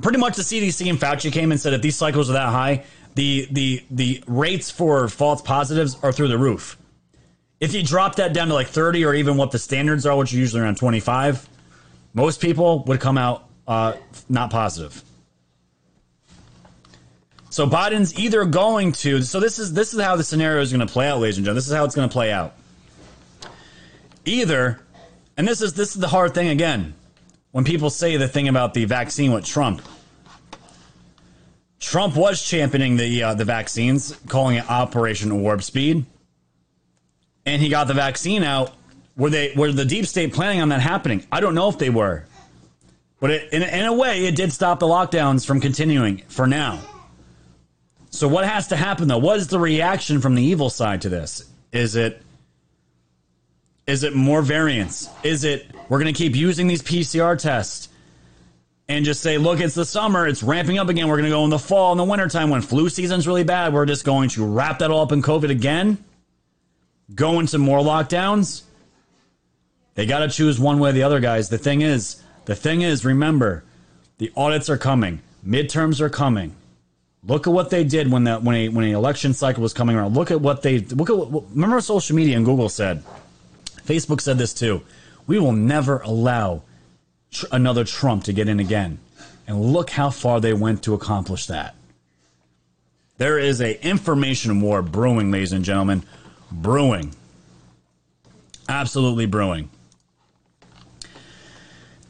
pretty 0.00 0.18
much 0.18 0.36
the 0.36 0.42
CDC 0.42 0.88
and 0.88 0.98
Fauci 0.98 1.32
came 1.32 1.50
and 1.50 1.60
said 1.60 1.72
if 1.72 1.82
these 1.82 1.96
cycles 1.96 2.30
are 2.30 2.34
that 2.34 2.48
high, 2.48 2.84
the 3.14 3.48
the 3.50 3.84
the 3.90 4.22
rates 4.26 4.70
for 4.70 5.08
false 5.08 5.42
positives 5.42 5.96
are 6.02 6.12
through 6.12 6.28
the 6.28 6.38
roof. 6.38 6.78
If 7.60 7.74
you 7.74 7.82
drop 7.82 8.16
that 8.16 8.32
down 8.32 8.48
to 8.48 8.54
like 8.54 8.68
30 8.68 9.04
or 9.04 9.14
even 9.14 9.36
what 9.36 9.50
the 9.50 9.58
standards 9.58 10.06
are, 10.06 10.16
which 10.16 10.32
are 10.32 10.36
usually 10.36 10.62
around 10.62 10.76
25, 10.76 11.48
most 12.14 12.40
people 12.40 12.84
would 12.84 13.00
come 13.00 13.18
out 13.18 13.48
uh, 13.66 13.94
not 14.28 14.50
positive. 14.50 15.02
So 17.58 17.66
Biden's 17.66 18.16
either 18.16 18.44
going 18.44 18.92
to 18.92 19.20
so 19.22 19.40
this 19.40 19.58
is 19.58 19.72
this 19.72 19.92
is 19.92 20.00
how 20.00 20.14
the 20.14 20.22
scenario 20.22 20.62
is 20.62 20.72
going 20.72 20.86
to 20.86 20.92
play 20.92 21.08
out, 21.08 21.18
ladies 21.18 21.38
and 21.38 21.44
gentlemen. 21.44 21.56
This 21.56 21.66
is 21.66 21.74
how 21.74 21.84
it's 21.84 21.96
going 21.96 22.08
to 22.08 22.12
play 22.12 22.30
out. 22.30 22.54
Either, 24.24 24.80
and 25.36 25.48
this 25.48 25.60
is 25.60 25.72
this 25.72 25.96
is 25.96 26.00
the 26.00 26.06
hard 26.06 26.34
thing 26.34 26.50
again. 26.50 26.94
When 27.50 27.64
people 27.64 27.90
say 27.90 28.16
the 28.16 28.28
thing 28.28 28.46
about 28.46 28.74
the 28.74 28.84
vaccine 28.84 29.32
with 29.32 29.44
Trump, 29.44 29.82
Trump 31.80 32.14
was 32.14 32.40
championing 32.44 32.96
the 32.96 33.24
uh, 33.24 33.34
the 33.34 33.44
vaccines, 33.44 34.16
calling 34.28 34.58
it 34.58 34.70
Operation 34.70 35.42
Warp 35.42 35.64
Speed, 35.64 36.06
and 37.44 37.60
he 37.60 37.68
got 37.68 37.88
the 37.88 37.94
vaccine 37.94 38.44
out. 38.44 38.70
Were 39.16 39.30
they 39.30 39.52
were 39.56 39.72
the 39.72 39.84
deep 39.84 40.06
state 40.06 40.32
planning 40.32 40.62
on 40.62 40.68
that 40.68 40.80
happening? 40.80 41.26
I 41.32 41.40
don't 41.40 41.56
know 41.56 41.68
if 41.68 41.76
they 41.76 41.90
were, 41.90 42.24
but 43.18 43.32
it, 43.32 43.52
in, 43.52 43.64
in 43.64 43.84
a 43.84 43.92
way, 43.92 44.26
it 44.26 44.36
did 44.36 44.52
stop 44.52 44.78
the 44.78 44.86
lockdowns 44.86 45.44
from 45.44 45.60
continuing 45.60 46.18
for 46.28 46.46
now. 46.46 46.78
So 48.10 48.26
what 48.28 48.44
has 48.46 48.68
to 48.68 48.76
happen 48.76 49.08
though? 49.08 49.18
What 49.18 49.38
is 49.38 49.48
the 49.48 49.58
reaction 49.58 50.20
from 50.20 50.34
the 50.34 50.42
evil 50.42 50.70
side 50.70 51.02
to 51.02 51.08
this? 51.08 51.48
Is 51.72 51.96
it 51.96 52.22
Is 53.86 54.02
it 54.02 54.14
more 54.14 54.42
variants? 54.42 55.08
Is 55.22 55.44
it 55.44 55.66
we're 55.88 55.98
going 55.98 56.12
to 56.12 56.18
keep 56.18 56.36
using 56.36 56.66
these 56.66 56.82
PCR 56.82 57.38
tests 57.38 57.88
and 58.88 59.04
just 59.04 59.20
say, 59.20 59.36
look, 59.36 59.60
it's 59.60 59.74
the 59.74 59.84
summer, 59.84 60.26
it's 60.26 60.42
ramping 60.42 60.78
up 60.78 60.88
again. 60.88 61.08
We're 61.08 61.16
going 61.16 61.24
to 61.24 61.30
go 61.30 61.44
in 61.44 61.50
the 61.50 61.58
fall 61.58 61.92
and 61.92 62.00
the 62.00 62.04
wintertime 62.04 62.48
when 62.50 62.62
flu 62.62 62.88
season's 62.88 63.26
really 63.26 63.44
bad. 63.44 63.74
We're 63.74 63.86
just 63.86 64.04
going 64.04 64.30
to 64.30 64.46
wrap 64.46 64.78
that 64.78 64.90
all 64.90 65.02
up 65.02 65.12
in 65.12 65.22
COVID 65.22 65.50
again? 65.50 66.02
Go 67.14 67.40
into 67.40 67.58
more 67.58 67.80
lockdowns? 67.80 68.62
They 69.94 70.06
got 70.06 70.20
to 70.20 70.28
choose 70.28 70.58
one 70.58 70.78
way 70.78 70.90
or 70.90 70.92
the 70.92 71.02
other, 71.02 71.20
guys. 71.20 71.48
The 71.48 71.58
thing 71.58 71.82
is, 71.82 72.22
the 72.46 72.54
thing 72.54 72.82
is, 72.82 73.04
remember, 73.04 73.64
the 74.18 74.32
audits 74.36 74.70
are 74.70 74.78
coming, 74.78 75.20
midterms 75.46 76.00
are 76.00 76.10
coming. 76.10 76.54
Look 77.24 77.46
at 77.46 77.52
what 77.52 77.70
they 77.70 77.84
did 77.84 78.10
when 78.10 78.24
that 78.24 78.42
when 78.42 78.54
a 78.54 78.68
when 78.68 78.84
an 78.84 78.94
election 78.94 79.34
cycle 79.34 79.62
was 79.62 79.72
coming 79.72 79.96
around. 79.96 80.14
Look 80.14 80.30
at 80.30 80.40
what 80.40 80.62
they 80.62 80.78
look 80.78 81.10
at. 81.10 81.16
What, 81.16 81.50
remember, 81.50 81.80
social 81.80 82.14
media 82.16 82.36
and 82.36 82.44
Google 82.44 82.68
said, 82.68 83.02
Facebook 83.84 84.20
said 84.20 84.38
this 84.38 84.54
too. 84.54 84.82
We 85.26 85.38
will 85.38 85.52
never 85.52 85.98
allow 85.98 86.62
tr- 87.30 87.46
another 87.50 87.84
Trump 87.84 88.24
to 88.24 88.32
get 88.32 88.48
in 88.48 88.60
again. 88.60 88.98
And 89.46 89.60
look 89.60 89.90
how 89.90 90.10
far 90.10 90.40
they 90.40 90.52
went 90.52 90.82
to 90.84 90.94
accomplish 90.94 91.46
that. 91.46 91.74
There 93.16 93.38
is 93.38 93.60
a 93.60 93.84
information 93.84 94.60
war 94.60 94.80
brewing, 94.80 95.30
ladies 95.32 95.52
and 95.52 95.64
gentlemen, 95.64 96.04
brewing. 96.52 97.14
Absolutely 98.68 99.26
brewing. 99.26 99.70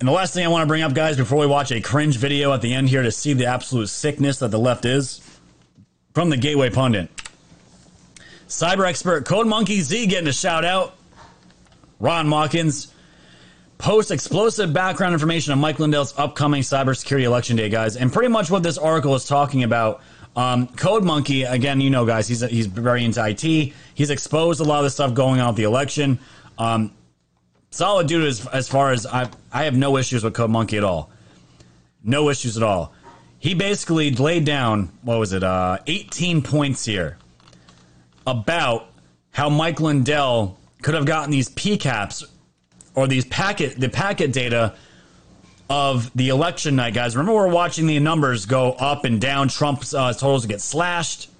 And 0.01 0.09
the 0.09 0.13
last 0.13 0.33
thing 0.33 0.45
I 0.45 0.49
want 0.49 0.63
to 0.63 0.67
bring 0.67 0.83
up, 0.83 0.95
guys, 0.95 1.17
before 1.17 1.39
we 1.39 1.47
watch 1.47 1.73
a 1.73 1.81
cringe 1.81 2.19
video 2.19 2.53
at 2.53 2.63
the 2.63 2.73
end 2.73 2.89
here 2.89 3.03
to 3.03 3.11
see 3.11 3.33
the 3.33 3.47
absolute 3.47 3.89
sickness 3.89 4.39
that 4.39 4.51
the 4.51 4.59
left 4.59 4.85
is, 4.85 5.21
from 6.15 6.31
the 6.31 6.37
Gateway 6.37 6.71
Pundit. 6.71 7.09
Cyber 8.49 8.89
expert 8.89 9.25
Code 9.25 9.47
Monkey 9.47 9.81
Z 9.83 10.07
getting 10.07 10.29
a 10.29 10.33
shout 10.33 10.65
out. 10.65 10.95
Ron 12.01 12.31
Watkins 12.31 12.93
post 13.79 14.11
explosive 14.11 14.73
background 14.73 15.13
information 15.13 15.53
on 15.53 15.61
Mike 15.61 15.79
Lindell's 15.79 16.17
upcoming 16.19 16.63
cybersecurity 16.63 17.23
election 17.23 17.57
day, 17.57 17.69
guys. 17.69 17.97
And 17.97 18.13
pretty 18.13 18.29
much 18.29 18.51
what 18.51 18.63
this 18.63 18.79
article 18.79 19.15
is 19.15 19.27
talking 19.27 19.63
about. 19.65 20.03
Um, 20.35 20.69
Code 20.69 21.05
Monkey, 21.05 21.43
again, 21.43 21.81
you 21.81 21.91
know, 21.91 22.07
guys, 22.07 22.27
he's 22.27 22.41
he's 22.41 22.67
very 22.67 23.05
into 23.05 23.25
IT. 23.25 23.73
He's 23.95 24.11
exposed 24.11 24.61
a 24.61 24.65
lot 24.65 24.79
of 24.79 24.85
the 24.85 24.91
stuff 24.91 25.15
going 25.15 25.41
on 25.41 25.49
with 25.49 25.57
the 25.57 25.65
election. 25.65 26.19
Um, 26.59 26.93
solid 27.71 28.07
dude 28.07 28.27
as, 28.27 28.47
as 28.49 28.69
far 28.69 28.93
as 28.93 29.07
I 29.07 29.29
I 29.53 29.65
have 29.65 29.77
no 29.77 29.97
issues 29.97 30.25
with 30.25 30.35
Code 30.35 30.51
Monkey 30.51 30.77
at 30.77 30.85
all. 30.85 31.11
No 32.03 32.31
issues 32.31 32.57
at 32.57 32.63
all. 32.63 32.93
He 33.39 33.55
basically 33.55 34.11
laid 34.11 34.45
down 34.45 34.91
what 35.03 35.19
was 35.19 35.33
it, 35.33 35.45
uh, 35.45 35.79
18 35.87 36.43
points 36.43 36.85
here 36.85 37.19
about 38.27 38.91
how 39.31 39.49
Mike 39.49 39.81
Lindell 39.81 40.59
could 40.83 40.95
have 40.95 41.07
gotten 41.07 41.31
these 41.31 41.49
PCAPs 41.49 42.25
or 42.95 43.07
these 43.07 43.25
packet 43.27 43.79
the 43.79 43.89
packet 43.89 44.33
data 44.33 44.75
of 45.71 46.11
the 46.15 46.31
election 46.31 46.77
night, 46.77 46.95
guys. 46.95 47.15
Remember, 47.15 47.35
we're 47.35 47.49
watching 47.49 47.87
the 47.87 47.99
numbers 48.01 48.47
go 48.47 48.73
up 48.73 49.05
and 49.05 49.21
down. 49.21 49.49
Trump's 49.49 49.93
uh, 49.93 50.13
totals 50.13 50.47
get 50.47 50.61
slashed. 50.61 51.31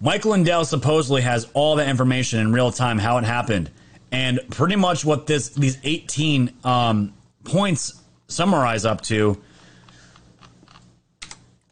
Mike 0.00 0.24
Lindell 0.24 0.64
supposedly 0.64 1.22
has 1.22 1.48
all 1.54 1.74
the 1.74 1.86
information 1.86 2.38
in 2.38 2.52
real 2.52 2.70
time 2.70 2.98
how 2.98 3.18
it 3.18 3.24
happened, 3.24 3.70
and 4.10 4.40
pretty 4.50 4.76
much 4.76 5.04
what 5.04 5.26
this 5.26 5.50
these 5.50 5.78
18 5.84 6.52
um, 6.64 7.12
points 7.44 8.00
summarize 8.26 8.84
up 8.84 9.00
to. 9.02 9.40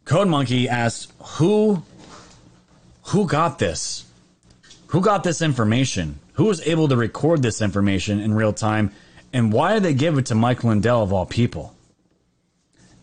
Code 0.05 0.29
Monkey 0.29 0.69
asked, 0.69 1.13
"Who, 1.21 1.83
who 3.05 3.27
got 3.27 3.59
this? 3.59 4.05
Who 4.89 5.01
got 5.01 5.25
this 5.25 5.43
information? 5.43 6.21
Who 6.35 6.45
was 6.45 6.61
able 6.67 6.89
to 6.89 6.97
record 6.97 7.43
this 7.43 7.61
information 7.61 8.21
in 8.21 8.35
real 8.35 8.53
time? 8.53 8.93
And 9.33 9.53
why 9.53 9.75
did 9.75 9.83
they 9.83 9.95
give 9.95 10.17
it 10.19 10.27
to 10.27 10.35
Mike 10.35 10.63
Lindell 10.65 11.03
of 11.03 11.13
all 11.13 11.27
people?" 11.27 11.75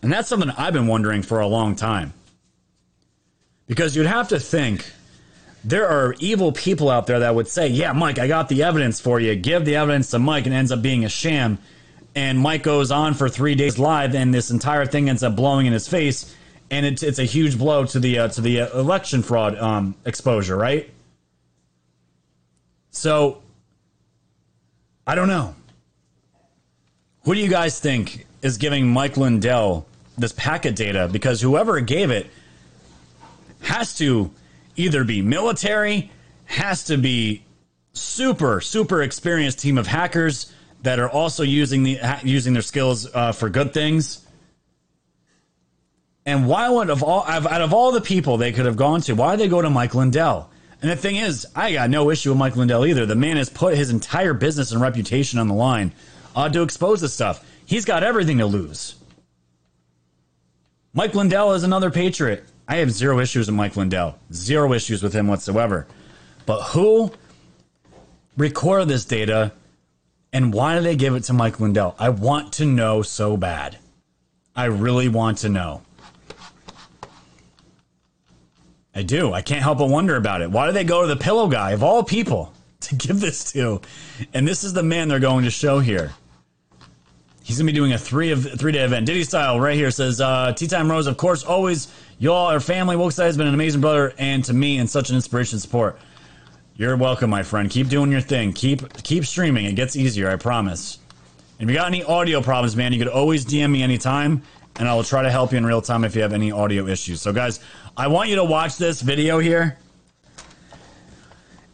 And 0.02 0.12
that's 0.12 0.28
something 0.28 0.50
I've 0.50 0.74
been 0.74 0.86
wondering 0.86 1.22
for 1.22 1.40
a 1.40 1.46
long 1.46 1.76
time. 1.76 2.12
Because 3.66 3.96
you'd 3.96 4.06
have 4.06 4.28
to 4.28 4.38
think 4.38 4.84
there 5.64 5.88
are 5.88 6.14
evil 6.18 6.52
people 6.52 6.90
out 6.90 7.06
there 7.06 7.20
that 7.20 7.34
would 7.34 7.48
say, 7.48 7.68
Yeah, 7.68 7.92
Mike, 7.92 8.18
I 8.18 8.28
got 8.28 8.48
the 8.48 8.62
evidence 8.62 9.00
for 9.00 9.18
you. 9.18 9.34
Give 9.34 9.64
the 9.64 9.76
evidence 9.76 10.10
to 10.10 10.18
Mike, 10.18 10.44
and 10.44 10.54
ends 10.54 10.70
up 10.70 10.82
being 10.82 11.04
a 11.04 11.08
sham. 11.08 11.58
And 12.14 12.38
Mike 12.38 12.62
goes 12.62 12.90
on 12.90 13.14
for 13.14 13.28
three 13.28 13.54
days 13.54 13.78
live, 13.78 14.14
and 14.14 14.32
this 14.32 14.50
entire 14.50 14.86
thing 14.86 15.08
ends 15.08 15.22
up 15.22 15.34
blowing 15.34 15.66
in 15.66 15.72
his 15.72 15.88
face. 15.88 16.34
And 16.70 16.86
it's, 16.86 17.02
it's 17.02 17.18
a 17.18 17.24
huge 17.24 17.58
blow 17.58 17.84
to 17.86 17.98
the 17.98 18.18
uh, 18.18 18.28
to 18.28 18.40
the 18.40 18.62
uh, 18.62 18.78
election 18.78 19.22
fraud 19.22 19.58
um, 19.58 19.94
exposure, 20.04 20.56
right? 20.56 20.90
So, 22.90 23.42
I 25.06 25.14
don't 25.14 25.28
know. 25.28 25.54
Who 27.24 27.34
do 27.34 27.40
you 27.40 27.48
guys 27.48 27.80
think 27.80 28.26
is 28.42 28.58
giving 28.58 28.86
Mike 28.86 29.16
Lindell 29.16 29.86
this 30.18 30.32
packet 30.32 30.76
data? 30.76 31.08
Because 31.10 31.40
whoever 31.40 31.80
gave 31.80 32.10
it 32.10 32.28
has 33.62 33.96
to 33.96 34.30
either 34.76 35.04
be 35.04 35.22
military, 35.22 36.10
has 36.46 36.84
to 36.84 36.96
be 36.96 37.44
super 37.94 38.60
super 38.60 39.02
experienced 39.02 39.60
team 39.60 39.78
of 39.78 39.86
hackers 39.86 40.52
that 40.82 40.98
are 40.98 41.08
also 41.08 41.42
using 41.42 41.82
the 41.84 41.98
using 42.24 42.52
their 42.52 42.62
skills 42.62 43.12
uh, 43.14 43.32
for 43.32 43.48
good 43.48 43.72
things. 43.72 44.20
And 46.26 46.46
why 46.46 46.68
would 46.70 46.90
of 46.90 47.02
all 47.02 47.24
out 47.24 47.60
of 47.60 47.72
all 47.72 47.92
the 47.92 48.00
people 48.00 48.36
they 48.36 48.52
could 48.52 48.66
have 48.66 48.76
gone 48.76 49.00
to, 49.02 49.14
why 49.14 49.36
did 49.36 49.44
they 49.44 49.48
go 49.48 49.62
to 49.62 49.70
Mike 49.70 49.94
Lindell? 49.94 50.50
And 50.82 50.90
the 50.90 50.96
thing 50.96 51.16
is, 51.16 51.46
I 51.54 51.72
got 51.72 51.88
no 51.88 52.10
issue 52.10 52.30
with 52.30 52.38
Mike 52.38 52.56
Lindell 52.56 52.84
either. 52.84 53.06
The 53.06 53.14
man 53.14 53.38
has 53.38 53.48
put 53.48 53.76
his 53.76 53.90
entire 53.90 54.34
business 54.34 54.72
and 54.72 54.80
reputation 54.82 55.38
on 55.38 55.48
the 55.48 55.54
line 55.54 55.92
uh, 56.36 56.48
to 56.50 56.62
expose 56.62 57.00
this 57.00 57.14
stuff. 57.14 57.42
He's 57.64 57.86
got 57.86 58.02
everything 58.02 58.38
to 58.38 58.46
lose. 58.46 58.96
Mike 60.92 61.14
Lindell 61.14 61.52
is 61.52 61.64
another 61.64 61.90
patriot. 61.90 62.44
I 62.66 62.76
have 62.76 62.90
zero 62.90 63.20
issues 63.20 63.46
with 63.46 63.56
Mike 63.56 63.76
Lindell. 63.76 64.18
Zero 64.32 64.72
issues 64.72 65.02
with 65.02 65.12
him 65.12 65.28
whatsoever. 65.28 65.86
But 66.46 66.62
who 66.62 67.12
recorded 68.36 68.88
this 68.88 69.04
data 69.04 69.52
and 70.32 70.52
why 70.52 70.74
did 70.74 70.84
they 70.84 70.96
give 70.96 71.14
it 71.14 71.24
to 71.24 71.32
Mike 71.32 71.60
Lindell? 71.60 71.94
I 71.98 72.08
want 72.08 72.54
to 72.54 72.64
know 72.64 73.02
so 73.02 73.36
bad. 73.36 73.78
I 74.56 74.64
really 74.64 75.08
want 75.08 75.38
to 75.38 75.48
know. 75.48 75.82
I 78.94 79.02
do. 79.02 79.32
I 79.32 79.42
can't 79.42 79.62
help 79.62 79.78
but 79.78 79.88
wonder 79.88 80.16
about 80.16 80.40
it. 80.40 80.50
Why 80.50 80.66
do 80.66 80.72
they 80.72 80.84
go 80.84 81.02
to 81.02 81.08
the 81.08 81.16
pillow 81.16 81.48
guy 81.48 81.72
of 81.72 81.82
all 81.82 82.02
people 82.02 82.52
to 82.80 82.94
give 82.96 83.20
this 83.20 83.52
to? 83.52 83.80
And 84.32 84.46
this 84.46 84.64
is 84.64 84.72
the 84.72 84.82
man 84.82 85.08
they're 85.08 85.20
going 85.20 85.44
to 85.44 85.50
show 85.50 85.78
here. 85.80 86.12
He's 87.44 87.58
gonna 87.58 87.66
be 87.66 87.72
doing 87.72 87.92
a 87.92 87.98
three 87.98 88.30
of 88.30 88.58
three 88.58 88.72
day 88.72 88.84
event. 88.84 89.04
Diddy 89.04 89.22
style 89.22 89.60
right 89.60 89.76
here 89.76 89.90
says 89.90 90.18
uh, 90.18 90.54
Tea 90.54 90.66
Time 90.66 90.90
Rose. 90.90 91.06
Of 91.06 91.18
course, 91.18 91.44
always 91.44 91.88
y'all 92.18 92.50
are 92.50 92.60
family. 92.60 92.96
Woke 92.96 93.14
has 93.14 93.36
been 93.36 93.46
an 93.46 93.54
amazing 93.54 93.80
brother 93.80 94.12
and 94.18 94.44
to 94.44 94.54
me 94.54 94.78
and 94.78 94.88
such 94.88 95.10
an 95.10 95.16
inspiration 95.16 95.56
and 95.56 95.62
support. 95.62 95.98
You're 96.76 96.96
welcome, 96.96 97.30
my 97.30 97.42
friend. 97.42 97.70
Keep 97.70 97.88
doing 97.88 98.10
your 98.10 98.20
thing. 98.20 98.52
Keep 98.52 99.02
keep 99.04 99.24
streaming. 99.24 99.66
It 99.66 99.74
gets 99.74 99.94
easier. 99.94 100.30
I 100.30 100.36
promise. 100.36 100.98
And 101.58 101.70
if 101.70 101.72
you 101.72 101.78
got 101.78 101.86
any 101.86 102.02
audio 102.02 102.42
problems, 102.42 102.74
man, 102.74 102.92
you 102.92 102.98
could 102.98 103.08
always 103.08 103.46
DM 103.46 103.70
me 103.70 103.82
anytime, 103.82 104.42
and 104.76 104.88
I 104.88 104.94
will 104.94 105.04
try 105.04 105.22
to 105.22 105.30
help 105.30 105.52
you 105.52 105.58
in 105.58 105.64
real 105.64 105.80
time 105.80 106.02
if 106.02 106.16
you 106.16 106.22
have 106.22 106.32
any 106.32 106.50
audio 106.50 106.88
issues. 106.88 107.22
So, 107.22 107.32
guys, 107.32 107.60
I 107.96 108.08
want 108.08 108.28
you 108.28 108.36
to 108.36 108.44
watch 108.44 108.76
this 108.76 109.00
video 109.00 109.38
here. 109.38 109.78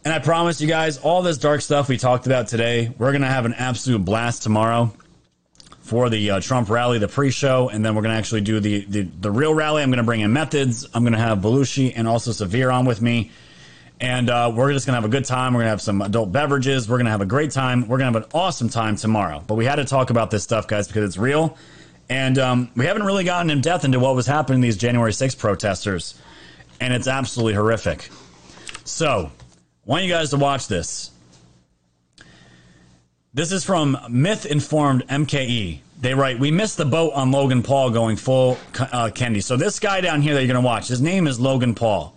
And 0.05 0.13
I 0.13 0.19
promise 0.19 0.61
you 0.61 0.67
guys, 0.67 0.99
all 0.99 1.23
this 1.23 1.37
dark 1.37 1.61
stuff 1.61 1.87
we 1.87 1.97
talked 1.97 2.27
about 2.27 2.47
today, 2.47 2.93
we're 2.97 3.11
going 3.11 3.21
to 3.21 3.27
have 3.27 3.45
an 3.45 3.53
absolute 3.53 4.05
blast 4.05 4.43
tomorrow 4.43 4.93
for 5.91 6.09
the 6.09 6.31
uh, 6.31 6.39
Trump 6.39 6.69
rally, 6.69 6.99
the 6.99 7.07
pre-show, 7.09 7.67
and 7.67 7.83
then 7.83 7.95
we're 7.95 8.01
going 8.01 8.13
to 8.13 8.17
actually 8.17 8.39
do 8.39 8.61
the, 8.61 8.85
the, 8.85 9.01
the 9.01 9.29
real 9.29 9.53
rally. 9.53 9.83
I'm 9.83 9.89
going 9.89 9.97
to 9.97 10.05
bring 10.05 10.21
in 10.21 10.31
Methods. 10.31 10.87
I'm 10.93 11.03
going 11.03 11.11
to 11.11 11.19
have 11.19 11.39
Belushi 11.39 11.91
and 11.93 12.07
also 12.07 12.31
Severe 12.31 12.71
on 12.71 12.85
with 12.85 13.01
me. 13.01 13.29
And 13.99 14.29
uh, 14.29 14.53
we're 14.55 14.71
just 14.71 14.85
going 14.85 14.93
to 14.93 15.01
have 15.01 15.03
a 15.03 15.11
good 15.11 15.25
time. 15.25 15.53
We're 15.53 15.59
going 15.59 15.65
to 15.65 15.71
have 15.71 15.81
some 15.81 16.01
adult 16.01 16.31
beverages. 16.31 16.87
We're 16.87 16.95
going 16.95 17.07
to 17.07 17.11
have 17.11 17.19
a 17.19 17.25
great 17.25 17.51
time. 17.51 17.89
We're 17.89 17.97
going 17.97 18.13
to 18.13 18.19
have 18.19 18.23
an 18.23 18.31
awesome 18.33 18.69
time 18.69 18.95
tomorrow. 18.95 19.43
But 19.45 19.55
we 19.55 19.65
had 19.65 19.75
to 19.75 19.83
talk 19.83 20.11
about 20.11 20.31
this 20.31 20.43
stuff, 20.43 20.65
guys, 20.65 20.87
because 20.87 21.03
it's 21.03 21.17
real. 21.17 21.57
And 22.07 22.39
um, 22.39 22.71
we 22.77 22.85
haven't 22.85 23.03
really 23.03 23.25
gotten 23.25 23.49
in 23.49 23.59
depth 23.59 23.83
into 23.83 23.99
what 23.99 24.15
was 24.15 24.25
happening 24.25 24.61
to 24.61 24.65
these 24.65 24.77
January 24.77 25.11
6 25.11 25.35
protesters. 25.35 26.17
And 26.79 26.93
it's 26.93 27.09
absolutely 27.09 27.55
horrific. 27.55 28.09
So, 28.85 29.29
I 29.29 29.69
want 29.83 30.05
you 30.05 30.09
guys 30.09 30.29
to 30.29 30.37
watch 30.37 30.69
this. 30.69 31.11
This 33.33 33.53
is 33.53 33.63
from 33.63 33.97
Myth 34.09 34.45
Informed 34.45 35.07
MKE. 35.07 35.79
They 36.01 36.13
write, 36.13 36.37
We 36.37 36.51
missed 36.51 36.75
the 36.75 36.83
boat 36.83 37.13
on 37.13 37.31
Logan 37.31 37.63
Paul 37.63 37.89
going 37.89 38.17
full 38.17 38.57
uh. 38.77 39.09
So, 39.39 39.55
this 39.55 39.79
guy 39.79 40.01
down 40.01 40.21
here 40.21 40.33
that 40.33 40.41
you're 40.41 40.51
going 40.51 40.61
to 40.61 40.67
watch, 40.67 40.89
his 40.89 40.99
name 40.99 41.27
is 41.27 41.39
Logan 41.39 41.73
Paul. 41.73 42.13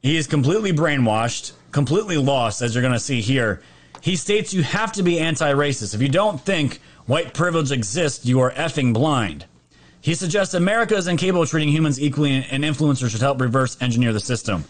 He 0.00 0.16
is 0.16 0.28
completely 0.28 0.72
brainwashed, 0.72 1.54
completely 1.72 2.18
lost, 2.18 2.62
as 2.62 2.72
you're 2.72 2.82
going 2.82 2.94
to 2.94 3.00
see 3.00 3.20
here. 3.20 3.60
He 4.00 4.14
states 4.14 4.54
you 4.54 4.62
have 4.62 4.92
to 4.92 5.02
be 5.02 5.18
anti 5.18 5.52
racist. 5.52 5.92
If 5.92 6.00
you 6.00 6.08
don't 6.08 6.40
think 6.40 6.80
white 7.06 7.34
privilege 7.34 7.72
exists, 7.72 8.24
you 8.24 8.38
are 8.38 8.52
effing 8.52 8.94
blind. 8.94 9.44
He 10.00 10.14
suggests 10.14 10.54
America 10.54 10.94
is 10.94 11.08
incapable 11.08 11.42
of 11.42 11.50
treating 11.50 11.70
humans 11.70 12.00
equally 12.00 12.46
and 12.48 12.62
influencers 12.62 13.10
should 13.10 13.22
help 13.22 13.40
reverse 13.40 13.76
engineer 13.80 14.12
the 14.12 14.20
system. 14.20 14.66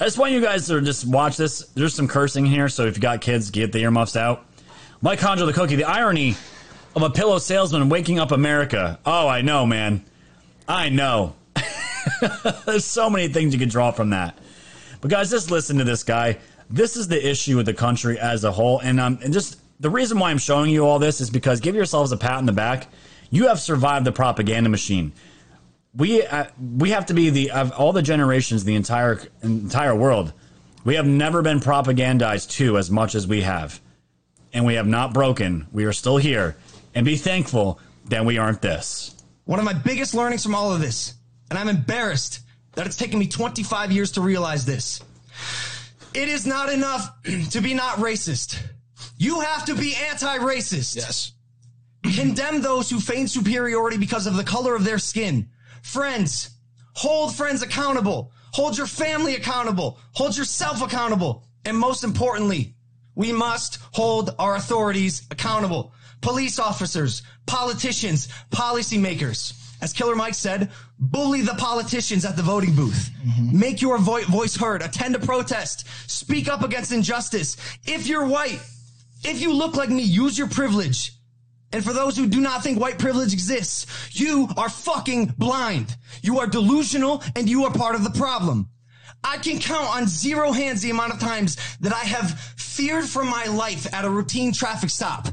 I 0.00 0.04
just 0.04 0.16
want 0.16 0.32
you 0.32 0.40
guys 0.40 0.66
to 0.68 0.80
just 0.80 1.06
watch 1.06 1.36
this. 1.36 1.58
There's 1.74 1.92
some 1.92 2.08
cursing 2.08 2.46
here, 2.46 2.70
so 2.70 2.86
if 2.86 2.96
you 2.96 3.02
got 3.02 3.20
kids, 3.20 3.50
get 3.50 3.70
the 3.70 3.80
earmuffs 3.80 4.16
out. 4.16 4.46
Mike 5.02 5.18
Conjo 5.18 5.44
the 5.44 5.52
cookie. 5.52 5.76
The 5.76 5.84
irony 5.84 6.36
of 6.96 7.02
a 7.02 7.10
pillow 7.10 7.38
salesman 7.38 7.90
waking 7.90 8.18
up 8.18 8.32
America. 8.32 8.98
Oh, 9.04 9.28
I 9.28 9.42
know, 9.42 9.66
man. 9.66 10.02
I 10.66 10.88
know. 10.88 11.34
There's 12.64 12.86
so 12.86 13.10
many 13.10 13.28
things 13.28 13.52
you 13.52 13.60
can 13.60 13.68
draw 13.68 13.90
from 13.90 14.08
that. 14.10 14.38
But 15.02 15.10
guys, 15.10 15.28
just 15.28 15.50
listen 15.50 15.76
to 15.76 15.84
this 15.84 16.02
guy. 16.02 16.38
This 16.70 16.96
is 16.96 17.08
the 17.08 17.28
issue 17.28 17.58
with 17.58 17.66
the 17.66 17.74
country 17.74 18.18
as 18.18 18.42
a 18.44 18.52
whole, 18.52 18.78
and 18.78 18.98
um, 19.00 19.18
and 19.22 19.34
just 19.34 19.58
the 19.80 19.90
reason 19.90 20.18
why 20.18 20.30
I'm 20.30 20.38
showing 20.38 20.70
you 20.70 20.86
all 20.86 20.98
this 20.98 21.20
is 21.20 21.28
because 21.28 21.60
give 21.60 21.74
yourselves 21.74 22.10
a 22.10 22.16
pat 22.16 22.38
in 22.38 22.46
the 22.46 22.52
back. 22.52 22.86
You 23.28 23.48
have 23.48 23.60
survived 23.60 24.06
the 24.06 24.12
propaganda 24.12 24.70
machine. 24.70 25.12
We 25.94 26.22
uh, 26.24 26.46
we 26.76 26.90
have 26.90 27.06
to 27.06 27.14
be 27.14 27.30
the 27.30 27.50
of 27.50 27.72
all 27.72 27.92
the 27.92 28.02
generations, 28.02 28.64
the 28.64 28.76
entire 28.76 29.20
entire 29.42 29.94
world. 29.94 30.32
We 30.84 30.94
have 30.94 31.06
never 31.06 31.42
been 31.42 31.60
propagandized 31.60 32.50
to 32.52 32.78
as 32.78 32.90
much 32.90 33.14
as 33.14 33.26
we 33.26 33.42
have, 33.42 33.80
and 34.52 34.64
we 34.64 34.74
have 34.74 34.86
not 34.86 35.12
broken. 35.12 35.66
We 35.72 35.84
are 35.84 35.92
still 35.92 36.16
here, 36.16 36.56
and 36.94 37.04
be 37.04 37.16
thankful 37.16 37.80
that 38.06 38.24
we 38.24 38.38
aren't 38.38 38.62
this. 38.62 39.16
One 39.44 39.58
of 39.58 39.64
my 39.64 39.72
biggest 39.72 40.14
learnings 40.14 40.44
from 40.44 40.54
all 40.54 40.72
of 40.72 40.80
this, 40.80 41.14
and 41.50 41.58
I'm 41.58 41.68
embarrassed 41.68 42.40
that 42.74 42.86
it's 42.86 42.96
taken 42.96 43.18
me 43.18 43.26
25 43.26 43.90
years 43.90 44.12
to 44.12 44.20
realize 44.20 44.64
this. 44.64 45.02
It 46.14 46.28
is 46.28 46.46
not 46.46 46.72
enough 46.72 47.10
to 47.50 47.60
be 47.60 47.74
not 47.74 47.96
racist. 47.96 48.60
You 49.16 49.40
have 49.40 49.64
to 49.66 49.74
be 49.74 49.94
anti-racist. 50.08 50.96
Yes. 50.96 51.32
Condemn 52.02 52.62
those 52.62 52.88
who 52.88 52.98
feign 52.98 53.28
superiority 53.28 53.98
because 53.98 54.26
of 54.26 54.36
the 54.36 54.44
color 54.44 54.74
of 54.74 54.84
their 54.84 54.98
skin. 54.98 55.48
Friends, 55.82 56.50
hold 56.94 57.34
friends 57.34 57.62
accountable. 57.62 58.32
Hold 58.52 58.76
your 58.76 58.86
family 58.86 59.36
accountable. 59.36 59.98
Hold 60.12 60.36
yourself 60.36 60.82
accountable. 60.82 61.44
And 61.64 61.76
most 61.76 62.04
importantly, 62.04 62.74
we 63.14 63.32
must 63.32 63.78
hold 63.92 64.34
our 64.38 64.56
authorities 64.56 65.22
accountable. 65.30 65.92
Police 66.20 66.58
officers, 66.58 67.22
politicians, 67.46 68.28
policymakers. 68.50 69.54
As 69.82 69.92
Killer 69.92 70.14
Mike 70.14 70.34
said, 70.34 70.70
bully 70.98 71.40
the 71.40 71.54
politicians 71.54 72.24
at 72.24 72.36
the 72.36 72.42
voting 72.42 72.74
booth. 72.74 73.10
Mm-hmm. 73.24 73.58
Make 73.58 73.80
your 73.80 73.98
vo- 73.98 74.24
voice 74.24 74.56
heard. 74.56 74.82
Attend 74.82 75.14
a 75.14 75.18
protest. 75.18 75.86
Speak 76.10 76.48
up 76.48 76.62
against 76.62 76.92
injustice. 76.92 77.56
If 77.86 78.06
you're 78.06 78.26
white, 78.26 78.60
if 79.24 79.40
you 79.40 79.54
look 79.54 79.76
like 79.76 79.88
me, 79.88 80.02
use 80.02 80.36
your 80.36 80.48
privilege. 80.48 81.12
And 81.72 81.84
for 81.84 81.92
those 81.92 82.16
who 82.16 82.26
do 82.26 82.40
not 82.40 82.62
think 82.62 82.80
white 82.80 82.98
privilege 82.98 83.32
exists, 83.32 83.86
you 84.12 84.48
are 84.56 84.68
fucking 84.68 85.34
blind. 85.38 85.96
You 86.22 86.40
are 86.40 86.46
delusional 86.46 87.22
and 87.36 87.48
you 87.48 87.64
are 87.64 87.72
part 87.72 87.94
of 87.94 88.02
the 88.02 88.10
problem. 88.10 88.68
I 89.22 89.38
can 89.38 89.58
count 89.58 89.86
on 89.86 90.06
zero 90.08 90.50
hands 90.50 90.82
the 90.82 90.90
amount 90.90 91.12
of 91.12 91.20
times 91.20 91.56
that 91.80 91.92
I 91.92 92.00
have 92.00 92.38
feared 92.56 93.04
for 93.04 93.22
my 93.22 93.44
life 93.44 93.92
at 93.94 94.04
a 94.04 94.10
routine 94.10 94.52
traffic 94.52 94.90
stop. 94.90 95.28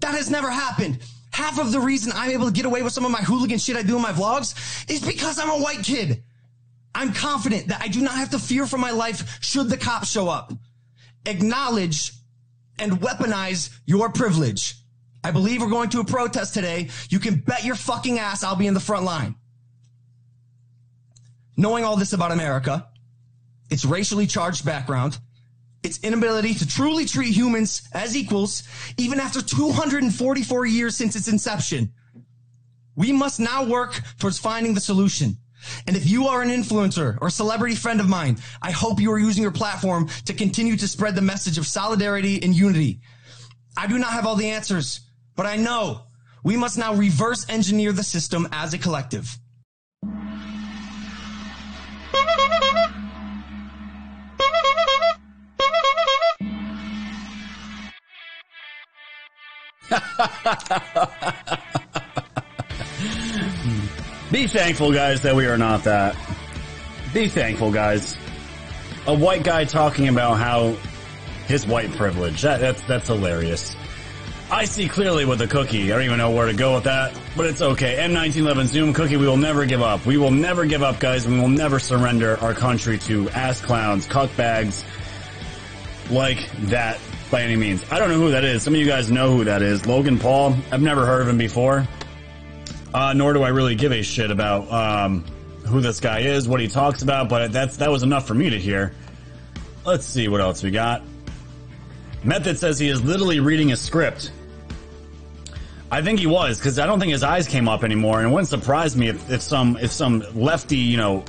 That 0.00 0.14
has 0.14 0.30
never 0.30 0.50
happened. 0.50 0.98
Half 1.32 1.58
of 1.58 1.72
the 1.72 1.80
reason 1.80 2.12
I'm 2.14 2.30
able 2.30 2.46
to 2.46 2.52
get 2.52 2.66
away 2.66 2.82
with 2.82 2.92
some 2.92 3.04
of 3.04 3.10
my 3.10 3.22
hooligan 3.22 3.58
shit 3.58 3.76
I 3.76 3.82
do 3.82 3.96
in 3.96 4.02
my 4.02 4.12
vlogs 4.12 4.90
is 4.90 5.00
because 5.00 5.38
I'm 5.38 5.48
a 5.48 5.62
white 5.62 5.82
kid. 5.82 6.22
I'm 6.94 7.14
confident 7.14 7.68
that 7.68 7.80
I 7.80 7.88
do 7.88 8.02
not 8.02 8.16
have 8.16 8.30
to 8.30 8.38
fear 8.38 8.66
for 8.66 8.76
my 8.76 8.90
life 8.90 9.38
should 9.42 9.70
the 9.70 9.78
cops 9.78 10.10
show 10.10 10.28
up. 10.28 10.52
Acknowledge 11.24 12.12
and 12.78 12.92
weaponize 13.00 13.70
your 13.86 14.10
privilege. 14.10 14.74
I 15.24 15.30
believe 15.30 15.60
we're 15.60 15.68
going 15.68 15.90
to 15.90 16.00
a 16.00 16.04
protest 16.04 16.54
today. 16.54 16.88
You 17.08 17.18
can 17.18 17.36
bet 17.36 17.64
your 17.64 17.76
fucking 17.76 18.18
ass 18.18 18.42
I'll 18.42 18.56
be 18.56 18.66
in 18.66 18.74
the 18.74 18.80
front 18.80 19.04
line. 19.04 19.36
Knowing 21.56 21.84
all 21.84 21.96
this 21.96 22.12
about 22.12 22.32
America, 22.32 22.88
its 23.70 23.84
racially 23.84 24.26
charged 24.26 24.64
background, 24.64 25.18
its 25.82 25.98
inability 26.02 26.54
to 26.54 26.66
truly 26.66 27.04
treat 27.04 27.34
humans 27.34 27.88
as 27.92 28.16
equals, 28.16 28.62
even 28.96 29.20
after 29.20 29.42
244 29.42 30.66
years 30.66 30.96
since 30.96 31.16
its 31.16 31.28
inception, 31.28 31.92
we 32.94 33.12
must 33.12 33.40
now 33.40 33.64
work 33.64 34.00
towards 34.18 34.38
finding 34.38 34.74
the 34.74 34.80
solution. 34.80 35.36
And 35.86 35.96
if 35.96 36.08
you 36.08 36.26
are 36.26 36.42
an 36.42 36.50
influencer 36.50 37.16
or 37.20 37.28
a 37.28 37.30
celebrity 37.30 37.74
friend 37.74 38.00
of 38.00 38.08
mine, 38.08 38.38
I 38.60 38.70
hope 38.72 39.00
you 39.00 39.12
are 39.12 39.18
using 39.18 39.42
your 39.42 39.52
platform 39.52 40.08
to 40.24 40.34
continue 40.34 40.76
to 40.76 40.88
spread 40.88 41.14
the 41.14 41.22
message 41.22 41.58
of 41.58 41.66
solidarity 41.66 42.42
and 42.42 42.54
unity. 42.54 43.00
I 43.76 43.86
do 43.86 43.98
not 43.98 44.10
have 44.10 44.26
all 44.26 44.36
the 44.36 44.50
answers, 44.50 45.00
but 45.36 45.46
I 45.46 45.56
know 45.56 46.02
we 46.44 46.56
must 46.56 46.78
now 46.78 46.94
reverse 46.94 47.46
engineer 47.48 47.92
the 47.92 48.04
system 48.04 48.48
as 48.52 48.74
a 48.74 48.78
collective. 48.78 49.38
Be 64.30 64.46
thankful, 64.46 64.92
guys, 64.92 65.22
that 65.22 65.34
we 65.34 65.46
are 65.46 65.58
not 65.58 65.84
that. 65.84 66.16
Be 67.12 67.28
thankful, 67.28 67.70
guys. 67.70 68.16
A 69.06 69.14
white 69.14 69.44
guy 69.44 69.64
talking 69.64 70.08
about 70.08 70.38
how 70.38 70.74
his 71.46 71.66
white 71.66 71.90
privilege. 71.92 72.40
That, 72.42 72.60
that's 72.60 72.80
that's 72.82 73.08
hilarious. 73.08 73.76
I 74.52 74.66
see 74.66 74.86
clearly 74.86 75.24
with 75.24 75.38
the 75.38 75.46
cookie. 75.46 75.90
I 75.90 75.96
don't 75.96 76.04
even 76.04 76.18
know 76.18 76.30
where 76.30 76.44
to 76.44 76.52
go 76.52 76.74
with 76.74 76.84
that, 76.84 77.18
but 77.34 77.46
it's 77.46 77.62
okay. 77.62 77.96
M1911 77.96 78.66
Zoom 78.66 78.92
cookie. 78.92 79.16
We 79.16 79.26
will 79.26 79.38
never 79.38 79.64
give 79.64 79.80
up. 79.80 80.04
We 80.04 80.18
will 80.18 80.30
never 80.30 80.66
give 80.66 80.82
up, 80.82 81.00
guys. 81.00 81.26
We 81.26 81.40
will 81.40 81.48
never 81.48 81.78
surrender 81.78 82.38
our 82.42 82.52
country 82.52 82.98
to 82.98 83.30
ass 83.30 83.62
clowns, 83.62 84.06
cuckbags, 84.06 84.84
like 86.10 86.50
that 86.66 87.00
by 87.30 87.40
any 87.40 87.56
means. 87.56 87.82
I 87.90 87.98
don't 87.98 88.10
know 88.10 88.18
who 88.18 88.30
that 88.32 88.44
is. 88.44 88.62
Some 88.62 88.74
of 88.74 88.80
you 88.80 88.84
guys 88.84 89.10
know 89.10 89.34
who 89.34 89.44
that 89.44 89.62
is. 89.62 89.86
Logan 89.86 90.18
Paul. 90.18 90.54
I've 90.70 90.82
never 90.82 91.06
heard 91.06 91.22
of 91.22 91.28
him 91.28 91.38
before. 91.38 91.88
Uh, 92.92 93.14
nor 93.14 93.32
do 93.32 93.42
I 93.42 93.48
really 93.48 93.74
give 93.74 93.90
a 93.90 94.02
shit 94.02 94.30
about 94.30 94.70
um, 94.70 95.24
who 95.64 95.80
this 95.80 95.98
guy 95.98 96.20
is, 96.20 96.46
what 96.46 96.60
he 96.60 96.68
talks 96.68 97.00
about, 97.00 97.30
but 97.30 97.52
that's 97.52 97.78
that 97.78 97.90
was 97.90 98.02
enough 98.02 98.26
for 98.26 98.34
me 98.34 98.50
to 98.50 98.58
hear. 98.58 98.92
Let's 99.86 100.04
see 100.04 100.28
what 100.28 100.42
else 100.42 100.62
we 100.62 100.70
got. 100.70 101.02
Method 102.22 102.58
says 102.58 102.78
he 102.78 102.88
is 102.88 103.02
literally 103.02 103.40
reading 103.40 103.72
a 103.72 103.78
script. 103.78 104.30
I 105.92 106.00
think 106.00 106.20
he 106.20 106.26
was 106.26 106.58
because 106.58 106.78
I 106.78 106.86
don't 106.86 106.98
think 106.98 107.12
his 107.12 107.22
eyes 107.22 107.46
came 107.46 107.68
up 107.68 107.84
anymore, 107.84 108.20
and 108.20 108.28
it 108.30 108.32
wouldn't 108.32 108.48
surprise 108.48 108.96
me 108.96 109.08
if, 109.08 109.30
if 109.30 109.42
some 109.42 109.76
if 109.76 109.92
some 109.92 110.24
lefty, 110.34 110.78
you 110.78 110.96
know, 110.96 111.22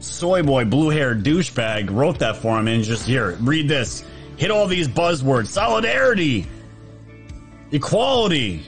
soy 0.00 0.42
boy, 0.42 0.64
blue 0.64 0.90
haired 0.90 1.22
douchebag 1.22 1.94
wrote 1.94 2.18
that 2.18 2.38
for 2.38 2.58
him 2.58 2.66
and 2.66 2.82
just 2.82 3.06
here, 3.06 3.38
read 3.40 3.68
this, 3.68 4.04
hit 4.36 4.50
all 4.50 4.66
these 4.66 4.88
buzzwords: 4.88 5.46
solidarity, 5.46 6.44
equality, 7.70 8.64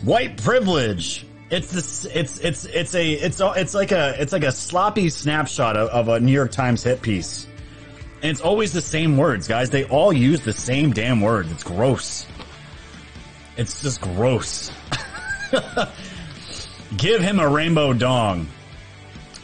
white 0.00 0.38
privilege. 0.42 1.26
It's 1.50 1.70
this. 1.70 2.06
It's 2.06 2.38
it's 2.38 2.64
it's 2.64 2.94
a 2.94 3.12
it's 3.12 3.40
a, 3.40 3.52
it's 3.56 3.74
like 3.74 3.92
a 3.92 4.14
it's 4.18 4.32
like 4.32 4.44
a 4.44 4.52
sloppy 4.52 5.10
snapshot 5.10 5.76
of, 5.76 5.90
of 5.90 6.08
a 6.08 6.20
New 6.20 6.32
York 6.32 6.52
Times 6.52 6.82
hit 6.82 7.02
piece, 7.02 7.46
and 8.22 8.30
it's 8.30 8.40
always 8.40 8.72
the 8.72 8.80
same 8.80 9.18
words, 9.18 9.46
guys. 9.46 9.68
They 9.68 9.84
all 9.84 10.10
use 10.10 10.40
the 10.40 10.54
same 10.54 10.94
damn 10.94 11.20
words. 11.20 11.52
It's 11.52 11.64
gross. 11.64 12.26
It's 13.60 13.82
just 13.82 14.00
gross. 14.00 14.72
Give 16.96 17.20
him 17.20 17.38
a 17.38 17.46
rainbow 17.46 17.92
dong. 17.92 18.48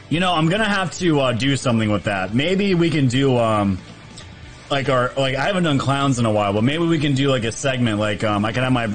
You 0.08 0.20
know, 0.20 0.32
I'm 0.32 0.48
gonna 0.48 0.64
have 0.64 0.90
to 0.98 1.20
uh, 1.20 1.32
do 1.32 1.54
something 1.54 1.90
with 1.90 2.04
that. 2.04 2.32
Maybe 2.32 2.74
we 2.74 2.88
can 2.88 3.08
do 3.08 3.36
um, 3.36 3.76
like 4.70 4.88
our 4.88 5.12
like 5.18 5.34
I 5.34 5.44
haven't 5.44 5.64
done 5.64 5.76
clowns 5.76 6.18
in 6.18 6.24
a 6.24 6.32
while, 6.32 6.54
but 6.54 6.64
maybe 6.64 6.86
we 6.86 6.98
can 6.98 7.14
do 7.14 7.28
like 7.28 7.44
a 7.44 7.52
segment. 7.52 7.98
Like 7.98 8.24
um, 8.24 8.46
I 8.46 8.52
can 8.52 8.62
have 8.62 8.72
my 8.72 8.86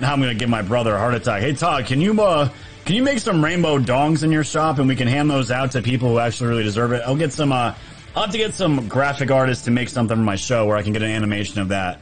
now 0.00 0.14
I'm 0.14 0.20
gonna 0.20 0.34
give 0.34 0.48
my 0.48 0.62
brother 0.62 0.94
a 0.94 0.98
heart 0.98 1.12
attack. 1.12 1.42
Hey 1.42 1.52
Todd, 1.52 1.84
can 1.84 2.00
you 2.00 2.18
uh 2.22 2.48
can 2.86 2.96
you 2.96 3.02
make 3.02 3.18
some 3.18 3.44
rainbow 3.44 3.78
dongs 3.78 4.22
in 4.22 4.32
your 4.32 4.44
shop 4.44 4.78
and 4.78 4.88
we 4.88 4.96
can 4.96 5.08
hand 5.08 5.28
those 5.28 5.50
out 5.50 5.72
to 5.72 5.82
people 5.82 6.08
who 6.08 6.18
actually 6.18 6.48
really 6.48 6.62
deserve 6.62 6.92
it? 6.92 7.02
I'll 7.04 7.16
get 7.16 7.34
some 7.34 7.52
uh 7.52 7.74
I'll 8.16 8.22
have 8.22 8.32
to 8.32 8.38
get 8.38 8.54
some 8.54 8.88
graphic 8.88 9.30
artists 9.30 9.66
to 9.66 9.70
make 9.70 9.90
something 9.90 10.16
for 10.16 10.22
my 10.22 10.36
show 10.36 10.64
where 10.64 10.78
I 10.78 10.82
can 10.82 10.94
get 10.94 11.02
an 11.02 11.10
animation 11.10 11.60
of 11.60 11.68
that, 11.68 12.00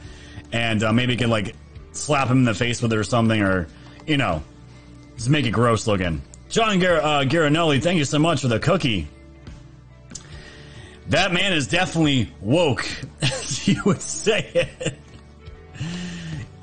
and 0.53 0.81
uh, 0.81 0.93
maybe 0.93 1.17
can 1.17 1.29
like 1.29 1.57
slap 1.93 2.27
him 2.27 2.39
in 2.39 2.43
the 2.45 2.53
face 2.53 2.81
with 2.81 2.91
it 2.93 2.97
or 2.97 3.03
something, 3.03 3.41
or 3.41 3.67
you 4.05 4.17
know, 4.17 4.43
just 5.15 5.29
make 5.29 5.45
it 5.45 5.51
gross 5.51 5.87
looking. 5.87 6.21
John 6.49 6.79
Gar- 6.79 7.01
uh, 7.01 7.23
Garinelli, 7.23 7.81
thank 7.81 7.97
you 7.97 8.05
so 8.05 8.19
much 8.19 8.41
for 8.41 8.47
the 8.47 8.59
cookie. 8.59 9.07
That 11.09 11.33
man 11.33 11.53
is 11.53 11.67
definitely 11.67 12.31
woke, 12.41 12.87
as 13.21 13.67
you 13.67 13.81
would 13.85 14.01
say 14.01 14.49
it. 14.53 14.99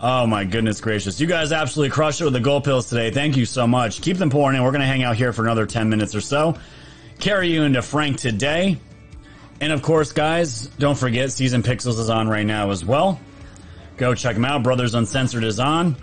Oh 0.03 0.27
my 0.27 0.45
goodness 0.45 0.81
gracious. 0.81 1.21
You 1.21 1.27
guys 1.27 1.53
absolutely 1.53 1.93
crushed 1.93 2.23
it 2.23 2.25
with 2.25 2.33
the 2.33 2.41
gold 2.41 2.65
pills 2.65 2.89
today. 2.89 3.11
Thank 3.11 3.37
you 3.37 3.45
so 3.45 3.67
much. 3.67 4.01
Keep 4.01 4.17
them 4.17 4.31
pouring 4.31 4.57
in. 4.57 4.63
We're 4.63 4.71
going 4.71 4.81
to 4.81 4.87
hang 4.87 5.03
out 5.03 5.17
here 5.17 5.33
for 5.35 5.43
another 5.43 5.67
10 5.67 5.91
minutes 5.91 6.15
or 6.15 6.23
so. 6.23 6.57
Carry 7.19 7.53
you 7.53 7.65
into 7.65 7.83
Frank 7.83 8.17
today. 8.17 8.79
And 9.61 9.73
of 9.75 9.83
course, 9.83 10.13
guys, 10.13 10.69
don't 10.79 10.97
forget 10.97 11.33
Season 11.33 11.63
Pixels 11.63 11.99
is 11.99 12.09
on 12.09 12.29
right 12.29 12.47
now 12.47 12.71
as 12.71 12.83
well. 12.83 13.21
Go 14.01 14.15
check 14.15 14.35
them 14.35 14.47
out. 14.47 14.63
Brothers 14.63 14.95
Uncensored 14.95 15.45
is 15.45 15.61
on. 15.61 15.95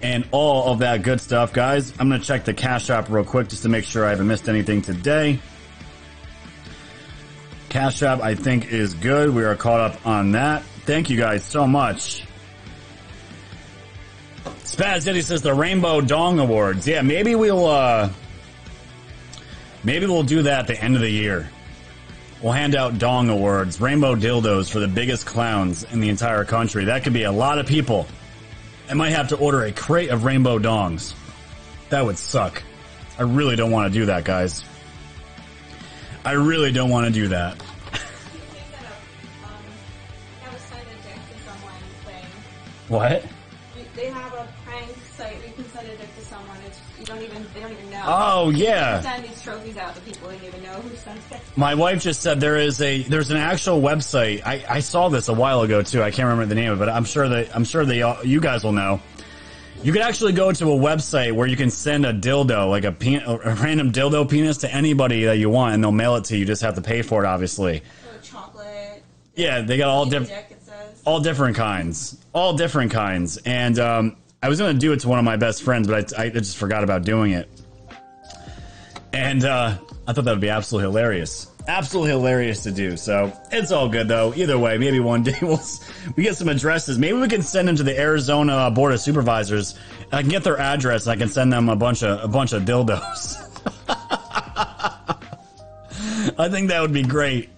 And 0.00 0.24
all 0.30 0.72
of 0.72 0.78
that 0.78 1.02
good 1.02 1.20
stuff, 1.20 1.52
guys. 1.52 1.92
I'm 1.98 2.08
going 2.08 2.20
to 2.20 2.26
check 2.26 2.44
the 2.44 2.54
cash 2.54 2.90
app 2.90 3.10
real 3.10 3.24
quick 3.24 3.48
just 3.48 3.64
to 3.64 3.68
make 3.68 3.84
sure 3.84 4.06
I 4.06 4.10
haven't 4.10 4.28
missed 4.28 4.48
anything 4.48 4.80
today. 4.80 5.40
Cash 7.70 8.04
App, 8.04 8.20
I 8.20 8.36
think, 8.36 8.70
is 8.70 8.94
good. 8.94 9.34
We 9.34 9.42
are 9.42 9.56
caught 9.56 9.80
up 9.80 10.06
on 10.06 10.30
that. 10.32 10.62
Thank 10.86 11.10
you 11.10 11.16
guys 11.16 11.42
so 11.44 11.66
much. 11.66 12.24
Spaz 14.62 15.02
City 15.02 15.22
says 15.22 15.42
the 15.42 15.52
Rainbow 15.52 16.00
Dong 16.00 16.38
Awards. 16.38 16.86
Yeah, 16.86 17.02
maybe 17.02 17.34
we'll 17.34 17.66
uh 17.66 18.10
maybe 19.82 20.06
we'll 20.06 20.22
do 20.22 20.42
that 20.42 20.60
at 20.60 20.66
the 20.68 20.80
end 20.80 20.94
of 20.94 21.00
the 21.00 21.10
year. 21.10 21.50
We'll 22.44 22.52
hand 22.52 22.76
out 22.76 22.98
Dong 22.98 23.30
Awards, 23.30 23.80
rainbow 23.80 24.14
dildos 24.14 24.70
for 24.70 24.78
the 24.78 24.86
biggest 24.86 25.24
clowns 25.24 25.82
in 25.84 26.00
the 26.00 26.10
entire 26.10 26.44
country. 26.44 26.84
That 26.84 27.02
could 27.02 27.14
be 27.14 27.22
a 27.22 27.32
lot 27.32 27.58
of 27.58 27.64
people. 27.64 28.06
I 28.86 28.92
might 28.92 29.12
have 29.12 29.28
to 29.28 29.36
order 29.38 29.62
a 29.64 29.72
crate 29.72 30.10
of 30.10 30.24
rainbow 30.24 30.58
dongs. 30.58 31.14
That 31.88 32.04
would 32.04 32.18
suck. 32.18 32.62
I 33.18 33.22
really 33.22 33.56
don't 33.56 33.70
want 33.70 33.90
to 33.90 33.98
do 33.98 34.04
that, 34.04 34.24
guys. 34.24 34.62
I 36.22 36.32
really 36.32 36.70
don't 36.70 36.90
want 36.90 37.06
to 37.06 37.12
do 37.12 37.28
that. 37.28 37.56
Um, 39.42 39.54
what? 42.88 43.24
They 43.96 44.06
have 44.10 44.34
a 44.34 44.46
prank 44.66 44.90
site 45.16 45.38
where 45.38 45.46
you 45.46 45.54
can 45.54 45.64
send 45.70 45.88
a 45.88 45.96
dick 45.96 46.14
to 46.16 46.24
someone. 46.26 46.58
It's 46.66 46.78
you 47.00 47.06
don't 47.06 47.22
even 47.22 47.46
they 47.54 47.60
don't 47.60 47.72
even 47.72 47.90
know. 47.90 48.02
Oh, 48.04 48.50
yeah. 48.50 49.00
send 49.00 49.24
these 49.24 49.40
trophies 49.40 49.78
out 49.78 49.94
to 49.94 50.00
people 50.02 50.23
My 51.56 51.74
wife 51.74 52.02
just 52.02 52.22
said 52.22 52.40
there 52.40 52.56
is 52.56 52.80
a 52.80 53.02
there's 53.02 53.30
an 53.30 53.36
actual 53.36 53.80
website. 53.80 54.44
I, 54.44 54.64
I 54.68 54.80
saw 54.80 55.08
this 55.08 55.28
a 55.28 55.34
while 55.34 55.62
ago 55.62 55.82
too. 55.82 56.02
I 56.02 56.10
can't 56.10 56.28
remember 56.28 56.46
the 56.46 56.54
name 56.54 56.72
of 56.72 56.78
it, 56.78 56.84
but 56.84 56.88
I'm 56.88 57.04
sure 57.04 57.28
that 57.28 57.54
I'm 57.54 57.64
sure 57.64 57.82
all, 58.04 58.24
you 58.24 58.40
guys 58.40 58.64
will 58.64 58.72
know. 58.72 59.00
You 59.82 59.92
can 59.92 60.00
actually 60.00 60.32
go 60.32 60.50
to 60.50 60.72
a 60.72 60.76
website 60.76 61.32
where 61.32 61.46
you 61.46 61.56
can 61.56 61.70
send 61.70 62.06
a 62.06 62.12
dildo, 62.14 62.70
like 62.70 62.84
a, 62.84 62.92
pen, 62.92 63.22
a 63.26 63.54
random 63.54 63.92
dildo 63.92 64.28
penis, 64.28 64.56
to 64.58 64.74
anybody 64.74 65.24
that 65.24 65.36
you 65.36 65.50
want, 65.50 65.74
and 65.74 65.84
they'll 65.84 65.92
mail 65.92 66.16
it 66.16 66.24
to 66.24 66.34
you. 66.34 66.40
You 66.40 66.46
just 66.46 66.62
have 66.62 66.74
to 66.76 66.80
pay 66.80 67.02
for 67.02 67.22
it, 67.22 67.26
obviously. 67.26 67.82
chocolate. 68.22 69.02
Yeah, 69.34 69.60
they 69.60 69.76
got 69.76 69.90
all 69.90 70.06
different, 70.06 70.48
all 71.04 71.20
different 71.20 71.56
kinds, 71.56 72.16
all 72.32 72.54
different 72.54 72.92
kinds. 72.92 73.36
And 73.38 73.78
um, 73.78 74.16
I 74.42 74.48
was 74.48 74.58
gonna 74.58 74.72
do 74.72 74.92
it 74.92 75.00
to 75.00 75.08
one 75.08 75.18
of 75.18 75.24
my 75.24 75.36
best 75.36 75.62
friends, 75.62 75.86
but 75.86 76.18
I, 76.18 76.24
I 76.24 76.28
just 76.30 76.56
forgot 76.56 76.82
about 76.82 77.02
doing 77.02 77.32
it. 77.32 77.48
And 79.12 79.44
uh, 79.44 79.76
I 80.06 80.12
thought 80.12 80.24
that 80.26 80.32
would 80.32 80.40
be 80.40 80.50
absolutely 80.50 80.90
hilarious, 80.90 81.50
absolutely 81.66 82.10
hilarious 82.10 82.62
to 82.64 82.70
do. 82.70 82.96
So 82.96 83.32
it's 83.50 83.72
all 83.72 83.88
good 83.88 84.06
though. 84.06 84.34
Either 84.34 84.58
way, 84.58 84.76
maybe 84.76 85.00
one 85.00 85.22
day 85.22 85.36
we'll 85.42 85.60
we 86.16 86.22
get 86.22 86.36
some 86.36 86.48
addresses. 86.48 86.98
Maybe 86.98 87.18
we 87.18 87.28
can 87.28 87.42
send 87.42 87.68
them 87.68 87.76
to 87.76 87.82
the 87.82 87.98
Arizona 87.98 88.70
Board 88.70 88.92
of 88.92 89.00
Supervisors. 89.00 89.78
I 90.12 90.20
can 90.20 90.30
get 90.30 90.44
their 90.44 90.58
address 90.58 91.06
and 91.06 91.12
I 91.12 91.16
can 91.16 91.28
send 91.28 91.52
them 91.52 91.68
a 91.68 91.76
bunch 91.76 92.02
of 92.02 92.22
a 92.22 92.28
bunch 92.28 92.52
of 92.52 92.64
dildos. 92.64 93.36
I 96.38 96.48
think 96.48 96.68
that 96.68 96.82
would 96.82 96.92
be 96.92 97.02
great. 97.02 97.50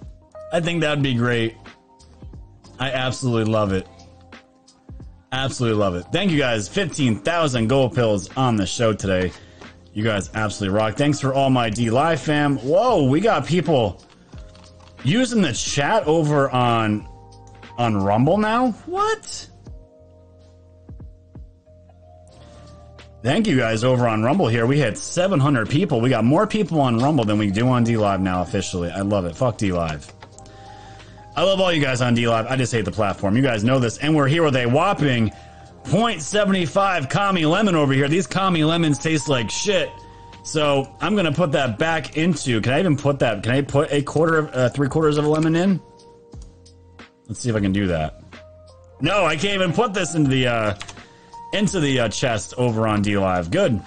I 0.52 0.60
think 0.60 0.82
that 0.82 0.90
would 0.90 1.02
be 1.02 1.14
great. 1.14 1.56
I 2.78 2.92
absolutely 2.92 3.52
love 3.52 3.72
it. 3.72 3.88
Absolutely 5.32 5.78
love 5.78 5.96
it. 5.96 6.06
Thank 6.12 6.30
you 6.30 6.38
guys. 6.38 6.68
15,000 6.68 7.66
gold 7.66 7.94
pills 7.94 8.34
on 8.36 8.56
the 8.56 8.66
show 8.66 8.92
today. 8.92 9.32
You 9.96 10.04
guys 10.04 10.28
absolutely 10.34 10.76
rock. 10.76 10.96
Thanks 10.96 11.20
for 11.20 11.32
all 11.32 11.48
my 11.48 11.70
DLive 11.70 12.18
fam. 12.18 12.58
Whoa, 12.58 13.04
we 13.04 13.18
got 13.18 13.46
people 13.46 14.04
using 15.02 15.40
the 15.40 15.54
chat 15.54 16.06
over 16.06 16.50
on 16.50 17.08
on 17.78 17.96
Rumble 17.96 18.36
now? 18.36 18.72
What? 18.84 19.48
Thank 23.22 23.46
you 23.46 23.56
guys 23.56 23.84
over 23.84 24.06
on 24.06 24.22
Rumble 24.22 24.48
here. 24.48 24.66
We 24.66 24.78
had 24.78 24.98
700 24.98 25.70
people. 25.70 26.02
We 26.02 26.10
got 26.10 26.24
more 26.24 26.46
people 26.46 26.78
on 26.82 26.98
Rumble 26.98 27.24
than 27.24 27.38
we 27.38 27.50
do 27.50 27.66
on 27.66 27.82
DLive 27.86 28.20
now 28.20 28.42
officially. 28.42 28.90
I 28.90 29.00
love 29.00 29.24
it. 29.24 29.34
Fuck 29.34 29.56
DLive. 29.56 30.12
I 31.34 31.42
love 31.42 31.58
all 31.58 31.72
you 31.72 31.80
guys 31.80 32.02
on 32.02 32.14
DLive. 32.14 32.50
I 32.50 32.56
just 32.56 32.70
hate 32.70 32.84
the 32.84 32.92
platform. 32.92 33.34
You 33.34 33.42
guys 33.42 33.64
know 33.64 33.78
this. 33.78 33.96
And 33.96 34.14
we're 34.14 34.28
here 34.28 34.42
with 34.42 34.56
a 34.56 34.66
whopping 34.66 35.32
0.75 35.86 37.08
commie 37.08 37.46
lemon 37.46 37.76
over 37.76 37.92
here. 37.92 38.08
These 38.08 38.26
commie 38.26 38.64
lemons 38.64 38.98
taste 38.98 39.28
like 39.28 39.50
shit. 39.50 39.88
So 40.42 40.92
I'm 41.00 41.14
going 41.14 41.26
to 41.26 41.32
put 41.32 41.52
that 41.52 41.78
back 41.78 42.16
into. 42.16 42.60
Can 42.60 42.72
I 42.72 42.80
even 42.80 42.96
put 42.96 43.18
that? 43.20 43.42
Can 43.42 43.52
I 43.52 43.62
put 43.62 43.92
a 43.92 44.02
quarter 44.02 44.38
of, 44.38 44.54
uh, 44.54 44.68
three 44.68 44.88
quarters 44.88 45.16
of 45.16 45.24
a 45.24 45.28
lemon 45.28 45.54
in? 45.54 45.80
Let's 47.28 47.40
see 47.40 47.50
if 47.50 47.56
I 47.56 47.60
can 47.60 47.72
do 47.72 47.86
that. 47.88 48.20
No, 49.00 49.24
I 49.24 49.36
can't 49.36 49.54
even 49.54 49.72
put 49.72 49.94
this 49.94 50.14
into 50.14 50.30
the, 50.30 50.46
uh, 50.46 50.74
into 51.52 51.80
the 51.80 52.00
uh, 52.00 52.08
chest 52.08 52.54
over 52.56 52.86
on 52.88 53.02
DLive. 53.02 53.50
Good. 53.50 53.80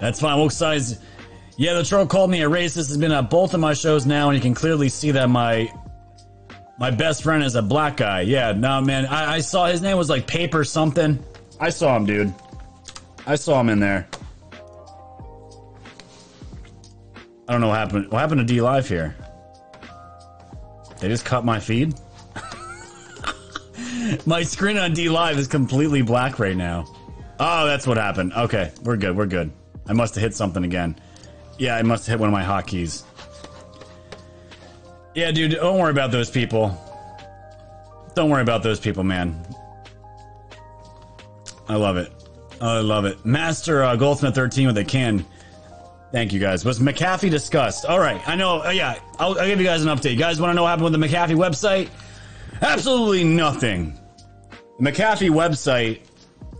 That's 0.00 0.20
fine. 0.20 0.38
Woke 0.38 0.52
size. 0.52 1.00
Yeah, 1.56 1.74
the 1.74 1.84
troll 1.84 2.06
called 2.06 2.30
me 2.30 2.42
a 2.42 2.50
racist. 2.50 2.88
Has 2.88 2.96
been 2.96 3.12
at 3.12 3.30
both 3.30 3.54
of 3.54 3.60
my 3.60 3.74
shows 3.74 4.06
now, 4.06 4.30
and 4.30 4.36
you 4.36 4.42
can 4.42 4.54
clearly 4.54 4.88
see 4.88 5.10
that 5.12 5.28
my 5.28 5.72
my 6.82 6.90
best 6.90 7.22
friend 7.22 7.44
is 7.44 7.54
a 7.54 7.62
black 7.62 7.96
guy. 7.96 8.22
Yeah, 8.22 8.50
no 8.50 8.80
man, 8.80 9.06
I, 9.06 9.34
I 9.34 9.38
saw 9.38 9.66
his 9.66 9.80
name 9.82 9.96
was 9.96 10.10
like 10.10 10.26
Paper 10.26 10.64
something. 10.64 11.24
I 11.60 11.70
saw 11.70 11.96
him, 11.96 12.06
dude. 12.06 12.34
I 13.24 13.36
saw 13.36 13.60
him 13.60 13.68
in 13.68 13.78
there. 13.78 14.08
I 17.46 17.52
don't 17.52 17.60
know 17.60 17.68
what 17.68 17.78
happened. 17.78 18.10
What 18.10 18.18
happened 18.18 18.48
to 18.48 18.52
DLive 18.52 18.88
here? 18.88 19.14
They 20.98 21.06
just 21.06 21.24
cut 21.24 21.44
my 21.44 21.60
feed. 21.60 21.94
my 24.26 24.42
screen 24.42 24.76
on 24.76 24.92
DLive 24.92 25.36
is 25.36 25.46
completely 25.46 26.02
black 26.02 26.40
right 26.40 26.56
now. 26.56 26.92
Oh, 27.38 27.64
that's 27.64 27.86
what 27.86 27.96
happened. 27.96 28.32
Okay, 28.32 28.72
we're 28.82 28.96
good. 28.96 29.16
We're 29.16 29.26
good. 29.26 29.52
I 29.86 29.92
must 29.92 30.16
have 30.16 30.22
hit 30.22 30.34
something 30.34 30.64
again. 30.64 30.96
Yeah, 31.58 31.76
I 31.76 31.82
must 31.82 32.08
have 32.08 32.14
hit 32.14 32.20
one 32.20 32.28
of 32.28 32.32
my 32.32 32.42
hotkeys. 32.42 33.04
Yeah, 35.14 35.30
dude, 35.30 35.52
don't 35.52 35.78
worry 35.78 35.90
about 35.90 36.10
those 36.10 36.30
people. 36.30 36.78
Don't 38.14 38.30
worry 38.30 38.42
about 38.42 38.62
those 38.62 38.80
people, 38.80 39.04
man. 39.04 39.44
I 41.68 41.76
love 41.76 41.96
it. 41.96 42.12
I 42.60 42.80
love 42.80 43.04
it. 43.04 43.24
Master 43.24 43.82
uh, 43.82 43.96
Goldsmith 43.96 44.34
13 44.34 44.68
with 44.68 44.78
a 44.78 44.84
can. 44.84 45.24
Thank 46.12 46.32
you 46.32 46.38
guys. 46.38 46.64
Was 46.64 46.78
McAfee 46.78 47.30
discussed? 47.30 47.86
All 47.86 47.98
right. 47.98 48.20
I 48.28 48.36
know. 48.36 48.62
Uh, 48.62 48.70
yeah, 48.70 48.98
I'll, 49.18 49.38
I'll 49.38 49.46
give 49.46 49.58
you 49.58 49.66
guys 49.66 49.82
an 49.82 49.88
update. 49.88 50.12
You 50.12 50.18
guys 50.18 50.40
want 50.40 50.50
to 50.50 50.54
know 50.54 50.62
what 50.62 50.68
happened 50.68 50.92
with 50.92 51.00
the 51.00 51.06
McAfee 51.06 51.36
website? 51.36 51.88
Absolutely 52.60 53.24
nothing. 53.24 53.98
The 54.78 54.90
McAfee 54.90 55.30
website. 55.30 56.00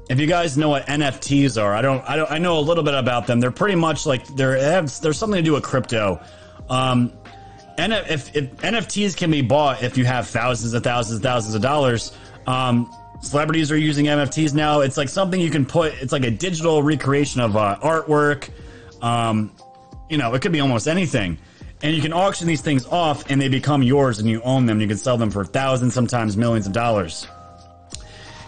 If 0.08 0.18
you 0.18 0.26
guys 0.26 0.58
know 0.58 0.70
what 0.70 0.86
NFTs 0.86 1.62
are, 1.62 1.72
I 1.72 1.80
don't. 1.80 2.02
I 2.08 2.16
don't. 2.16 2.30
I 2.30 2.38
know 2.38 2.58
a 2.58 2.60
little 2.60 2.82
bit 2.82 2.94
about 2.94 3.26
them. 3.26 3.40
They're 3.40 3.50
pretty 3.50 3.76
much 3.76 4.04
like 4.04 4.26
they're 4.34 4.58
they 4.58 4.70
have. 4.72 5.00
There's 5.00 5.16
something 5.16 5.38
to 5.38 5.42
do 5.42 5.52
with 5.52 5.62
crypto. 5.62 6.20
Um, 6.68 7.12
if, 7.78 8.34
if 8.36 8.56
NFTs 8.56 9.16
can 9.16 9.30
be 9.30 9.42
bought 9.42 9.82
if 9.82 9.96
you 9.96 10.04
have 10.04 10.28
thousands 10.28 10.74
and 10.74 10.84
thousands 10.84 11.16
and 11.16 11.22
thousands 11.22 11.54
of 11.54 11.62
dollars, 11.62 12.12
um, 12.46 12.92
celebrities 13.20 13.70
are 13.72 13.76
using 13.76 14.06
NFTs 14.06 14.54
now. 14.54 14.80
It's 14.80 14.96
like 14.96 15.08
something 15.08 15.40
you 15.40 15.50
can 15.50 15.64
put. 15.64 15.94
It's 16.02 16.12
like 16.12 16.24
a 16.24 16.30
digital 16.30 16.82
recreation 16.82 17.40
of 17.40 17.56
uh, 17.56 17.78
artwork. 17.82 18.50
Um, 19.00 19.52
you 20.08 20.18
know, 20.18 20.34
it 20.34 20.42
could 20.42 20.52
be 20.52 20.60
almost 20.60 20.86
anything, 20.86 21.38
and 21.82 21.94
you 21.94 22.02
can 22.02 22.12
auction 22.12 22.46
these 22.46 22.60
things 22.60 22.86
off, 22.86 23.30
and 23.30 23.40
they 23.40 23.48
become 23.48 23.82
yours, 23.82 24.18
and 24.18 24.28
you 24.28 24.42
own 24.42 24.66
them. 24.66 24.80
You 24.80 24.88
can 24.88 24.98
sell 24.98 25.16
them 25.16 25.30
for 25.30 25.44
thousands, 25.44 25.94
sometimes 25.94 26.36
millions 26.36 26.66
of 26.66 26.72
dollars. 26.72 27.26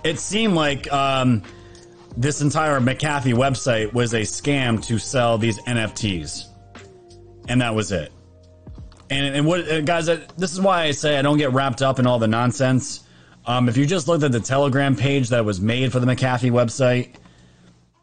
It 0.05 0.18
seemed 0.18 0.55
like 0.55 0.92
um, 0.92 1.42
this 2.16 2.42
entire 2.42 2.78
McAfee 2.80 3.34
website 3.34 3.92
was 3.94 4.12
a 4.12 4.20
scam 4.20 4.84
to 4.86 4.98
sell 4.98 5.38
these 5.38 5.59
NFTs, 5.62 6.44
and 7.48 7.62
that 7.62 7.74
was 7.74 7.90
it. 7.90 8.12
And, 9.15 9.36
and 9.36 9.47
what, 9.47 9.69
uh, 9.70 9.81
guys, 9.81 10.07
this 10.07 10.53
is 10.53 10.61
why 10.61 10.82
I 10.82 10.91
say 10.91 11.16
I 11.16 11.23
don't 11.23 11.39
get 11.39 11.53
wrapped 11.53 11.82
up 11.82 12.01
in 12.01 12.07
all 12.07 12.19
the 12.19 12.27
nonsense. 12.27 13.05
Um, 13.47 13.69
if 13.69 13.77
you 13.77 13.86
just 13.86 14.09
looked 14.09 14.24
at 14.24 14.32
the 14.32 14.41
Telegram 14.41 14.97
page 14.97 15.28
that 15.28 15.45
was 15.45 15.61
made 15.61 15.93
for 15.93 16.01
the 16.01 16.07
McAfee 16.07 16.51
website, 16.51 17.15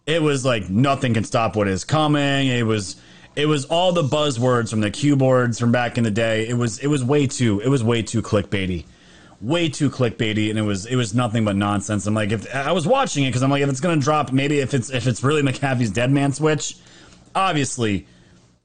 it 0.06 0.22
was 0.22 0.46
like 0.46 0.70
nothing 0.70 1.14
can 1.14 1.26
stop 1.26 1.58
what 1.58 1.68
is 1.68 1.84
coming. 1.84 2.48
It 2.48 2.66
was, 2.66 2.96
it 3.36 3.46
was 3.46 3.66
all 3.66 3.92
the 3.92 4.04
buzzwords 4.04 4.70
from 4.70 4.80
the 4.80 4.90
keyboards 4.90 5.60
from 5.60 5.74
back 5.74 5.98
in 5.98 6.06
the 6.06 6.12
day. 6.12 6.48
It 6.48 6.54
was, 6.54 6.80
it 6.80 6.88
was 6.88 7.04
way 7.04 7.28
too, 7.28 7.60
it 7.60 7.68
was 7.68 7.84
way 7.84 8.04
too 8.04 8.22
clickbaity, 8.22 8.86
way 9.42 9.68
too 9.68 9.90
clickbaity, 9.90 10.50
and 10.50 10.58
it 10.58 10.64
was, 10.64 10.86
it 10.86 10.96
was 10.96 11.14
nothing 11.14 11.44
but 11.44 11.58
nonsense. 11.58 12.08
I'm 12.08 12.14
like, 12.14 12.32
if 12.32 12.54
I 12.56 12.72
was 12.72 12.88
watching 12.88 13.26
it 13.26 13.30
because 13.30 13.44
I'm 13.44 13.52
like, 13.52 13.64
if 13.64 13.70
it's 13.70 13.82
gonna 13.82 14.00
drop, 14.00 14.32
maybe 14.32 14.60
if 14.60 14.74
it's, 14.74 14.90
if 14.90 15.08
it's 15.08 15.24
really 15.24 15.42
McAfee's 15.42 15.90
Dead 15.92 16.10
Man 16.10 16.32
Switch, 16.32 16.78
obviously 17.36 18.08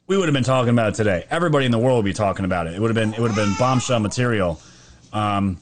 we 0.06 0.16
would 0.16 0.28
have 0.28 0.34
been 0.34 0.44
talking 0.44 0.70
about 0.70 0.90
it 0.90 0.94
today. 0.94 1.26
Everybody 1.30 1.66
in 1.66 1.72
the 1.72 1.78
world 1.78 1.98
would 1.98 2.08
be 2.08 2.14
talking 2.14 2.44
about 2.44 2.66
it. 2.66 2.74
It 2.74 2.80
would 2.80 2.94
have 2.94 2.94
been 2.94 3.14
it 3.14 3.20
would 3.20 3.32
have 3.32 3.36
been 3.36 3.54
bombshell 3.58 4.00
material. 4.00 4.60
Um, 5.12 5.58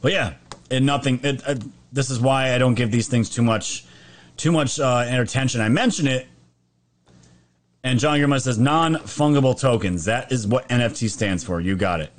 but 0.00 0.12
yeah, 0.12 0.34
and 0.70 0.86
nothing. 0.86 1.20
It, 1.22 1.46
uh, 1.46 1.56
this 1.92 2.10
is 2.10 2.20
why 2.20 2.54
I 2.54 2.58
don't 2.58 2.74
give 2.74 2.90
these 2.90 3.08
things 3.08 3.28
too 3.28 3.42
much 3.42 3.84
too 4.36 4.52
much 4.52 4.78
uh, 4.78 5.04
attention. 5.08 5.60
I 5.60 5.68
mention 5.68 6.06
it, 6.06 6.26
and 7.82 7.98
John 7.98 8.18
Grimma 8.18 8.40
says 8.40 8.58
non 8.58 8.94
fungible 8.96 9.58
tokens. 9.58 10.04
That 10.04 10.30
is 10.30 10.46
what 10.46 10.68
NFT 10.68 11.10
stands 11.10 11.42
for. 11.42 11.60
You 11.60 11.76
got 11.76 12.00
it. 12.00 12.12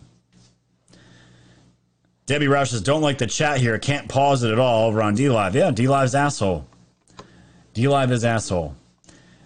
Debbie 2.25 2.47
Roush 2.47 2.67
says 2.67 2.81
don't 2.81 3.01
like 3.01 3.17
the 3.17 3.27
chat 3.27 3.57
here. 3.57 3.77
Can't 3.79 4.07
pause 4.09 4.43
it 4.43 4.51
at 4.51 4.59
all 4.59 4.87
over 4.87 5.01
on 5.01 5.15
DLive. 5.15 5.53
Yeah, 5.53 5.71
DLive's 5.71 6.15
asshole. 6.15 6.67
DLive 7.73 8.11
is 8.11 8.25
asshole. 8.25 8.75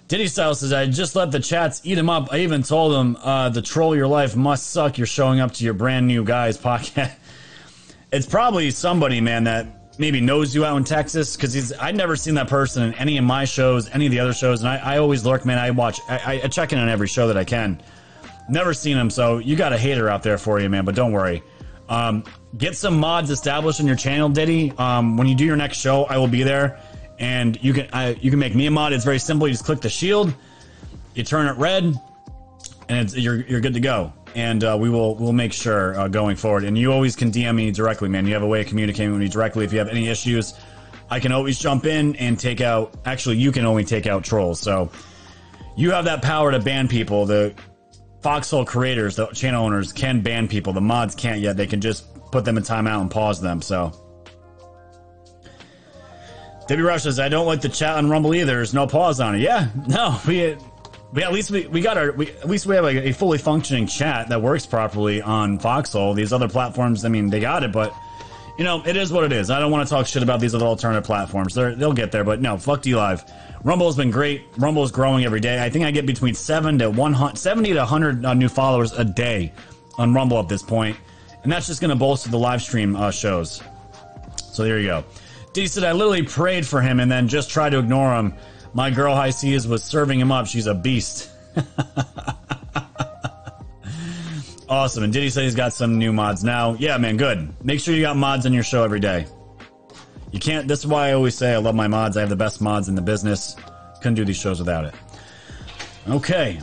Diddy 0.07 0.27
Style 0.27 0.53
says, 0.53 0.71
I 0.71 0.85
just 0.85 1.15
let 1.15 1.31
the 1.31 1.39
chats 1.39 1.81
eat 1.83 1.97
him 1.97 2.11
up. 2.11 2.31
I 2.31 2.39
even 2.39 2.61
told 2.61 2.93
him 2.93 3.17
uh, 3.23 3.49
the 3.49 3.63
troll 3.63 3.95
your 3.95 4.07
life 4.07 4.35
must 4.35 4.67
suck. 4.67 4.99
You're 4.99 5.07
showing 5.07 5.39
up 5.39 5.53
to 5.53 5.63
your 5.63 5.73
brand 5.73 6.05
new 6.05 6.23
guy's 6.23 6.59
podcast. 6.59 7.15
it's 8.11 8.27
probably 8.27 8.69
somebody, 8.69 9.19
man, 9.19 9.45
that 9.45 9.97
maybe 9.97 10.21
knows 10.21 10.53
you 10.53 10.63
out 10.63 10.77
in 10.77 10.83
Texas 10.83 11.35
because 11.35 11.53
he's. 11.53 11.73
I'd 11.73 11.95
never 11.95 12.15
seen 12.15 12.35
that 12.35 12.47
person 12.47 12.83
in 12.83 12.93
any 12.95 13.17
of 13.17 13.23
my 13.23 13.45
shows, 13.45 13.89
any 13.89 14.05
of 14.05 14.11
the 14.11 14.19
other 14.19 14.33
shows, 14.33 14.59
and 14.59 14.69
I, 14.69 14.77
I 14.77 14.97
always 14.99 15.25
lurk, 15.25 15.43
man. 15.43 15.57
I 15.57 15.71
watch, 15.71 15.99
I, 16.07 16.41
I 16.43 16.47
check 16.49 16.71
in 16.71 16.77
on 16.77 16.87
every 16.87 17.07
show 17.07 17.27
that 17.27 17.37
I 17.37 17.43
can. 17.43 17.81
Never 18.47 18.75
seen 18.75 18.95
him, 18.97 19.09
so 19.09 19.39
you 19.39 19.55
got 19.55 19.73
a 19.73 19.77
hater 19.77 20.07
out 20.07 20.21
there 20.21 20.37
for 20.37 20.59
you, 20.59 20.69
man. 20.69 20.85
But 20.85 20.93
don't 20.93 21.13
worry. 21.13 21.41
Um, 21.89 22.23
get 22.59 22.75
some 22.75 22.99
mods 22.99 23.31
established 23.31 23.79
in 23.79 23.87
your 23.87 23.95
channel, 23.95 24.29
Diddy. 24.29 24.71
Um, 24.77 25.17
when 25.17 25.25
you 25.25 25.33
do 25.33 25.45
your 25.45 25.55
next 25.55 25.77
show, 25.77 26.03
I 26.03 26.19
will 26.19 26.27
be 26.27 26.43
there 26.43 26.79
and 27.19 27.61
you 27.63 27.73
can 27.73 27.87
I, 27.93 28.09
you 28.21 28.29
can 28.29 28.39
make 28.39 28.55
me 28.55 28.65
a 28.67 28.71
mod. 28.71 28.93
It's 28.93 29.05
very 29.05 29.19
simple. 29.19 29.47
You 29.47 29.53
just 29.53 29.65
click 29.65 29.81
the 29.81 29.89
shield, 29.89 30.33
you 31.13 31.23
turn 31.23 31.47
it 31.47 31.57
red, 31.57 31.93
and 32.89 33.13
you're 33.13 33.41
you're 33.41 33.61
good 33.61 33.73
to 33.73 33.79
go. 33.79 34.13
And 34.35 34.63
uh, 34.63 34.77
we 34.79 34.89
will 34.89 35.15
we'll 35.15 35.33
make 35.33 35.53
sure 35.53 35.97
uh, 35.97 36.07
going 36.07 36.35
forward. 36.35 36.63
And 36.63 36.77
you 36.77 36.91
always 36.91 37.15
can 37.15 37.31
DM 37.31 37.55
me 37.55 37.71
directly, 37.71 38.09
man. 38.09 38.27
You 38.27 38.33
have 38.33 38.43
a 38.43 38.47
way 38.47 38.61
of 38.61 38.67
communicating 38.67 39.11
with 39.11 39.21
me 39.21 39.29
directly. 39.29 39.65
If 39.65 39.71
you 39.71 39.79
have 39.79 39.87
any 39.87 40.07
issues, 40.07 40.53
I 41.09 41.19
can 41.19 41.31
always 41.31 41.57
jump 41.57 41.85
in 41.85 42.15
and 42.17 42.39
take 42.39 42.61
out. 42.61 42.95
Actually, 43.05 43.37
you 43.37 43.51
can 43.51 43.65
only 43.65 43.85
take 43.85 44.07
out 44.07 44.23
trolls. 44.23 44.59
So 44.59 44.91
you 45.77 45.91
have 45.91 46.05
that 46.05 46.21
power 46.21 46.51
to 46.51 46.59
ban 46.59 46.87
people. 46.87 47.25
The 47.25 47.53
Foxhole 48.21 48.65
creators, 48.65 49.15
the 49.15 49.27
channel 49.27 49.65
owners, 49.65 49.93
can 49.93 50.21
ban 50.21 50.47
people. 50.47 50.73
The 50.73 50.81
mods 50.81 51.13
can't 51.13 51.41
yet. 51.41 51.57
They 51.57 51.67
can 51.67 51.79
just 51.79 52.05
put 52.31 52.43
them 52.43 52.57
in 52.57 52.63
timeout 52.63 53.01
and 53.01 53.11
pause 53.11 53.39
them. 53.39 53.61
So 53.61 53.93
Debbie 56.67 56.81
Rush 56.81 57.03
says, 57.03 57.19
I 57.19 57.29
don't 57.29 57.45
like 57.45 57.61
the 57.61 57.69
chat 57.69 57.95
on 57.97 58.09
Rumble 58.09 58.33
either. 58.33 58.55
There's 58.55 58.73
no 58.73 58.87
pause 58.87 59.19
on 59.19 59.35
it. 59.35 59.41
Yeah, 59.41 59.69
no, 59.87 60.19
we, 60.27 60.57
we 61.13 61.23
at 61.23 61.31
least 61.31 61.51
we, 61.51 61.67
we 61.67 61.81
got 61.81 61.97
our, 61.97 62.11
we, 62.11 62.31
at 62.31 62.49
least 62.49 62.65
we 62.65 62.75
have 62.75 62.85
a, 62.85 63.09
a 63.09 63.11
fully 63.11 63.37
functioning 63.37 63.87
chat 63.87 64.29
that 64.29 64.41
works 64.41 64.65
properly 64.65 65.21
on 65.21 65.59
Foxhole. 65.59 66.13
These 66.13 66.33
other 66.33 66.49
platforms, 66.49 67.05
I 67.05 67.09
mean, 67.09 67.29
they 67.29 67.39
got 67.39 67.63
it, 67.63 67.71
but 67.71 67.93
you 68.57 68.63
know, 68.63 68.81
it 68.85 68.95
is 68.95 69.11
what 69.11 69.23
it 69.25 69.33
is. 69.33 69.51
I 69.51 69.59
don't 69.59 69.71
want 69.71 69.87
to 69.87 69.93
talk 69.93 70.07
shit 70.07 70.23
about 70.23 70.39
these 70.39 70.55
other 70.55 70.65
alternative 70.65 71.03
platforms. 71.03 71.53
They're, 71.53 71.75
they'll 71.75 71.93
get 71.93 72.11
there, 72.11 72.23
but 72.23 72.41
no, 72.41 72.57
fuck 72.57 72.81
DLive. 72.81 73.29
Rumble 73.63 73.87
has 73.87 73.97
been 73.97 74.11
great. 74.11 74.43
Rumble 74.57 74.83
is 74.83 74.91
growing 74.91 75.25
every 75.25 75.39
day. 75.39 75.63
I 75.63 75.69
think 75.69 75.85
I 75.85 75.91
get 75.91 76.05
between 76.05 76.33
seven 76.35 76.79
to 76.79 76.89
100, 76.89 77.37
70 77.37 77.73
to 77.73 77.79
100 77.79 78.25
uh, 78.25 78.33
new 78.33 78.47
followers 78.47 78.93
a 78.93 79.03
day 79.03 79.51
on 79.97 80.13
Rumble 80.13 80.39
at 80.39 80.47
this 80.47 80.63
point, 80.63 80.97
and 81.43 81.51
that's 81.51 81.67
just 81.67 81.81
going 81.81 81.89
to 81.89 81.95
bolster 81.95 82.29
the 82.29 82.39
live 82.39 82.61
stream 82.61 82.95
uh, 82.95 83.11
shows. 83.11 83.61
So 84.51 84.63
there 84.63 84.79
you 84.79 84.87
go. 84.87 85.03
D 85.55 85.67
said, 85.67 85.85
I 85.85 85.93
literally 85.93 86.23
prayed 86.23 86.67
for 86.67 86.81
him 86.81 86.99
and 86.99 87.09
then 87.09 87.29
just 87.29 87.49
tried 87.49 87.69
to 87.69 87.79
ignore 87.79 88.13
him. 88.13 88.33
My 88.73 88.89
girl 88.89 89.15
High 89.15 89.29
Seas 89.29 89.65
was 89.65 89.85
serving 89.85 90.19
him 90.19 90.29
up. 90.29 90.47
She's 90.47 90.67
a 90.67 90.73
beast. 90.73 91.29
awesome. 94.69 95.05
And 95.05 95.13
Diddy 95.13 95.29
said 95.29 95.45
he's 95.45 95.55
got 95.55 95.71
some 95.71 95.97
new 95.97 96.11
mods 96.11 96.43
now. 96.43 96.73
Yeah, 96.73 96.97
man, 96.97 97.15
good. 97.15 97.53
Make 97.63 97.79
sure 97.79 97.95
you 97.95 98.01
got 98.01 98.17
mods 98.17 98.45
on 98.45 98.51
your 98.51 98.63
show 98.63 98.83
every 98.83 98.99
day. 98.99 99.27
You 100.33 100.41
can't, 100.41 100.67
this 100.67 100.79
is 100.79 100.87
why 100.87 101.07
I 101.07 101.13
always 101.13 101.37
say 101.37 101.53
I 101.53 101.57
love 101.57 101.73
my 101.73 101.87
mods. 101.87 102.17
I 102.17 102.19
have 102.19 102.29
the 102.29 102.35
best 102.35 102.59
mods 102.59 102.89
in 102.89 102.95
the 102.95 103.01
business. 103.01 103.55
Couldn't 104.01 104.15
do 104.15 104.25
these 104.25 104.35
shows 104.35 104.59
without 104.59 104.83
it. 104.83 104.93
Okay. 106.09 106.59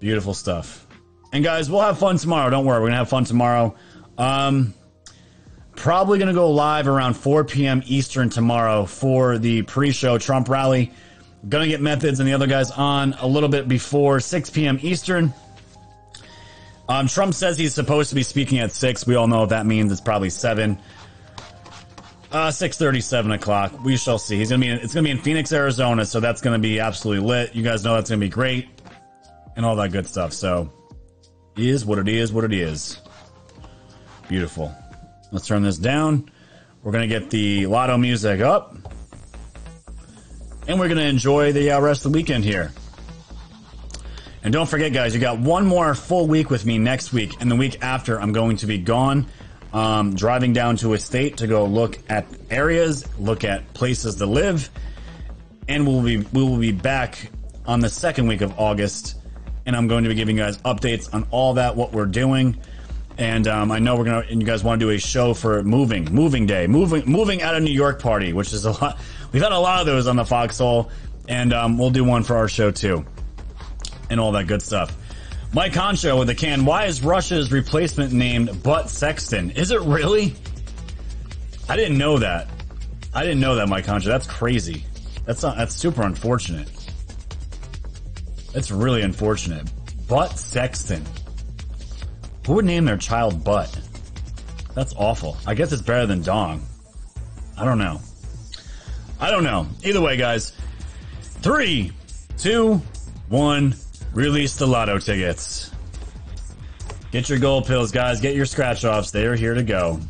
Beautiful 0.00 0.32
stuff. 0.32 0.86
And 1.34 1.44
guys, 1.44 1.70
we'll 1.70 1.82
have 1.82 1.98
fun 1.98 2.16
tomorrow. 2.16 2.48
Don't 2.48 2.64
worry. 2.64 2.78
We're 2.78 2.86
going 2.86 2.92
to 2.92 2.98
have 2.98 3.10
fun 3.10 3.24
tomorrow. 3.24 3.74
Um, 4.16 4.72
Probably 5.82 6.16
going 6.16 6.28
to 6.28 6.32
go 6.32 6.48
live 6.48 6.86
around 6.86 7.14
4 7.14 7.42
p.m. 7.42 7.82
Eastern 7.86 8.30
tomorrow 8.30 8.84
for 8.84 9.36
the 9.36 9.62
pre 9.62 9.90
show 9.90 10.16
Trump 10.16 10.48
rally. 10.48 10.92
Going 11.48 11.64
to 11.64 11.68
get 11.68 11.80
Methods 11.80 12.20
and 12.20 12.28
the 12.28 12.34
other 12.34 12.46
guys 12.46 12.70
on 12.70 13.14
a 13.14 13.26
little 13.26 13.48
bit 13.48 13.66
before 13.66 14.20
6 14.20 14.50
p.m. 14.50 14.78
Eastern. 14.80 15.34
Um, 16.88 17.08
Trump 17.08 17.34
says 17.34 17.58
he's 17.58 17.74
supposed 17.74 18.10
to 18.10 18.14
be 18.14 18.22
speaking 18.22 18.60
at 18.60 18.70
6. 18.70 19.08
We 19.08 19.16
all 19.16 19.26
know 19.26 19.40
what 19.40 19.48
that 19.48 19.66
means. 19.66 19.90
It's 19.90 20.00
probably 20.00 20.30
7. 20.30 20.78
Uh, 22.30 22.48
6.30, 22.50 23.02
7 23.02 23.32
o'clock. 23.32 23.84
We 23.84 23.96
shall 23.96 24.18
see. 24.20 24.36
He's 24.36 24.50
gonna 24.50 24.60
be 24.60 24.68
in, 24.68 24.78
it's 24.78 24.94
gonna 24.94 25.02
be 25.02 25.10
in 25.10 25.18
Phoenix, 25.18 25.52
Arizona, 25.52 26.06
so 26.06 26.20
that's 26.20 26.40
gonna 26.40 26.60
be 26.60 26.78
absolutely 26.78 27.26
lit. 27.26 27.56
You 27.56 27.64
guys 27.64 27.82
know 27.82 27.94
that's 27.94 28.08
gonna 28.08 28.20
be 28.20 28.28
great. 28.28 28.68
And 29.56 29.66
all 29.66 29.74
that 29.74 29.90
good 29.90 30.06
stuff. 30.06 30.32
So, 30.32 30.72
is 31.56 31.84
what 31.84 31.98
it 31.98 32.06
is, 32.06 32.32
what 32.32 32.44
it 32.44 32.52
is. 32.52 33.00
Beautiful. 34.28 34.72
Let's 35.32 35.46
turn 35.46 35.62
this 35.62 35.78
down. 35.78 36.30
We're 36.82 36.92
going 36.92 37.08
to 37.08 37.20
get 37.20 37.30
the 37.30 37.66
lotto 37.66 37.96
music 37.96 38.42
up. 38.42 38.76
And 40.68 40.78
we're 40.78 40.88
going 40.88 40.98
to 40.98 41.06
enjoy 41.06 41.52
the 41.52 41.70
uh, 41.70 41.80
rest 41.80 42.04
of 42.04 42.12
the 42.12 42.18
weekend 42.18 42.44
here. 42.44 42.70
And 44.42 44.52
don't 44.52 44.68
forget, 44.68 44.92
guys, 44.92 45.14
you 45.14 45.20
got 45.20 45.38
one 45.38 45.64
more 45.64 45.94
full 45.94 46.26
week 46.26 46.50
with 46.50 46.66
me 46.66 46.76
next 46.76 47.14
week. 47.14 47.40
And 47.40 47.50
the 47.50 47.56
week 47.56 47.78
after, 47.80 48.20
I'm 48.20 48.32
going 48.32 48.58
to 48.58 48.66
be 48.66 48.76
gone, 48.76 49.26
um, 49.72 50.14
driving 50.14 50.52
down 50.52 50.76
to 50.78 50.92
a 50.92 50.98
state 50.98 51.38
to 51.38 51.46
go 51.46 51.64
look 51.64 51.98
at 52.10 52.26
areas, 52.50 53.08
look 53.18 53.42
at 53.42 53.72
places 53.72 54.16
to 54.16 54.26
live. 54.26 54.68
And 55.66 55.86
we'll 55.86 56.02
be, 56.02 56.18
we 56.18 56.42
will 56.42 56.58
be 56.58 56.72
back 56.72 57.30
on 57.64 57.80
the 57.80 57.88
second 57.88 58.26
week 58.26 58.42
of 58.42 58.60
August. 58.60 59.16
And 59.64 59.74
I'm 59.74 59.88
going 59.88 60.02
to 60.02 60.10
be 60.10 60.14
giving 60.14 60.36
you 60.36 60.42
guys 60.42 60.58
updates 60.58 61.14
on 61.14 61.26
all 61.30 61.54
that, 61.54 61.74
what 61.74 61.94
we're 61.94 62.04
doing. 62.04 62.58
And 63.18 63.46
um, 63.46 63.70
I 63.70 63.78
know 63.78 63.96
we're 63.96 64.04
gonna, 64.04 64.24
and 64.30 64.40
you 64.40 64.46
guys 64.46 64.64
want 64.64 64.80
to 64.80 64.86
do 64.86 64.90
a 64.90 64.98
show 64.98 65.34
for 65.34 65.62
moving, 65.62 66.06
moving 66.12 66.46
day, 66.46 66.66
moving, 66.66 67.04
moving 67.06 67.42
out 67.42 67.54
of 67.54 67.62
New 67.62 67.72
York 67.72 68.00
party, 68.00 68.32
which 68.32 68.52
is 68.52 68.64
a 68.64 68.72
lot. 68.72 68.98
We've 69.32 69.42
had 69.42 69.52
a 69.52 69.58
lot 69.58 69.80
of 69.80 69.86
those 69.86 70.06
on 70.06 70.16
the 70.16 70.24
Foxhole, 70.24 70.90
and 71.28 71.52
um, 71.52 71.78
we'll 71.78 71.90
do 71.90 72.04
one 72.04 72.22
for 72.22 72.36
our 72.36 72.48
show 72.48 72.70
too, 72.70 73.04
and 74.10 74.18
all 74.18 74.32
that 74.32 74.46
good 74.46 74.62
stuff. 74.62 74.96
Mike 75.52 75.74
Concho 75.74 76.18
with 76.18 76.28
the 76.28 76.34
can. 76.34 76.64
Why 76.64 76.86
is 76.86 77.04
Russia's 77.04 77.52
replacement 77.52 78.12
named 78.12 78.62
Butt 78.62 78.88
Sexton? 78.88 79.50
Is 79.50 79.70
it 79.70 79.82
really? 79.82 80.34
I 81.68 81.76
didn't 81.76 81.98
know 81.98 82.18
that. 82.18 82.48
I 83.14 83.22
didn't 83.22 83.40
know 83.40 83.56
that, 83.56 83.68
Mike 83.68 83.84
Concho. 83.84 84.08
That's 84.08 84.26
crazy. 84.26 84.86
That's 85.26 85.42
not. 85.42 85.58
That's 85.58 85.74
super 85.76 86.02
unfortunate. 86.02 86.68
That's 88.54 88.70
really 88.70 89.02
unfortunate. 89.02 89.70
Butt 90.08 90.38
Sexton. 90.38 91.04
Who 92.46 92.54
would 92.54 92.64
name 92.64 92.84
their 92.84 92.96
child 92.96 93.44
Butt? 93.44 93.78
That's 94.74 94.94
awful. 94.96 95.36
I 95.46 95.54
guess 95.54 95.72
it's 95.72 95.82
better 95.82 96.06
than 96.06 96.22
Dong. 96.22 96.62
I 97.56 97.64
don't 97.64 97.78
know. 97.78 98.00
I 99.20 99.30
don't 99.30 99.44
know. 99.44 99.68
Either 99.84 100.00
way, 100.00 100.16
guys. 100.16 100.52
Three, 101.20 101.92
two, 102.38 102.80
one. 103.28 103.74
Release 104.12 104.56
the 104.56 104.66
lotto 104.66 104.98
tickets. 104.98 105.70
Get 107.12 107.28
your 107.28 107.38
gold 107.38 107.66
pills, 107.66 107.92
guys. 107.92 108.20
Get 108.20 108.34
your 108.34 108.46
scratch 108.46 108.84
offs. 108.84 109.10
They 109.10 109.26
are 109.26 109.36
here 109.36 109.54
to 109.54 109.62
go. 109.62 110.00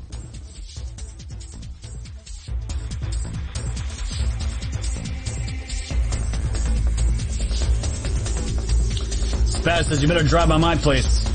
Spaz 9.63 9.85
says 9.85 10.03
you 10.03 10.09
better 10.09 10.25
drive 10.25 10.49
by 10.49 10.57
my 10.57 10.77
place. 10.77 11.32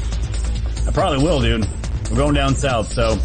Probably 0.97 1.23
will, 1.23 1.39
dude. 1.39 1.67
We're 2.09 2.17
going 2.17 2.33
down 2.33 2.55
south, 2.55 2.91
so. 2.91 3.19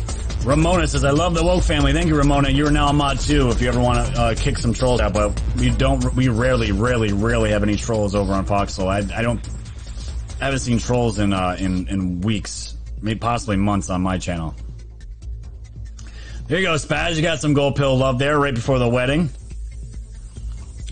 Ramona 0.46 0.86
says, 0.86 1.04
I 1.04 1.10
love 1.10 1.32
the 1.32 1.42
woke 1.42 1.62
family. 1.62 1.94
Thank 1.94 2.06
you, 2.06 2.14
Ramona. 2.14 2.50
You 2.50 2.66
are 2.66 2.70
now 2.70 2.88
a 2.88 2.92
mod 2.92 3.18
too 3.18 3.48
if 3.48 3.62
you 3.62 3.68
ever 3.68 3.80
want 3.80 4.14
to 4.14 4.20
uh, 4.20 4.34
kick 4.34 4.58
some 4.58 4.74
trolls 4.74 5.00
out, 5.00 5.14
but 5.14 5.40
we 5.56 5.70
don't, 5.70 6.14
we 6.14 6.28
rarely, 6.28 6.70
rarely, 6.70 7.14
rarely 7.14 7.48
have 7.48 7.62
any 7.62 7.76
trolls 7.76 8.14
over 8.14 8.34
on 8.34 8.44
Foxhole. 8.44 8.88
I, 8.88 8.98
I 8.98 9.22
don't, 9.22 9.40
I 10.38 10.44
haven't 10.44 10.58
seen 10.58 10.80
trolls 10.80 11.18
in, 11.18 11.32
uh, 11.32 11.56
in, 11.58 11.88
in 11.88 12.20
weeks, 12.20 12.76
maybe 13.00 13.18
possibly 13.18 13.56
months 13.56 13.88
on 13.88 14.02
my 14.02 14.18
channel. 14.18 14.54
There 16.48 16.58
you 16.58 16.66
go, 16.66 16.74
Spaz. 16.74 17.16
You 17.16 17.22
got 17.22 17.40
some 17.40 17.54
gold 17.54 17.76
pill 17.76 17.96
love 17.96 18.18
there 18.18 18.38
right 18.38 18.54
before 18.54 18.78
the 18.80 18.88
wedding. 18.88 19.30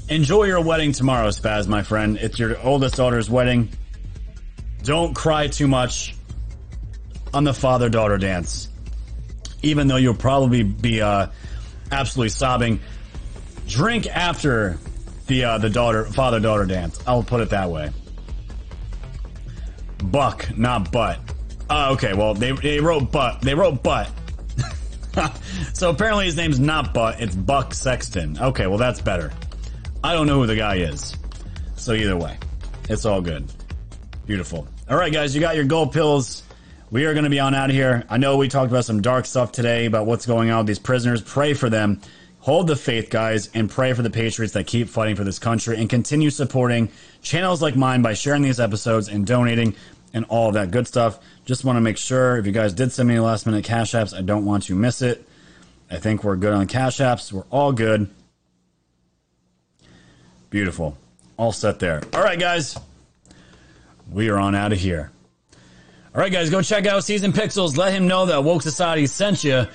Enjoy 0.08 0.44
your 0.44 0.62
wedding 0.62 0.92
tomorrow, 0.92 1.28
Spaz, 1.28 1.68
my 1.68 1.82
friend. 1.82 2.16
It's 2.16 2.38
your 2.38 2.58
oldest 2.62 2.96
daughter's 2.96 3.28
wedding. 3.28 3.68
Don't 4.82 5.14
cry 5.14 5.46
too 5.46 5.68
much 5.68 6.14
on 7.32 7.44
the 7.44 7.54
father 7.54 7.88
daughter 7.88 8.18
dance. 8.18 8.68
Even 9.62 9.88
though 9.88 9.96
you'll 9.96 10.14
probably 10.14 10.62
be 10.62 11.02
uh, 11.02 11.26
absolutely 11.92 12.30
sobbing. 12.30 12.80
Drink 13.66 14.06
after 14.06 14.78
the 15.26 15.44
uh, 15.44 15.58
the 15.58 15.70
daughter 15.70 16.04
father 16.04 16.40
daughter 16.40 16.64
dance. 16.64 17.00
I'll 17.06 17.22
put 17.22 17.40
it 17.40 17.50
that 17.50 17.70
way. 17.70 17.90
Buck, 20.02 20.56
not 20.56 20.90
butt. 20.90 21.18
Oh, 21.68 21.92
okay. 21.92 22.14
Well, 22.14 22.34
they 22.34 22.52
they 22.52 22.80
wrote 22.80 23.12
butt. 23.12 23.42
They 23.42 23.54
wrote 23.54 23.82
butt. 23.82 24.10
so 25.72 25.90
apparently 25.90 26.26
his 26.26 26.36
name's 26.36 26.60
not 26.60 26.94
Butt. 26.94 27.20
It's 27.20 27.34
Buck 27.34 27.74
Sexton. 27.74 28.38
Okay, 28.38 28.66
well 28.66 28.78
that's 28.78 29.00
better. 29.00 29.32
I 30.02 30.12
don't 30.12 30.26
know 30.26 30.40
who 30.40 30.46
the 30.46 30.56
guy 30.56 30.76
is. 30.76 31.16
So 31.76 31.92
either 31.92 32.16
way, 32.16 32.38
it's 32.88 33.04
all 33.04 33.20
good. 33.20 33.50
Beautiful. 34.26 34.68
All 34.88 34.96
right, 34.96 35.12
guys, 35.12 35.34
you 35.34 35.40
got 35.40 35.56
your 35.56 35.64
gold 35.64 35.92
pills. 35.92 36.42
We 36.92 37.04
are 37.04 37.14
going 37.14 37.24
to 37.24 37.30
be 37.30 37.38
on 37.38 37.54
out 37.54 37.70
of 37.70 37.76
here. 37.76 38.04
I 38.10 38.16
know 38.18 38.36
we 38.36 38.48
talked 38.48 38.72
about 38.72 38.84
some 38.84 39.00
dark 39.00 39.24
stuff 39.24 39.52
today 39.52 39.86
about 39.86 40.06
what's 40.06 40.26
going 40.26 40.50
on 40.50 40.58
with 40.58 40.66
these 40.66 40.80
prisoners. 40.80 41.22
Pray 41.22 41.54
for 41.54 41.70
them. 41.70 42.00
Hold 42.40 42.66
the 42.66 42.74
faith, 42.74 43.10
guys, 43.10 43.48
and 43.54 43.70
pray 43.70 43.92
for 43.92 44.02
the 44.02 44.10
patriots 44.10 44.54
that 44.54 44.66
keep 44.66 44.88
fighting 44.88 45.14
for 45.14 45.22
this 45.22 45.38
country 45.38 45.76
and 45.76 45.88
continue 45.88 46.30
supporting 46.30 46.88
channels 47.22 47.62
like 47.62 47.76
mine 47.76 48.02
by 48.02 48.14
sharing 48.14 48.42
these 48.42 48.58
episodes 48.58 49.08
and 49.08 49.24
donating 49.24 49.76
and 50.12 50.24
all 50.28 50.48
of 50.48 50.54
that 50.54 50.72
good 50.72 50.88
stuff. 50.88 51.20
Just 51.44 51.64
want 51.64 51.76
to 51.76 51.80
make 51.80 51.96
sure 51.96 52.38
if 52.38 52.46
you 52.46 52.50
guys 52.50 52.72
did 52.72 52.90
send 52.90 53.08
me 53.08 53.20
last 53.20 53.46
minute 53.46 53.64
cash 53.64 53.92
apps, 53.92 54.12
I 54.12 54.22
don't 54.22 54.44
want 54.44 54.64
to 54.64 54.74
miss 54.74 55.00
it. 55.00 55.24
I 55.92 55.98
think 55.98 56.24
we're 56.24 56.34
good 56.34 56.52
on 56.52 56.66
cash 56.66 56.98
apps. 56.98 57.30
We're 57.30 57.44
all 57.50 57.70
good. 57.70 58.10
Beautiful. 60.48 60.96
All 61.36 61.52
set 61.52 61.78
there. 61.78 62.02
All 62.12 62.22
right, 62.22 62.40
guys. 62.40 62.76
We 64.10 64.28
are 64.28 64.38
on 64.38 64.56
out 64.56 64.72
of 64.72 64.80
here. 64.80 65.12
All 66.12 66.20
right, 66.20 66.32
guys, 66.32 66.50
go 66.50 66.60
check 66.60 66.86
out 66.86 67.04
Season 67.04 67.32
Pixels. 67.32 67.76
Let 67.76 67.92
him 67.92 68.08
know 68.08 68.26
that 68.26 68.42
Woke 68.42 68.62
Society 68.62 69.06
sent 69.06 69.44
you. 69.44 69.66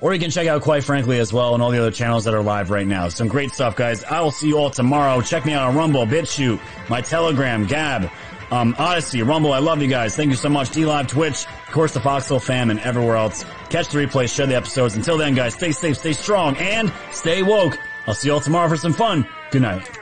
Or 0.00 0.14
you 0.14 0.20
can 0.20 0.30
check 0.30 0.46
out 0.46 0.62
Quite 0.62 0.84
Frankly 0.84 1.18
as 1.18 1.32
well 1.32 1.52
and 1.54 1.62
all 1.62 1.70
the 1.70 1.78
other 1.78 1.90
channels 1.90 2.24
that 2.24 2.32
are 2.32 2.42
live 2.42 2.70
right 2.70 2.86
now. 2.86 3.08
Some 3.08 3.26
great 3.26 3.50
stuff, 3.50 3.74
guys. 3.74 4.04
I 4.04 4.20
will 4.20 4.30
see 4.30 4.48
you 4.48 4.56
all 4.56 4.70
tomorrow. 4.70 5.20
Check 5.20 5.44
me 5.44 5.52
out 5.52 5.68
on 5.68 5.76
Rumble, 5.76 6.06
BitChute, 6.06 6.60
my 6.88 7.00
Telegram, 7.00 7.66
Gab, 7.66 8.08
um, 8.52 8.74
Odysee, 8.78 9.26
Rumble. 9.26 9.52
I 9.52 9.58
love 9.58 9.82
you 9.82 9.88
guys. 9.88 10.14
Thank 10.14 10.30
you 10.30 10.36
so 10.36 10.48
much. 10.48 10.70
DLive, 10.70 11.08
Twitch, 11.08 11.44
of 11.44 11.72
course, 11.72 11.92
the 11.92 12.00
Foxhole 12.00 12.38
fam, 12.38 12.70
and 12.70 12.78
everywhere 12.80 13.16
else. 13.16 13.44
Catch 13.68 13.88
the 13.88 13.98
replay, 13.98 14.32
share 14.32 14.46
the 14.46 14.56
episodes. 14.56 14.94
Until 14.94 15.18
then, 15.18 15.34
guys, 15.34 15.54
stay 15.54 15.72
safe, 15.72 15.98
stay 15.98 16.12
strong, 16.12 16.56
and 16.56 16.92
stay 17.12 17.42
woke. 17.42 17.76
I'll 18.06 18.14
see 18.14 18.28
you 18.28 18.34
all 18.34 18.40
tomorrow 18.40 18.68
for 18.68 18.76
some 18.76 18.92
fun. 18.92 19.26
Good 19.50 19.62
night. 19.62 19.99